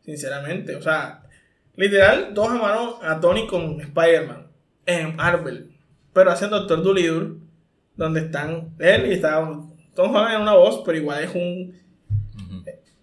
Sinceramente. 0.07 0.75
O 0.77 0.81
sea, 0.83 1.23
literal, 1.75 2.33
todos 2.35 2.51
amaron 2.51 2.95
a 3.03 3.21
Tony 3.21 3.47
con 3.47 3.81
Spider-Man 3.81 4.47
en 4.87 5.15
Marvel. 5.17 5.73
Pero 6.15 6.31
hacen 6.31 6.49
Doctor 6.49 6.83
Dolittle, 6.83 7.35
donde 7.97 8.21
están 8.21 8.75
él 8.79 9.07
y 9.07 9.13
está 9.15 9.41
Tom 9.95 10.15
Holland 10.15 10.37
en 10.37 10.41
una 10.43 10.55
voz, 10.55 10.83
pero 10.87 10.97
igual 10.97 11.25
es 11.25 11.35
un. 11.35 11.75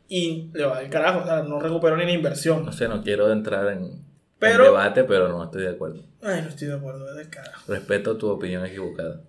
Y 0.07 0.49
le 0.53 0.65
va 0.65 0.77
al 0.77 0.89
carajo, 0.89 1.21
o 1.21 1.25
sea, 1.25 1.41
no 1.43 1.59
recuperó 1.59 1.97
ni 1.97 2.05
la 2.05 2.11
inversión. 2.11 2.65
No 2.65 2.71
sé, 2.71 2.87
no 2.87 3.01
quiero 3.01 3.31
entrar 3.31 3.67
en, 3.69 4.03
Pero- 4.37 4.65
en 4.65 4.71
debate, 4.71 5.03
pero 5.05 5.27
no 5.29 5.43
estoy 5.43 5.63
de 5.63 5.69
acuerdo. 5.69 6.03
Ay, 6.21 6.41
no 6.41 6.49
estoy 6.49 6.67
de 6.67 6.75
acuerdo, 6.75 7.09
es 7.09 7.15
del 7.15 7.29
carajo. 7.29 7.63
Respeto 7.71 8.15
tu 8.17 8.29
opinión 8.29 8.63
equivocada. 8.65 9.21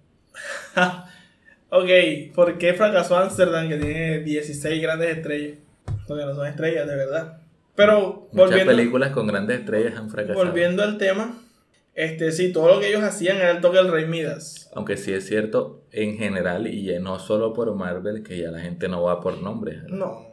ok, 1.71 1.89
¿por 2.35 2.59
qué 2.59 2.75
fracasó 2.75 3.17
Amsterdam 3.17 3.69
que 3.69 3.79
tiene 3.79 4.19
16 4.21 4.83
grandes 4.83 5.17
estrellas? 5.17 5.59
Porque 6.07 6.25
no 6.25 6.35
son 6.35 6.47
estrellas, 6.47 6.87
de 6.87 6.97
verdad. 6.97 7.39
Pero 7.77 8.29
Muchas 8.33 8.51
volviendo. 8.51 8.73
películas 8.77 9.11
con 9.11 9.27
grandes 9.27 9.61
estrellas 9.61 9.95
han 9.97 10.09
fracasado. 10.11 10.45
Volviendo 10.45 10.83
al 10.83 10.97
tema, 10.99 11.41
este 11.95 12.33
sí, 12.33 12.53
todo 12.53 12.75
lo 12.75 12.81
que 12.81 12.89
ellos 12.89 13.03
hacían 13.03 13.37
era 13.39 13.51
el 13.53 13.61
toque 13.61 13.79
del 13.79 13.91
Rey 13.91 14.07
Midas. 14.07 14.71
Aunque 14.75 14.97
sí 14.97 15.13
es 15.13 15.27
cierto, 15.27 15.83
en 15.93 16.17
general, 16.17 16.67
y 16.67 16.97
no 17.01 17.19
solo 17.19 17.53
por 17.53 17.75
Marvel, 17.75 18.23
que 18.23 18.39
ya 18.39 18.51
la 18.51 18.61
gente 18.61 18.89
no 18.89 19.03
va 19.03 19.21
por 19.21 19.41
nombres. 19.43 19.83
No. 19.89 20.27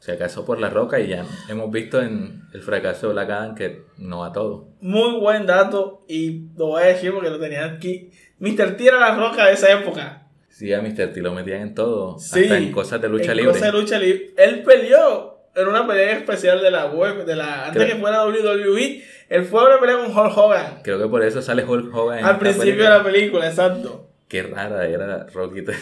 Si 0.00 0.10
acaso 0.10 0.46
por 0.46 0.58
La 0.58 0.70
Roca 0.70 0.98
y 0.98 1.08
ya 1.08 1.26
hemos 1.50 1.70
visto 1.70 2.00
en 2.00 2.44
el 2.54 2.62
fracaso 2.62 3.08
de 3.08 3.12
Black 3.12 3.30
Adam 3.30 3.54
que 3.54 3.82
no 3.98 4.20
va 4.20 4.32
todo. 4.32 4.68
Muy 4.80 5.20
buen 5.20 5.44
dato 5.44 6.06
y 6.08 6.46
lo 6.56 6.68
voy 6.68 6.82
a 6.84 6.86
decir 6.86 7.12
porque 7.12 7.28
lo 7.28 7.38
tenía 7.38 7.66
aquí. 7.66 8.10
Mr. 8.38 8.78
T 8.78 8.86
era 8.86 8.98
la 8.98 9.14
roca 9.14 9.46
de 9.46 9.52
esa 9.52 9.70
época. 9.70 10.26
Sí, 10.48 10.72
a 10.72 10.80
Mr. 10.80 11.12
T 11.12 11.20
lo 11.20 11.34
metían 11.34 11.60
en 11.60 11.74
todo. 11.74 12.18
Sí. 12.18 12.44
Hasta 12.44 12.56
en 12.56 12.72
cosas 12.72 13.02
de 13.02 13.10
lucha 13.10 13.32
En 13.32 13.36
libre. 13.36 13.52
cosas 13.52 13.72
de 13.72 13.78
lucha 13.78 13.98
libre. 13.98 14.30
Él 14.38 14.62
peleó 14.62 15.39
en 15.54 15.68
una 15.68 15.86
pelea 15.86 16.12
especial 16.16 16.60
de 16.62 16.70
la 16.70 16.86
web, 16.86 17.24
de 17.24 17.36
la 17.36 17.66
antes 17.66 17.82
Creo- 17.82 17.94
que 17.96 18.00
fuera 18.00 18.24
WWE. 18.24 19.04
Él 19.28 19.44
fue 19.44 19.60
a 19.62 19.66
una 19.66 19.78
pelea 19.80 19.96
con 19.96 20.06
Hulk 20.16 20.36
Hogan. 20.36 20.80
Creo 20.82 20.98
que 20.98 21.06
por 21.08 21.22
eso 21.22 21.40
sale 21.42 21.64
Hulk 21.64 21.94
Hogan. 21.94 22.24
Al 22.24 22.38
principio 22.38 22.64
película. 22.72 22.90
de 22.90 22.98
la 22.98 23.04
película, 23.04 23.48
exacto. 23.48 24.08
Qué 24.28 24.42
rara 24.42 24.86
era 24.86 25.26
Rocky 25.32 25.62
3. 25.62 25.78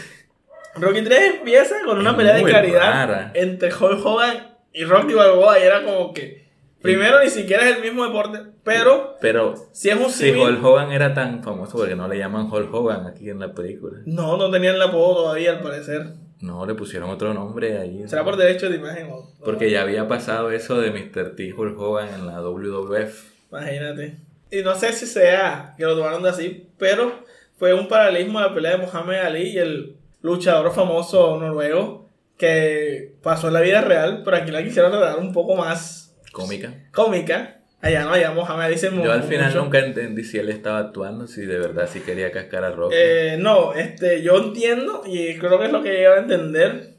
Rocky 0.77 1.03
3 1.03 1.35
empieza 1.39 1.77
con 1.85 1.99
una 1.99 2.11
Es 2.11 2.17
pelea 2.17 2.35
de 2.37 2.45
caridad 2.45 2.81
rara. 2.81 3.31
entre 3.35 3.69
Hulk 3.73 4.05
Hogan 4.05 4.57
y 4.73 4.85
Rocky 4.85 5.15
Balboa. 5.15 5.59
Y 5.59 5.63
era 5.63 5.83
como 5.85 6.13
que. 6.13 6.47
Primero, 6.81 7.21
ni 7.25 7.29
siquiera 7.29 7.69
es 7.69 7.77
el 7.77 7.83
mismo 7.83 8.05
deporte, 8.07 8.39
pero 8.63 9.17
Pero 9.21 9.55
si 9.73 9.91
es 9.91 9.97
un 9.97 10.11
si 10.11 10.31
Hulk 10.31 10.65
Hogan 10.65 10.93
era 10.93 11.13
tan 11.13 11.43
famoso, 11.43 11.77
porque 11.77 11.97
no 11.97 12.07
le 12.07 12.17
llaman 12.19 12.49
Hulk 12.53 12.73
Hogan 12.73 13.05
aquí 13.07 13.29
en 13.31 13.41
la 13.41 13.53
película. 13.53 13.99
No, 14.07 14.37
no 14.37 14.49
tenían 14.51 14.77
el 14.77 14.83
apodo 14.83 15.25
todavía, 15.25 15.51
al 15.51 15.61
parecer. 15.61 16.13
No, 16.41 16.65
le 16.67 16.75
pusieron 16.75 17.11
otro 17.11 17.35
nombre 17.35 17.79
ahí. 17.79 18.05
Será 18.09 18.25
por 18.25 18.37
derecho 18.37 18.69
de 18.71 18.77
imagen. 18.77 19.11
o- 19.11 19.33
Porque 19.45 19.71
ya 19.71 19.83
había 19.83 20.07
pasado 20.07 20.51
eso 20.53 20.81
de 20.81 20.91
Mr. 20.91 21.35
T 21.35 21.53
Hulk 21.53 21.79
Hogan 21.79 22.09
en 22.15 22.27
la 22.27 22.41
WWF. 22.41 23.33
Imagínate. 23.51 24.17
Y 24.51 24.63
no 24.63 24.75
sé 24.75 24.93
si 24.93 25.07
sea 25.07 25.75
que 25.77 25.85
lo 25.85 25.97
tomaron 25.97 26.23
de 26.23 26.31
así, 26.31 26.69
pero 26.79 27.25
fue 27.59 27.75
un 27.75 27.89
paralelismo 27.89 28.39
a 28.39 28.43
la 28.49 28.55
pelea 28.55 28.73
de 28.79 28.87
Muhammad 28.87 29.17
Ali 29.27 29.49
y 29.51 29.59
el 29.59 29.97
luchador 30.23 30.73
famoso 30.73 31.37
noruego 31.39 32.09
que 32.39 33.15
pasó 33.23 33.49
en 33.49 33.55
la 33.55 33.61
vida 33.61 33.81
real, 33.81 34.23
pero 34.25 34.37
aquí 34.37 34.51
la 34.53 34.63
quisieron 34.63 34.93
tratar 34.93 35.19
un 35.19 35.33
poco 35.33 35.57
más 35.57 36.17
Cómica. 36.33 36.73
cómica. 36.93 37.58
Allá 37.81 38.03
no, 38.05 38.13
allá 38.13 38.33
Muhammad 38.33 38.67
Ali 38.67 38.77
se 38.79 38.91
Yo 38.91 39.13
al 39.13 39.23
final 39.23 39.47
mucho. 39.51 39.63
nunca 39.63 39.79
entendí 39.79 40.25
si 40.25 40.37
él 40.39 40.49
estaba 40.49 40.79
actuando, 40.81 41.27
si 41.29 41.43
de 41.47 41.59
verdad 41.59 41.89
si 41.91 42.01
quería 42.01 42.33
cascar 42.33 42.65
a 42.65 42.71
Rocky. 42.73 42.95
Eh, 42.99 43.37
no, 43.39 43.73
este, 43.73 44.21
yo 44.23 44.37
entiendo 44.37 45.03
y 45.07 45.39
creo 45.39 45.59
que 45.61 45.67
es 45.67 45.73
lo 45.73 45.83
que 45.83 45.93
llegaba 45.93 46.17
a 46.17 46.21
entender 46.21 46.95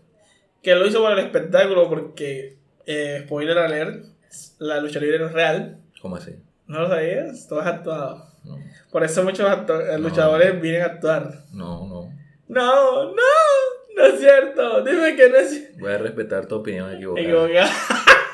que 0.64 0.76
lo 0.76 0.86
hizo 0.88 1.02
por 1.02 1.12
el 1.12 1.20
espectáculo 1.20 1.90
porque, 1.90 2.56
eh, 2.86 3.22
spoiler 3.26 3.58
alert, 3.58 4.06
la 4.60 4.80
lucha 4.80 5.00
libre 5.00 5.20
no 5.20 5.26
es 5.28 5.34
real. 5.34 5.80
¿Cómo 6.02 6.16
así? 6.16 6.36
¿No 6.68 6.82
lo 6.82 6.88
sabías? 6.88 7.48
Todo 7.48 7.60
es 7.62 7.68
actuado. 7.68 8.30
No, 8.46 8.58
Por 8.92 9.04
eso 9.04 9.24
muchos 9.24 9.50
eh, 9.52 9.58
No. 9.68 9.98
luchadores 9.98 10.62
vienen 10.62 10.82
a 10.84 10.86
actuar. 10.86 11.44
no, 11.54 11.88
no. 11.88 12.14
No, 12.48 13.04
no, 13.14 13.14
no 13.96 14.06
es 14.06 14.20
cierto. 14.20 14.82
Dime 14.84 15.16
que 15.16 15.30
no 15.30 15.36
es 15.38 15.50
cierto. 15.52 15.78
Voy 15.80 15.92
a 15.92 15.98
respetar 16.00 16.48
tu 16.48 16.56
opinión 16.56 16.92
equivocada. 16.92 17.28
Equivocado. 17.28 17.70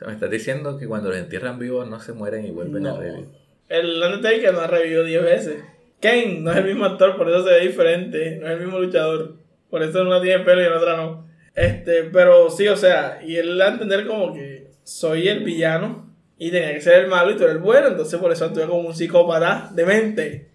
O 0.00 0.02
sea, 0.02 0.08
me 0.08 0.14
estás 0.14 0.30
diciendo 0.30 0.78
que 0.78 0.86
cuando 0.86 1.10
los 1.10 1.18
entierran 1.18 1.58
vivos 1.58 1.86
no 1.88 2.00
se 2.00 2.12
mueren 2.14 2.46
y 2.46 2.50
vuelven 2.50 2.84
No. 2.84 2.96
a 2.96 2.98
revivir. 3.00 3.26
El 3.68 4.02
Undertaker 4.02 4.52
no 4.54 4.60
ha 4.60 4.66
revivido 4.66 5.04
10 5.04 5.22
veces. 5.22 5.62
Kane 6.00 6.38
no 6.40 6.50
es 6.52 6.56
el 6.56 6.64
mismo 6.64 6.86
actor, 6.86 7.16
por 7.16 7.28
eso 7.28 7.44
se 7.44 7.50
ve 7.50 7.60
diferente. 7.60 8.38
No 8.40 8.46
es 8.46 8.52
el 8.54 8.60
mismo 8.60 8.78
luchador. 8.78 9.34
Por 9.68 9.82
eso 9.82 10.00
en 10.00 10.06
una 10.06 10.22
tiene 10.22 10.42
pelo 10.44 10.62
y 10.62 10.64
en 10.64 10.72
otra 10.72 10.96
no. 10.96 11.26
Este, 11.54 12.04
pero 12.04 12.48
sí, 12.50 12.66
o 12.68 12.76
sea, 12.76 13.20
y 13.24 13.36
él 13.36 13.60
a 13.60 13.68
entender 13.68 14.06
como 14.06 14.32
que 14.32 14.68
soy 14.82 15.28
el 15.28 15.44
villano 15.44 16.10
y 16.38 16.50
tenía 16.50 16.72
que 16.72 16.80
ser 16.80 17.04
el 17.04 17.10
malo 17.10 17.30
y 17.32 17.36
tú 17.36 17.42
eres 17.44 17.56
el 17.56 17.62
bueno. 17.62 17.88
Entonces 17.88 18.18
por 18.18 18.32
eso 18.32 18.46
actúa 18.46 18.66
como 18.66 18.88
un 18.88 18.94
psicópata 18.94 19.70
de 19.74 19.84
mente. 19.84 20.50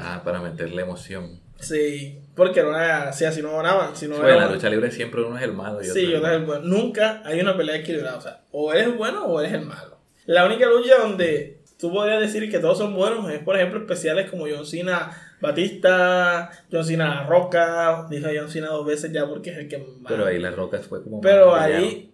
Ah, 0.00 0.22
para 0.24 0.40
meterle 0.40 0.80
emoción. 0.82 1.38
Sí, 1.60 2.18
porque 2.36 2.62
no 2.62 2.78
era, 2.78 3.12
sí, 3.12 3.24
así 3.24 3.42
no 3.42 3.56
ganaban. 3.56 3.96
Si 3.96 4.06
no 4.06 4.18
Bueno, 4.18 4.38
la 4.40 4.48
lucha 4.50 4.68
libre 4.70 4.90
siempre 4.92 5.22
uno 5.22 5.36
es 5.38 5.42
el 5.42 5.52
malo 5.54 5.78
y 5.82 5.88
otro 5.88 5.94
Sí, 5.94 6.06
bueno. 6.14 6.30
el 6.30 6.44
bueno. 6.44 6.62
Nunca 6.64 7.22
hay 7.24 7.40
una 7.40 7.56
pelea 7.56 7.76
equilibrada. 7.76 8.18
O 8.18 8.20
sea, 8.20 8.42
o 8.52 8.72
eres 8.72 8.86
el 8.86 8.92
bueno 8.92 9.24
o 9.24 9.40
eres 9.40 9.54
el 9.54 9.62
malo. 9.62 9.96
La 10.26 10.44
única 10.46 10.66
lucha 10.66 10.98
donde 11.00 11.60
tú 11.78 11.90
podrías 11.92 12.20
decir 12.20 12.50
que 12.50 12.58
todos 12.58 12.78
son 12.78 12.94
buenos 12.94 13.28
es, 13.30 13.38
por 13.40 13.56
ejemplo, 13.56 13.80
especiales 13.80 14.30
como 14.30 14.46
John 14.48 14.66
Cena 14.66 15.10
Batista, 15.40 16.50
John 16.70 16.84
Cena 16.84 17.08
La 17.14 17.22
Roca. 17.26 18.06
Dije 18.10 18.38
John 18.38 18.48
Cena 18.50 18.68
dos 18.68 18.86
veces 18.86 19.12
ya 19.12 19.26
porque 19.26 19.50
es 19.50 19.58
el 19.58 19.68
que 19.68 19.78
más. 19.78 19.86
Pero 20.08 20.26
ahí 20.26 20.38
las 20.38 20.54
rocas 20.54 20.86
fue 20.86 21.02
como. 21.02 21.20
Pero 21.20 21.52
más 21.52 21.62
ahí. 21.62 22.12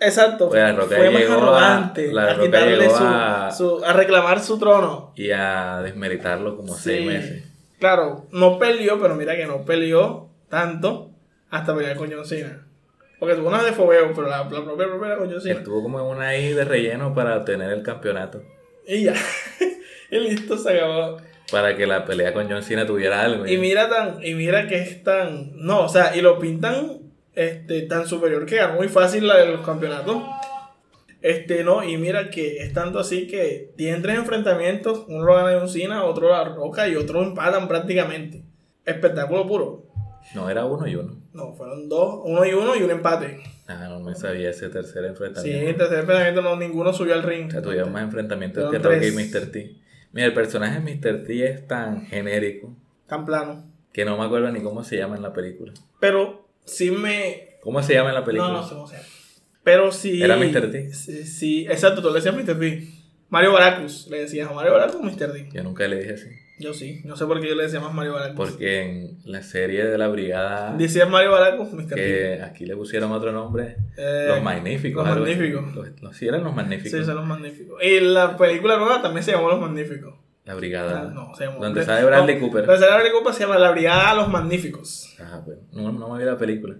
Exacto. 0.00 0.48
Pues 0.48 0.60
la 0.62 0.72
Roca 0.72 0.96
fue 0.96 1.10
más 1.10 1.22
a- 1.22 1.34
arrogante. 1.34 2.12
la 2.12 2.22
a 2.22 2.34
Roca 2.34 2.42
quitarle 2.46 2.88
su, 2.90 2.96
a- 3.04 3.50
su- 3.50 3.84
a 3.84 3.92
reclamar 3.92 4.40
su 4.40 4.58
trono. 4.58 5.12
Y 5.16 5.30
a 5.30 5.80
desmeritarlo 5.82 6.56
como 6.56 6.74
Sí. 6.74 6.80
seis 6.84 7.06
meses. 7.06 7.44
Claro, 7.80 8.26
no 8.30 8.58
peleó, 8.58 9.00
pero 9.00 9.16
mira 9.16 9.34
que 9.36 9.46
no 9.46 9.64
peleó 9.64 10.28
tanto 10.48 11.10
hasta 11.50 11.74
pelear 11.74 11.96
con 11.96 12.12
John 12.12 12.26
Cena. 12.26 12.66
Porque 13.18 13.34
tuvo 13.34 13.48
una 13.48 13.62
de 13.62 13.72
fobeo, 13.72 14.12
pero 14.14 14.28
la, 14.28 14.44
la 14.44 14.48
propia 14.64 14.86
propia 14.86 15.06
era 15.06 15.16
con 15.16 15.30
John 15.30 15.40
Cena. 15.40 15.58
Estuvo 15.58 15.82
como 15.82 15.98
en 15.98 16.06
una 16.06 16.28
ahí 16.28 16.52
de 16.52 16.64
relleno 16.64 17.14
para 17.14 17.38
obtener 17.38 17.70
el 17.70 17.82
campeonato. 17.82 18.42
Y 18.86 19.04
ya. 19.04 19.14
y 20.10 20.18
listo, 20.18 20.58
se 20.58 20.76
acabó. 20.76 21.16
Para 21.50 21.74
que 21.74 21.86
la 21.86 22.04
pelea 22.04 22.32
con 22.32 22.48
John 22.48 22.62
Cena 22.62 22.86
tuviera 22.86 23.22
algo. 23.22 23.46
Y 23.46 23.56
mira 23.56 23.88
tan, 23.88 24.24
y 24.24 24.34
mira 24.34 24.68
que 24.68 24.76
es 24.76 25.02
tan. 25.02 25.52
No, 25.54 25.84
o 25.84 25.88
sea, 25.88 26.14
y 26.14 26.20
lo 26.20 26.38
pintan 26.38 27.00
este, 27.34 27.82
tan 27.82 28.06
superior 28.06 28.44
que 28.44 28.56
ganó 28.56 28.74
muy 28.74 28.88
fácil 28.88 29.26
la 29.26 29.38
de 29.38 29.46
los 29.46 29.64
campeonatos. 29.64 30.22
Este, 31.22 31.64
no, 31.64 31.84
y 31.84 31.96
mira 31.98 32.30
que 32.30 32.58
es 32.62 32.72
tanto 32.72 32.98
así 32.98 33.26
que 33.26 33.72
tienen 33.76 34.00
tres 34.02 34.16
enfrentamientos, 34.16 35.04
uno 35.08 35.24
lo 35.24 35.34
gana 35.34 35.58
John 35.58 35.68
Cena, 35.68 36.04
otro 36.04 36.30
la 36.30 36.44
roca 36.44 36.88
y 36.88 36.96
otro 36.96 37.22
empatan 37.22 37.68
prácticamente. 37.68 38.42
Espectáculo 38.86 39.46
puro. 39.46 39.86
No, 40.34 40.48
era 40.48 40.64
uno 40.64 40.86
y 40.86 40.94
uno. 40.96 41.16
No, 41.32 41.52
fueron 41.54 41.88
dos, 41.88 42.20
uno 42.24 42.44
y 42.46 42.52
uno 42.52 42.74
y 42.76 42.82
un 42.82 42.90
empate. 42.90 43.40
Ah, 43.68 43.86
no 43.88 44.00
me 44.00 44.14
sabía 44.14 44.50
ese 44.50 44.68
tercer 44.68 45.02
Sí, 45.04 45.08
enfrentamiento. 45.08 45.62
en 45.62 45.68
el 45.68 45.76
tercer 45.76 45.98
enfrentamiento 46.00 46.42
no, 46.42 46.56
ninguno 46.56 46.92
subió 46.92 47.14
al 47.14 47.22
ring. 47.22 47.48
O 47.48 47.50
sea, 47.50 47.62
tuvieron 47.62 47.92
más 47.92 48.02
enfrentamientos 48.02 48.70
que 48.70 48.78
Rocky 48.78 49.06
y. 49.06 49.12
Mr. 49.12 49.52
T. 49.52 49.76
Mira, 50.12 50.26
el 50.26 50.34
personaje 50.34 50.80
de 50.80 50.94
Mr. 50.96 51.24
T 51.24 51.44
es 51.46 51.66
tan 51.68 52.06
genérico 52.06 52.74
Tan 53.06 53.24
plano. 53.24 53.64
que 53.92 54.04
no 54.04 54.16
me 54.18 54.24
acuerdo 54.24 54.50
ni 54.50 54.60
cómo 54.60 54.82
se 54.82 54.96
llama 54.96 55.16
en 55.16 55.22
la 55.22 55.32
película. 55.32 55.72
Pero 56.00 56.48
sí 56.64 56.90
me. 56.90 57.58
¿Cómo 57.60 57.82
se 57.82 57.94
llama 57.94 58.08
en 58.08 58.14
la 58.16 58.24
película? 58.24 58.50
No, 58.52 58.60
no 58.62 58.66
sé 58.66 58.74
cómo 58.74 58.86
se 58.86 58.96
llama. 58.96 59.08
Pero 59.62 59.92
sí. 59.92 60.22
¿Era 60.22 60.36
Mr. 60.36 60.70
T? 60.70 60.92
Sí, 60.94 61.24
sí, 61.24 61.66
exacto, 61.68 62.00
tú 62.02 62.08
le 62.08 62.14
decías 62.14 62.34
Mr. 62.34 62.58
T. 62.58 62.88
Mario 63.28 63.52
Baracus. 63.52 64.08
Le 64.10 64.20
decías 64.20 64.48
a 64.50 64.52
Mario 64.52 64.72
Baracus 64.72 65.02
Mr. 65.02 65.32
T. 65.32 65.48
Yo 65.52 65.62
nunca 65.62 65.86
le 65.86 65.98
dije 65.98 66.14
así. 66.14 66.28
Yo 66.58 66.74
sí. 66.74 67.00
No 67.04 67.16
sé 67.16 67.24
por 67.26 67.40
qué 67.40 67.48
yo 67.48 67.54
le 67.54 67.62
decía 67.62 67.80
más 67.80 67.94
Mario 67.94 68.12
Baracus. 68.14 68.36
Porque 68.36 68.82
en 68.82 69.18
la 69.24 69.42
serie 69.42 69.84
de 69.86 69.96
la 69.96 70.08
brigada, 70.08 70.74
Decías 70.76 71.08
Mario 71.08 71.30
Baracus 71.30 71.72
Mr. 71.72 71.94
Que 71.94 72.40
aquí 72.42 72.66
le 72.66 72.76
pusieron 72.76 73.12
otro 73.12 73.32
nombre, 73.32 73.76
Eh, 73.96 74.26
Los 74.28 74.42
Magníficos. 74.42 75.06
Los. 75.06 75.18
Magníficos. 75.18 75.74
Los, 75.74 76.02
los- 76.02 76.16
sí, 76.16 76.26
eran 76.26 76.42
Los 76.44 76.54
Magníficos. 76.54 76.98
Sí, 76.98 77.04
son 77.04 77.16
los 77.16 77.26
magníficos. 77.26 77.82
Y 77.82 78.00
la 78.00 78.36
película 78.36 78.76
nueva 78.76 79.00
también 79.00 79.22
se 79.24 79.32
llamó 79.32 79.48
Los 79.48 79.60
Magníficos. 79.60 80.14
La 80.44 80.54
brigada. 80.54 81.02
Ah, 81.08 81.12
no, 81.14 81.34
se 81.34 81.44
llamó. 81.44 81.60
Donde 81.62 81.84
sale 81.84 82.04
Bradley 82.04 82.34
no, 82.36 82.40
Cooper. 82.42 82.66
Donde 82.66 82.80
sale 82.80 82.92
Bradley 82.92 83.12
Cooper 83.12 83.34
se 83.34 83.40
llama 83.40 83.58
La 83.58 83.70
Brigada 83.70 84.14
Los 84.16 84.28
Magníficos. 84.28 85.14
Ah, 85.20 85.40
bueno. 85.44 85.60
No, 85.72 85.92
no 85.92 86.08
me 86.12 86.18
vi 86.18 86.24
la 86.24 86.36
película. 86.36 86.76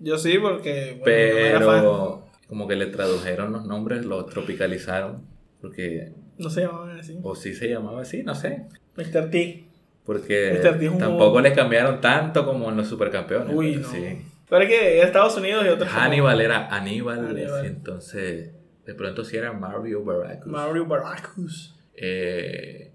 Yo 0.00 0.18
sí, 0.18 0.38
porque. 0.38 0.96
bueno, 1.00 1.28
yo 1.28 1.34
no 1.34 1.40
era 1.46 1.60
fan. 1.60 1.80
Pero 1.80 2.26
como 2.48 2.66
que 2.66 2.74
le 2.76 2.86
tradujeron 2.86 3.52
los 3.52 3.64
nombres, 3.66 4.04
los 4.04 4.26
tropicalizaron. 4.26 5.22
Porque, 5.60 6.12
No 6.38 6.48
se 6.50 6.62
llamaban 6.62 6.98
así. 6.98 7.18
o 7.22 7.34
sí 7.34 7.54
se 7.54 7.68
llamaba 7.68 8.00
así, 8.02 8.22
no 8.22 8.34
sé. 8.34 8.64
Mr. 8.96 9.30
T. 9.30 9.64
Porque 10.04 10.58
Mr. 10.60 10.78
T 10.78 10.88
un 10.88 10.98
tampoco 10.98 11.24
juego- 11.30 11.40
le 11.42 11.52
cambiaron 11.52 12.00
tanto 12.00 12.44
como 12.46 12.70
en 12.70 12.76
los 12.78 12.88
supercampeones. 12.88 13.54
Uy, 13.54 13.74
pero 13.76 13.86
no. 13.88 13.92
Sí. 13.92 14.22
Pero 14.48 14.62
es 14.64 14.68
que 14.68 14.96
era 14.98 15.06
Estados 15.06 15.36
Unidos 15.36 15.64
y 15.64 15.68
otros. 15.68 15.88
Hannibal 15.90 16.40
era 16.40 16.66
Aníbal, 16.74 17.38
entonces 17.64 18.50
de 18.86 18.94
pronto 18.94 19.24
sí 19.24 19.36
era 19.36 19.52
Mario 19.52 20.02
Baracus. 20.02 20.46
Mario 20.50 20.86
Baracus. 20.86 21.76
Eh, 21.94 22.90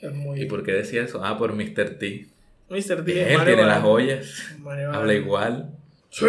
Es 0.00 0.12
muy. 0.14 0.42
¿Y 0.42 0.46
por 0.46 0.62
qué 0.62 0.72
decía 0.72 1.02
eso? 1.02 1.24
Ah, 1.24 1.36
por 1.38 1.54
Mr. 1.54 1.98
T. 1.98 2.26
Mr. 2.68 3.04
T. 3.04 3.32
Él 3.32 3.38
Mario 3.38 3.54
tiene 3.56 3.68
las 3.68 3.82
joyas, 3.82 4.54
Mario 4.60 4.92
habla 4.92 5.14
igual. 5.14 5.70
Sí. 6.10 6.26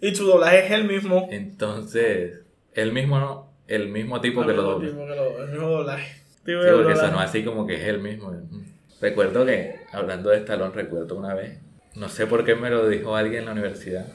Y 0.00 0.14
su 0.14 0.26
doblaje 0.26 0.66
es 0.66 0.70
el 0.72 0.84
mismo. 0.84 1.28
Entonces, 1.30 2.40
el 2.74 2.92
mismo, 2.92 3.18
no- 3.18 3.50
el 3.68 3.88
mismo 3.88 4.20
tipo 4.20 4.44
que 4.44 4.50
El 4.50 4.56
lo 4.56 4.78
mismo 4.78 4.78
dobla. 4.78 4.88
tipo 4.90 5.06
que 5.06 5.16
lo- 5.16 5.44
El 5.44 5.50
mismo 5.50 5.68
doblaje. 5.68 6.22
Tipo 6.44 6.62
Sí, 6.62 6.68
porque 6.74 6.96
sonó 6.96 7.20
así 7.20 7.44
como 7.44 7.66
que 7.66 7.74
es 7.76 7.84
el 7.84 8.00
mismo. 8.00 8.34
Recuerdo 9.00 9.46
que, 9.46 9.76
hablando 9.92 10.30
de 10.30 10.38
Stallone, 10.38 10.74
recuerdo 10.74 11.16
una 11.16 11.34
vez, 11.34 11.58
no 11.94 12.08
sé 12.08 12.26
por 12.26 12.44
qué 12.44 12.54
me 12.54 12.70
lo 12.70 12.88
dijo 12.88 13.14
alguien 13.16 13.40
en 13.40 13.46
la 13.46 13.52
universidad, 13.52 14.06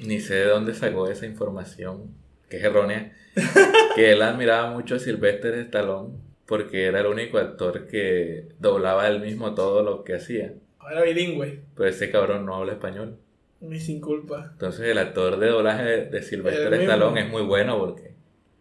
ni 0.00 0.20
sé 0.20 0.34
de 0.34 0.44
dónde 0.46 0.74
sacó 0.74 1.08
esa 1.08 1.26
información, 1.26 2.14
que 2.48 2.58
es 2.58 2.64
errónea, 2.64 3.12
que 3.96 4.12
él 4.12 4.22
admiraba 4.22 4.70
mucho 4.70 4.94
a 4.94 4.98
Sylvester 4.98 5.54
Stallone 5.54 6.14
porque 6.46 6.84
era 6.86 7.00
el 7.00 7.06
único 7.06 7.38
actor 7.38 7.86
que 7.86 8.48
doblaba 8.58 9.08
él 9.08 9.20
mismo 9.20 9.54
todo 9.54 9.82
lo 9.82 10.04
que 10.04 10.14
hacía. 10.16 10.52
Era 10.90 11.02
bilingüe. 11.02 11.60
Pero 11.76 11.88
ese 11.88 12.10
cabrón 12.10 12.44
no 12.44 12.54
habla 12.56 12.72
español. 12.72 13.16
Ni 13.62 13.78
sin 13.78 14.00
culpa. 14.00 14.50
Entonces 14.52 14.88
el 14.88 14.98
actor 14.98 15.38
de 15.38 15.48
doblaje 15.48 15.84
de, 16.06 16.22
Sylvester 16.22 16.70
mismo. 16.70 16.84
Stallone 16.84 17.20
es 17.22 17.28
muy 17.30 17.42
bueno 17.42 17.78
porque 17.78 18.14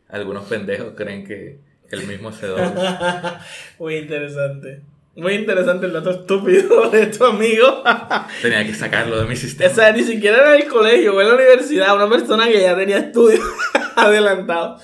algunos 0.07 0.45
pendejos 0.45 0.93
creen 0.95 1.25
que 1.25 1.59
él 1.89 2.07
mismo 2.07 2.31
se 2.31 2.47
dobla. 2.47 3.43
Muy 3.79 3.95
interesante. 3.95 4.81
Muy 5.15 5.33
interesante 5.33 5.87
el 5.87 5.93
dato 5.93 6.11
estúpido 6.11 6.89
de 6.91 7.07
tu 7.07 7.25
amigo. 7.25 7.83
Tenía 8.41 8.65
que 8.65 8.73
sacarlo 8.73 9.19
de 9.19 9.27
mi 9.27 9.35
sistema. 9.35 9.69
o 9.69 9.73
sea, 9.73 9.91
ni 9.91 10.03
siquiera 10.03 10.37
era 10.37 10.55
en 10.55 10.61
el 10.61 10.67
colegio 10.69 11.15
o 11.15 11.21
en 11.21 11.27
la 11.27 11.35
universidad. 11.35 11.95
Una 11.95 12.09
persona 12.09 12.47
que 12.47 12.61
ya 12.61 12.75
tenía 12.77 12.99
estudios 12.99 13.41
adelantados. 13.95 14.81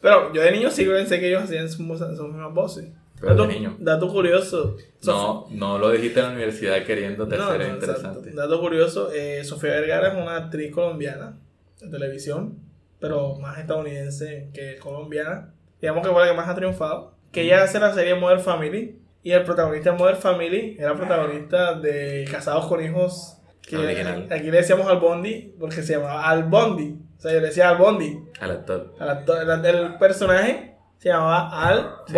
Pero 0.00 0.32
yo 0.32 0.42
de 0.42 0.52
niño 0.52 0.70
sí 0.70 0.84
pensé 0.84 1.18
que 1.18 1.28
ellos 1.28 1.42
hacían 1.42 1.68
sus 1.68 1.80
mismas 1.80 2.52
voces. 2.52 2.90
Pero 3.20 3.34
de 3.34 3.40
dato, 3.40 3.52
niño. 3.52 3.76
dato 3.78 4.08
curioso. 4.08 4.76
No, 5.04 5.46
no 5.50 5.78
lo 5.78 5.90
dijiste 5.90 6.20
en 6.20 6.26
la 6.26 6.32
universidad 6.32 6.84
queriéndote 6.84 7.36
No, 7.36 7.50
ser 7.50 7.60
no, 7.60 7.74
interesante. 7.74 8.30
Dato 8.32 8.60
curioso, 8.60 9.10
eh, 9.12 9.42
Sofía 9.44 9.70
Vergara 9.70 10.08
es 10.08 10.14
una 10.14 10.36
actriz 10.36 10.72
colombiana 10.72 11.38
de 11.80 11.88
televisión, 11.88 12.58
pero 13.00 13.36
más 13.36 13.58
estadounidense 13.58 14.50
que 14.52 14.76
colombiana. 14.78 15.52
Digamos 15.80 16.06
que 16.06 16.12
fue 16.12 16.22
la 16.24 16.30
que 16.30 16.36
más 16.36 16.48
ha 16.48 16.54
triunfado. 16.54 17.14
Que 17.32 17.42
ella 17.42 17.62
hace 17.62 17.78
la 17.80 17.92
serie 17.94 18.14
Modern 18.14 18.40
Family 18.40 18.98
y 19.22 19.32
el 19.32 19.42
protagonista 19.44 19.92
de 19.92 19.98
Modern 19.98 20.18
Family 20.18 20.76
era 20.78 20.94
protagonista 20.94 21.74
de 21.74 22.26
Casados 22.30 22.66
con 22.66 22.82
Hijos. 22.84 23.32
Que 23.62 23.76
Original. 23.76 24.28
aquí 24.30 24.44
le 24.50 24.58
decíamos 24.58 24.86
al 24.86 24.98
Bondi 25.00 25.54
porque 25.58 25.82
se 25.82 25.94
llamaba 25.94 26.28
Al 26.28 26.44
Bondi. 26.44 26.96
O 27.16 27.20
sea, 27.20 27.32
yo 27.32 27.40
le 27.40 27.46
decía 27.48 27.68
Al 27.70 27.76
Bondi. 27.78 28.16
Al 28.40 28.50
actor. 28.52 28.94
Al 29.00 29.08
actor- 29.10 29.42
el, 29.42 29.64
el 29.74 29.98
personaje 29.98 30.76
se 30.98 31.08
llamaba 31.08 31.48
Al 31.66 31.90
Sí. 32.06 32.14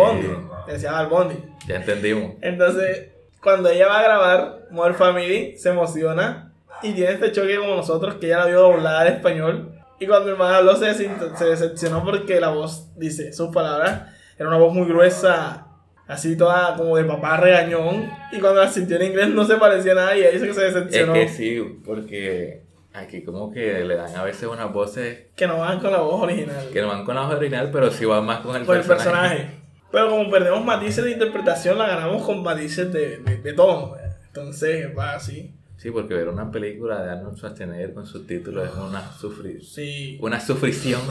Decía 0.67 0.97
Al 0.97 1.07
Bondi. 1.07 1.35
Ya 1.67 1.75
entendimos. 1.77 2.33
Entonces, 2.41 3.09
cuando 3.41 3.69
ella 3.69 3.87
va 3.87 3.99
a 3.99 4.03
grabar 4.03 4.59
Modern 4.71 4.95
Family, 4.95 5.57
se 5.57 5.69
emociona 5.69 6.53
y 6.83 6.93
tiene 6.93 7.13
este 7.13 7.31
choque 7.31 7.57
como 7.57 7.75
nosotros, 7.75 8.15
que 8.15 8.27
ella 8.27 8.39
la 8.39 8.45
vio 8.47 8.61
doblada 8.61 9.01
al 9.01 9.07
español. 9.07 9.71
Y 9.99 10.07
cuando 10.07 10.29
el 10.31 10.37
man 10.37 10.53
habló, 10.53 10.75
se, 10.75 10.93
se 10.93 11.45
decepcionó 11.45 12.03
porque 12.03 12.39
la 12.39 12.49
voz, 12.49 12.87
dice 12.95 13.33
sus 13.33 13.53
palabras, 13.53 14.03
era 14.37 14.47
una 14.47 14.57
voz 14.57 14.73
muy 14.73 14.87
gruesa, 14.87 15.67
así 16.07 16.37
toda 16.37 16.75
como 16.77 16.95
de 16.95 17.03
papá 17.03 17.35
regañón. 17.37 18.09
Y 18.31 18.39
cuando 18.39 18.61
la 18.61 18.69
sintió 18.69 18.95
en 18.95 19.03
inglés 19.07 19.27
no 19.29 19.43
se 19.45 19.57
parecía 19.57 19.91
a 19.91 19.95
nada 19.95 20.17
y 20.17 20.23
ahí 20.23 20.33
dice 20.33 20.47
que 20.47 20.53
se 20.53 20.67
Es 20.67 20.73
decepcionó. 20.73 21.13
que 21.13 21.27
sí, 21.27 21.59
porque 21.85 22.63
aquí 22.93 23.23
como 23.23 23.51
que 23.51 23.83
le 23.83 23.95
dan 23.95 24.15
a 24.15 24.23
veces 24.23 24.43
unas 24.47 24.71
voces 24.71 25.27
Que 25.35 25.45
no 25.47 25.57
van 25.59 25.79
con 25.81 25.91
la 25.91 25.99
voz 25.99 26.23
original. 26.23 26.69
que 26.71 26.81
no 26.81 26.87
van 26.87 27.03
con 27.03 27.15
la 27.15 27.21
voz 27.25 27.35
original, 27.35 27.69
pero 27.71 27.91
sí 27.91 28.05
van 28.05 28.25
más 28.25 28.39
con 28.39 28.55
el 28.55 28.65
con 28.65 28.77
el 28.77 28.83
personaje. 28.83 29.58
Pero 29.91 30.09
como 30.09 30.29
perdemos 30.29 30.63
matices 30.63 31.03
de 31.03 31.11
interpretación, 31.11 31.77
la 31.77 31.87
ganamos 31.87 32.23
con 32.23 32.43
matices 32.43 32.91
de, 32.93 33.17
de, 33.17 33.37
de 33.37 33.53
tono. 33.53 33.95
Entonces, 34.27 34.87
va 34.97 35.15
así. 35.15 35.53
Sí, 35.77 35.91
porque 35.91 36.13
ver 36.13 36.27
una 36.27 36.51
película 36.51 37.01
de 37.01 37.11
Arnold 37.11 37.37
Schwarzenegger 37.37 37.93
con 37.93 38.05
subtítulos 38.05 38.67
es 38.69 38.75
una, 38.75 39.11
sufri 39.13 39.61
Sí. 39.61 40.17
una 40.21 40.39
sufrición. 40.39 41.01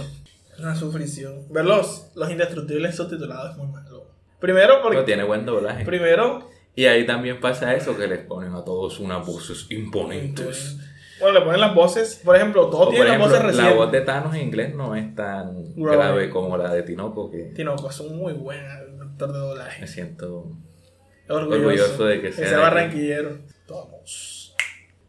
Una 0.58 0.74
sufrición. 0.74 1.46
Ver 1.50 1.64
los, 1.64 2.10
los 2.14 2.30
indestructibles 2.30 2.94
subtitulados 2.96 3.52
es 3.52 3.56
muy 3.56 3.68
malo. 3.68 4.06
Primero 4.40 4.74
Pero 4.74 4.82
porque. 4.82 5.02
tiene 5.02 5.24
buen 5.24 5.44
doblaje. 5.46 5.84
Primero. 5.84 6.48
Y 6.76 6.84
ahí 6.84 7.04
también 7.06 7.40
pasa 7.40 7.74
eso, 7.74 7.96
que 7.96 8.06
les 8.06 8.20
ponen 8.20 8.54
a 8.54 8.62
todos 8.64 9.00
unas 9.00 9.26
voces 9.26 9.66
imponentes. 9.70 10.76
Bueno, 11.20 11.38
le 11.38 11.44
ponen 11.44 11.60
las 11.60 11.74
voces. 11.74 12.20
Por 12.24 12.36
ejemplo, 12.36 12.68
todos 12.68 12.90
tienen 12.90 13.08
las 13.08 13.16
ejemplo, 13.16 13.28
voces 13.38 13.42
la 13.42 13.48
recientes. 13.50 13.76
voz 13.76 13.92
de 13.92 14.00
Thanos 14.02 14.34
en 14.34 14.40
inglés 14.42 14.74
no 14.74 14.94
es 14.94 15.14
tan 15.14 15.74
Grave. 15.74 15.96
grave 15.96 16.30
como 16.30 16.56
la 16.56 16.72
de 16.72 16.82
Tinoco, 16.82 17.30
que 17.30 17.44
Tinoco 17.54 17.88
es 17.90 18.00
un 18.00 18.16
muy 18.16 18.32
buen 18.34 18.60
actor 19.00 19.32
de 19.32 19.38
doblaje. 19.38 19.80
me 19.80 19.86
siento... 19.86 20.50
Orgulloso, 21.30 21.56
Orgulloso 21.66 22.04
de 22.06 22.20
que 22.22 22.32
sea 22.32 22.46
Ese 22.46 22.56
barranquillero. 22.56 23.38
Todos. 23.66 24.54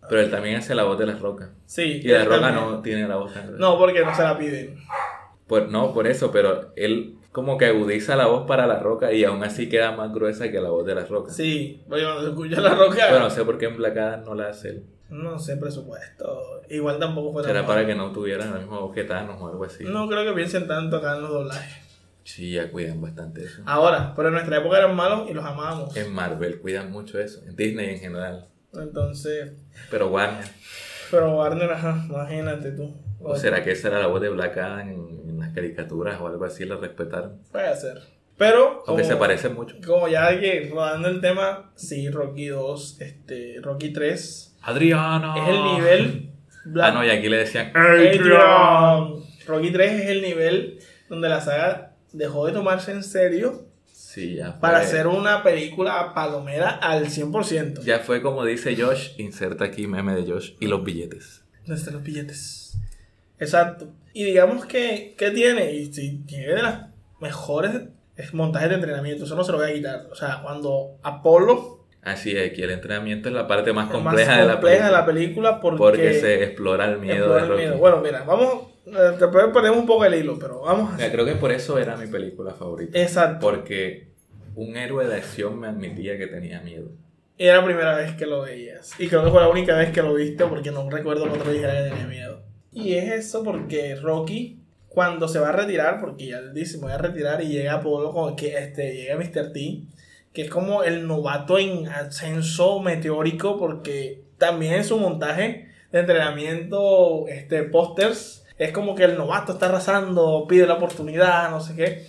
Pero 0.10 0.22
él 0.22 0.30
también 0.32 0.58
hace 0.58 0.76
la 0.76 0.84
voz 0.84 0.98
de 1.00 1.06
la 1.06 1.16
roca. 1.16 1.52
Sí. 1.66 2.02
Y 2.04 2.08
la 2.10 2.26
roca 2.26 2.42
también. 2.42 2.72
no 2.72 2.82
tiene 2.82 3.08
la 3.08 3.16
voz 3.16 3.34
tan 3.34 3.44
grave. 3.44 3.60
No, 3.60 3.78
porque 3.78 4.04
no 4.04 4.14
se 4.14 4.24
la 4.24 4.38
piden. 4.38 4.76
Por, 5.48 5.70
no, 5.70 5.94
por 5.94 6.08
eso, 6.08 6.32
pero 6.32 6.74
él 6.76 7.16
como 7.32 7.58
que 7.58 7.66
agudiza 7.68 8.16
la 8.16 8.26
voz 8.26 8.46
para 8.48 8.68
la 8.68 8.80
roca 8.80 9.14
y 9.14 9.24
aún 9.24 9.44
así 9.44 9.70
queda 9.70 9.92
más 9.92 10.12
gruesa 10.12 10.52
que 10.52 10.60
la 10.60 10.70
voz 10.72 10.86
de 10.86 10.96
la 10.96 11.06
roca. 11.06 11.32
Sí. 11.32 11.84
Oye, 11.90 12.04
cuando 12.04 12.22
se 12.24 12.28
escucha 12.30 12.60
la 12.62 12.76
roca. 12.76 13.06
Pero 13.08 13.20
no 13.20 13.30
sé 13.30 13.46
por 13.46 13.58
qué 13.58 13.68
en 13.68 13.78
Black 13.78 13.96
Adam 13.98 14.24
no 14.26 14.36
la 14.36 14.50
hace 14.50 14.70
él. 14.70 14.84
No 15.10 15.40
sé, 15.40 15.58
presupuesto. 15.58 16.62
Igual 16.70 17.00
tampoco 17.00 17.34
fue 17.34 17.42
tan 17.42 17.52
Será 17.52 17.66
para 17.66 17.86
que 17.86 17.96
no 17.96 18.12
tuvieran 18.12 18.52
la 18.52 18.60
misma 18.60 18.80
voz 18.80 18.94
que 18.94 19.04
Thanos 19.04 19.42
o 19.42 19.48
algo 19.48 19.66
así. 19.66 19.84
No 19.86 20.08
creo 20.08 20.24
que 20.24 20.34
piensen 20.34 20.68
tanto 20.68 20.98
acá 20.98 21.16
en 21.16 21.22
los 21.22 21.32
doblajes. 21.32 21.90
Sí, 22.24 22.52
ya 22.52 22.70
cuidan 22.70 23.02
bastante 23.02 23.44
eso. 23.44 23.64
Ahora, 23.66 24.14
pero 24.16 24.28
en 24.28 24.36
nuestra 24.36 24.58
época 24.58 24.78
eran 24.78 24.96
malos 24.96 25.30
y 25.30 25.34
los 25.34 25.44
amábamos. 25.44 25.98
En 25.98 26.14
Marvel 26.14 26.60
cuidan 26.60 26.92
mucho 26.92 27.20
eso, 27.20 27.44
en 27.48 27.56
Disney 27.56 27.90
en 27.90 28.00
general. 28.00 28.48
Entonces, 28.74 29.54
Pero 29.90 30.10
Warner, 30.10 30.46
pero 31.10 31.36
Warner, 31.36 31.72
ajá, 31.72 32.06
imagínate 32.08 32.72
tú. 32.74 32.96
¿o 33.20 33.36
será 33.36 33.64
que 33.64 33.72
esa 33.72 33.88
era 33.88 34.00
la 34.00 34.06
voz 34.08 34.22
de 34.22 34.30
Black 34.30 34.58
Adam 34.58 34.90
en, 34.90 35.30
en 35.30 35.40
las 35.40 35.54
caricaturas 35.54 36.22
o 36.22 36.28
algo 36.28 36.46
así? 36.46 36.66
La 36.66 36.76
respetaron. 36.76 37.42
Puede 37.52 37.76
ser. 37.76 38.19
Pero, 38.40 38.84
Aunque 38.88 39.04
como, 39.04 39.14
se 39.14 39.16
parecen 39.18 39.54
mucho. 39.54 39.76
como 39.86 40.08
ya 40.08 40.40
que 40.40 40.68
rodando 40.74 41.08
el 41.10 41.22
tema, 41.22 41.72
sí, 41.76 42.10
Rocky 42.10 42.48
2, 42.48 43.02
este, 43.02 43.58
Rocky 43.62 43.90
3, 43.94 44.56
Adriana. 44.64 45.36
es 45.38 45.50
el 45.50 45.64
nivel 45.76 46.32
Black- 46.66 46.90
Ah, 46.90 46.92
no, 46.94 47.06
y 47.06 47.10
aquí 47.10 47.30
le 47.30 47.38
decían 47.38 47.72
Adrian. 47.76 49.24
Rocky 49.46 49.72
3 49.72 50.02
es 50.04 50.10
el 50.10 50.22
nivel 50.22 50.80
donde 51.10 51.30
la 51.30 51.42
saga 51.42 51.96
dejó 52.14 52.46
de 52.48 52.54
tomarse 52.54 52.92
en 52.92 53.04
serio 53.04 53.66
Sí, 53.86 54.36
ya 54.36 54.52
fue. 54.54 54.62
para 54.62 54.80
hacer 54.80 55.08
una 55.08 55.44
película 55.44 56.14
palomera 56.14 56.70
al 56.70 57.08
100%. 57.10 57.82
Ya 57.84 58.00
fue 58.00 58.22
como 58.22 58.46
dice 58.46 58.76
Josh, 58.76 59.10
inserta 59.18 59.66
aquí 59.66 59.86
meme 59.88 60.16
de 60.16 60.32
Josh 60.32 60.54
y 60.60 60.68
los 60.68 60.84
billetes. 60.84 61.44
¿Dónde 61.66 61.76
están 61.76 61.94
los 61.96 62.04
billetes? 62.04 62.78
Exacto. 63.38 63.92
Y 64.14 64.24
digamos 64.26 64.66
que, 64.66 65.16
¿qué 65.18 65.32
tiene? 65.32 65.74
Y 65.74 65.94
sí, 65.94 66.24
tiene 66.28 66.48
de 66.56 66.62
las 66.64 66.88
mejores 67.22 67.82
montajes 68.34 68.70
de 68.70 68.76
entrenamiento. 68.76 69.26
Eso 69.26 69.36
no 69.36 69.44
se 69.44 69.52
lo 69.52 69.58
voy 69.58 69.72
a 69.72 69.74
quitar. 69.74 70.08
O 70.12 70.16
sea, 70.16 70.42
cuando 70.44 70.98
Apolo 71.04 71.80
Así 72.02 72.36
es, 72.36 72.54
que 72.54 72.64
el 72.64 72.72
entrenamiento 72.72 73.28
es 73.28 73.36
la 73.36 73.46
parte 73.48 73.74
más 73.74 73.88
es 73.88 73.92
compleja, 73.92 74.32
más 74.32 74.40
de, 74.40 74.46
la 74.46 74.54
compleja 74.54 74.86
de 74.86 74.92
la 74.92 75.06
película, 75.06 75.60
película 75.60 75.62
porque, 75.62 75.78
porque 75.78 76.14
se 76.14 76.44
explora 76.44 76.86
el 76.86 77.00
miedo 77.00 77.18
explora 77.18 77.44
de 77.44 77.52
el 77.52 77.58
miedo. 77.58 77.78
Bueno, 77.78 78.02
mira, 78.02 78.24
vamos. 78.24 78.68
eh, 78.86 79.16
Después 79.20 79.48
perdemos 79.54 79.80
un 79.80 79.86
poco 79.86 80.06
el 80.06 80.16
hilo, 80.16 80.40
pero 80.40 80.62
vamos 80.62 80.94
a 80.94 81.12
creo 81.12 81.26
que 81.26 81.36
por 81.36 81.52
eso 81.52 81.78
era 81.78 81.98
mi 81.98 82.08
película 82.08 82.54
favorita. 82.54 82.98
Exacto. 82.98 83.40
Porque 83.42 84.08
un 84.56 84.78
héroe 84.78 85.08
de 85.08 85.16
acción 85.16 85.60
me 85.60 85.68
admitía 85.68 86.18
que 86.18 86.28
tenía 86.28 86.62
miedo. 86.62 86.90
Y 87.38 87.46
era 87.46 87.58
la 87.58 87.66
primera 87.66 87.96
vez 87.96 88.14
que 88.14 88.26
lo 88.26 88.42
veías. 88.42 88.92
Y 88.98 89.08
creo 89.08 89.24
que 89.24 89.32
fue 89.32 89.42
la 89.42 89.50
única 89.50 89.76
vez 89.76 89.92
que 89.92 90.02
lo 90.02 90.14
viste 90.14 90.46
porque 90.46 90.72
no 90.72 90.90
recuerdo 90.90 91.26
que 91.26 91.38
otro 91.38 91.52
dijera 91.52 91.84
que 91.84 91.90
tenía 91.90 92.08
miedo. 92.08 92.44
Y 92.72 92.94
es 92.94 93.12
eso 93.12 93.44
porque 93.44 93.96
Rocky, 93.96 94.59
cuando 94.90 95.28
se 95.28 95.40
va 95.40 95.50
a 95.50 95.54
retirar, 95.54 96.00
porque 96.02 96.28
ya 96.28 96.38
él 96.40 96.54
dice, 96.54 96.78
me 96.78 96.84
voy 96.84 96.92
a 96.94 96.98
retirar 96.98 97.42
y 97.42 97.48
llega 97.50 97.74
Apolo, 97.76 98.12
con 98.12 98.36
que 98.36 98.58
este, 98.58 98.94
llega 98.94 99.16
Mr. 99.16 99.54
T, 99.54 99.84
que 100.34 100.42
es 100.44 100.50
como 100.50 100.84
el 100.84 101.08
novato 101.08 101.58
en 101.58 101.88
ascenso 101.88 102.80
meteórico 102.82 103.58
porque 103.58 104.24
también 104.38 104.74
en 104.76 104.84
su 104.84 104.98
montaje 104.98 105.70
de 105.92 106.00
entrenamiento, 106.00 107.28
este, 107.28 107.64
pósters, 107.64 108.46
es 108.58 108.72
como 108.72 108.94
que 108.96 109.04
el 109.06 109.18
novato 109.18 109.54
está 109.54 109.68
arrasando, 109.68 110.46
pide 110.48 110.68
la 110.68 110.74
oportunidad, 110.76 111.50
no 111.50 111.62
sé 111.62 111.76
qué. 111.76 112.06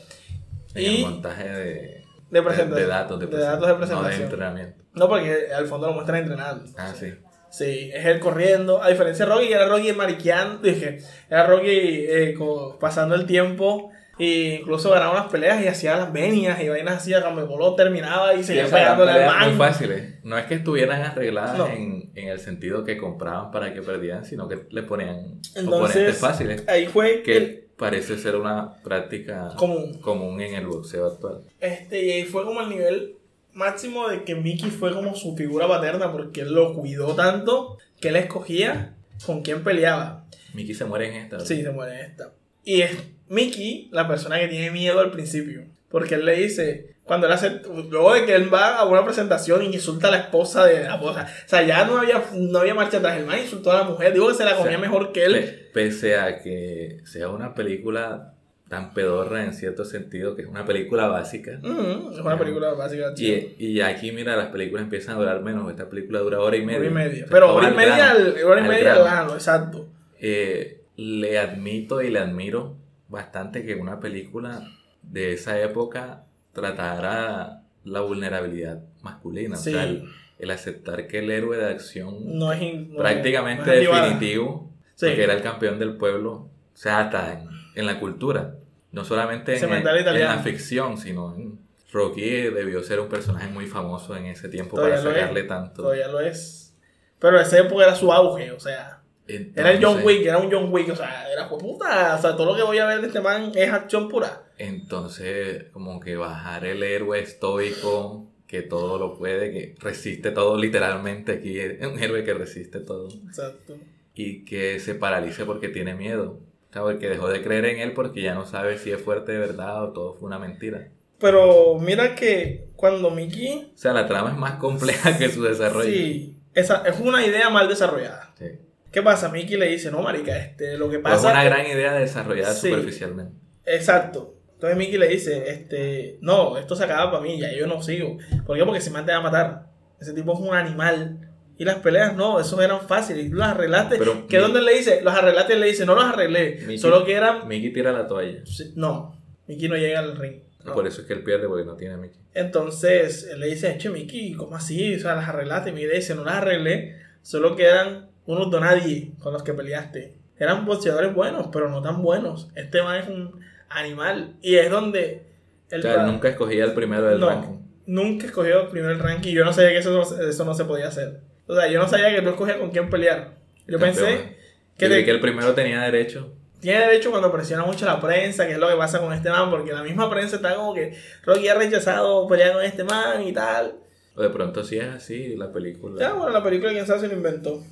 En 0.74 0.82
Y- 0.92 0.96
el 0.96 1.02
montaje 1.10 1.48
de, 1.48 2.04
De 2.30 2.42
presentación. 2.42 2.74
de 2.74 2.86
datos 2.86 3.20
de, 3.20 3.26
De 3.26 3.38
datos 3.38 3.68
de 3.68 3.74
presentación, 3.74 4.02
No 4.12 4.18
de 4.18 4.24
entrenamiento. 4.24 4.82
No, 4.94 5.08
porque 5.08 5.46
al 5.56 5.66
fondo 5.66 5.86
lo 5.86 5.92
muestran 5.94 6.20
entrenando. 6.22 6.64
Ah, 6.76 6.92
sí. 6.98 7.12
Sí, 7.50 7.90
es 7.92 8.06
él 8.06 8.20
corriendo. 8.20 8.82
A 8.82 8.88
diferencia 8.88 9.26
de 9.26 9.32
Rocky, 9.32 9.52
era 9.52 9.66
Rocky 9.68 9.92
mariqueando. 9.92 10.62
Dije, 10.62 10.98
era 11.28 11.46
Rocky 11.46 11.68
eh, 11.68 12.34
pasando 12.80 13.14
el 13.14 13.26
tiempo. 13.26 13.90
E 14.18 14.58
incluso 14.60 14.90
ganaba 14.90 15.12
unas 15.12 15.32
peleas 15.32 15.62
y 15.64 15.66
hacía 15.66 15.96
las 15.96 16.12
venias 16.12 16.60
y 16.62 16.68
vainas 16.68 16.98
así. 16.98 17.12
Cuando 17.22 17.40
el 17.40 17.46
bolo 17.46 17.74
terminaba 17.74 18.34
y 18.34 18.44
seguía 18.44 18.66
o 18.66 18.68
sea, 18.68 18.78
eran 18.82 18.98
pegándole 18.98 19.12
al 19.12 19.30
peleas 19.30 19.48
muy 19.48 19.56
fáciles. 19.56 20.14
No 20.24 20.36
es 20.36 20.44
que 20.44 20.54
estuvieran 20.56 21.00
arregladas 21.02 21.56
No. 21.56 21.66
en, 21.68 22.12
en 22.14 22.28
el 22.28 22.38
sentido 22.38 22.84
que 22.84 22.98
compraban 22.98 23.50
para 23.50 23.72
que 23.72 23.80
perdieran, 23.80 24.26
sino 24.26 24.46
que 24.46 24.66
le 24.70 24.82
ponían 24.82 25.16
oponentes 25.16 25.56
Entonces, 25.56 26.18
fáciles. 26.18 26.68
ahí 26.68 26.86
fue 26.86 27.22
Que 27.22 27.36
el 27.38 27.66
parece 27.78 28.18
ser 28.18 28.36
una 28.36 28.74
práctica 28.82 29.54
común. 29.56 29.98
común 30.02 30.38
en 30.42 30.54
el 30.54 30.66
boxeo 30.66 31.06
actual. 31.06 31.44
Este, 31.58 32.04
y 32.04 32.10
ahí 32.10 32.24
fue 32.24 32.44
como 32.44 32.60
el 32.60 32.68
nivel 32.68 33.16
máximo 33.52 34.08
de 34.08 34.24
que 34.24 34.34
Mickey 34.34 34.70
fue 34.70 34.92
como 34.92 35.14
su 35.14 35.36
figura 35.36 35.66
paterna 35.68 36.12
porque 36.12 36.42
él 36.42 36.52
lo 36.54 36.74
cuidó 36.74 37.14
tanto 37.14 37.78
que 38.00 38.08
él 38.08 38.16
escogía 38.16 38.94
con 39.26 39.42
quién 39.42 39.62
peleaba. 39.64 40.24
Mickey 40.54 40.74
se 40.74 40.84
muere 40.84 41.08
en 41.08 41.14
esta. 41.16 41.36
¿verdad? 41.36 41.46
Sí, 41.48 41.62
se 41.62 41.70
muere 41.70 42.00
en 42.00 42.10
esta. 42.10 42.32
Y 42.64 42.82
es 42.82 42.90
Mickey 43.28 43.88
la 43.92 44.08
persona 44.08 44.38
que 44.40 44.48
tiene 44.48 44.70
miedo 44.70 45.00
al 45.00 45.10
principio. 45.10 45.64
Porque 45.88 46.14
él 46.14 46.24
le 46.24 46.36
dice, 46.36 46.94
cuando 47.04 47.26
él 47.26 47.32
hace, 47.32 47.60
luego 47.88 48.14
de 48.14 48.24
que 48.24 48.34
él 48.34 48.52
va 48.52 48.76
a 48.76 48.84
una 48.84 49.04
presentación 49.04 49.62
y 49.62 49.66
insulta 49.74 50.06
a 50.08 50.12
la 50.12 50.18
esposa 50.18 50.64
de 50.64 50.84
la 50.84 50.94
esposa. 50.94 51.26
O 51.44 51.48
sea, 51.48 51.62
ya 51.62 51.84
no 51.84 51.98
había, 51.98 52.22
no 52.34 52.58
había 52.60 52.74
marcha 52.74 52.98
atrás. 52.98 53.16
El 53.18 53.26
man 53.26 53.40
insultó 53.40 53.72
a 53.72 53.78
la 53.78 53.82
mujer. 53.84 54.12
Digo 54.12 54.28
que 54.28 54.34
se 54.34 54.44
la 54.44 54.52
comía 54.56 54.76
O 54.76 54.80
sea, 54.80 54.88
mejor 54.88 55.10
que 55.12 55.24
él. 55.24 55.32
Pe- 55.34 55.70
Pese 55.72 56.16
a 56.16 56.40
que 56.42 56.98
sea 57.04 57.28
una 57.28 57.54
película 57.54 58.34
tan 58.70 58.94
pedorra 58.94 59.44
en 59.44 59.52
cierto 59.52 59.84
sentido, 59.84 60.34
que 60.36 60.42
es 60.42 60.48
una 60.48 60.64
película 60.64 61.08
básica. 61.08 61.58
Mm, 61.60 62.12
es 62.12 62.18
una 62.20 62.38
película 62.38 62.72
básica. 62.72 63.12
Y, 63.16 63.56
y 63.58 63.80
aquí, 63.82 64.12
mira, 64.12 64.36
las 64.36 64.46
películas 64.46 64.84
empiezan 64.84 65.16
a 65.16 65.18
durar 65.18 65.42
menos. 65.42 65.68
Esta 65.68 65.90
película 65.90 66.20
dura 66.20 66.38
hora 66.40 66.56
y 66.56 66.64
media. 66.64 66.78
Hora 66.78 66.86
y 66.88 66.90
media. 66.94 67.12
O 67.12 67.16
sea, 67.16 67.26
Pero 67.30 67.54
hora 67.54 67.66
y 67.66 67.70
al 67.70 67.76
media, 67.76 67.96
grano, 67.96 68.10
al, 68.36 68.44
hora 68.44 68.60
y 68.64 68.68
media 68.68 68.92
al 68.94 68.98
grano, 69.02 69.34
exacto. 69.34 69.88
Eh, 70.20 70.80
le 70.96 71.38
admito 71.38 72.00
y 72.00 72.10
le 72.10 72.20
admiro 72.20 72.76
bastante 73.08 73.64
que 73.66 73.74
una 73.74 73.98
película 73.98 74.62
de 75.02 75.32
esa 75.32 75.60
época 75.60 76.24
tratara 76.52 77.62
la 77.84 78.00
vulnerabilidad 78.02 78.82
masculina. 79.02 79.56
Sí. 79.56 79.70
O 79.70 79.72
sea, 79.74 79.84
el, 79.84 80.04
el 80.38 80.50
aceptar 80.50 81.06
que 81.08 81.18
el 81.18 81.30
héroe 81.30 81.56
de 81.56 81.66
acción 81.66 82.38
No 82.38 82.52
es. 82.52 82.62
in- 82.62 82.88
no 82.90 82.94
es- 82.96 83.00
prácticamente 83.00 83.64
no 83.66 83.72
es 83.72 83.78
animada. 83.78 84.04
definitivo, 84.04 84.70
Sí. 84.94 85.06
porque 85.06 85.24
era 85.24 85.34
el 85.34 85.42
campeón 85.42 85.78
del 85.78 85.96
pueblo, 85.96 86.32
o 86.32 86.50
sea, 86.74 87.00
hasta 87.00 87.32
en, 87.32 87.48
en 87.74 87.86
la 87.86 87.98
cultura, 87.98 88.54
no 88.92 89.04
solamente 89.04 89.56
en, 89.56 89.72
en 89.72 90.20
la 90.20 90.38
ficción, 90.38 90.98
sino 90.98 91.34
en 91.34 91.58
Rocky 91.92 92.22
debió 92.22 92.82
ser 92.82 93.00
un 93.00 93.08
personaje 93.08 93.48
muy 93.48 93.66
famoso 93.66 94.16
en 94.16 94.26
ese 94.26 94.48
tiempo 94.48 94.76
Todavía 94.76 94.96
para 94.96 95.10
es. 95.10 95.16
sacarle 95.16 95.42
tanto. 95.44 95.82
Todavía 95.82 96.08
lo 96.08 96.20
es. 96.20 96.74
Pero 97.18 97.40
esa 97.40 97.58
época 97.58 97.84
era 97.84 97.94
su 97.94 98.12
auge, 98.12 98.52
o 98.52 98.60
sea. 98.60 99.02
Era 99.26 99.70
el 99.70 99.84
John 99.84 100.00
Wick, 100.02 100.26
era 100.26 100.38
un 100.38 100.50
John 100.50 100.72
Wick, 100.72 100.90
o 100.90 100.96
sea, 100.96 101.30
era 101.30 101.48
pues, 101.48 101.62
puta. 101.62 102.16
O 102.16 102.20
sea, 102.20 102.36
todo 102.36 102.46
lo 102.46 102.56
que 102.56 102.62
voy 102.62 102.78
a 102.78 102.86
ver 102.86 103.00
de 103.00 103.06
este 103.06 103.20
man 103.20 103.52
es 103.54 103.72
acción 103.72 104.08
pura. 104.08 104.42
Entonces, 104.58 105.66
como 105.72 106.00
que 106.00 106.16
bajar 106.16 106.64
el 106.64 106.82
héroe 106.82 107.20
estoico, 107.20 108.26
que 108.48 108.62
todo 108.62 108.98
lo 108.98 109.16
puede, 109.16 109.52
que 109.52 109.76
resiste 109.78 110.32
todo 110.32 110.56
literalmente 110.56 111.32
aquí, 111.32 111.58
es 111.60 111.80
un 111.86 112.02
héroe 112.02 112.24
que 112.24 112.34
resiste 112.34 112.80
todo, 112.80 113.08
Exacto. 113.26 113.76
y 114.14 114.44
que 114.44 114.80
se 114.80 114.96
paralice 114.96 115.44
porque 115.44 115.68
tiene 115.68 115.94
miedo. 115.94 116.40
O 116.70 116.72
sea, 116.72 116.82
porque 116.82 117.08
dejó 117.08 117.28
de 117.28 117.42
creer 117.42 117.64
en 117.66 117.80
él 117.80 117.92
porque 117.92 118.22
ya 118.22 118.34
no 118.34 118.46
sabe 118.46 118.78
si 118.78 118.92
es 118.92 119.00
fuerte 119.02 119.32
de 119.32 119.38
verdad 119.38 119.84
o 119.84 119.92
todo 119.92 120.14
fue 120.14 120.26
una 120.28 120.38
mentira. 120.38 120.88
Pero 121.18 121.78
mira 121.78 122.14
que 122.14 122.68
cuando 122.76 123.10
Mickey. 123.10 123.72
O 123.74 123.78
sea, 123.78 123.92
la 123.92 124.06
trama 124.06 124.30
es 124.30 124.36
más 124.36 124.54
compleja 124.54 125.18
que 125.18 125.28
su 125.28 125.42
desarrollo. 125.42 125.90
Sí, 125.90 126.36
esa 126.54 126.82
es 126.86 126.98
una 127.00 127.26
idea 127.26 127.50
mal 127.50 127.68
desarrollada. 127.68 128.32
Sí. 128.38 128.46
¿Qué 128.90 129.02
pasa? 129.02 129.28
Mickey 129.28 129.56
le 129.56 129.66
dice, 129.68 129.90
no, 129.90 130.00
marica, 130.02 130.36
este, 130.36 130.76
lo 130.76 130.88
que 130.88 130.98
Pero 130.98 131.14
es 131.14 131.20
pasa. 131.22 131.32
una 131.32 131.44
gran 131.44 131.66
idea 131.66 131.92
desarrollada 131.94 132.52
Sí. 132.54 132.68
superficialmente. 132.70 133.34
Exacto. 133.66 134.34
Entonces 134.54 134.76
Mickey 134.78 134.98
le 134.98 135.08
dice, 135.08 135.50
este, 135.50 136.18
no, 136.20 136.58
esto 136.58 136.74
se 136.76 136.84
acaba 136.84 137.10
para 137.10 137.22
mí, 137.22 137.38
ya 137.40 137.52
yo 137.52 137.66
no 137.66 137.82
sigo. 137.82 138.16
¿Por 138.46 138.56
qué? 138.58 138.64
Porque 138.64 138.80
se 138.80 138.90
me 138.90 139.02
te 139.02 139.12
va 139.12 139.18
a 139.18 139.22
matar. 139.22 139.66
Ese 140.00 140.12
tipo 140.12 140.32
es 140.34 140.40
un 140.40 140.54
animal. 140.54 141.29
Y 141.60 141.64
las 141.66 141.76
peleas 141.76 142.16
no, 142.16 142.40
esos 142.40 142.58
eran 142.60 142.80
fáciles. 142.80 143.26
Y 143.26 143.28
las 143.28 143.50
arreglaste. 143.50 143.96
Pero 143.98 144.26
que 144.26 144.38
Mi- 144.38 144.42
donde 144.42 144.62
le 144.62 144.74
dice, 144.78 145.02
los 145.02 145.12
arreglaste, 145.14 145.56
le 145.58 145.66
dice, 145.66 145.84
no 145.84 145.94
los 145.94 146.04
arreglé. 146.04 146.58
Mickey- 146.66 146.78
Solo 146.78 147.04
que 147.04 147.12
eran. 147.12 147.46
Mickey 147.46 147.70
tira 147.72 147.92
la 147.92 148.06
toalla. 148.06 148.38
No, 148.76 149.14
Mickey 149.46 149.68
no 149.68 149.76
llega 149.76 149.98
al 149.98 150.16
ring. 150.16 150.36
No. 150.64 150.72
Por 150.74 150.86
eso 150.86 151.02
es 151.02 151.06
que 151.06 151.12
él 151.12 151.22
pierde 151.22 151.46
porque 151.48 151.64
no 151.66 151.74
tiene 151.76 151.94
a 151.94 151.96
Mickey. 151.98 152.18
Entonces 152.34 153.28
él 153.30 153.40
le 153.40 153.46
dice, 153.48 153.76
che, 153.78 153.90
Mickey, 153.90 154.32
¿cómo 154.34 154.56
así? 154.56 154.94
O 154.94 154.98
sea, 154.98 155.14
las 155.14 155.28
arreglaste. 155.28 155.70
Y 155.70 155.72
Mickey 155.74 155.88
le 155.88 155.96
dice, 155.96 156.14
no 156.14 156.24
las 156.24 156.36
arreglé. 156.36 156.96
Solo 157.22 157.54
que 157.56 157.64
eran 157.66 158.08
unos 158.26 158.50
donadie 158.50 159.12
con 159.18 159.32
los 159.34 159.42
que 159.42 159.52
peleaste. 159.52 160.14
Eran 160.38 160.64
boxeadores 160.64 161.14
buenos, 161.14 161.48
pero 161.52 161.68
no 161.68 161.82
tan 161.82 162.00
buenos. 162.02 162.48
Este 162.54 162.82
man 162.82 163.00
es 163.02 163.08
un 163.08 163.38
animal. 163.68 164.36
Y 164.40 164.54
es 164.56 164.70
donde. 164.70 165.26
O 165.70 165.74
él 165.74 165.82
sea, 165.82 166.04
nunca 166.04 166.28
escogía 166.28 166.64
el 166.64 166.72
primero 166.72 167.06
del 167.06 167.20
no, 167.20 167.28
ranking. 167.28 167.58
nunca 167.86 168.24
escogió 168.26 168.68
primero 168.70 168.92
el 168.92 168.98
ranking. 168.98 169.32
Yo 169.34 169.44
no 169.44 169.52
sabía 169.52 169.70
que 169.70 169.78
eso, 169.78 170.00
eso 170.26 170.44
no 170.46 170.54
se 170.54 170.64
podía 170.64 170.88
hacer. 170.88 171.20
O 171.50 171.54
sea, 171.56 171.68
yo 171.68 171.80
no 171.80 171.88
sabía 171.88 172.14
que 172.14 172.22
tú 172.22 172.28
escogías 172.30 172.58
con 172.58 172.70
quién 172.70 172.88
pelear. 172.88 173.32
Yo 173.66 173.78
pensé 173.78 174.36
que, 174.76 174.84
Yo 174.84 174.88
te- 174.88 174.98
vi 174.98 175.04
que 175.04 175.10
el 175.10 175.20
primero 175.20 175.52
tenía 175.52 175.80
derecho. 175.82 176.32
tiene 176.60 176.80
derecho 176.80 177.10
cuando 177.10 177.32
presiona 177.32 177.64
mucho 177.64 177.86
la 177.86 178.00
prensa, 178.00 178.46
que 178.46 178.52
es 178.52 178.58
lo 178.58 178.68
que 178.68 178.76
pasa 178.76 179.00
con 179.00 179.12
este 179.12 179.30
man, 179.30 179.50
porque 179.50 179.72
la 179.72 179.82
misma 179.82 180.08
prensa 180.08 180.36
está 180.36 180.54
como 180.54 180.74
que 180.74 180.94
Rocky 181.24 181.48
ha 181.48 181.54
rechazado 181.54 182.26
pelear 182.28 182.52
con 182.52 182.62
este 182.62 182.84
man 182.84 183.22
y 183.22 183.32
tal. 183.32 183.74
O 184.14 184.22
de 184.22 184.28
pronto 184.30 184.62
si 184.62 184.78
es 184.78 184.88
así, 184.88 185.36
la 185.36 185.50
película. 185.52 185.98
Ya, 185.98 186.12
bueno, 186.12 186.30
la 186.32 186.42
película 186.42 186.70
quién 186.72 186.86
sabe 186.86 187.00
si 187.00 187.06
lo 187.08 187.14
inventó. 187.14 187.62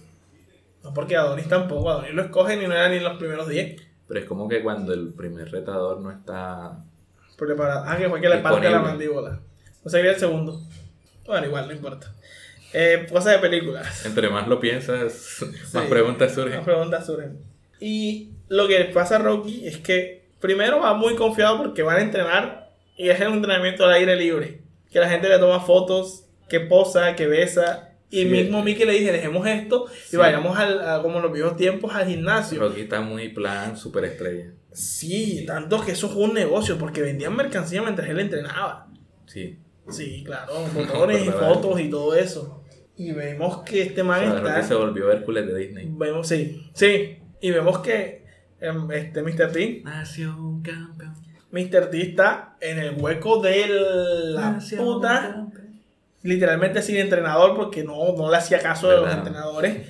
No, 0.82 0.94
porque 0.94 1.16
Adonis 1.16 1.48
tampoco, 1.48 1.90
Adonis 1.90 2.14
lo 2.14 2.22
escogen 2.22 2.62
y 2.62 2.66
no 2.66 2.72
era 2.74 2.88
ni 2.88 2.96
en 2.96 3.04
los 3.04 3.16
primeros 3.18 3.48
10. 3.48 3.80
Pero 4.06 4.20
es 4.20 4.26
como 4.26 4.48
que 4.48 4.62
cuando 4.62 4.92
el 4.94 5.12
primer 5.12 5.50
retador 5.50 6.00
no 6.00 6.10
está... 6.10 6.78
Porque 7.36 7.54
para. 7.54 7.88
Ah, 7.90 7.96
que 7.96 8.08
fue 8.08 8.20
que 8.20 8.28
le 8.28 8.38
parte 8.38 8.70
la 8.70 8.80
mandíbula. 8.80 9.38
No 9.84 9.90
sería 9.90 10.10
el 10.12 10.16
segundo. 10.18 10.60
Bueno, 11.26 11.46
igual, 11.46 11.66
no 11.68 11.72
importa. 11.74 12.12
Eh, 12.72 13.06
cosas 13.10 13.32
de 13.34 13.38
películas. 13.38 14.04
Entre 14.06 14.28
más 14.28 14.46
lo 14.48 14.60
piensas, 14.60 15.36
más 15.72 15.84
Sí. 15.84 15.90
preguntas 15.90 16.34
surgen. 16.34 16.64
preguntas 16.64 17.06
surgen. 17.06 17.38
Y 17.80 18.30
lo 18.48 18.68
que 18.68 18.84
pasa 18.86 19.16
a 19.16 19.18
Rocky 19.20 19.66
es 19.66 19.78
que 19.78 20.28
primero 20.40 20.80
va 20.80 20.94
muy 20.94 21.14
confiado 21.14 21.58
porque 21.58 21.82
van 21.82 21.96
a 21.96 22.02
entrenar 22.02 22.70
y 22.96 23.08
es 23.08 23.20
un 23.20 23.34
entrenamiento 23.34 23.84
al 23.84 23.92
aire 23.92 24.16
libre. 24.16 24.60
Que 24.90 25.00
la 25.00 25.08
gente 25.08 25.28
le 25.28 25.38
toma 25.38 25.60
fotos, 25.60 26.24
que 26.48 26.60
posa, 26.60 27.14
que 27.14 27.26
besa. 27.26 27.84
Y 28.10 28.20
Sí. 28.22 28.24
mismo 28.26 28.62
Mickey 28.62 28.86
le 28.86 28.92
dice, 28.94 29.12
dejemos 29.12 29.46
esto 29.46 29.84
y 30.06 30.10
Sí. 30.12 30.16
vayamos 30.16 30.58
al, 30.58 30.80
a- 30.86 31.02
como 31.02 31.16
en 31.18 31.22
los 31.24 31.32
viejos 31.32 31.56
tiempos 31.56 31.94
al 31.94 32.06
gimnasio. 32.08 32.58
Rocky 32.58 32.80
está 32.82 33.00
muy 33.02 33.28
plan 33.28 33.76
superestrella. 33.76 34.52
Sí, 34.72 35.44
tanto 35.46 35.84
que 35.84 35.92
eso 35.92 36.08
fue 36.08 36.22
un 36.24 36.34
negocio 36.34 36.78
porque 36.78 37.02
vendían 37.02 37.36
mercancía 37.36 37.82
mientras 37.82 38.08
él 38.08 38.18
entrenaba. 38.20 38.86
Sí. 39.26 39.58
Sí, 39.90 40.22
claro, 40.24 40.52
botones 40.74 41.26
y 41.26 41.30
fotos 41.30 41.80
y 41.80 41.88
todo 41.90 42.14
eso. 42.14 42.57
Y 42.98 43.12
vemos 43.12 43.62
que 43.62 43.82
este 43.82 44.02
O 44.02 44.04
man 44.04 44.20
sea, 44.20 44.36
está. 44.36 44.54
Rocky 44.56 44.66
se 44.68 44.74
volvió 44.74 45.10
Hércules 45.12 45.46
de 45.46 45.56
Disney. 45.56 45.88
Vemos, 45.90 46.26
sí, 46.28 46.68
sí. 46.74 47.18
Y 47.40 47.50
vemos 47.52 47.78
que 47.78 48.24
em, 48.60 48.90
este 48.90 49.22
Mr. 49.22 49.52
T, 49.52 49.82
Nació 49.84 50.36
un 50.36 50.62
campeón. 50.62 51.14
Mr. 51.52 51.90
T 51.90 52.02
está 52.02 52.56
en 52.60 52.78
el 52.80 52.96
hueco 53.00 53.40
de 53.40 53.66
la 54.34 54.50
Nació 54.52 54.82
un 54.82 54.94
puta. 54.96 55.46
Literalmente 56.22 56.82
sin 56.82 56.96
entrenador 56.96 57.54
porque 57.54 57.84
no, 57.84 58.14
no 58.16 58.30
le 58.30 58.36
hacía 58.36 58.58
caso 58.58 58.88
de 58.88 58.96
los 58.96 59.04
¿Verdad? 59.04 59.18
entrenadores. 59.20 59.88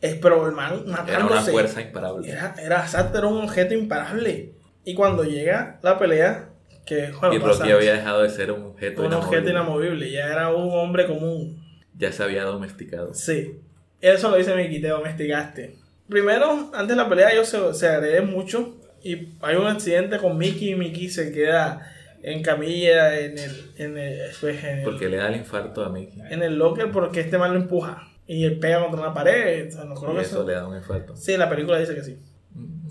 Es, 0.00 0.14
pero 0.14 0.46
el 0.46 0.52
man 0.54 0.72
Era 0.74 0.82
una 0.84 0.96
matándose. 1.02 1.50
fuerza 1.50 1.82
imparable. 1.82 2.30
Era, 2.30 2.54
era, 2.62 2.80
exacto, 2.80 3.18
era 3.18 3.26
un 3.26 3.42
objeto 3.42 3.74
imparable. 3.74 4.52
Y 4.84 4.94
cuando 4.94 5.24
llega 5.24 5.78
la 5.82 5.98
pelea, 5.98 6.50
que 6.86 7.10
bueno, 7.20 7.34
y 7.34 7.38
pasa, 7.40 7.58
Rocky 7.64 7.72
había 7.72 7.92
dejado 7.94 8.22
de 8.22 8.30
ser 8.30 8.52
un 8.52 8.62
objeto 8.62 9.02
un 9.02 9.12
objeto 9.12 9.50
inamovible. 9.50 10.06
inamovible, 10.08 10.10
ya 10.12 10.26
era 10.32 10.54
un 10.54 10.70
hombre 10.72 11.06
común. 11.06 11.60
Ya 12.00 12.10
se 12.12 12.22
había 12.24 12.42
domesticado. 12.44 13.14
Sí. 13.14 13.60
Eso 14.00 14.30
lo 14.30 14.36
dice 14.36 14.56
Miki, 14.56 14.80
te 14.80 14.88
domesticaste. 14.88 15.76
Primero, 16.08 16.70
antes 16.74 16.88
de 16.88 16.96
la 16.96 17.08
pelea, 17.08 17.30
ellos 17.30 17.48
se, 17.48 17.74
se 17.74 17.86
agreden 17.88 18.30
mucho. 18.30 18.76
Y 19.02 19.34
hay 19.42 19.56
un 19.56 19.66
accidente 19.66 20.18
con 20.18 20.36
Mickey 20.36 20.70
y 20.70 20.74
Mickey 20.74 21.08
se 21.08 21.30
queda 21.32 21.86
en 22.22 22.42
camilla 22.42 23.18
en 23.20 23.38
el, 23.38 23.70
en 23.76 23.96
el, 23.98 24.18
pues, 24.40 24.62
en 24.64 24.78
el- 24.80 24.84
Porque 24.84 25.08
le 25.08 25.18
da 25.18 25.28
el 25.28 25.36
infarto 25.36 25.84
a 25.84 25.90
Mickey. 25.90 26.20
en 26.30 26.42
el 26.42 26.56
locker 26.56 26.90
porque 26.90 27.20
este 27.20 27.38
man 27.38 27.52
lo 27.54 27.60
empuja. 27.60 28.06
Y 28.26 28.44
él 28.44 28.58
pega 28.58 28.80
contra 28.80 29.00
una 29.00 29.14
pared. 29.14 29.68
O 29.68 29.70
sea, 29.70 29.84
no 29.84 29.94
creo 29.94 30.12
Y 30.12 30.16
que 30.16 30.22
eso 30.22 30.36
eso. 30.38 30.46
le 30.46 30.54
da 30.54 30.66
un 30.66 30.76
infarto. 30.76 31.16
Sí, 31.16 31.36
la 31.36 31.48
película 31.48 31.78
dice 31.78 31.94
que 31.94 32.02
sí. 32.02 32.18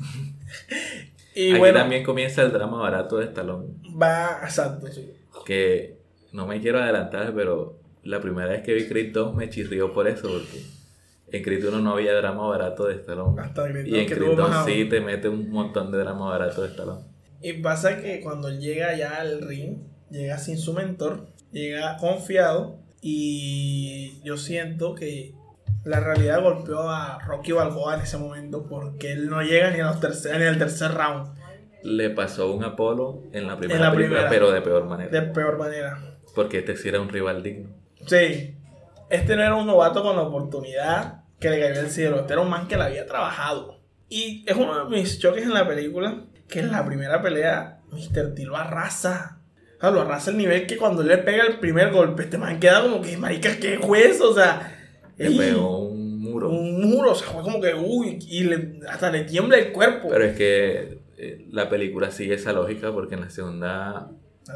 y 1.36 1.52
Aquí 1.52 1.60
bueno, 1.60 1.80
también 1.80 2.04
comienza 2.04 2.42
el 2.42 2.52
drama 2.52 2.80
barato 2.82 3.18
de 3.18 3.26
Stallone. 3.26 3.68
va, 4.02 4.40
exacto, 4.44 4.88
sí. 4.88 5.14
Que 5.46 5.98
no 6.34 6.46
me 6.48 6.60
quiero 6.60 6.80
adelantar, 6.82 7.34
pero 7.36 7.79
la 8.10 8.20
primera 8.20 8.50
vez 8.50 8.64
que 8.64 8.74
vi 8.74 8.88
Creed 8.88 9.14
2 9.14 9.36
me 9.36 9.50
chirrió 9.50 9.94
por 9.94 10.08
eso. 10.08 10.28
Porque 10.28 10.64
en 11.32 11.44
Creed 11.44 11.68
1 11.68 11.80
no 11.80 11.94
había 11.94 12.14
drama 12.14 12.48
barato 12.48 12.88
de 12.88 12.96
Stallone. 12.96 13.42
Hasta 13.42 13.70
Creed 13.70 13.86
y 13.86 13.92
2 13.92 14.00
en 14.00 14.08
que 14.08 14.16
Creed 14.16 14.32
tuvo 14.32 14.42
2 14.42 14.50
más 14.50 14.66
sí 14.66 14.86
te 14.86 15.00
mete 15.00 15.30
un 15.30 15.50
montón 15.50 15.92
de 15.92 16.00
drama 16.00 16.30
barato 16.30 16.64
de 16.64 16.70
Stallone. 16.70 17.04
Y 17.42 17.54
pasa 17.54 18.02
que 18.02 18.20
cuando 18.22 18.50
él 18.50 18.60
llega 18.60 18.96
ya 18.98 19.22
al 19.22 19.42
ring, 19.42 19.78
llega 20.10 20.38
sin 20.40 20.58
su 20.58 20.74
mentor, 20.74 21.28
llega 21.52 21.98
confiado 21.98 22.80
y 23.02 24.22
yo 24.24 24.38
siento 24.38 24.96
que 24.96 25.36
la 25.86 26.02
realidad 26.02 26.42
golpeó 26.42 26.90
a 26.90 27.20
Rocky 27.26 27.54
Balboa 27.54 27.96
en 27.96 28.02
ese 28.02 28.18
momento 28.18 28.66
porque 28.68 29.14
él 29.14 29.30
no 29.30 29.42
llega 29.42 29.72
ni, 29.72 29.80
a 29.80 29.86
los 29.86 30.02
tercer, 30.02 30.38
ni 30.38 30.46
al 30.46 30.58
tercer 30.58 30.92
round 30.92 31.30
Le 31.84 32.10
pasó 32.10 32.52
un 32.52 32.66
Apolo 32.66 33.24
en 33.32 33.48
la 33.48 33.58
primera 33.58 33.80
la 33.80 33.92
película, 33.92 34.28
primera. 34.28 34.30
pero 34.30 34.52
de 34.52 34.62
peor 34.62 34.86
manera. 34.86 35.10
de 35.10 35.22
peor 35.34 35.58
manera. 35.58 36.18
Porque 36.36 36.60
este 36.60 36.76
sí 36.76 36.90
era 36.90 37.00
un 37.00 37.10
rival 37.10 37.42
digno. 37.42 37.70
Sí, 38.06 38.56
este 39.10 39.36
no 39.36 39.42
era 39.44 39.56
un 39.56 39.68
novato 39.68 40.04
con 40.04 40.16
la 40.16 40.24
oportunidad 40.24 41.24
que 41.40 41.50
le 41.50 41.60
cayó 41.60 41.82
el 41.82 41.90
cielo, 41.90 42.20
este 42.22 42.34
era 42.34 42.42
un 42.42 42.50
man 42.50 42.68
que 42.68 42.78
la 42.78 42.86
había 42.86 43.06
trabajado. 43.06 43.80
Y 44.10 44.44
es 44.48 44.56
uno 44.56 44.86
de 44.86 44.90
mis 44.98 45.20
choques 45.20 45.44
en 45.44 45.54
la 45.54 45.68
película 45.68 46.24
que 46.48 46.60
en 46.60 46.72
la 46.72 46.86
primera 46.86 47.22
pelea 47.22 47.80
Mr. 47.92 48.34
T 48.36 48.44
lo 48.46 48.58
arrasa. 48.58 49.38
O 49.78 49.82
sea, 49.82 49.92
lo 49.92 50.02
arrasa 50.02 50.32
el 50.32 50.38
nivel 50.38 50.68
que 50.68 50.78
cuando 50.78 51.04
le 51.04 51.18
pega 51.20 51.44
el 51.46 51.60
primer 51.60 51.92
golpe, 51.92 52.24
este 52.24 52.38
man 52.38 52.60
queda 52.60 52.82
como 52.82 53.02
que, 53.02 53.16
marica, 53.18 53.58
qué 53.60 53.78
hueso, 53.78 54.32
o 54.32 54.34
sea, 54.34 54.76
Le 55.18 55.32
pegó 55.32 55.80
un 55.88 56.20
muro. 56.20 56.50
un 56.50 56.82
muro, 56.90 57.12
o 57.12 57.16
sea, 57.16 57.28
fue 57.30 57.44
como 57.44 57.62
que, 57.62 57.74
uy, 57.76 58.20
y 58.28 58.44
le- 58.44 58.80
hasta 58.90 59.10
le 59.12 59.24
tiembla 59.24 59.58
el 59.58 59.72
cuerpo. 59.72 60.10
Pero 60.10 60.26
es 60.26 60.36
que 60.36 61.00
eh, 61.18 61.46
la 61.52 61.70
película 61.70 62.12
sigue 62.12 62.34
esa 62.36 62.52
lógica 62.52 62.92
porque 62.92 63.16
en 63.16 63.22
la 63.22 63.30
segunda 63.30 64.10
La 64.48 64.56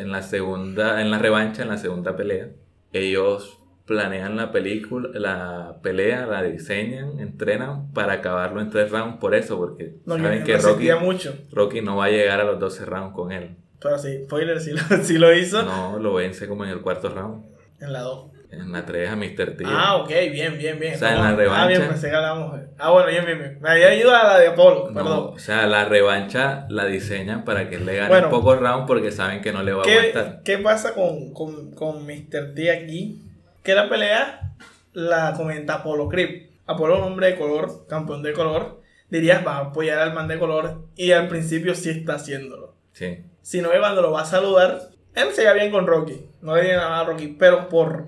en 0.00 0.12
la 0.12 0.22
segunda, 0.22 1.00
en 1.00 1.10
la 1.10 1.18
revancha, 1.18 1.62
en 1.62 1.68
la 1.68 1.78
segunda 1.78 2.14
pelea, 2.16 2.48
ellos 2.92 3.58
planean 3.86 4.36
la 4.36 4.52
película, 4.52 5.08
la 5.14 5.78
pelea, 5.82 6.26
la 6.26 6.42
diseñan, 6.42 7.18
entrenan 7.18 7.92
para 7.92 8.14
acabarlo 8.14 8.60
en 8.60 8.70
tres 8.70 8.90
rounds 8.90 9.18
por 9.18 9.34
eso, 9.34 9.56
porque 9.58 9.96
No, 10.06 10.16
saben 10.16 10.44
que 10.44 10.56
Rocky, 10.58 10.88
mucho. 11.00 11.34
Rocky 11.50 11.80
no 11.80 11.96
va 11.96 12.04
a 12.04 12.10
llegar 12.10 12.40
a 12.40 12.44
los 12.44 12.60
12 12.60 12.84
rounds 12.84 13.14
con 13.14 13.32
él. 13.32 13.56
Pero 13.80 13.98
sí, 13.98 14.24
spoiler, 14.26 14.60
sí 14.60 14.72
lo, 14.72 14.80
sí 15.02 15.18
lo 15.18 15.34
hizo 15.34 15.62
No, 15.62 15.98
lo 15.98 16.14
vence 16.14 16.46
como 16.46 16.64
en 16.64 16.70
el 16.70 16.80
cuarto 16.82 17.08
round. 17.08 17.44
en 17.80 17.92
la 17.92 18.00
2. 18.00 18.30
En 18.52 18.72
la 18.72 18.84
3 18.84 19.08
a 19.10 19.16
Mr. 19.16 19.56
T. 19.56 19.64
Ah, 19.64 19.96
ok, 19.96 20.08
bien, 20.32 20.58
bien, 20.58 20.78
bien. 20.80 20.94
O 20.94 20.98
sea, 20.98 21.10
en 21.14 21.20
la 21.22 21.28
Ah, 21.28 21.36
revancha- 21.36 21.68
bien, 21.68 21.88
pensé 21.88 22.10
que 22.10 22.16
de- 22.16 22.66
Ah, 22.78 22.90
bueno, 22.90 23.08
bien, 23.08 23.24
bien, 23.24 23.38
bien. 23.38 23.58
Me 23.60 23.70
había 23.70 23.94
ido 23.94 24.14
a 24.14 24.24
la 24.24 24.38
de 24.40 24.48
Apolo, 24.48 24.88
No, 24.88 24.94
perdón. 24.94 25.30
o 25.34 25.38
sea, 25.38 25.66
la 25.66 25.84
revancha 25.84 26.66
la 26.68 26.86
diseñan 26.86 27.44
para 27.44 27.68
que 27.68 27.76
él 27.76 27.86
le 27.86 27.96
gane 27.96 28.08
Bueno. 28.08 28.30
pocos 28.30 28.58
rounds 28.58 28.86
porque 28.88 29.12
saben 29.12 29.40
que 29.40 29.52
no 29.52 29.62
le 29.62 29.72
va 29.72 29.82
a 29.82 29.84
¿Qué, 29.86 29.98
aguantar. 29.98 30.42
qué 30.44 30.58
pasa 30.58 30.94
con, 30.94 31.32
con, 31.32 31.72
con 31.74 32.04
Mr. 32.06 32.54
T 32.54 32.70
aquí? 32.72 33.22
Que 33.62 33.74
la 33.74 33.88
pelea 33.88 34.52
la 34.94 35.34
comenta 35.36 35.74
Apolo 35.74 36.08
Creep. 36.08 36.50
Apolo, 36.66 36.98
un 36.98 37.04
hombre 37.04 37.28
de 37.28 37.36
color, 37.36 37.86
campeón 37.88 38.22
de 38.22 38.32
color, 38.32 38.80
dirías 39.10 39.46
va 39.46 39.56
a 39.56 39.60
apoyar 39.66 39.98
al 40.00 40.12
man 40.12 40.26
de 40.28 40.38
color 40.38 40.86
y 40.96 41.12
al 41.12 41.28
principio 41.28 41.74
sí 41.74 41.90
está 41.90 42.14
haciéndolo. 42.14 42.74
Sí. 42.92 43.24
Sino 43.42 43.70
que 43.70 43.78
cuando 43.78 44.02
lo 44.02 44.10
va 44.12 44.22
a 44.22 44.24
saludar, 44.24 44.80
él 45.14 45.28
se 45.32 45.42
lleva 45.42 45.54
bien 45.54 45.70
con 45.70 45.86
Rocky. 45.86 46.26
No 46.42 46.54
le 46.56 46.62
tiene 46.62 46.76
nada 46.78 47.00
a 47.00 47.04
Rocky, 47.04 47.28
pero 47.38 47.68
por 47.68 48.06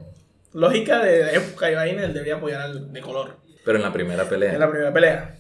lógica 0.54 1.00
de 1.00 1.36
época 1.36 1.70
y 1.70 1.74
vaina, 1.74 2.04
él 2.04 2.12
debería 2.12 2.36
apoyar 2.36 2.60
al 2.62 2.92
de 2.92 3.00
color. 3.00 3.36
Pero 3.64 3.78
en 3.78 3.82
la 3.84 3.92
primera 3.92 4.24
pelea. 4.28 4.52
en 4.54 4.60
la 4.60 4.70
primera 4.70 4.92
pelea. 4.92 5.36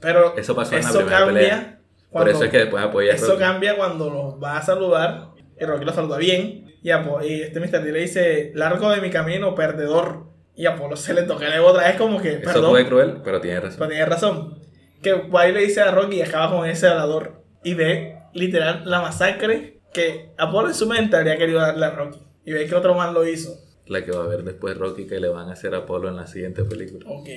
Pero 0.00 0.36
Eso 0.36 0.54
pasó 0.54 0.74
en 0.76 0.82
la 0.82 0.88
eso 0.90 0.98
primera 1.00 1.18
cambia 1.18 1.40
pelea. 1.40 1.78
Por 2.10 2.22
cuando- 2.22 2.30
eso 2.32 2.44
es 2.44 2.50
que 2.50 2.58
después 2.58 2.82
apoya 2.84 3.12
eso 3.12 3.26
Rocky. 3.26 3.38
cambia 3.38 3.76
cuando 3.76 4.10
los 4.10 4.42
va 4.42 4.56
a 4.58 4.62
saludar. 4.62 5.28
Y 5.60 5.64
Rocky 5.64 5.84
lo 5.84 5.92
saluda 5.92 6.18
bien. 6.18 6.74
Y, 6.82 6.90
Apo- 6.90 7.22
y 7.22 7.42
este 7.42 7.60
Mr. 7.60 7.82
T 7.82 7.92
le 7.92 8.00
dice: 8.00 8.52
Largo 8.54 8.90
de 8.90 9.00
mi 9.00 9.10
camino, 9.10 9.54
perdedor. 9.54 10.26
Y 10.54 10.64
Apolo 10.66 10.96
se 10.96 11.12
le 11.12 11.22
toca 11.24 11.54
el 11.54 11.60
otra 11.60 11.84
vez, 11.86 11.96
como 11.96 12.18
que, 12.20 12.34
Eso 12.36 12.40
perdón. 12.44 12.70
fue 12.70 12.86
cruel, 12.86 13.20
pero 13.22 13.40
tiene 13.42 13.60
razón. 13.60 13.76
Pero 13.78 13.90
tiene 13.90 14.06
razón. 14.06 14.58
Que 15.02 15.12
Guay 15.12 15.52
le 15.52 15.60
dice 15.60 15.82
a 15.82 15.90
Rocky 15.90 16.16
y 16.16 16.22
acaba 16.22 16.50
con 16.56 16.66
ese 16.66 16.86
hablador. 16.86 17.42
Y 17.62 17.74
ve 17.74 18.16
literal 18.32 18.82
la 18.86 19.00
masacre 19.02 19.80
que 19.92 20.30
Apolo 20.38 20.68
en 20.68 20.74
su 20.74 20.86
mente 20.86 21.16
habría 21.16 21.36
querido 21.36 21.60
darle 21.60 21.84
a 21.84 21.90
Rocky. 21.90 22.18
Y 22.46 22.52
ve 22.52 22.66
que 22.66 22.74
otro 22.74 22.94
man 22.94 23.12
lo 23.12 23.26
hizo. 23.26 23.50
La 23.86 24.04
que 24.04 24.10
va 24.12 24.24
a 24.24 24.26
ver 24.26 24.42
después 24.44 24.76
Rocky 24.76 25.06
que 25.06 25.20
le 25.20 25.28
van 25.28 25.48
a 25.48 25.52
hacer 25.52 25.74
a 25.74 25.78
Apolo 25.78 26.08
en 26.08 26.16
la 26.16 26.26
siguiente 26.26 26.64
película. 26.64 27.04
Ok. 27.08 27.28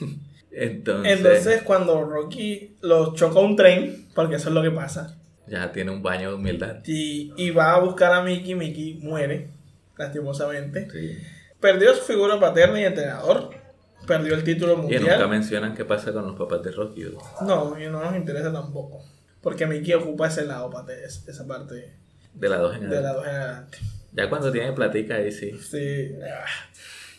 Entonces, 0.50 1.18
Entonces, 1.18 1.62
cuando 1.62 2.04
Rocky 2.04 2.76
lo 2.82 3.14
choca 3.14 3.40
un 3.40 3.56
tren, 3.56 4.06
porque 4.14 4.36
eso 4.36 4.50
es 4.50 4.54
lo 4.54 4.62
que 4.62 4.70
pasa, 4.70 5.16
ya 5.48 5.72
tiene 5.72 5.90
un 5.90 6.02
baño 6.02 6.28
de 6.30 6.34
humildad. 6.36 6.76
y, 6.86 7.32
y 7.36 7.50
va 7.50 7.74
a 7.74 7.80
buscar 7.80 8.12
a 8.12 8.22
Mickey, 8.22 8.54
Mickey 8.54 8.94
muere, 9.02 9.48
lastimosamente. 9.98 10.88
Sí. 10.90 11.18
Perdió 11.60 11.94
su 11.94 12.02
figura 12.04 12.38
paterna 12.38 12.80
y 12.80 12.84
entrenador. 12.84 13.50
Perdió 14.06 14.34
el 14.34 14.44
título 14.44 14.74
Y 14.74 14.76
mundial. 14.76 15.02
nunca 15.02 15.26
mencionan 15.26 15.74
qué 15.74 15.84
pasa 15.84 16.12
con 16.12 16.26
los 16.26 16.36
papás 16.36 16.62
de 16.62 16.70
Rocky. 16.72 17.04
¿no? 17.46 17.80
Y 17.80 17.86
no 17.88 18.02
nos 18.04 18.14
interesa 18.14 18.52
tampoco. 18.52 19.02
Porque 19.40 19.66
Mickey 19.66 19.94
ocupa 19.94 20.28
ese 20.28 20.44
lado, 20.44 20.70
esa 21.26 21.46
parte 21.46 21.94
De 22.34 22.48
las 22.48 22.60
dos 22.60 22.76
en 22.76 22.88
de 22.90 23.00
la 23.00 23.10
adelante. 23.10 23.16
dos 23.18 23.26
en 23.26 23.34
adelante. 23.34 23.78
Ya 24.14 24.28
cuando 24.28 24.50
tiene 24.52 24.72
platica 24.72 25.16
ahí 25.16 25.30
sí. 25.32 25.52
Sí. 25.60 26.12
ah, 26.22 26.44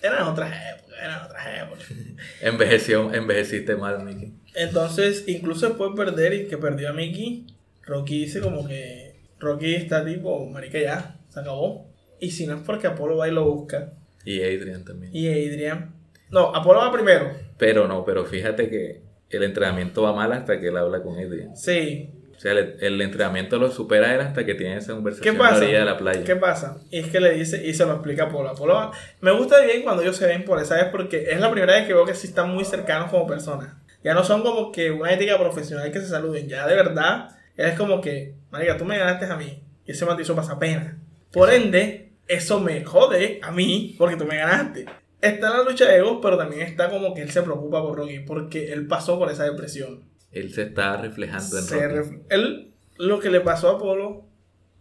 Eran 0.02 0.24
otras 0.28 0.52
épocas, 0.76 0.96
eran 1.02 1.24
otras 1.26 1.64
épocas. 1.64 1.86
Envejeció, 2.42 3.14
envejeciste 3.14 3.76
mal, 3.76 4.04
Mickey. 4.04 4.34
Entonces, 4.54 5.24
incluso 5.28 5.68
después 5.68 5.92
de 5.92 5.98
perder 6.06 6.34
y 6.34 6.48
que 6.48 6.58
perdió 6.58 6.90
a 6.90 6.94
Mickey, 6.94 7.48
Rocky 7.84 8.22
dice 8.22 8.40
como 8.40 8.68
que 8.68 9.16
Rocky 9.40 9.76
está 9.76 10.04
tipo, 10.06 10.46
marica 10.50 10.80
ya, 10.80 11.20
se 11.30 11.40
acabó. 11.42 11.92
Y 12.20 12.32
si 12.32 12.48
no 12.48 12.56
es 12.56 12.62
porque 12.64 12.88
Apolo 12.88 13.18
va 13.18 13.28
y 13.28 13.32
lo 13.32 13.44
busca, 13.46 13.94
Y 14.24 14.42
Adrian 14.42 14.86
también. 14.86 15.12
y 15.14 15.28
Adrian... 15.28 15.94
No, 16.32 16.56
Apolo 16.56 16.80
va 16.80 16.92
primero. 16.92 17.32
Pero 17.58 17.88
no, 17.88 18.04
pero 18.06 18.26
fíjate 18.26 18.70
que 18.70 19.02
el 19.30 19.44
entrenamiento 19.44 20.02
va 20.02 20.14
mal 20.14 20.32
hasta 20.34 20.60
que 20.60 20.70
él 20.70 20.78
habla 20.78 21.02
con 21.04 21.18
Adrian. 21.20 21.56
Sí. 21.56 22.10
O 22.36 22.40
sea, 22.40 22.52
el, 22.52 22.76
el 22.82 23.02
entrenamiento 23.02 23.58
lo 23.58 23.72
supera 23.72 24.14
él 24.14 24.22
hasta 24.22 24.46
que 24.46 24.56
tiene 24.56 24.78
esa 24.78 24.88
¿Qué 24.88 24.94
conversación 24.96 25.36
en 25.36 25.42
la 25.42 25.58
orilla 25.58 25.80
de 25.80 25.86
la 25.86 25.98
playa. 25.98 26.24
¿Qué 26.24 26.36
pasa? 26.36 26.78
Y 26.92 27.00
es 27.00 27.08
que 27.08 27.20
le 27.20 27.32
dice, 27.34 27.66
y 27.66 27.74
se 27.74 27.86
lo 27.86 27.94
explica 27.94 28.24
a. 28.24 28.28
Apolo 28.28 28.74
va- 28.74 28.92
Me 29.22 29.32
gusta 29.32 29.62
bien 29.62 29.82
cuando 29.84 30.02
ellos 30.04 30.18
se 30.18 30.28
ven 30.28 30.44
por 30.46 30.60
esa 30.62 30.76
vez 30.76 30.86
porque 30.92 31.28
es 31.32 31.40
la 31.40 31.50
primera 31.52 31.74
vez 31.74 31.88
que 31.88 31.94
veo 31.94 32.06
que 32.06 32.14
sí 32.16 32.28
están 32.28 32.54
muy 32.54 32.66
cercanos 32.66 33.10
como 33.10 33.26
personas. 33.26 33.70
Ya 34.04 34.14
no 34.14 34.24
son 34.24 34.44
como 34.44 34.72
que 34.72 34.92
una 34.92 35.12
ética 35.14 35.38
profesional 35.40 35.92
que 35.92 36.00
se 36.00 36.08
saluden. 36.08 36.48
Ya 36.48 36.68
de 36.68 36.76
verdad, 36.76 37.30
es 37.58 37.74
como 37.78 38.02
que, 38.02 38.36
marica, 38.52 38.78
tú 38.78 38.86
me 38.86 38.98
ganaste 38.98 39.26
a 39.26 39.36
mí. 39.36 39.64
Y 39.86 39.92
ese 39.92 40.06
man 40.06 40.16
te 40.18 40.24
hizo 40.24 40.36
pasar 40.36 40.60
pena. 40.60 40.98
Por 41.32 41.52
ende, 41.52 42.12
eso 42.28 42.60
me 42.60 42.84
jode 42.84 43.40
a 43.42 43.52
mí 43.52 43.96
porque 43.98 44.16
tú 44.18 44.26
me 44.26 44.38
ganaste. 44.38 44.86
Está 45.22 45.50
la 45.50 45.64
lucha 45.64 45.86
de 45.86 45.98
egos, 45.98 46.20
pero 46.22 46.38
también 46.38 46.62
está 46.62 46.90
como 46.90 47.14
que 47.16 47.22
él 47.24 47.32
se 47.32 47.42
preocupa 47.42 47.82
por 47.82 47.98
Rocky 47.98 48.20
porque 48.20 48.72
él 48.74 48.86
pasó 48.88 49.18
por 49.18 49.32
esa 49.32 49.44
depresión. 49.46 50.04
Él 50.36 50.54
se 50.54 50.64
está 50.64 50.98
reflejando 50.98 51.58
en 51.58 51.64
se 51.64 51.88
Rocky. 51.88 51.96
Ref 51.96 52.22
él, 52.30 52.74
lo 52.98 53.20
que 53.22 53.30
le 53.30 53.40
pasó 53.40 53.70
a 53.70 53.80
Polo, 53.80 54.28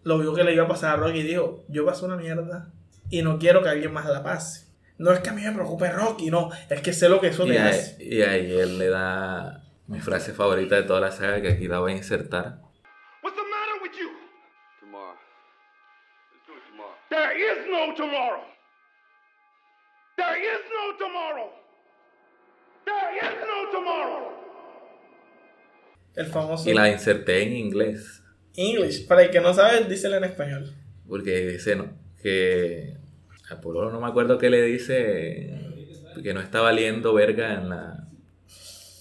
lo 0.02 0.18
vio 0.18 0.34
que 0.34 0.42
le 0.42 0.52
iba 0.52 0.64
a 0.64 0.68
pasar 0.68 0.94
a 0.94 0.96
Rocky 0.96 1.20
y 1.20 1.22
dijo, 1.22 1.64
yo 1.68 1.86
pasé 1.86 2.04
una 2.04 2.16
mierda 2.16 2.72
y 3.08 3.22
no 3.22 3.38
quiero 3.38 3.62
que 3.62 3.68
alguien 3.68 3.92
más 3.92 4.04
la 4.06 4.24
pase. 4.24 4.66
No 4.98 5.12
es 5.12 5.20
que 5.20 5.30
a 5.30 5.32
mí 5.32 5.42
me 5.42 5.52
preocupe 5.52 5.90
Rocky, 5.92 6.28
no, 6.28 6.50
es 6.68 6.80
que 6.82 6.92
sé 6.92 7.08
lo 7.08 7.20
que 7.20 7.28
eso 7.28 7.46
y 7.46 7.50
te 7.50 7.58
hace. 7.60 8.04
Y 8.04 8.22
ahí 8.22 8.50
él 8.50 8.78
le 8.78 8.88
da 8.88 9.62
mi 9.86 10.00
frase 10.00 10.32
favorita 10.32 10.74
de 10.74 10.82
toda 10.82 11.00
la 11.00 11.12
saga 11.12 11.40
que 11.40 11.52
aquí 11.52 11.68
la 11.68 11.78
voy 11.78 11.92
a 11.92 11.96
insertar. 11.96 12.60
There 17.10 17.38
is 17.38 17.68
no 17.70 17.94
tomorrow. 17.94 18.42
There 20.16 20.36
is 20.36 20.64
no 20.68 20.98
tomorrow. 20.98 21.50
There 22.84 23.16
is 23.16 23.34
no 23.46 23.70
tomorrow. 23.70 24.43
El 26.16 26.26
famoso 26.26 26.68
Y 26.68 26.74
la 26.74 26.90
inserté 26.90 27.42
en 27.42 27.52
inglés. 27.56 28.22
English. 28.56 29.06
Para 29.06 29.22
el 29.24 29.30
que 29.30 29.40
no 29.40 29.52
sabe, 29.52 29.84
díselo 29.84 30.16
en 30.16 30.24
español. 30.24 30.72
Porque 31.08 31.46
dice 31.48 31.74
no, 31.76 31.92
que 32.22 32.96
Apolo 33.50 33.90
no 33.90 34.00
me 34.00 34.06
acuerdo 34.06 34.38
qué 34.38 34.48
le 34.50 34.62
dice 34.62 35.60
que 36.22 36.32
no 36.34 36.40
está 36.40 36.60
valiendo 36.60 37.12
verga 37.12 37.54
en 37.54 37.68
la 37.68 38.06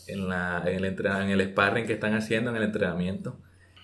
en 0.07 0.27
la 0.27 0.63
en 0.65 0.75
el 0.75 0.85
entrena- 0.85 1.23
en 1.23 1.29
el 1.29 1.41
sparring 1.49 1.85
que 1.85 1.93
están 1.93 2.13
haciendo 2.15 2.49
en 2.49 2.57
el 2.57 2.63
entrenamiento 2.63 3.37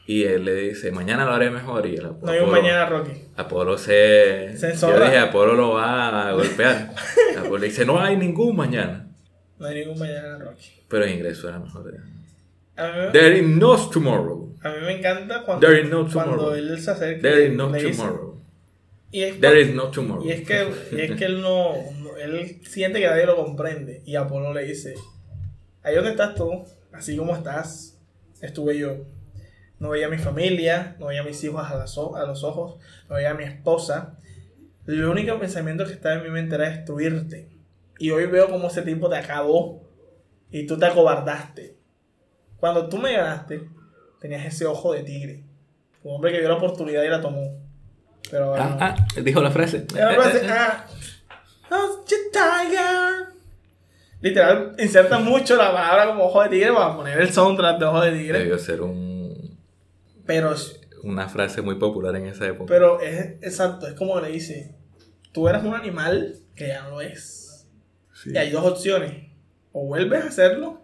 y 0.08 0.24
él 0.24 0.44
le 0.46 0.54
dice 0.56 0.92
mañana 0.92 1.24
lo 1.26 1.32
haré 1.34 1.50
mejor 1.52 1.86
y 1.86 1.96
el 1.96 2.06
Ap- 2.08 2.24
No 2.24 2.32
hay 2.32 2.40
un 2.40 2.46
Apolo- 2.50 2.62
mañana, 2.62 2.86
Rocky. 2.90 3.12
Apolo 3.38 3.78
se, 3.78 4.58
Se 4.58 4.76
yo 4.76 5.00
dije 5.00 5.18
Apolo 5.20 5.54
lo 5.54 5.74
va 5.76 6.28
a 6.30 6.32
golpear 6.34 6.90
Apolo 7.38 7.64
dice 7.64 7.86
no 7.86 8.02
hay 8.02 8.18
ningún 8.18 8.56
mañana 8.56 9.08
No 9.60 9.68
hay 9.68 9.76
ningún 9.86 10.00
mañana, 10.00 10.38
Rocky. 10.40 10.66
pero 10.90 11.06
en 11.06 11.14
inglés 11.14 11.38
suena 11.38 11.60
mejor 11.60 11.86
mí, 11.94 12.00
me- 12.88 13.12
there 13.12 13.38
is 13.38 13.44
no 13.48 13.90
tomorrow 13.90 14.54
a 14.62 14.70
mí 14.70 14.76
me 14.86 14.98
encanta 14.98 15.44
cuando, 15.44 15.66
There 15.66 15.82
is 15.82 15.90
no 15.90 16.08
cuando 16.12 16.54
él 16.56 16.78
se 16.80 16.92
acerca. 16.92 17.22
there 17.22 17.46
is 17.48 17.54
no 17.54 17.72
tomorrow 17.72 18.42
Y 19.12 19.22
es, 19.24 19.40
there 19.40 19.60
is 19.60 19.74
no 19.74 19.90
tomorrow 19.90 20.24
y 20.26 20.32
es 20.32 20.42
que, 20.48 20.68
y 20.92 21.02
es 21.02 21.12
que 21.18 21.26
él 21.26 21.42
no, 21.42 21.74
no- 22.00 22.16
Él 22.18 22.62
siente 22.64 23.00
que 23.00 23.08
nadie 23.08 23.26
lo 23.26 23.36
comprende. 23.38 24.04
Y 24.06 24.16
Apolo 24.18 24.54
le 24.54 24.66
dice: 24.66 24.94
Ahí 25.82 25.96
donde 25.96 26.12
estás 26.12 26.36
tú, 26.36 26.64
así 26.92 27.16
como 27.18 27.34
estás, 27.36 27.98
estuve 28.42 28.78
yo. 28.78 28.98
No 29.80 29.90
veía 29.92 30.08
a 30.08 30.10
mi 30.10 30.18
familia, 30.20 30.96
no 31.00 31.08
veía 31.08 31.22
a 31.22 31.24
mis 31.24 31.42
hijos 31.44 31.64
a, 31.66 31.76
las 31.78 31.98
a 31.98 32.26
los 32.28 32.44
ojos, 32.44 32.76
no 33.10 33.16
veía 33.16 33.32
a 33.32 33.34
mi 33.34 33.46
esposa. 33.46 34.20
El 34.86 35.04
único 35.06 35.40
pensamiento 35.40 35.86
que 35.86 35.94
estaba 35.94 36.16
en 36.16 36.24
mi 36.24 36.30
mente 36.30 36.56
era 36.56 36.70
destruirte. 36.70 37.48
Y 37.98 38.12
hoy 38.12 38.26
veo 38.28 38.48
cómo 38.50 38.68
ese 38.68 38.82
tipo 38.84 39.10
te 39.10 39.16
acabó 39.16 39.90
y 40.52 40.68
tú 40.68 40.78
te 40.78 40.86
acobardaste. 40.86 41.78
Cuando 42.60 42.88
tú 42.90 42.98
me 42.98 43.14
ganaste, 43.14 43.68
tenías 44.20 44.46
ese 44.46 44.66
ojo 44.66 44.94
de 44.94 45.04
tigre. 45.04 45.44
Un 46.04 46.16
hombre 46.16 46.32
que 46.32 46.40
vio 46.40 46.50
la 46.50 46.56
oportunidad 46.56 47.04
y 47.04 47.10
la 47.10 47.22
tomó. 47.22 47.58
Pero 48.30 48.46
ahora 48.46 48.66
no. 48.70 48.78
ah, 48.80 48.96
ah, 48.98 49.22
dijo 49.22 49.42
la 49.42 49.50
frase 49.52 49.86
Era 49.96 50.10
algo 50.10 50.22
así, 50.22 50.38
ah, 50.50 50.86
"Oh, 51.72 52.06
you 52.08 52.18
tiger". 52.32 53.30
Literal, 54.22 54.76
inserta 54.78 55.18
mucho 55.20 55.56
la 55.56 55.72
palabra 55.72 56.08
como 56.08 56.26
ojo 56.26 56.44
de 56.44 56.50
tigre 56.50 56.74
para 56.74 56.96
poner 56.96 57.20
el 57.22 57.32
soundtrack 57.32 57.80
de 57.80 57.86
ojo 57.86 58.02
de 58.02 58.12
tigre. 58.12 58.40
debió 58.40 58.58
ser 58.58 58.82
un 58.82 59.58
Pero, 60.26 60.54
una 61.04 61.30
frase 61.30 61.62
muy 61.62 61.76
popular 61.76 62.16
en 62.18 62.26
esa 62.28 62.46
época. 62.46 62.66
pero 62.68 63.00
es 63.00 63.38
exacto, 63.42 63.88
es 63.88 63.94
como 63.94 64.20
le 64.20 64.30
dice: 64.30 64.76
Tú 65.32 65.48
eres 65.48 65.64
un 65.64 65.74
animal 65.74 66.36
que 66.56 66.68
ya 66.68 66.84
no 66.84 66.92
lo 66.92 67.02
es. 67.02 67.66
Sí. 68.14 68.32
Y 68.34 68.38
hay 68.38 68.52
dos 68.52 68.66
opciones: 68.66 69.14
o 69.72 69.86
vuelves 69.86 70.24
a 70.24 70.28
hacerlo, 70.28 70.79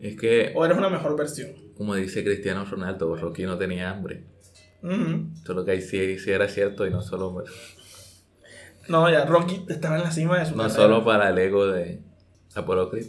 Es 0.00 0.16
que, 0.16 0.52
o 0.54 0.64
eres 0.64 0.78
una 0.78 0.88
mejor 0.88 1.16
versión. 1.16 1.50
como 1.76 1.94
dice 1.94 2.24
Cristiano 2.24 2.64
Ronaldo, 2.64 3.14
Rocky 3.16 3.44
no 3.44 3.58
tenía 3.58 3.90
hambre. 3.90 4.24
Solo 5.44 5.64
que 5.64 5.72
ahí 5.72 5.82
sí, 5.82 6.18
sí 6.18 6.30
era 6.30 6.48
cierto 6.48 6.86
y 6.86 6.90
no 6.90 7.02
solo, 7.02 7.44
No, 8.88 9.10
ya 9.10 9.26
Rocky 9.26 9.66
estaba 9.68 9.96
en 9.96 10.04
la 10.04 10.10
cima 10.10 10.38
de 10.38 10.46
su 10.46 10.52
no 10.52 10.62
carrera. 10.62 10.74
solo 10.74 11.04
para 11.04 11.28
el 11.28 11.38
ego 11.38 11.66
de 11.66 12.00
Apollo 12.54 12.88
Creed. 12.90 13.06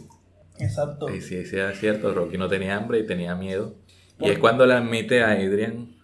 Exacto. 0.58 1.08
Ahí 1.08 1.20
sí, 1.22 1.44
sí 1.46 1.56
era 1.56 1.72
cierto, 1.72 2.12
Rocky 2.12 2.36
no 2.36 2.48
tenía 2.48 2.76
hambre 2.76 2.98
y 2.98 3.06
tenía 3.06 3.34
miedo. 3.34 3.74
Y 4.18 4.24
¿Por 4.24 4.30
es 4.30 4.38
cuando 4.38 4.66
le 4.66 4.74
admite 4.74 5.22
a 5.22 5.30
Adrian, 5.32 5.96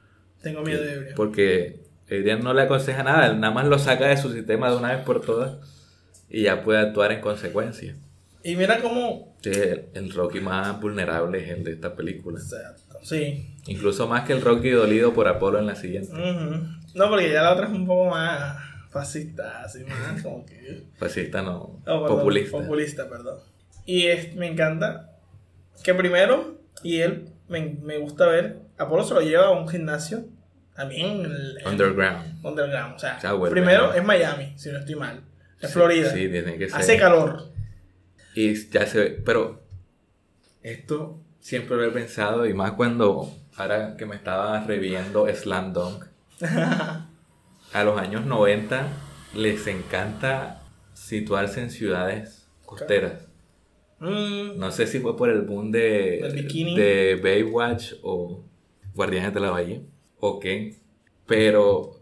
Tengo 0.42 0.62
miedo 0.62 0.82
de 0.82 1.12
porque 1.14 1.82
Adrian 2.06 2.42
no 2.42 2.54
le 2.54 2.62
aconseja 2.62 3.02
nada, 3.02 3.26
él 3.26 3.38
nada 3.38 3.52
más 3.52 3.66
lo 3.66 3.78
saca 3.78 4.06
de 4.08 4.16
su 4.16 4.32
sistema 4.32 4.70
de 4.70 4.76
una 4.78 4.96
vez 4.96 5.04
por 5.04 5.20
todas 5.20 5.58
y 6.30 6.44
ya 6.44 6.62
puede 6.64 6.78
actuar 6.80 7.12
en 7.12 7.20
consecuencia. 7.20 7.94
Y 8.50 8.56
mira 8.56 8.78
cómo. 8.80 9.36
Sí, 9.42 9.50
el, 9.50 9.86
el 9.94 10.12
Rocky 10.12 10.40
más 10.40 10.80
vulnerable 10.80 11.42
es 11.44 11.50
el 11.50 11.64
de 11.64 11.72
esta 11.72 11.94
película. 11.94 12.38
Exacto. 12.38 12.98
Sí. 13.02 13.54
Incluso 13.66 14.06
más 14.08 14.26
que 14.26 14.32
el 14.32 14.40
Rocky 14.40 14.70
dolido 14.70 15.12
por 15.12 15.28
Apolo 15.28 15.58
en 15.58 15.66
la 15.66 15.74
siguiente. 15.74 16.10
No, 16.94 17.08
porque 17.08 17.30
ya 17.32 17.42
la 17.42 17.52
otra 17.52 17.66
es 17.66 17.72
un 17.72 17.86
poco 17.86 18.10
más 18.10 18.56
fascista, 18.90 19.62
así 19.64 19.84
más 19.84 20.22
como 20.22 20.44
que. 20.46 20.84
Fascista 20.96 21.42
no, 21.42 21.80
perdón, 21.84 22.06
populista. 22.08 22.58
Populista, 22.58 23.08
perdón. 23.08 23.38
Y 23.84 24.06
es- 24.06 24.34
me 24.34 24.46
encanta 24.46 25.10
que 25.84 25.94
primero, 25.94 26.58
y 26.82 27.00
él 27.00 27.28
me, 27.48 27.76
me 27.82 27.98
gusta 27.98 28.26
ver, 28.26 28.60
Apolo 28.78 29.04
se 29.04 29.14
lo 29.14 29.20
lleva 29.20 29.46
a 29.46 29.50
un 29.50 29.68
gimnasio, 29.68 30.24
también 30.74 31.24
el, 31.24 31.58
Underground. 31.66 32.44
underground. 32.44 32.96
O 32.96 32.98
sea, 32.98 33.18
primero 33.50 33.92
es 33.92 34.04
Miami, 34.04 34.52
si 34.56 34.70
no 34.70 34.78
estoy 34.78 34.94
mal. 34.94 35.20
Es 35.60 35.68
Sí, 35.70 35.74
Florida. 35.74 36.10
Sí, 36.12 36.28
tiene 36.28 36.56
que 36.56 36.68
ser. 36.68 36.80
Hace 36.80 36.96
calor. 36.98 37.48
Y 38.38 38.54
ya 38.70 38.86
se 38.86 39.00
ve, 39.00 39.22
pero 39.24 39.60
esto 40.62 41.18
siempre 41.40 41.76
lo 41.76 41.82
he 41.82 41.90
pensado 41.90 42.46
y 42.46 42.54
más 42.54 42.70
cuando, 42.72 43.34
ahora 43.56 43.96
que 43.96 44.06
me 44.06 44.14
estaba 44.14 44.62
reviendo 44.64 45.26
Slam 45.26 45.72
Dunk, 45.72 46.04
a 46.40 47.84
los 47.84 48.00
años 48.00 48.26
90 48.26 48.86
les 49.34 49.66
encanta 49.66 50.62
situarse 50.94 51.62
en 51.62 51.70
ciudades 51.72 52.48
costeras. 52.64 53.26
Mm, 53.98 54.56
No 54.56 54.70
sé 54.70 54.86
si 54.86 55.00
fue 55.00 55.16
por 55.16 55.30
el 55.30 55.42
boom 55.42 55.72
de, 55.72 56.20
de 56.76 57.20
Baywatch 57.20 57.94
o 58.02 58.44
Guardianes 58.94 59.34
de 59.34 59.40
la 59.40 59.50
Bahía 59.50 59.80
o 60.20 60.38
qué, 60.38 60.76
pero 61.26 61.96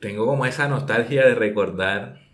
tengo 0.00 0.26
como 0.26 0.44
esa 0.44 0.66
nostalgia 0.66 1.24
de 1.24 1.36
recordar 1.36 2.27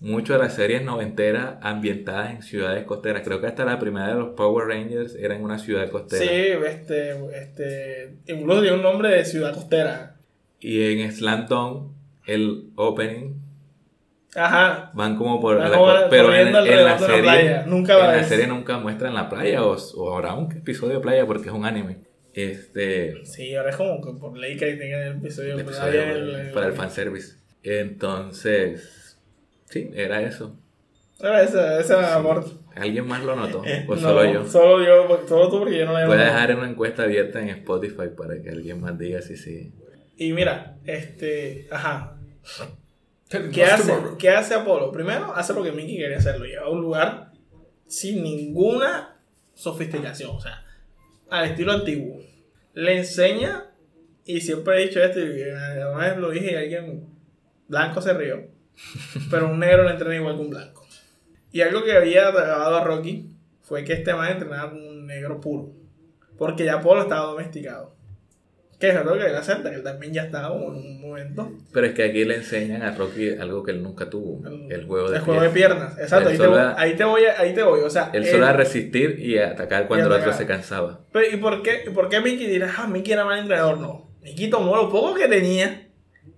mucho 0.00 0.34
de 0.34 0.38
las 0.40 0.54
series 0.54 0.82
noventeras 0.82 1.56
ambientadas 1.62 2.30
en 2.34 2.42
ciudades 2.42 2.84
costeras. 2.84 3.22
Creo 3.24 3.40
que 3.40 3.46
hasta 3.46 3.64
la 3.64 3.78
primera 3.78 4.08
de 4.08 4.14
los 4.14 4.28
Power 4.30 4.66
Rangers 4.68 5.14
era 5.14 5.34
en 5.34 5.42
una 5.42 5.58
ciudad 5.58 5.88
costera. 5.90 6.22
sí, 6.22 6.28
este, 6.66 7.12
este, 7.38 8.16
incluso 8.26 8.60
tiene 8.60 8.76
un 8.76 8.82
nombre 8.82 9.08
de 9.10 9.24
ciudad 9.24 9.54
costera. 9.54 10.16
Y 10.60 11.00
en 11.00 11.12
Slam 11.12 11.46
Dunk, 11.46 11.92
el 12.26 12.70
opening 12.76 13.34
Ajá. 14.34 14.90
van 14.94 15.16
como 15.16 15.40
por 15.40 15.56
la 15.58 16.08
pero 16.10 16.34
en, 16.34 16.52
la 16.52 16.98
serie 16.98 17.22
playa. 17.22 17.64
Nunca 17.66 17.94
en 17.94 18.16
la 18.20 18.24
serie 18.24 18.46
nunca 18.46 18.78
muestran 18.78 19.14
la 19.14 19.28
playa 19.30 19.64
o, 19.64 19.76
o 19.96 20.14
habrá 20.14 20.34
un 20.34 20.52
episodio 20.52 20.94
de 20.96 21.00
playa 21.00 21.24
porque 21.26 21.48
es 21.48 21.54
un 21.54 21.64
anime 21.64 21.98
este 22.34 23.24
Sí, 23.24 23.54
ahora 23.54 23.70
es 23.70 23.76
como 23.76 23.98
que 24.02 24.18
por 24.20 24.36
ley 24.36 24.56
que 24.58 24.74
tenga 24.74 25.06
el 25.06 25.16
episodio, 25.16 25.54
el 25.54 25.60
episodio 25.60 26.02
el- 26.02 26.34
el- 26.34 26.50
para 26.52 26.66
el 26.66 26.72
fanservice 26.74 27.36
entonces 27.62 29.05
sí 29.66 29.90
era 29.94 30.22
eso 30.22 30.56
Ahora 31.18 31.42
esa, 31.42 31.80
esa 31.80 32.14
amor. 32.14 32.44
alguien 32.74 33.06
más 33.06 33.24
lo 33.24 33.36
notó 33.36 33.60
o 33.88 33.94
No, 33.94 34.00
solo 34.00 34.32
yo 34.32 34.46
Solo 34.46 34.84
yo, 34.84 35.26
solo 35.26 35.48
tú 35.48 35.60
porque 35.60 35.78
yo 35.78 35.86
no 35.86 35.92
la 35.94 36.02
he 36.02 36.06
voy 36.06 36.18
a 36.18 36.24
dejar 36.24 36.54
una 36.56 36.68
encuesta 36.68 37.04
abierta 37.04 37.40
en 37.40 37.48
Spotify 37.48 38.08
para 38.16 38.42
que 38.42 38.50
alguien 38.50 38.80
más 38.80 38.98
diga 38.98 39.22
si 39.22 39.36
sí 39.36 39.72
Y 40.18 40.32
mira, 40.32 40.76
este, 40.84 41.68
ajá. 41.70 42.16
¿Qué 43.28 43.64
hace, 43.64 43.92
¿Qué 44.18 44.30
hace 44.30 44.54
Apolo? 44.54 44.92
Primero, 44.92 45.34
hace 45.34 45.52
lo 45.52 45.62
que 45.62 45.72
Mickey 45.72 45.96
quería 45.96 46.18
hacer, 46.18 46.38
lo 46.38 46.44
lleva 46.44 46.66
a 46.66 46.70
un 46.70 46.80
lugar 46.80 47.32
sin 47.86 48.22
ninguna 48.22 49.16
sofisticación, 49.54 50.30
o 50.36 50.40
sea, 50.40 50.64
al 51.30 51.46
estilo 51.46 51.72
antiguo. 51.72 52.20
Le 52.74 52.98
enseña, 52.98 53.70
y 54.24 54.40
siempre 54.42 54.76
he 54.76 54.86
dicho 54.86 55.02
esto, 55.02 55.18
y 55.18 55.42
además 55.42 56.18
lo 56.18 56.30
dije 56.30 56.52
y 56.52 56.54
alguien 56.54 57.06
blanco 57.68 58.00
se 58.00 58.12
rió, 58.14 58.46
pero 59.30 59.48
un 59.50 59.58
negro 59.58 59.84
le 59.84 59.90
entrena 59.90 60.16
igual 60.16 60.36
que 60.36 60.42
un 60.42 60.50
blanco. 60.50 60.86
Y 61.52 61.60
algo 61.62 61.82
que 61.84 61.92
había 61.96 62.30
grabado 62.30 62.76
a 62.76 62.84
Rocky 62.84 63.30
fue 63.62 63.84
que 63.84 63.94
este 63.94 64.14
man 64.14 64.32
entrenaba 64.32 64.70
con 64.70 64.80
un 64.86 65.06
negro 65.06 65.40
puro, 65.40 65.72
porque 66.36 66.64
ya 66.64 66.74
Apolo 66.74 67.02
estaba 67.02 67.26
domesticado. 67.26 67.94
Que 68.78 68.90
es 68.90 68.94
algo 68.96 69.14
que 69.14 69.24
él 69.24 69.34
acepta, 69.34 69.70
que 69.70 69.76
él 69.76 69.82
también 69.82 70.12
ya 70.12 70.24
estaba 70.24 70.54
en 70.54 70.62
un 70.62 71.00
momento 71.00 71.50
pero 71.72 71.86
es 71.86 71.94
que 71.94 72.04
aquí 72.04 72.26
le 72.26 72.36
enseñan 72.36 72.82
a 72.82 72.94
Rocky 72.94 73.30
algo 73.30 73.62
que 73.62 73.70
él 73.70 73.82
nunca 73.82 74.10
tuvo 74.10 74.42
el 74.68 74.84
juego 74.84 75.08
de 75.10 75.16
el 75.16 75.22
juego 75.22 75.40
de 75.40 75.48
piernas. 75.48 75.94
piernas. 75.94 75.98
Exacto, 75.98 76.28
ahí 76.28 76.36
te, 76.36 76.46
voy, 76.46 76.58
era- 76.58 76.78
ahí 76.78 76.94
te 76.94 77.04
voy, 77.04 77.22
ahí 77.24 77.54
te 77.54 77.62
voy. 77.62 77.80
O 77.80 77.88
sea, 77.88 78.10
él 78.12 78.24
él- 78.24 78.30
solo 78.30 78.44
a 78.44 78.52
resistir 78.52 79.18
y 79.18 79.38
a 79.38 79.52
atacar 79.52 79.88
cuando 79.88 80.06
el 80.14 80.20
otro 80.20 80.30
se 80.34 80.44
cansaba 80.44 81.00
pero, 81.10 81.26
¿y 81.34 81.38
por 81.38 81.62
qué, 81.62 81.90
por 81.94 82.10
qué 82.10 82.20
Mickey 82.20 82.46
dirá, 82.46 82.70
ah, 82.76 82.86
Mickey 82.86 83.14
era 83.14 83.24
mal 83.24 83.38
entrenador? 83.38 83.78
No. 83.78 84.10
Mickey 84.20 84.50
tomó 84.50 84.76
lo 84.76 84.90
poco 84.90 85.14
que 85.14 85.26
tenía 85.26 85.85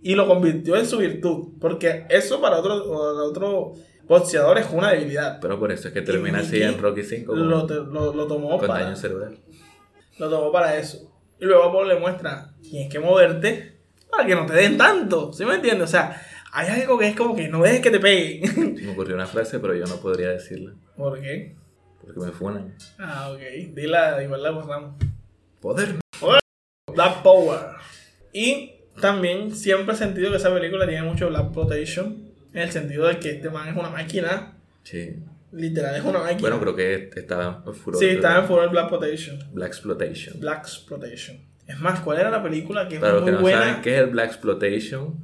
y 0.03 0.15
lo 0.15 0.27
convirtió 0.27 0.77
en 0.77 0.87
su 0.87 0.99
virtud. 0.99 1.49
Porque 1.61 2.07
eso 2.09 2.41
para 2.41 2.59
otro, 2.59 2.85
para 2.85 3.23
otro 3.25 3.73
boxeador 4.07 4.59
es 4.59 4.67
una 4.73 4.91
debilidad. 4.93 5.39
pero 5.41 5.59
por 5.59 5.71
eso 5.73 5.89
es 5.89 5.95
que 5.95 6.03
termina 6.03 6.39
así 6.39 6.63
en 6.63 6.79
Rocky 6.79 7.03
5 7.03 7.35
Lo, 7.35 7.67
lo, 7.67 8.15
lo 8.15 8.27
tomó 8.27 8.59
con 8.59 8.67
para, 8.67 8.85
daño 8.85 8.97
cerebral 8.97 9.39
lo 10.19 10.29
tomó 10.29 10.53
para 10.53 10.77
eso. 10.77 11.11
Y 11.41 11.45
luego 11.45 11.65
Apolo 11.65 11.95
le 11.95 12.01
muestra, 12.01 12.53
tienes 12.63 12.93
que 12.93 12.99
moverte 12.99 13.79
para 14.11 14.27
que 14.27 14.35
no 14.35 14.47
te 14.47 14.55
den 14.55 14.77
tanto. 14.77 15.33
¿Sí 15.33 15.45
me 15.45 15.55
entiendes? 15.55 15.85
O 15.85 15.91
sea, 15.91 16.21
hay 16.53 16.81
algo 16.81 16.99
que 16.99 17.09
es 17.09 17.17
como 17.17 17.37
que 17.37 17.49
no 17.49 17.63
dejes 17.63 17.81
que 17.81 17.91
te 17.91 18.01
peguen. 18.01 18.75
Me 18.85 18.93
ocurrió 18.93 19.15
una 19.15 19.27
frase, 19.27 19.59
pero 19.61 19.75
yo 19.75 19.87
no 19.87 19.97
podría 19.97 20.31
decirla. 20.31 20.75
¿Por 20.97 21.21
qué? 21.21 21.55
Porque 22.01 22.21
me 22.21 22.33
funan. 22.33 22.75
Ah, 22.99 23.31
ok. 23.31 23.75
Dila, 23.75 24.23
igual 24.23 24.43
la 24.43 24.51
borramos. 24.51 24.95
Poder. 25.61 25.97
Black 26.91 27.23
Power. 27.23 27.61
Y 28.33 28.78
también 29.01 29.55
siempre 29.55 29.95
he 29.95 29.99
sentido 29.99 30.31
que 30.31 30.37
esa 30.37 30.53
película 30.53 30.87
tiene 30.87 31.03
mucho 31.03 31.29
Black 31.29 31.53
Protection. 31.53 32.29
En 32.55 32.63
el 32.63 32.71
sentido 32.71 33.07
de 33.07 33.19
que 33.19 33.31
este 33.33 33.51
man 33.51 33.69
es 33.69 33.77
una 33.77 33.91
máquina. 33.91 34.55
Sí. 34.83 35.17
Literal, 35.53 35.95
es 35.97 36.03
una 36.03 36.19
máquina. 36.21 36.41
Bueno, 36.41 36.61
creo 36.61 36.75
que 36.77 37.11
estaba 37.17 37.63
en 37.67 37.75
furor. 37.75 37.99
sí, 38.01 38.07
estaba 38.07 38.37
en 38.37 38.41
que- 38.43 38.47
Furor 38.49 38.71
Black 38.71 38.85
Exploitation. 38.91 39.39
Black 39.53 39.69
Exploitation. 39.69 40.41
Black 40.41 40.59
Exploitation. 40.61 41.37
Es 41.67 41.79
más, 41.81 42.01
¿cuál 42.01 42.19
era 42.21 42.31
la 42.31 42.43
película 42.43 42.89
que 42.89 42.95
es 42.97 43.01
Para 43.01 43.15
los 43.15 43.23
muy 43.23 43.31
que 43.31 43.37
no 43.37 43.41
buena? 43.43 43.59
saben 43.61 43.83
qué 43.83 43.95
es 43.97 44.01
el 44.01 44.07
Black 44.07 44.27
Exploitation, 44.31 45.15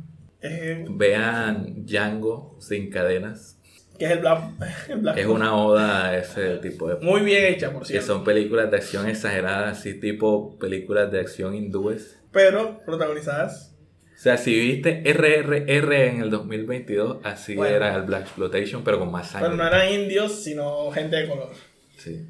vean 0.90 1.84
Django 1.86 2.56
sin 2.60 2.90
cadenas. 2.90 3.59
que 3.98 4.06
es 4.06 4.10
el 4.12 4.18
Black, 4.20 4.40
el 4.88 4.98
Black 4.98 5.16
Es 5.18 5.26
una 5.26 5.55
oda 5.56 6.06
a 6.09 6.18
ese 6.18 6.56
tipo 6.59 6.88
de... 6.88 6.96
Muy 7.05 7.20
bien 7.22 7.44
hecha, 7.55 7.72
por 7.72 7.82
Que 7.82 7.88
cierto. 7.88 8.06
son 8.09 8.24
películas 8.24 8.70
de 8.70 8.76
acción 8.76 9.06
exageradas, 9.09 9.78
así 9.78 9.94
tipo 10.01 10.59
películas 10.59 11.10
de 11.12 11.20
acción 11.20 11.55
hindúes. 11.55 12.18
Pero 12.35 12.81
protagonizadas. 12.85 13.70
O 14.15 14.19
sea, 14.19 14.36
si 14.36 14.55
viste 14.59 15.02
RRR 15.12 15.93
en 16.09 16.20
el 16.20 16.31
2022, 16.31 17.19
así 17.24 17.56
Bueno. 17.56 17.74
era 17.77 17.94
el 17.97 18.02
Black 18.02 18.23
Exploitation, 18.23 18.85
pero 18.85 18.98
con 18.98 19.11
más 19.11 19.31
sangre. 19.31 19.51
Pero 19.51 19.62
no 19.62 19.66
eran 19.66 19.93
indios, 19.93 20.43
sino 20.43 20.90
gente 20.93 21.16
de 21.16 21.28
color. 21.28 21.51
Sí. 21.97 22.27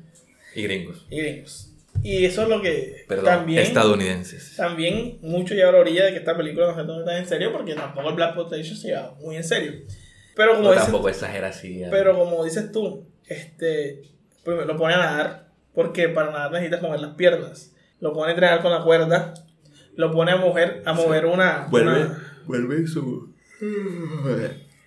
Y 0.54 0.62
gringos. 0.62 1.06
Y 1.10 1.18
gringos. 1.20 1.70
Y 2.02 2.24
eso 2.24 2.42
es 2.42 2.48
lo 2.48 2.60
que 2.60 3.04
Perdón, 3.08 3.24
también. 3.26 3.60
estadounidenses. 3.62 4.56
También 4.56 5.18
mucho 5.22 5.54
lleva 5.54 5.70
a 5.70 5.72
la 5.72 5.78
orilla 5.78 6.04
de 6.06 6.12
que 6.12 6.18
esta 6.18 6.36
película 6.36 6.66
no 6.68 6.74
se 6.74 6.84
tome 6.86 7.04
tan 7.04 7.16
en 7.16 7.26
serio 7.26 7.52
porque 7.52 7.74
tampoco 7.74 8.08
el 8.10 8.14
Black 8.16 8.30
Exploitation 8.36 8.76
se 8.76 8.88
lleva 8.88 9.14
muy 9.20 9.36
en 9.36 9.44
serio. 9.44 9.72
Pero 10.36 10.52
como 10.54 10.64
No, 10.64 10.70
dices, 10.70 10.84
tampoco 10.86 11.08
exagera 11.08 11.48
así. 11.48 11.78
ya. 11.78 11.90
pero 11.90 12.18
como 12.18 12.44
dices 12.44 12.72
tú, 12.72 13.06
este 13.26 14.02
primero 14.42 14.66
lo 14.66 14.76
pone 14.76 14.94
a 14.94 14.98
nadar 14.98 15.48
porque 15.74 16.08
para 16.08 16.30
nadar 16.32 16.52
necesitas 16.52 16.82
mover 16.82 17.00
las 17.00 17.14
piernas. 17.14 17.72
Lo 18.00 18.12
pone 18.12 18.28
a 18.28 18.34
entrenar 18.34 18.60
con 18.62 18.72
la 18.72 18.82
cuerda. 18.82 19.34
Lo 19.96 20.10
pone 20.12 20.32
a 20.32 20.36
mover, 20.36 20.82
a 20.84 20.92
mover 20.92 21.26
una, 21.26 21.66
Vuelve, 21.70 21.90
una- 22.04 22.40
vuelve 22.46 22.86
su... 22.86 23.32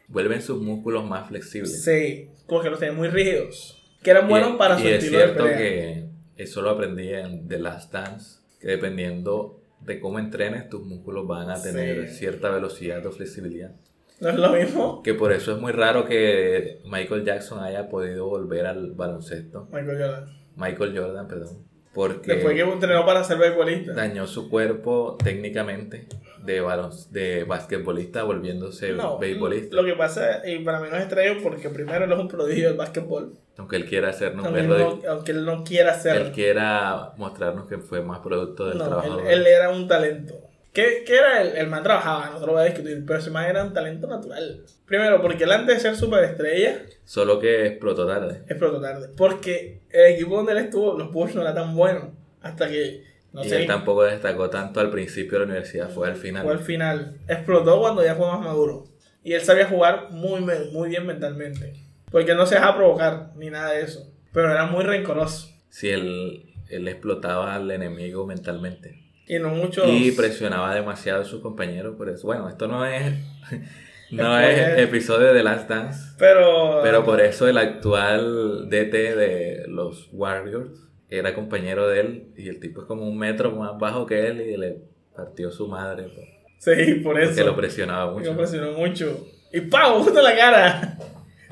Vuelven 0.07 0.41
sus 0.41 0.61
músculos 0.61 1.05
más 1.05 1.27
flexibles. 1.27 1.83
Sí, 1.83 2.29
porque 2.47 2.69
los 2.69 2.79
tenía 2.79 2.93
muy 2.95 3.09
rígidos. 3.09 3.73
Que 4.03 4.11
eran 4.11 4.27
buenos 4.29 4.53
Y- 4.53 4.57
para 4.57 4.79
y 4.79 4.81
su 4.81 4.87
es 4.87 4.93
estilo 5.03 5.17
de 5.19 5.23
cierto 5.25 5.43
pelea. 5.43 5.57
que 5.57 6.05
eso 6.37 6.61
lo 6.61 6.69
aprendí 6.69 7.09
en 7.09 7.47
The 7.47 7.59
Last 7.59 7.91
Dance, 7.91 8.39
que 8.61 8.67
dependiendo 8.69 9.59
de 9.81 9.99
cómo 9.99 10.19
entrenes, 10.19 10.69
tus 10.69 10.83
músculos 10.85 11.27
van 11.27 11.49
a 11.49 11.61
tener 11.61 12.09
Sí. 12.09 12.19
cierta 12.19 12.49
velocidad 12.49 13.05
o 13.05 13.11
flexibilidad. 13.11 13.71
No 14.19 14.29
es 14.29 14.35
lo 14.37 14.51
mismo. 14.53 15.03
Que 15.03 15.13
por 15.13 15.31
eso 15.31 15.51
es 15.53 15.59
muy 15.61 15.71
raro 15.73 16.05
que 16.05 16.79
Michael 16.85 17.23
Jackson 17.23 17.63
haya 17.63 17.87
podido 17.89 18.27
volver 18.27 18.65
al 18.65 18.91
baloncesto. 18.93 19.67
Michael 19.71 19.97
Jordan. 19.99 20.25
Michael 20.55 20.97
Jordan, 20.97 21.27
perdón. 21.27 21.67
Porque 21.97 22.33
Después 22.35 22.53
que 22.55 22.61
entrenó 22.61 23.07
para 23.07 23.23
ser 23.23 23.39
beisbolista. 23.39 23.93
dañó 23.93 24.27
su 24.27 24.49
cuerpo 24.51 25.17
técnicamente 25.23 26.05
de, 26.43 26.61
balon 26.61 26.91
de 27.09 27.43
basquetbolista 27.43 28.21
volviéndose 28.21 28.91
No, 28.91 29.17
beisbolista. 29.17 29.75
lo 29.75 29.83
que 29.83 29.93
pasa, 29.93 30.47
y 30.47 30.59
para 30.59 30.79
mí 30.79 30.89
no 30.91 30.95
es 30.97 31.05
extraño 31.05 31.39
porque 31.41 31.69
primero 31.69 32.05
él 32.05 32.11
es 32.11 32.19
un 32.19 32.27
prodigio 32.27 32.67
del 32.67 32.77
básquetbol. 32.77 33.33
Aunque 33.57 33.77
él 33.77 33.85
quiera 33.85 34.09
hacernos 34.09 34.45
Aunque 34.45 34.59
él, 34.59 34.67
no, 34.67 34.99
aunque 35.09 35.31
él 35.31 35.43
no 35.43 35.63
quiera 35.63 35.89
él 35.93 35.95
hacerlo. 35.95 36.31
quiera 36.35 37.13
mostrarnos 37.17 37.65
que 37.67 37.79
fue 37.79 38.01
más 38.03 38.19
producto 38.19 38.67
del 38.67 38.77
No, 38.77 38.85
trabajo. 38.85 39.19
él, 39.21 39.27
él 39.41 39.47
era 39.47 39.69
un 39.71 39.87
talento. 39.87 40.35
¿Qué, 40.77 41.03
qué 41.07 41.17
era 41.17 41.41
él? 41.41 41.53
El 41.55 41.69
man 41.71 41.81
trabajaba, 41.81 42.29
no 42.29 42.39
te 42.39 42.45
lo 42.45 42.51
voy 42.51 42.61
a 42.61 42.65
discutir, 42.65 43.03
pero 43.03 43.17
ese 43.17 43.31
man 43.31 43.45
era 43.45 43.63
un 43.63 43.73
talento 43.73 44.05
natural. 44.05 44.63
Primero, 44.85 45.19
porque 45.23 45.45
él 45.45 45.51
antes 45.51 45.73
de 45.77 45.81
ser 45.81 45.95
superestrella, 45.95 46.83
Solo 47.03 47.39
que 47.39 47.65
explotó 47.65 48.05
tarde. 48.05 48.43
explotó 48.47 48.79
tarde. 48.79 49.09
Porque 49.17 49.81
el 49.89 50.13
equipo 50.13 50.35
donde 50.35 50.51
él 50.51 50.59
estuvo, 50.59 50.95
los 50.95 51.11
Bulls 51.11 51.33
no 51.33 51.41
era 51.41 51.55
tan 51.55 51.75
bueno. 51.75 52.13
Hasta 52.43 52.69
que, 52.69 53.03
no 53.33 53.43
y 53.43 53.49
sé, 53.49 53.61
él 53.61 53.65
tampoco 53.65 54.03
destacó 54.03 54.51
tanto 54.51 54.79
al 54.79 54.91
principio 54.91 55.39
de 55.39 55.45
la 55.47 55.51
universidad, 55.51 55.89
fue 55.89 56.09
al 56.09 56.15
final. 56.15 56.43
fue 56.43 56.53
al 56.53 56.59
final. 56.59 57.17
Explotó 57.27 57.79
cuando 57.79 58.03
ya 58.05 58.13
fue 58.13 58.27
más 58.27 58.41
maduro. 58.41 58.83
Y 59.23 59.33
él 59.33 59.41
sabía 59.41 59.65
jugar 59.65 60.11
muy, 60.11 60.41
muy 60.41 60.89
bien 60.89 61.07
mentalmente. 61.07 61.73
Porque 62.11 62.35
no 62.35 62.45
se 62.45 62.53
dejaba 62.53 62.77
provocar 62.77 63.31
ni 63.35 63.49
nada 63.49 63.71
de 63.71 63.81
eso. 63.81 64.13
Pero 64.31 64.51
era 64.51 64.67
muy 64.67 64.83
rencoroso. 64.83 65.49
Si 65.69 65.89
él, 65.89 66.53
él 66.69 66.87
explotaba 66.87 67.55
al 67.55 67.71
enemigo 67.71 68.27
mentalmente. 68.27 69.06
Y 69.27 69.39
no 69.39 69.49
muchos. 69.49 69.85
Y 69.89 70.11
presionaba 70.11 70.73
demasiado 70.73 71.21
a 71.21 71.25
sus 71.25 71.41
compañeros 71.41 71.95
por 71.97 72.09
eso. 72.09 72.27
Bueno, 72.27 72.47
esto 72.47 72.67
no 72.67 72.85
es, 72.85 73.13
no 74.11 74.39
es 74.39 74.79
episodio 74.79 75.33
de 75.33 75.43
Last 75.43 75.69
Dance. 75.69 76.15
Pero. 76.17 76.79
Pero 76.81 77.03
por 77.03 77.19
eso 77.19 77.47
el 77.47 77.57
actual 77.57 78.69
DT 78.69 78.93
de 79.15 79.65
los 79.67 80.09
Warriors 80.13 80.87
era 81.09 81.33
compañero 81.33 81.87
de 81.87 81.99
él. 81.99 82.27
Y 82.37 82.47
el 82.47 82.59
tipo 82.59 82.81
es 82.81 82.87
como 82.87 83.07
un 83.07 83.17
metro 83.17 83.51
más 83.51 83.77
bajo 83.77 84.05
que 84.05 84.27
él 84.27 84.41
y 84.41 84.55
le 84.55 84.77
partió 85.15 85.51
su 85.51 85.67
madre. 85.67 86.09
pues, 86.13 86.27
Sí, 86.59 86.95
por 86.95 87.19
eso. 87.19 87.31
Porque 87.31 87.43
lo 87.43 87.55
presionaba 87.55 88.11
mucho. 88.13 88.31
Lo 88.31 88.37
presionó 88.37 88.71
mucho. 88.71 89.27
Y 89.51 89.61
¡pau! 89.61 90.01
Justo 90.03 90.19
en 90.19 90.25
la 90.25 90.35
cara. 90.35 90.97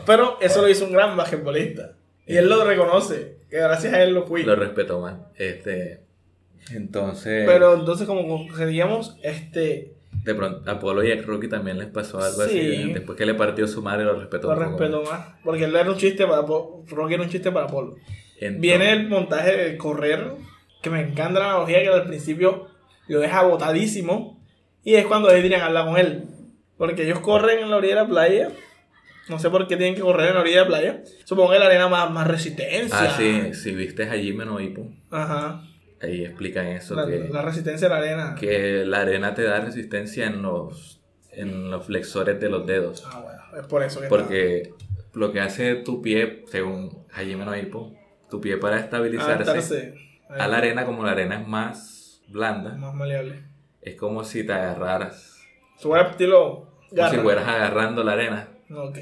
Pero 0.06 0.38
eso 0.42 0.62
lo 0.62 0.70
hizo 0.70 0.86
un 0.86 0.94
gran 0.94 1.16
basquetbolista. 1.16 1.94
Y 2.26 2.38
él 2.38 2.50
lo 2.50 2.64
reconoce. 2.66 3.38
Que 3.50 3.58
gracias 3.58 3.94
a 3.94 4.02
él 4.02 4.14
lo 4.14 4.26
fui. 4.26 4.44
Lo 4.44 4.56
respetó 4.56 5.00
más. 5.00 5.16
Este, 5.36 6.05
entonces, 6.74 7.44
Pero 7.46 7.76
entonces, 7.76 8.08
como 8.08 8.28
conseguíamos, 8.28 9.18
este. 9.24 9.94
de 10.24 10.36
pronto, 10.36 10.70
Apolo 10.70 11.04
y 11.04 11.12
a 11.12 11.22
Rocky 11.22 11.48
también 11.48 11.78
les 11.78 11.88
pasó 11.88 12.20
algo 12.20 12.44
Sí. 12.46 12.60
así. 12.60 12.94
Después 12.94 13.18
que 13.18 13.26
le 13.26 13.34
partió 13.36 13.68
su 13.68 13.82
madre, 13.82 14.06
lo 14.06 14.20
respetó. 14.20 14.48
Lo 14.48 14.56
respeto 14.56 15.04
más. 15.04 15.36
Porque 15.44 15.66
él 15.66 15.76
era 15.76 15.90
un 15.92 15.98
chiste 15.98 16.26
para 16.26 16.46
Polo. 16.46 16.84
Rocky 16.88 17.14
era 17.14 17.24
un 17.24 17.30
chiste 17.30 17.52
para 17.52 17.68
Polo. 17.68 17.96
Entonces, 18.40 18.62
Viene 18.62 18.92
el 18.92 19.08
montaje 19.08 19.56
de 19.56 19.78
correr. 19.78 20.32
Que 20.82 20.90
me 20.90 21.02
encanta 21.02 21.40
la 21.40 21.46
analogía 21.52 21.82
que 21.82 21.90
al 21.90 22.06
principio 22.06 22.68
lo 23.08 23.20
deja 23.20 23.44
botadísimo. 23.44 24.40
Y 24.84 24.96
es 24.96 25.06
cuando 25.06 25.30
Adrian 25.30 25.62
habla 25.62 25.86
con 25.86 25.98
él. 25.98 26.26
Porque 26.78 27.04
ellos 27.04 27.20
corren 27.22 27.60
en 27.60 27.70
la 27.72 27.78
orilla 27.78 27.96
de 27.96 28.02
la 28.02 28.08
playa. 28.08 28.50
No 29.30 29.40
sé 29.40 29.50
por 29.50 29.68
qué 29.68 29.78
tienen 29.78 29.96
que 29.96 30.02
correr 30.02 30.30
en 30.30 30.36
la 30.36 30.42
orilla 30.42 30.58
de 30.58 30.62
la 30.64 30.68
playa. 30.68 31.04
Supongo 31.24 31.52
que 31.52 31.60
la 31.60 31.66
arena 31.66 31.88
más, 31.88 32.12
más 32.12 32.28
resistencia. 32.28 32.96
Ah, 33.00 33.16
sí, 33.18 33.54
si 33.54 33.72
viste 33.74 34.04
a 34.04 34.14
Jimmy 34.14 34.46
no 34.46 34.60
Hippo, 34.60 34.88
Ajá. 35.10 35.64
Ahí 36.02 36.26
explican 36.26 36.68
eso. 36.68 36.96
La, 36.96 37.06
que, 37.06 37.30
la 37.30 37.42
resistencia 37.42 37.88
de 37.90 37.94
la 37.94 38.00
arena. 38.00 38.36
que 38.40 38.86
la 38.86 39.02
arena 39.02 39.34
te 39.34 39.44
da 39.44 39.60
resistencia 39.60 40.28
en 40.28 40.42
los, 40.42 41.02
en 41.32 41.72
los 41.72 41.86
flexores 41.86 42.40
de 42.40 42.50
los 42.50 42.66
dedos. 42.66 43.04
Ah, 43.06 43.22
bueno, 43.22 43.42
es 43.62 43.68
por 43.68 43.84
eso 43.84 44.02
que 44.02 44.08
Porque 44.08 44.74
lo 45.14 45.32
que 45.32 45.40
hace 45.40 45.76
tu 45.76 46.02
pie, 46.02 46.44
según 46.48 47.06
Hajime 47.12 47.46
no 47.46 47.56
Hippo, 47.56 47.94
tu 48.30 48.42
pie 48.42 48.58
para 48.58 48.80
estabilizarse 48.80 49.94
a 50.30 50.48
la 50.48 50.58
arena, 50.58 50.86
como 50.86 51.04
la 51.04 51.12
arena 51.12 51.40
es 51.42 51.48
más 51.48 52.22
blanda, 52.28 52.74
más 52.76 52.94
maleable. 52.94 53.44
es 53.82 53.96
como 53.96 54.24
si 54.24 54.46
te 54.46 54.54
agarraras, 54.54 55.38
estilo 55.76 56.72
como 56.90 57.10
si 57.10 57.18
fueras 57.18 57.48
agarrando 57.48 58.04
la 58.04 58.14
arena, 58.14 58.50
Ok, 58.70 58.98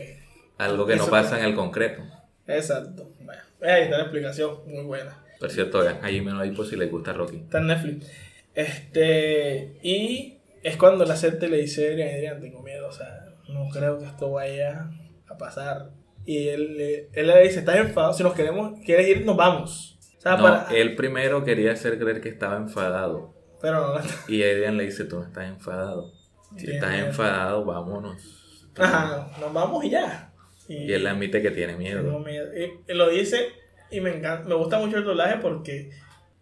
algo 0.58 0.86
que 0.86 0.96
no 0.96 1.08
pasa 1.08 1.40
en 1.40 1.46
el 1.46 1.56
concreto. 1.56 2.04
exacto. 2.48 3.10
Bueno, 3.22 3.42
ahí 3.62 3.84
está 3.84 3.98
la 3.98 4.04
explicación, 4.04 4.58
muy 4.68 4.84
buena. 4.84 5.23
Por 5.44 5.52
cierto, 5.52 5.80
vean 5.80 6.00
Hajime 6.02 6.32
no 6.32 6.46
Hippo 6.46 6.64
si 6.64 6.78
les 6.78 6.90
gusta 6.90 7.12
Rocky. 7.12 7.36
Está 7.36 7.58
en 7.58 7.68
Netflix. 7.68 8.10
Este, 8.56 9.78
y 9.84 10.38
es 10.64 10.78
cuando 10.78 11.04
la 11.04 11.18
gente 11.18 11.50
le 11.50 11.58
dice 11.58 11.86
a 11.90 11.92
Adrián, 11.92 12.10
Adrián, 12.16 12.40
tengo 12.42 12.62
miedo, 12.64 12.88
o 12.88 12.92
sea, 12.94 13.26
no 13.50 13.68
creo 13.70 14.00
que 14.00 14.06
esto 14.06 14.32
vaya 14.32 14.90
a 15.28 15.38
pasar. 15.38 15.90
Y 16.26 16.48
él, 16.48 16.78
le- 16.78 17.10
él 17.12 17.28
le 17.28 17.42
dice, 17.44 17.60
estás 17.60 17.76
enfadado, 17.76 18.14
si 18.14 18.24
nos 18.24 18.34
queremos, 18.34 18.80
quieres 18.86 19.06
ir, 19.10 19.26
nos 19.26 19.36
vamos. 19.36 19.98
O 20.18 20.22
sea, 20.22 20.38
No, 20.38 20.44
para... 20.44 20.68
él 20.74 20.96
primero 20.96 21.44
quería 21.44 21.74
hacer 21.74 22.00
creer 22.00 22.22
que 22.22 22.30
estaba 22.30 22.56
enfadado. 22.56 23.34
Pero 23.62 23.96
no, 23.98 24.02
Y 24.30 24.44
Adrian 24.44 24.78
le 24.78 24.86
dice, 24.86 25.04
tú 25.04 25.18
no 25.18 25.26
estás 25.26 25.46
enfadado. 25.50 26.14
Si 26.56 26.72
estás 26.72 26.94
enfadado, 27.00 27.66
vámonos. 27.66 28.66
Ajá, 28.78 29.30
nos 29.42 29.52
vamos 29.52 29.84
y 29.84 29.90
ya. 29.90 30.32
Y 30.70 30.94
él 30.94 31.06
admite 31.06 31.42
que 31.42 31.52
tiene 31.52 31.74
Tengo 31.74 31.80
miedo. 31.80 32.20
miedo. 32.20 32.48
Y, 32.58 32.92
y 32.92 32.96
lo 32.96 33.10
dice 33.10 33.48
y 33.94 34.02
me 34.02 34.18
encanta, 34.18 34.48
me 34.48 34.56
gusta 34.56 34.80
mucho 34.80 34.98
el 34.98 35.04
doblaje 35.04 35.38
porque 35.42 35.92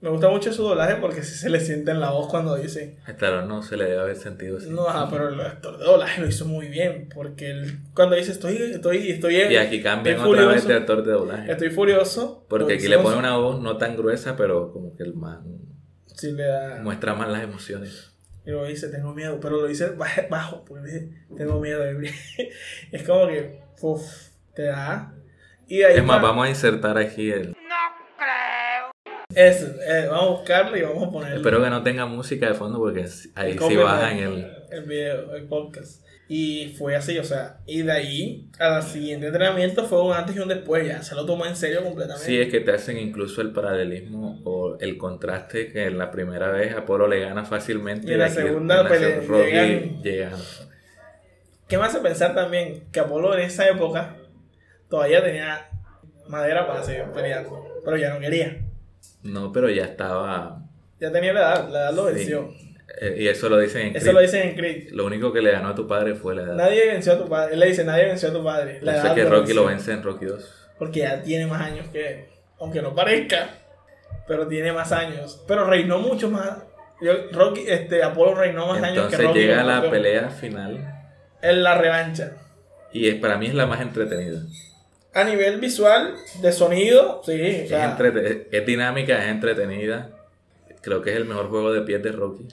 me 0.02 0.10
gusta 0.10 0.30
mucho 0.30 0.52
su 0.52 0.64
doblaje 0.64 0.95
porque 0.95 1.22
sí 1.22 1.36
se 1.36 1.48
le 1.48 1.60
siente 1.60 1.91
en 1.91 1.99
la 1.99 2.10
voz 2.10 2.28
cuando 2.28 2.56
dice. 2.56 2.98
Stallone 3.07 3.48
no 3.48 3.61
se 3.61 3.78
le 3.78 3.86
debe 3.86 3.99
haber 3.99 4.15
sentido 4.15 4.57
así. 4.57 4.68
No, 4.68 4.90
ajá, 4.90 5.07
pero 5.11 5.30
el 5.30 5.40
actor 5.40 5.78
de 5.78 5.86
doblaje 5.86 6.22
lo 6.22 6.28
hizo 6.28 6.45
muy 6.45 6.69
bien 6.69 7.07
porque 7.14 7.52
él, 7.52 7.80
cuando 7.94 8.15
dice 8.15 8.32
estoy 8.32 8.56
estoy 8.56 9.11
estoy 9.11 9.36
Y 9.36 9.57
aquí 9.57 9.80
cambian 9.84 10.15
estoy 10.15 10.32
otra 10.32 10.48
vez 10.48 10.68
de 10.68 10.73
actor 10.73 11.03
de 11.06 11.11
doblaje. 11.11 11.52
Estoy 11.52 11.69
furioso. 11.69 12.45
Porque 12.49 12.73
aquí 12.73 12.88
le 12.88 12.98
pone 12.98 13.18
una 13.18 13.38
voz 13.38 13.61
no 13.61 13.78
tan 13.78 13.95
gruesa, 13.95 14.36
pero 14.36 14.72
como 14.72 14.95
que 14.95 15.03
el 15.03 15.14
man 15.14 15.44
Sí 16.15 16.32
le 16.32 16.45
da 16.45 16.80
muestra 16.82 17.14
más 17.14 17.30
las 17.30 17.44
emociones. 17.44 18.11
y 18.44 18.49
lo 18.49 18.65
dice 18.65 18.90
tengo 18.90 19.14
miedo, 19.14 19.40
pero 19.40 19.57
lo 19.57 19.68
dice 19.68 19.91
bajo, 20.30 20.65
porque 20.65 20.84
dice 20.86 21.11
tengo 21.38 21.60
miedo. 21.60 21.84
es 22.91 23.03
como 23.03 23.28
que 23.28 23.61
uf, 23.82 24.02
te 24.56 24.64
da 24.64 25.14
y 25.72 25.84
ahí 25.84 25.98
Es 25.98 26.03
más, 26.03 26.22
vamos 26.22 26.45
a 26.45 26.49
insertar 26.49 26.98
aquí 26.98 27.31
el... 27.31 27.56
Eso, 29.34 29.65
eh, 29.88 30.07
vamos 30.10 30.23
a 30.23 30.30
buscarlo 30.31 30.77
y 30.77 30.81
vamos 30.81 31.07
a 31.07 31.11
ponerlo. 31.11 31.38
Espero 31.38 31.64
que 31.64 31.69
no 31.69 31.81
tenga 31.84 32.06
música 32.06 32.48
de 32.49 32.53
fondo 32.53 32.80
porque 32.80 33.06
ahí 33.35 33.57
sí 33.57 33.76
bajan 33.77 34.18
el... 34.18 34.52
el 34.69 34.84
video, 34.84 35.34
el 35.34 35.45
podcast. 35.45 36.06
Y 36.27 36.76
fue 36.77 36.95
así, 36.98 37.18
o 37.18 37.23
sea, 37.23 37.60
y 37.65 37.81
de 37.81 37.91
ahí 37.93 38.49
al 38.60 38.84
siguiente 38.84 39.27
entrenamiento 39.27 39.85
fue 39.85 40.02
un 40.02 40.14
antes 40.14 40.35
y 40.35 40.39
un 40.39 40.49
después, 40.49 40.85
ya 40.85 41.02
se 41.02 41.15
lo 41.15 41.26
tomó 41.26 41.45
en 41.45 41.56
serio 41.56 41.81
completamente. 41.84 42.26
Sí, 42.26 42.39
es 42.41 42.49
que 42.49 42.60
te 42.60 42.72
hacen 42.73 42.98
incluso 42.98 43.41
el 43.41 43.52
paralelismo 43.52 44.41
o 44.43 44.77
el 44.80 44.98
contraste 44.98 45.72
que 45.72 45.85
en 45.85 45.98
la 45.98 46.11
primera 46.11 46.49
vez 46.52 46.76
Apolo 46.76 47.07
le 47.07 47.22
gana 47.22 47.45
fácilmente 47.45 48.10
Y 48.10 48.14
en 48.14 48.19
la 48.19 48.26
aquí 48.26 48.35
segunda 48.35 48.88
pelea 48.88 49.22
Rocky 49.27 49.52
llegan- 49.52 50.02
llega. 50.03 50.31
¿Qué 51.69 51.77
me 51.77 51.84
hace 51.85 51.99
pensar 51.99 52.35
también? 52.35 52.84
Que 52.91 52.99
Apolo 52.99 53.34
en 53.34 53.41
esa 53.41 53.68
época 53.69 54.15
todavía 54.91 55.23
tenía 55.23 55.69
madera 56.27 56.68
para 56.68 56.84
seguir 56.84 57.05
peleando. 57.05 57.65
Pero 57.84 57.97
ya 57.97 58.13
no 58.13 58.19
quería. 58.19 58.57
No, 59.23 59.51
pero 59.51 59.69
ya 59.72 59.85
estaba. 59.85 60.61
Ya 60.99 61.11
tenía 61.11 61.34
la 61.34 61.39
edad, 61.39 61.69
la 61.69 61.80
edad 61.80 61.93
lo 61.93 62.03
venció. 62.05 62.53
eh, 62.99 63.15
y 63.18 63.27
eso 63.27 63.49
lo 63.49 63.57
dicen 63.57 63.88
en 63.88 63.95
Eso 63.95 64.01
Creed. 64.05 64.13
lo 64.13 64.19
dicen 64.22 64.49
en 64.49 64.55
Creed. 64.55 64.89
Lo 64.91 65.05
único 65.05 65.34
que 65.34 65.41
le 65.41 65.51
ganó 65.51 65.69
a 65.69 65.76
tu 65.76 65.88
padre 65.88 66.13
fue 66.13 66.35
la 66.35 66.43
edad. 66.43 66.53
Nadie 66.55 66.88
venció 66.88 67.13
a 67.13 67.18
tu 67.18 67.27
padre. 67.27 67.53
Él 67.55 67.59
le 67.59 67.65
dice, 67.68 67.84
nadie 67.84 68.05
venció 68.05 68.30
a 68.30 68.34
tu 68.34 68.43
padre. 68.43 68.80
La 68.84 68.97
edad 68.97 69.15
que 69.15 69.23
lo 69.23 69.30
Rocky 69.30 69.53
lo 69.53 69.65
vence 69.65 69.91
en 69.93 70.03
Rocky 70.03 70.26
2. 70.26 70.68
Porque 70.77 70.99
ya 70.99 71.22
tiene 71.23 71.47
más 71.47 71.61
años 71.61 71.88
que 71.91 72.07
él. 72.07 72.26
Aunque 72.59 72.81
no 72.84 72.93
parezca. 72.93 73.49
Pero 74.27 74.47
tiene 74.47 74.72
más 74.73 74.91
años. 74.91 75.43
Pero 75.47 75.65
reinó 75.65 75.97
mucho 75.99 76.30
más. 76.30 76.57
Yo- 77.01 77.31
Rocky, 77.31 77.63
este, 77.68 78.03
Apolo 78.03 78.35
reinó 78.35 78.68
más 78.68 78.77
años 78.84 79.07
que 79.07 79.15
Entonces 79.15 79.26
Rocky. 79.27 79.39
llega 79.39 79.55
como 79.57 79.68
la 79.68 79.73
campeón. 79.73 79.91
pelea 79.93 80.30
final. 80.30 81.03
En 81.41 81.63
la 81.63 81.76
revancha. 81.77 82.34
Y 82.93 83.07
es, 83.07 83.15
para 83.15 83.38
mí 83.38 83.47
es 83.47 83.53
la 83.55 83.65
más 83.65 83.81
entretenida. 83.81 84.41
A 85.13 85.23
nivel 85.25 85.59
visual, 85.59 86.15
de 86.41 86.51
sonido, 86.53 87.21
sí. 87.25 87.31
o 87.31 87.35
Es, 87.35 87.69
sea, 87.69 87.97
es 88.51 88.65
dinámica, 88.65 89.21
es 89.23 89.29
entretenida. 89.29 90.11
Creo 90.81 91.01
que 91.01 91.09
es 91.11 91.17
el 91.17 91.25
mejor 91.25 91.49
juego 91.49 91.73
de 91.73 91.81
pies 91.81 92.01
de 92.01 92.11
Rocky. 92.11 92.47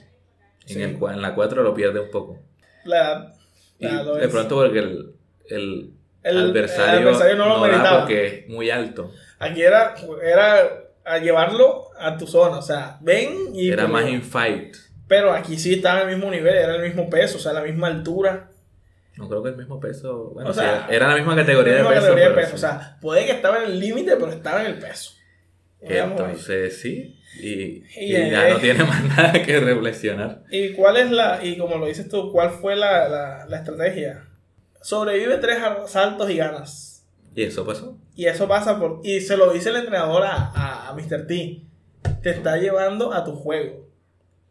En, 0.67 0.81
el 0.81 0.97
en 1.01 1.21
la 1.21 1.33
4 1.33 1.63
lo 1.63 1.73
pierde 1.73 1.99
un 1.99 2.11
poco. 2.11 2.39
la. 2.83 3.33
Y 3.81 3.87
de 3.87 4.27
pronto 4.27 4.55
porque 4.57 4.79
el, 4.79 5.13
el, 5.49 5.93
El- 6.21 6.37
adversario, 6.49 6.99
el 6.99 7.07
adversario 7.07 7.35
no 7.37 7.47
lo 7.47 7.55
da 7.61 7.67
meritaba. 7.67 7.99
porque 8.01 8.25
es 8.27 8.49
muy 8.49 8.69
alto. 8.69 9.11
Aquí 9.39 9.61
era, 9.61 9.95
era 10.21 10.69
a 11.05 11.17
llevarlo 11.19 11.87
a 11.97 12.17
tu 12.17 12.27
zona. 12.27 12.57
O 12.57 12.61
sea, 12.61 12.97
ven 13.01 13.55
y. 13.55 13.69
Era 13.71 13.87
más 13.87 14.05
in 14.09 14.21
fight. 14.21 14.75
Pero 15.07 15.31
aquí 15.31 15.57
sí 15.57 15.75
estaba 15.75 16.01
al 16.01 16.07
mismo 16.07 16.29
nivel, 16.29 16.53
era 16.55 16.75
el 16.75 16.81
mismo 16.83 17.09
peso, 17.09 17.37
o 17.37 17.39
sea, 17.39 17.53
la 17.53 17.61
misma 17.63 17.87
altura. 17.87 18.48
No 19.19 19.27
creo 19.27 19.43
que 19.43 19.49
el 19.49 19.57
mismo 19.57 19.79
peso. 19.79 20.31
Bueno, 20.33 20.49
O 20.49 20.53
sea, 20.53 20.87
sí, 20.87 20.95
era 20.95 21.09
la 21.09 21.15
misma 21.15 21.35
categoría, 21.35 21.73
la 21.73 21.79
misma 21.79 21.89
de, 21.89 21.95
peso, 21.95 22.07
categoría 22.07 22.29
de 22.29 22.41
peso. 22.41 22.55
O 22.55 22.57
sea, 22.57 22.97
puede 23.01 23.25
que 23.25 23.33
estaba 23.33 23.57
en 23.63 23.71
el 23.71 23.79
límite, 23.79 24.15
pero 24.15 24.31
estaba 24.31 24.61
en 24.61 24.67
el 24.67 24.79
peso. 24.79 25.11
Entonces, 25.81 26.79
sí. 26.79 27.15
Y, 27.41 27.49
Y, 27.51 27.83
y 27.97 28.31
ya 28.31 28.49
no 28.49 28.57
tiene 28.57 28.83
más 28.83 29.03
nada 29.17 29.33
que 29.33 29.59
reflexionar. 29.59 30.43
¿Y 30.49 30.73
cuál 30.73 30.97
es 30.97 31.11
la, 31.11 31.43
y 31.43 31.57
como 31.57 31.77
lo 31.77 31.85
dices 31.85 32.09
tú, 32.09 32.31
cuál 32.31 32.51
fue 32.51 32.75
la, 32.75 33.07
la, 33.07 33.45
la 33.45 33.57
estrategia? 33.57 34.25
Sobrevive 34.81 35.37
tres 35.37 35.57
asaltos 35.61 36.29
y 36.29 36.37
ganas. 36.37 37.05
Y 37.35 37.43
eso 37.43 37.65
pasó. 37.65 37.97
Y 38.15 38.25
eso 38.25 38.47
pasa 38.47 38.79
por. 38.79 39.01
Y 39.03 39.21
se 39.21 39.37
lo 39.37 39.51
dice 39.51 39.69
el 39.69 39.75
entrenador 39.77 40.23
a, 40.23 40.51
a, 40.53 40.89
a 40.89 40.93
Mr. 40.93 41.27
T. 41.27 41.61
Te 42.23 42.29
está 42.29 42.57
llevando 42.57 43.13
a 43.13 43.23
tu 43.23 43.33
juego. 43.33 43.88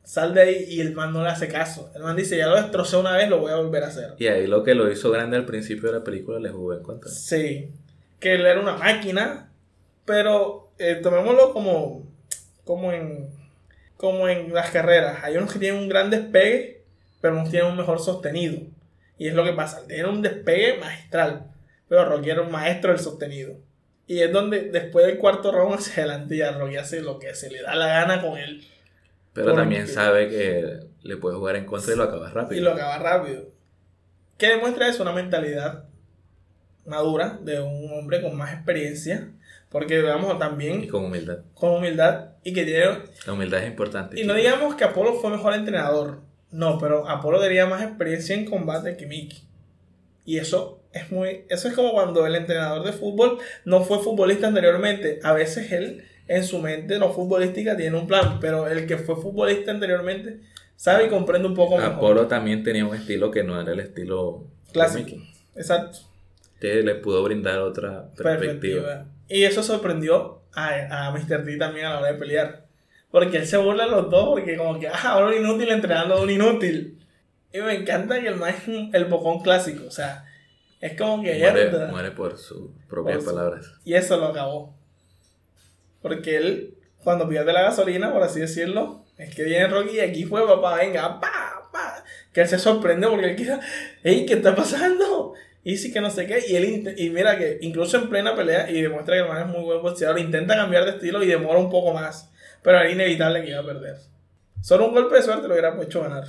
Sal 0.09 0.33
de 0.33 0.41
ahí 0.41 0.65
y 0.71 0.81
el 0.81 0.95
man 0.95 1.13
no 1.13 1.23
le 1.23 1.29
hace 1.29 1.49
caso. 1.49 1.93
El 1.95 2.03
man 2.03 2.17
dice, 2.17 2.39
ya 2.39 2.47
lo 2.47 2.57
destrocé 2.57 2.97
una 2.97 3.15
vez, 3.15 3.29
lo 3.29 3.41
voy 3.41 3.53
a 3.53 3.57
volver 3.57 3.85
a 3.85 3.89
hacer. 3.89 4.15
Y 4.17 4.29
ahí 4.29 4.47
lo 4.47 4.65
que 4.65 4.75
lo 4.75 4.91
hizo 4.91 5.11
grande 5.11 5.37
al 5.37 5.45
principio 5.45 5.93
de 5.93 5.99
la 5.99 6.03
película 6.03 6.39
le 6.39 6.49
jugó 6.49 6.73
en 6.73 6.83
contra. 6.83 7.11
Sí. 7.11 7.75
Que 8.19 8.37
él 8.37 8.47
era 8.47 8.59
una 8.59 8.75
máquina. 8.79 9.53
Pero 10.07 10.73
eh, 10.79 10.95
tomémoslo 11.03 11.53
como. 11.53 12.11
Como 12.65 12.91
en. 12.91 13.29
Como 13.99 14.27
en 14.29 14.55
las 14.55 14.71
carreras. 14.71 15.23
Hay 15.25 15.37
unos 15.37 15.53
que 15.53 15.59
tienen 15.59 15.79
un 15.79 15.91
gran 15.91 16.09
despegue. 16.09 16.85
Pero 17.21 17.35
unos 17.35 17.51
tienen 17.51 17.71
un 17.71 17.77
mejor 17.77 18.01
sostenido. 18.01 18.63
Y 19.19 19.29
es 19.29 19.35
lo 19.35 19.45
que 19.45 19.53
pasa. 19.53 19.87
Tienen 19.87 20.07
un 20.07 20.23
despegue 20.23 20.79
magistral. 20.79 21.53
Pero 21.87 22.07
Rocky 22.07 22.31
era 22.31 22.41
un 22.41 22.51
maestro 22.51 22.93
del 22.93 23.01
sostenido. 23.01 23.57
Y 24.07 24.21
es 24.21 24.33
donde 24.33 24.71
después 24.71 25.05
del 25.05 25.19
cuarto 25.19 25.53
round 25.53 25.75
hacia 25.79 26.05
adelante 26.05 26.39
ya 26.39 26.53
Rocky 26.53 26.77
hace 26.77 27.03
lo 27.03 27.19
que 27.19 27.35
se 27.35 27.51
le 27.51 27.61
da 27.61 27.75
la 27.75 27.89
gana 27.89 28.23
con 28.23 28.39
él. 28.39 28.67
Pero 29.39 29.51
Porque- 29.51 29.61
también 29.63 29.87
sabe 29.89 30.29
que 30.29 30.81
le 31.03 31.17
puede 31.17 31.37
jugar 31.37 31.57
en 31.57 31.65
contra 31.65 31.93
y 31.95 31.97
lo 31.97 32.03
acaba 32.05 32.29
rápido. 32.31 32.61
Y 32.61 32.65
lo 32.65 32.73
acaba 32.73 32.99
rápido. 32.99 33.51
¿Qué 34.37 34.49
demuestra 34.49 34.89
eso? 34.89 35.03
Una 35.03 35.13
mentalidad 35.13 35.85
madura 36.87 37.39
de 37.43 37.61
un 37.61 37.93
hombre 37.93 38.23
con 38.23 38.37
más 38.37 38.53
experiencia. 38.53 39.31
Porque 39.69 39.99
veamos 40.01 40.39
también 40.39 40.83
Y 40.85 40.89
con 40.89 41.05
humildad. 41.05 41.41
con 41.55 41.71
humildad 41.77 42.31
y 42.43 42.53
que 42.55 42.65
tiene... 42.65 42.87
La 43.27 43.33
humildad 43.35 43.63
es 43.63 43.69
importante. 43.69 44.19
Y 44.19 44.25
no 44.25 44.33
digamos 44.35 44.75
que 44.77 44.85
Apolo 44.85 45.15
fue 45.15 45.31
mejor 45.31 45.53
entrenador. 45.55 46.21
No, 46.51 46.79
pero 46.79 47.07
Apolo 47.07 47.39
tenía 47.41 47.67
más 47.67 47.83
experiencia 47.83 48.35
en 48.35 48.47
combate 48.47 48.97
que 48.97 49.07
Mickey. 49.07 49.43
Y 50.25 50.39
eso 50.39 50.81
es 50.93 51.13
muy... 51.13 51.45
Eso 51.51 51.69
es 51.69 51.75
como 51.75 51.93
cuando 51.93 52.27
el 52.27 52.35
entrenador 52.35 52.83
de 52.85 52.93
fútbol 52.93 53.39
no 53.67 53.85
fue 53.85 53.99
futbolista 54.03 54.47
anteriormente. 54.49 55.21
A 55.23 55.35
veces 55.35 55.71
él 55.71 56.03
en 56.29 56.45
su 56.45 56.59
mente 56.61 56.99
no 56.99 57.13
futbolística 57.13 57.77
tiene 57.77 57.97
un 57.97 58.07
plan. 58.07 58.39
Pero 58.41 58.69
el 58.69 58.87
que 58.87 58.97
fue 58.99 59.17
futbolista 59.17 59.71
anteriormente 59.71 60.41
sabe 60.77 61.07
y 61.07 61.09
comprende 61.09 61.49
un 61.49 61.55
poco 61.55 61.77
mejor. 61.77 61.93
Apolo 61.95 62.27
también 62.27 62.63
tenía 62.63 62.87
un 62.87 62.95
estilo 62.95 63.31
que 63.31 63.43
no 63.43 63.61
era 63.61 63.73
el 63.73 63.81
estilo 63.81 64.45
Clásico. 64.73 65.17
Exacto. 65.57 65.99
Que 66.61 66.83
le 66.83 66.95
pudo 66.97 67.23
brindar 67.25 67.59
otra 67.61 68.09
perspectiva. 68.15 68.83
Perspectiva. 68.83 69.07
Y 69.29 69.45
eso 69.45 69.63
sorprendió 69.63 70.41
a, 70.55 71.07
a 71.09 71.11
Mr. 71.13 71.45
T 71.45 71.57
también 71.57 71.87
a 71.87 71.91
la 71.95 71.99
hora 72.01 72.13
de 72.13 72.19
pelear. 72.19 72.67
Porque 73.11 73.39
él 73.39 73.47
se 73.47 73.57
burla 73.57 73.85
de 73.85 73.91
los 73.91 74.11
dos, 74.11 74.29
porque 74.29 74.57
como 74.57 74.79
que, 74.79 74.89
ah, 74.89 75.01
ahora 75.05 75.29
un 75.29 75.35
inútil 75.35 75.71
entrenando 75.71 76.15
a 76.17 76.21
un 76.23 76.31
inútil. 76.31 76.99
Y 77.53 77.59
me 77.61 77.75
encanta 77.75 78.21
que 78.21 78.29
el 78.29 78.37
más 78.37 78.55
es 78.69 78.69
el 78.93 79.05
bocón 79.07 79.41
clásico. 79.41 79.85
O 79.87 79.91
sea, 79.91 80.27
es 80.81 80.97
como 81.01 81.23
que 81.23 81.39
Muere, 81.39 81.87
muere 81.87 82.11
por 82.11 82.37
sus 82.37 82.69
propias 82.89 83.17
Por 83.19 83.25
su- 83.25 83.35
palabras. 83.35 83.73
Y 83.85 83.95
eso 83.95 84.19
lo 84.19 84.27
acabó. 84.27 84.75
Porque 86.03 86.37
él, 86.37 86.75
cuando 87.03 87.29
pierde 87.29 87.53
la 87.53 87.63
gasolina, 87.63 88.13
por 88.13 88.23
así 88.23 88.41
decirlo, 88.41 89.05
es 89.17 89.35
que 89.35 89.45
viene 89.45 89.67
Rocky 89.67 89.97
y 89.97 90.01
aquí 90.01 90.25
fue, 90.25 90.47
papá, 90.47 90.77
venga, 90.77 91.21
pa, 91.21 91.69
pa. 91.73 92.05
Que 92.33 92.43
él 92.43 92.49
se 92.49 92.59
sorprende 92.59 93.09
porque 93.09 93.31
él 93.31 93.37
queda, 93.37 93.61
hey, 94.03 94.25
¿qué 94.27 94.35
está 94.35 94.55
pasando? 94.55 95.35
Y 95.65 95.77
sí 95.77 95.93
que 95.93 96.01
no 96.01 96.11
sé 96.11 96.27
qué. 96.27 96.43
Y 96.49 96.57
él 96.57 96.95
y 96.97 97.11
mira 97.11 97.37
que 97.37 97.59
incluso 97.61 97.99
en 97.99 98.09
plena 98.09 98.35
pelea, 98.35 98.71
y 98.71 98.81
demuestra 98.81 99.17
que 99.17 99.23
el 99.23 99.29
man 99.29 99.49
es 99.49 99.55
muy 99.55 99.65
buen 99.65 99.83
boxeador, 99.83 100.19
intenta 100.19 100.57
cambiar 100.57 100.85
de 100.85 100.93
estilo 100.93 101.23
y 101.23 101.27
demora 101.27 101.59
un 101.59 101.71
poco 101.71 101.93
más. 101.93 102.31
Pero 102.63 102.79
era 102.79 102.91
inevitable 102.91 103.43
que 103.43 103.51
iba 103.51 103.61
a 103.61 103.67
perder. 103.67 103.97
Solo 104.61 104.87
un 104.89 104.95
golpe 104.95 105.17
de 105.17 105.23
suerte 105.23 105.47
lo 105.47 105.55
hubiera 105.55 105.77
hecho 105.83 106.03
ganar. 106.03 106.25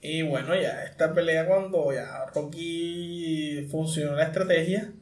Y 0.00 0.22
bueno, 0.22 0.54
ya 0.54 0.84
esta 0.84 1.12
pelea 1.12 1.46
cuando 1.46 1.92
ya 1.92 2.26
Rocky 2.34 3.66
funcionó 3.70 4.14
la 4.14 4.24
estrategia. 4.24 4.92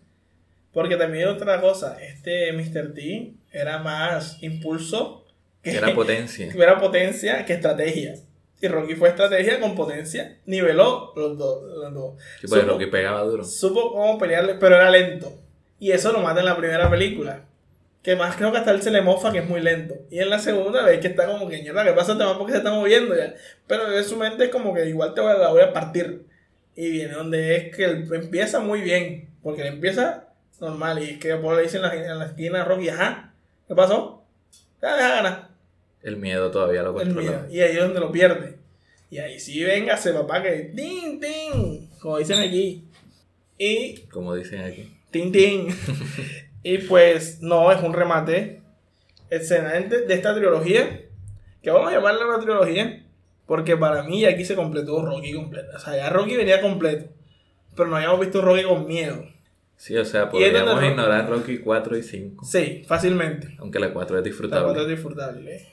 Porque 0.73 0.97
también 0.97 1.29
otra 1.29 1.61
cosa, 1.61 1.97
este 2.01 2.53
Mr. 2.53 2.95
T 2.95 3.35
era 3.55 3.79
más 3.79 4.43
impulso 4.43 5.25
que 5.63 5.71
Era 5.77 5.95
potencia. 5.95 6.53
era 6.59 6.79
potencia 6.79 7.45
que 7.47 7.55
estrategia. 7.55 8.17
Y 8.61 8.69
Rocky 8.69 8.95
fue 8.95 9.09
estrategia 9.11 9.61
con 9.61 9.75
potencia, 9.75 10.39
niveló 10.47 11.13
los 11.17 11.37
dos. 11.39 11.63
Los 11.79 11.95
dos. 11.95 12.15
Sí, 12.41 12.47
porque 12.49 12.65
Supo- 12.65 12.79
que 12.79 12.87
pegaba 12.87 13.21
duro. 13.23 13.45
Supo 13.45 13.93
cómo 13.93 14.19
pelearle, 14.19 14.55
pero 14.55 14.77
era 14.77 14.91
lento. 14.91 15.33
Y 15.79 15.91
eso 15.91 16.13
lo 16.13 16.21
mata 16.21 16.41
en 16.41 16.47
la 16.47 16.57
primera 16.57 16.89
película. 16.91 17.45
Que 18.03 18.17
más 18.17 18.37
creo 18.37 18.53
que 18.53 18.59
hasta 18.59 18.71
él 18.71 18.83
se 18.83 18.91
le 18.91 19.01
mofa 19.03 19.33
que 19.33 19.39
es 19.39 19.49
muy 19.49 19.61
lento. 19.61 19.95
Y 20.11 20.19
en 20.19 20.31
la 20.31 20.39
segunda 20.39 20.83
vez 20.85 21.01
que 21.01 21.09
está 21.09 21.27
como 21.27 21.49
que, 21.49 21.63
mierda, 21.63 21.85
¿qué 21.85 21.93
pasa 21.93 22.15
man 22.15 22.37
porque 22.39 22.53
se 22.53 22.59
está 22.59 22.71
moviendo 22.71 23.17
ya? 23.17 23.35
Pero 23.67 23.97
en 23.97 24.05
su 24.05 24.17
mente 24.17 24.45
es 24.45 24.51
como 24.51 24.75
que 24.75 24.87
igual 24.89 25.15
te 25.15 25.21
voy 25.21 25.33
a, 25.33 25.35
la 25.39 25.49
voy 25.49 25.63
a 25.63 25.73
partir. 25.73 26.25
Y 26.77 26.91
viene 26.91 27.13
donde 27.15 27.57
es 27.57 27.77
que 27.77 27.85
él 27.85 28.09
empieza 28.13 28.61
muy 28.61 28.81
bien. 28.83 29.31
Porque 29.43 29.63
él 29.63 29.69
empieza 29.69 30.29
normal. 30.61 31.03
Y 31.03 31.11
es 31.11 31.19
que 31.19 31.29
después 31.29 31.57
le 31.57 31.65
dicen 31.65 31.83
en 31.85 31.89
la, 31.89 31.95
en 32.13 32.19
la 32.19 32.27
esquina 32.27 32.63
a 32.63 32.65
Rocky, 32.65 32.89
ajá, 32.89 33.34
¿qué 33.69 33.75
pasó? 33.75 34.25
Ya 34.83 34.97
deja 34.97 35.09
ganar. 35.09 35.49
El 36.03 36.17
miedo 36.19 36.51
todavía 36.51 36.83
lo 36.83 36.93
miedo. 36.93 37.47
Y 37.51 37.61
ahí 37.61 37.73
es 37.77 37.81
donde 37.81 38.01
lo 38.01 38.13
pierde. 38.13 38.59
Y 39.11 39.19
ahí 39.19 39.39
sí, 39.39 39.63
véngase, 39.63 40.13
papá, 40.13 40.43
que 40.43 40.73
tin, 40.75 41.21
tin, 41.21 41.89
como 42.01 42.19
dicen 42.19 42.41
aquí. 42.41 42.85
Y 43.59 44.01
Como 44.11 44.35
dicen 44.35 44.63
aquí. 44.63 44.93
tin, 45.11 45.31
tin. 45.33 45.69
y 46.63 46.79
pues, 46.79 47.41
no, 47.41 47.71
es 47.71 47.81
un 47.83 47.93
remate 47.93 48.61
excelente 49.31 50.03
de 50.03 50.15
esta 50.15 50.35
trilogía. 50.35 51.03
Que 51.63 51.71
vamos 51.71 51.91
a 51.91 51.95
llamarla 51.97 52.27
una 52.27 52.41
trilogía. 52.41 53.07
Porque 53.47 53.77
para 53.77 54.03
mí 54.03 54.23
ya 54.23 54.31
aquí 54.31 54.45
se 54.45 54.57
completó 54.57 55.05
Rocky 55.05 55.33
completo. 55.33 55.69
O 55.77 55.79
sea, 55.79 55.97
ya 55.97 56.11
Rocky 56.11 56.37
venía 56.37 56.61
completo. 56.61 57.11
Pero 57.77 57.89
no 57.89 57.97
habíamos 57.97 58.21
visto 58.21 58.41
Rocky 58.43 58.65
con 58.65 58.87
miedo. 58.87 59.25
Sí, 59.77 59.97
o 59.97 60.05
sea, 60.05 60.31
podríamos 60.31 60.83
ignorar 60.83 61.29
Rocky 61.29 61.59
4 61.59 61.97
y 61.99 62.03
5. 62.03 62.45
Sí, 62.45 62.85
fácilmente. 62.87 63.55
Aunque 63.59 63.79
la 63.79 63.93
4 63.93 64.17
es 64.17 64.23
La 64.23 64.25
disfrutable. 64.25 64.65
cuatro 64.65 64.83
es 64.83 64.89
disfrutable. 64.89 65.69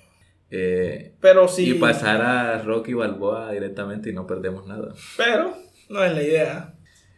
Eh, 0.50 1.14
Pero 1.22 1.48
sí. 1.48 1.72
Y 1.72 1.74
pasar 1.76 2.22
a 2.22 2.62
Rocky 2.62 2.94
Balboa 2.94 3.52
directamente 3.52 4.10
y 4.10 4.14
no 4.14 4.28
perdemos 4.28 4.68
nada. 4.68 4.94
Pero 5.18 5.56
no 5.90 6.04
es 6.04 6.14
la 6.14 6.24
idea. 6.24 6.74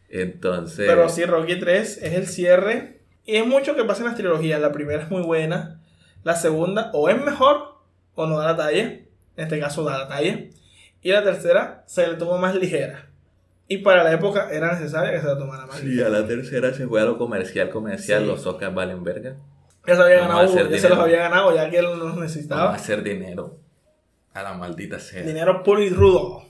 Entonces, 0.10 0.86
Pero 0.88 1.10
sí, 1.10 1.26
Rocky 1.26 1.56
3 1.60 1.98
es 2.04 2.14
el 2.14 2.28
cierre. 2.28 3.00
Y 3.26 3.38
es 3.38 3.48
mucho 3.48 3.76
que 3.76 3.84
pasa 3.86 4.02
en 4.02 4.08
las 4.10 4.16
trilogías. 4.18 4.62
La 4.62 4.72
primera 4.72 5.02
es 5.02 5.10
muy 5.10 5.24
buena. 5.24 5.82
La 6.24 6.36
segunda 6.36 6.92
o 6.94 7.10
es 7.10 7.20
mejor 7.24 7.80
o 8.14 8.28
no 8.28 8.38
da 8.38 8.52
la 8.52 8.58
talla. 8.58 8.84
En 8.84 9.08
este 9.38 9.60
caso 9.60 9.84
da 9.84 9.98
la 9.98 10.08
talla. 10.08 10.40
Y 11.02 11.12
la 11.12 11.24
tercera 11.24 11.84
se 11.88 12.08
le 12.08 12.14
toma 12.16 12.38
más 12.38 12.56
ligera. 12.56 13.10
Y 13.68 13.78
para 13.80 14.04
la 14.04 14.12
época 14.14 14.50
era 14.52 14.74
necesaria 14.74 15.12
que 15.12 15.22
se 15.22 15.28
la 15.28 15.38
tomara 15.38 15.66
más 15.66 15.78
sí, 15.78 16.02
a 16.02 16.10
la 16.10 16.28
tercera 16.28 16.74
se 16.74 16.86
fue 16.88 17.02
a 17.02 17.06
lo 17.06 17.18
comercial, 17.18 17.70
comercial, 17.70 18.22
Sí. 18.24 18.28
los 18.28 18.46
Oscars 18.46 18.74
valen 18.76 19.04
verga. 19.04 19.36
Ya 19.88 19.96
se 19.96 20.02
había 20.02 20.20
ganado, 20.20 20.70
ya 20.70 20.80
se 20.80 20.90
los 20.90 20.98
había 21.00 21.18
ganado, 21.20 21.56
ya 21.56 21.70
que 21.70 21.78
él 21.80 21.86
no 21.86 21.92
los 21.96 22.00
Vamos 22.10 22.18
a 22.18 22.22
necesitaba. 22.24 22.74
hacer 22.74 23.04
dinero. 23.04 23.58
A 24.34 24.44
la 24.44 24.54
maldita 24.54 25.00
sea. 25.00 25.24
Dinero 25.24 25.62
puro 25.64 25.82
y 25.82 25.90
rudo. 25.90 26.44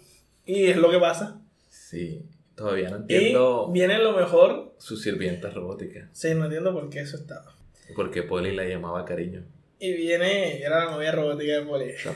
Y 0.45 0.65
es 0.65 0.77
lo 0.77 0.89
que 0.89 0.99
pasa. 0.99 1.39
Sí, 1.69 2.25
todavía 2.55 2.89
no 2.89 2.97
Y 2.97 2.99
entiendo 3.01 3.69
viene 3.71 3.99
lo 3.99 4.13
mejor. 4.13 4.73
su 4.77 4.97
sirvienta 4.97 5.49
robótica. 5.49 6.09
Sí, 6.13 6.33
no 6.35 6.45
entiendo 6.45 6.73
por 6.73 6.89
qué 6.89 6.99
eso 7.01 7.17
estaba. 7.17 7.53
Porque 7.95 8.23
Polly 8.23 8.55
la 8.55 8.63
llamaba 8.65 9.03
cariño. 9.05 9.43
Y 9.83 9.91
viene, 9.91 10.61
era 10.61 10.85
la 10.85 10.91
novia 10.91 11.11
robótica 11.11 11.51
de 11.51 11.61
Poli. 11.63 11.91
O 11.91 11.97
sea, 11.97 12.13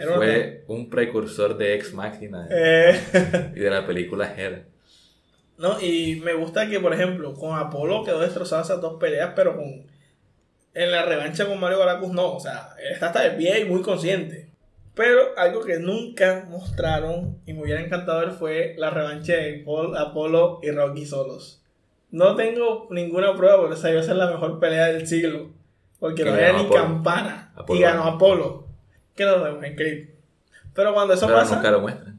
Era 0.00 0.14
fue 0.14 0.64
un 0.66 0.88
precursor 0.88 1.58
de 1.58 1.74
Ex 1.74 1.92
Machina 1.92 2.48
Eh, 2.50 2.98
y 3.54 3.60
de 3.60 3.68
la 3.68 3.86
película 3.86 4.32
Her. 4.34 4.64
no, 5.58 5.78
y 5.78 6.22
me 6.24 6.32
gusta 6.32 6.70
que, 6.70 6.80
por 6.80 6.94
ejemplo, 6.94 7.34
con 7.34 7.58
Apolo 7.58 8.02
quedó 8.02 8.20
destrozada 8.20 8.62
esas 8.62 8.80
dos 8.80 8.98
peleas, 8.98 9.34
pero 9.36 9.56
con 9.56 9.84
en 10.72 10.90
la 10.90 11.04
revancha 11.04 11.46
con 11.46 11.60
Mario 11.60 11.80
Galacus 11.80 12.12
no. 12.12 12.34
O 12.34 12.40
sea, 12.40 12.70
él 12.82 12.94
está 12.94 13.08
hasta 13.08 13.24
de 13.24 13.32
pie 13.32 13.60
y 13.60 13.64
muy 13.66 13.82
consciente. 13.82 14.48
Pero 14.94 15.36
algo 15.36 15.62
que 15.66 15.78
nunca 15.78 16.46
mostraron 16.48 17.42
y 17.44 17.52
me 17.52 17.60
hubiera 17.60 17.82
encantado 17.82 18.20
ver 18.20 18.30
fue 18.30 18.74
la 18.78 18.88
revancha 18.88 19.34
de 19.34 19.62
Paul, 19.66 19.94
Apolo 19.98 20.60
y 20.62 20.70
Rocky 20.70 21.04
solos. 21.04 21.62
No 22.10 22.36
tengo 22.36 22.88
ninguna 22.90 23.36
prueba, 23.36 23.60
pero 23.60 23.74
esa 23.74 23.90
iba 23.90 24.00
a 24.00 24.04
ser 24.04 24.16
la 24.16 24.30
mejor 24.30 24.58
pelea 24.58 24.86
del 24.86 25.06
siglo. 25.06 25.50
Porque 25.98 26.22
Que 26.22 26.30
no 26.30 26.34
había 26.34 26.52
ni 26.52 26.60
Apolo. 26.64 26.74
campana. 26.82 27.52
Apolo 27.56 27.78
y 27.78 27.82
ganó. 27.82 28.04
Apolo. 28.04 28.66
Que 29.14 29.24
lo 29.24 29.42
vemos 29.42 29.64
en 29.64 29.74
Creed. 29.76 30.08
Pero 30.74 30.92
cuando 30.92 31.14
eso 31.14 31.26
Pero 31.26 31.38
pasa, 31.38 31.56
nunca 31.56 31.70
lo 31.70 31.80
muestran. 31.80 32.18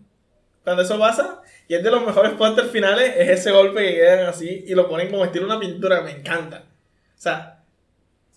cuando 0.64 0.82
eso 0.82 0.98
pasa, 0.98 1.42
y 1.68 1.76
es 1.76 1.84
de 1.84 1.92
los 1.92 2.04
mejores 2.06 2.32
pósters 2.34 2.72
finales, 2.72 3.14
es 3.18 3.30
ese 3.30 3.52
golpe 3.52 3.82
que 3.86 3.94
quedan 3.96 4.26
así 4.28 4.64
y 4.68 4.74
lo 4.74 4.90
ponen 4.90 5.10
como 5.12 5.24
estilo 5.26 5.46
una 5.46 5.60
pintura, 5.60 6.02
me 6.02 6.12
encanta. 6.12 6.64
O 7.18 7.20
sea, 7.22 7.64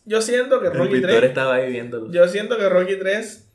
yo 0.05 0.21
siento 0.21 0.61
que 0.61 0.67
El 0.69 0.75
Rocky 0.75 0.93
pintor 0.95 1.11
3, 1.13 1.23
estaba 1.25 1.55
ahí 1.55 1.71
viéndolo. 1.73 2.11
yo 2.13 2.29
siento 2.29 2.59
que 2.59 2.69
Rocky 2.69 2.97
3 2.97 3.49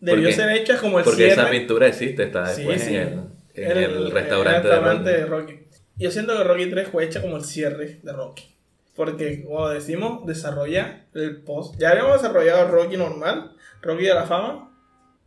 debió 0.00 0.30
ser 0.32 0.50
hecha 0.50 0.78
como 0.78 0.98
el 0.98 1.04
Porque 1.04 1.24
cierre. 1.24 1.32
esa 1.40 1.50
pintura 1.50 1.86
existe, 1.86 2.24
está 2.24 2.42
después 2.52 2.82
sí. 2.82 2.96
en, 2.96 3.30
el, 3.54 3.70
en 3.72 3.76
el, 3.78 4.10
restaurante, 4.10 4.58
el 4.68 4.72
restaurante 4.74 5.10
de 5.10 5.16
de 5.20 5.26
Rocky. 5.26 5.60
Yo 5.96 6.10
siento 6.10 6.36
que 6.36 6.44
Rocky 6.44 6.66
3 6.70 6.88
fue 6.88 7.04
hecha 7.04 7.20
como 7.22 7.36
el 7.36 7.44
cierre 7.44 7.98
de 8.02 8.12
Rocky. 8.12 8.54
Porque, 8.98 9.44
como 9.44 9.68
decimos, 9.68 10.26
desarrolla 10.26 11.06
el 11.14 11.36
post. 11.42 11.76
Ya 11.78 11.90
habíamos 11.90 12.20
desarrollado 12.20 12.66
el 12.66 12.72
Rocky 12.72 12.96
normal, 12.96 13.52
Rocky 13.80 14.02
de 14.02 14.14
la 14.14 14.26
fama. 14.26 14.76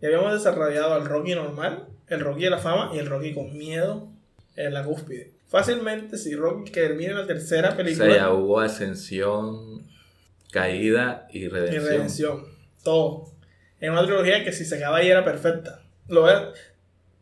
Ya 0.01 0.09
habíamos 0.09 0.33
desarrollado 0.33 0.97
el 0.97 1.05
Rocky 1.05 1.35
normal, 1.35 1.87
el 2.07 2.19
Rocky 2.19 2.43
de 2.43 2.49
la 2.49 2.57
fama 2.57 2.91
y 2.93 2.97
el 2.97 3.07
Rocky 3.07 3.33
con 3.33 3.57
miedo 3.57 4.09
en 4.57 4.73
la 4.73 4.83
cúspide. 4.83 5.31
Fácilmente, 5.47 6.17
si 6.17 6.35
Rocky 6.35 6.69
que 6.69 6.81
termine 6.81 7.13
la 7.13 7.25
tercera 7.25 7.69
O 7.69 7.77
película 7.77 8.07
sea, 8.07 8.15
ya 8.15 8.29
hubo 8.31 8.59
ascensión, 8.59 9.87
caída 10.51 11.29
y 11.31 11.45
y 11.45 11.47
redención. 11.47 11.85
redención, 11.85 12.45
todo. 12.83 13.31
En 13.79 13.93
una 13.93 14.03
trilogía 14.03 14.43
que 14.43 14.51
si 14.51 14.65
se 14.65 14.75
acaba 14.75 14.97
ahí 14.97 15.07
era 15.07 15.23
perfecta. 15.23 15.81
Lo 16.09 16.29
era, 16.29 16.51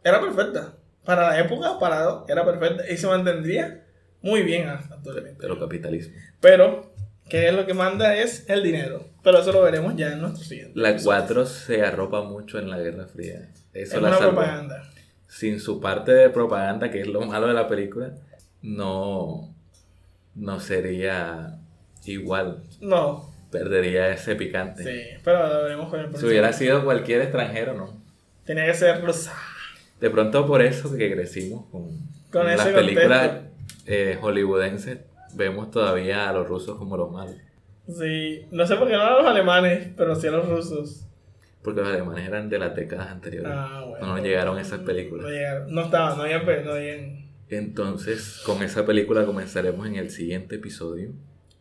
era 0.04 0.20
perfecta. 0.20 0.74
Para 1.06 1.30
la 1.30 1.40
época, 1.40 1.78
para 1.80 2.24
era 2.28 2.44
perfecta. 2.44 2.90
Y 2.92 2.98
se 2.98 3.06
mantendría 3.06 3.84
muy 4.24 4.42
bien 4.42 4.68
actualmente. 4.68 5.38
Pero 5.40 5.60
capitalismo. 5.60 6.16
Pero, 6.41 6.94
que 7.30 7.48
es 7.48 7.53
lo 7.53 7.66
que 7.66 7.74
manda 7.74 8.16
es 8.16 8.49
el 8.49 8.64
dinero. 8.64 9.06
Pero 9.24 9.40
eso 9.40 9.52
lo 9.52 9.61
veremos 9.61 9.95
ya 9.95 10.14
en 10.14 10.22
nuestro 10.22 10.44
siguiente. 10.44 10.74
La 10.80 10.90
episodio. 10.91 11.18
4 11.20 11.45
se 11.45 11.82
arropa 11.84 12.24
mucho 12.24 12.57
en 12.60 12.70
la 12.70 12.78
Guerra 12.80 13.06
Fría. 13.07 13.49
es 13.74 13.90
Eso 13.90 13.99
la 13.99 14.10
una 14.10 14.18
salvó. 14.18 14.32
propaganda. 14.36 14.84
Sin 15.28 15.60
su 15.60 15.80
parte 15.80 16.11
de 16.11 16.30
propaganda, 16.30 16.90
que 16.90 17.02
es 17.02 17.07
lo 17.07 17.22
malo 17.22 17.48
de 17.48 17.53
la 17.53 17.68
película, 17.68 18.14
no, 18.61 19.53
no 20.36 20.60
sería 20.60 21.57
igual. 22.06 22.64
No, 22.82 23.30
Perdería 23.52 24.10
ese 24.11 24.36
picante. 24.36 24.84
sí, 24.84 25.18
pero 25.24 25.48
lo 25.48 25.64
veremos 25.64 25.90
con 25.90 25.99
el 25.99 26.06
Si 26.06 26.10
próximo. 26.11 26.30
hubiera 26.32 26.53
sido 26.53 26.84
cualquier 26.84 27.22
extranjero, 27.22 27.74
¿no? 27.74 27.99
Tenía 28.45 28.66
que 28.68 28.76
ser 28.76 29.02
rosa. 29.03 29.34
De 29.99 30.10
pronto 30.11 30.45
por 30.45 30.61
eso 30.61 30.95
que 30.95 31.11
crecimos 31.11 31.66
con, 31.72 31.88
Con 32.32 32.45
las 32.45 32.60
ese 32.61 32.72
películas 32.74 33.32
eh, 33.88 34.18
hollywoodenses, 34.22 34.99
vemos 35.36 35.72
todavía 35.72 36.30
a 36.30 36.34
los 36.34 36.48
rusos 36.48 36.78
como 36.78 36.98
los 36.98 37.12
malos. 37.12 37.36
Sí, 37.88 38.46
no 38.52 38.66
sé 38.68 38.76
por 38.76 38.88
qué 38.88 38.94
no 38.94 39.02
a 39.02 39.22
los 39.22 39.26
alemanes, 39.26 39.90
pero 39.98 40.16
sí 40.16 40.28
a 40.28 40.32
los 40.32 40.48
rusos. 40.48 41.06
Porque 41.64 41.82
los 41.82 41.90
alemanes 41.90 42.28
eran 42.28 42.50
de 42.50 42.60
las 42.60 42.76
décadas 42.76 43.10
anteriores. 43.10 43.52
Ah, 43.54 43.84
bueno. 43.88 44.06
No 44.06 44.14
nos 44.16 44.24
llegaron 44.24 44.58
esas 44.60 44.80
películas. 44.80 45.26
No 45.26 45.32
llegaron. 45.32 45.74
No 45.74 45.82
estaban, 45.82 46.18
no 46.18 46.24
habían. 46.24 46.46
No 46.66 46.72
habían 46.72 47.30
Entonces, 47.50 48.42
con 48.46 48.64
esa 48.64 48.86
película 48.86 49.26
comenzaremos 49.26 49.86
en 49.88 49.96
el 49.96 50.10
siguiente 50.10 50.56
episodio. 50.56 51.12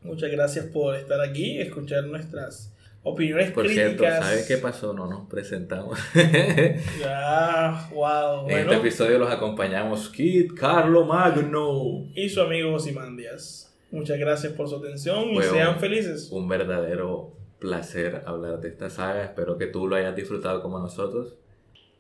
Muchas 0.03 0.31
gracias 0.31 0.67
por 0.67 0.95
estar 0.95 1.21
aquí, 1.21 1.61
escuchar 1.61 2.05
nuestras 2.05 2.73
opiniones 3.03 3.51
Por 3.53 3.65
críticas. 3.65 3.97
cierto, 3.99 4.23
¿sabes 4.23 4.47
qué 4.47 4.57
pasó? 4.59 4.93
No 4.93 5.07
nos 5.07 5.29
presentamos. 5.29 5.99
Ya, 7.01 7.89
wow, 7.93 8.41
En 8.41 8.45
bueno. 8.47 8.57
este 8.73 8.75
episodio 8.77 9.19
los 9.19 9.31
acompañamos 9.31 10.09
Kid 10.11 10.53
Carlo 10.55 11.05
Magno. 11.05 12.07
Y 12.15 12.29
su 12.29 12.41
amigo 12.41 12.75
Osimandias. 12.75 13.75
Muchas 13.91 14.19
gracias 14.19 14.53
por 14.53 14.69
su 14.69 14.77
atención 14.77 15.31
y 15.31 15.37
Fue 15.37 15.45
sean 15.45 15.79
felices. 15.79 16.29
Un 16.31 16.49
verdadero 16.49 17.33
placer 17.59 18.23
hablar 18.27 18.61
de 18.61 18.69
esta 18.69 18.91
saga. 18.91 19.25
Espero 19.25 19.57
que 19.59 19.67
tú 19.67 19.89
lo 19.89 19.97
hayas 19.97 20.15
disfrutado 20.15 20.63
como 20.63 20.79
nosotros. 20.79 21.35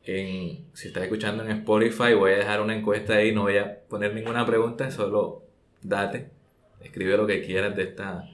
En, 0.04 0.66
si 0.74 0.88
estás 0.88 1.02
escuchando 1.04 1.42
en 1.44 1.50
Spotify, 1.50 2.14
voy 2.14 2.32
a 2.32 2.36
dejar 2.38 2.60
una 2.60 2.74
encuesta 2.76 3.14
ahí. 3.14 3.34
No 3.34 3.42
voy 3.42 3.58
a 3.58 3.80
poner 3.88 4.14
ninguna 4.14 4.44
pregunta, 4.46 4.90
solo 4.90 5.42
date. 5.82 6.30
Escribe 6.82 7.16
lo 7.16 7.26
que 7.26 7.42
quieras 7.42 7.74
de 7.74 7.82
esta 7.84 8.24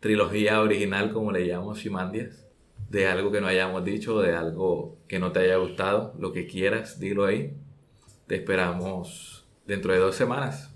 trilogía 0.00 0.60
original, 0.60 1.12
como 1.12 1.32
le 1.32 1.46
llamamos 1.46 1.78
Shimandias. 1.78 2.42
De 2.90 3.08
algo 3.08 3.32
que 3.32 3.40
no 3.40 3.48
hayamos 3.48 3.84
dicho, 3.84 4.20
de 4.20 4.34
algo 4.36 4.96
que 5.08 5.18
no 5.18 5.32
te 5.32 5.40
haya 5.40 5.56
gustado. 5.56 6.14
Lo 6.18 6.32
que 6.32 6.46
quieras, 6.46 7.00
dilo 7.00 7.24
ahí. 7.24 7.54
Te 8.28 8.36
esperamos 8.36 9.44
dentro 9.66 9.92
de 9.92 9.98
dos 9.98 10.14
semanas. 10.14 10.72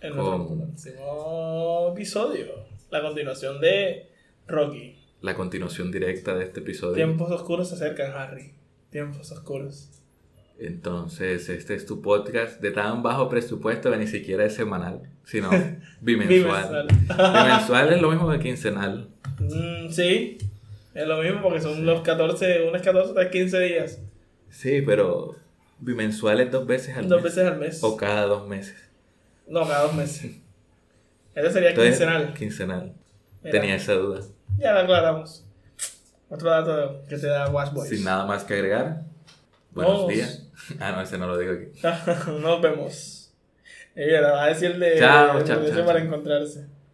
En 0.00 0.14
nuestro 0.14 0.46
con- 0.46 0.58
próximo 0.68 1.88
episodio. 1.92 2.46
La 2.90 3.02
continuación 3.02 3.60
de 3.60 4.10
Rocky. 4.46 4.96
La 5.22 5.34
continuación 5.34 5.90
directa 5.90 6.34
de 6.34 6.44
este 6.44 6.60
episodio. 6.60 6.94
Tiempos 6.94 7.30
oscuros 7.30 7.68
se 7.70 7.74
acercan, 7.76 8.12
Harry. 8.12 8.52
Tiempos 8.90 9.30
oscuros. 9.32 9.97
Entonces, 10.58 11.48
este 11.48 11.74
es 11.74 11.86
tu 11.86 12.02
podcast 12.02 12.60
de 12.60 12.72
tan 12.72 13.02
bajo 13.02 13.28
presupuesto 13.28 13.90
que 13.92 13.96
ni 13.96 14.06
siquiera 14.08 14.44
es 14.44 14.54
semanal, 14.54 15.02
sino 15.24 15.50
bimensual. 16.00 16.88
Bimensual 16.88 17.92
es 17.92 18.02
lo 18.02 18.10
mismo 18.10 18.30
que 18.30 18.40
quincenal. 18.40 19.08
Mm, 19.38 19.88
sí, 19.90 20.38
es 20.94 21.06
lo 21.06 21.22
mismo 21.22 21.42
porque 21.42 21.60
son 21.60 21.86
los 21.86 22.00
14, 22.00 22.68
unos 22.68 22.82
14 22.82 23.10
hasta 23.10 23.30
15 23.30 23.60
días. 23.60 24.00
Sí, 24.50 24.82
pero 24.82 25.36
bimensual 25.78 26.40
es 26.40 26.50
dos 26.50 26.66
veces 26.66 26.96
al 26.96 27.08
Dos 27.08 27.22
mes. 27.22 27.36
veces 27.36 27.50
al 27.52 27.58
mes. 27.58 27.84
O 27.84 27.96
cada 27.96 28.22
dos 28.26 28.48
meses. 28.48 28.76
No, 29.46 29.60
cada 29.66 29.82
dos 29.84 29.94
meses. 29.94 30.32
Ese 31.36 31.52
sería 31.52 31.68
Entonces, 31.70 31.98
quincenal. 31.98 32.34
Quincenal. 32.34 32.92
Tenía 33.42 33.76
esa 33.76 33.92
duda. 33.92 34.22
Ya 34.58 34.72
lo 34.72 34.80
aclaramos. 34.80 35.44
Otro 36.28 36.50
dato 36.50 37.02
que 37.08 37.16
te 37.16 37.28
da 37.28 37.48
Watch 37.48 37.72
Boys. 37.72 37.88
Sin 37.90 38.02
nada 38.04 38.26
más 38.26 38.42
que 38.42 38.54
agregar. 38.54 39.04
Buenos 39.70 40.00
Nos- 40.00 40.08
días. 40.08 40.44
Ah, 40.80 40.92
no, 40.92 41.00
ese 41.02 41.18
no 41.18 41.26
lo 41.26 41.38
digo 41.38 41.52
aquí. 41.52 42.30
Nos 42.40 42.60
vemos. 42.62 43.32
Y 43.96 44.10
va 44.10 44.44
a 44.44 44.48
decir 44.48 44.78
de, 44.78 44.98
Chao, 44.98 45.38
de- 45.38 45.44
chao, 45.44 45.60
de- 45.60 45.70
chao, 45.72 45.84
para 45.86 46.00
encontrarse. 46.00 46.66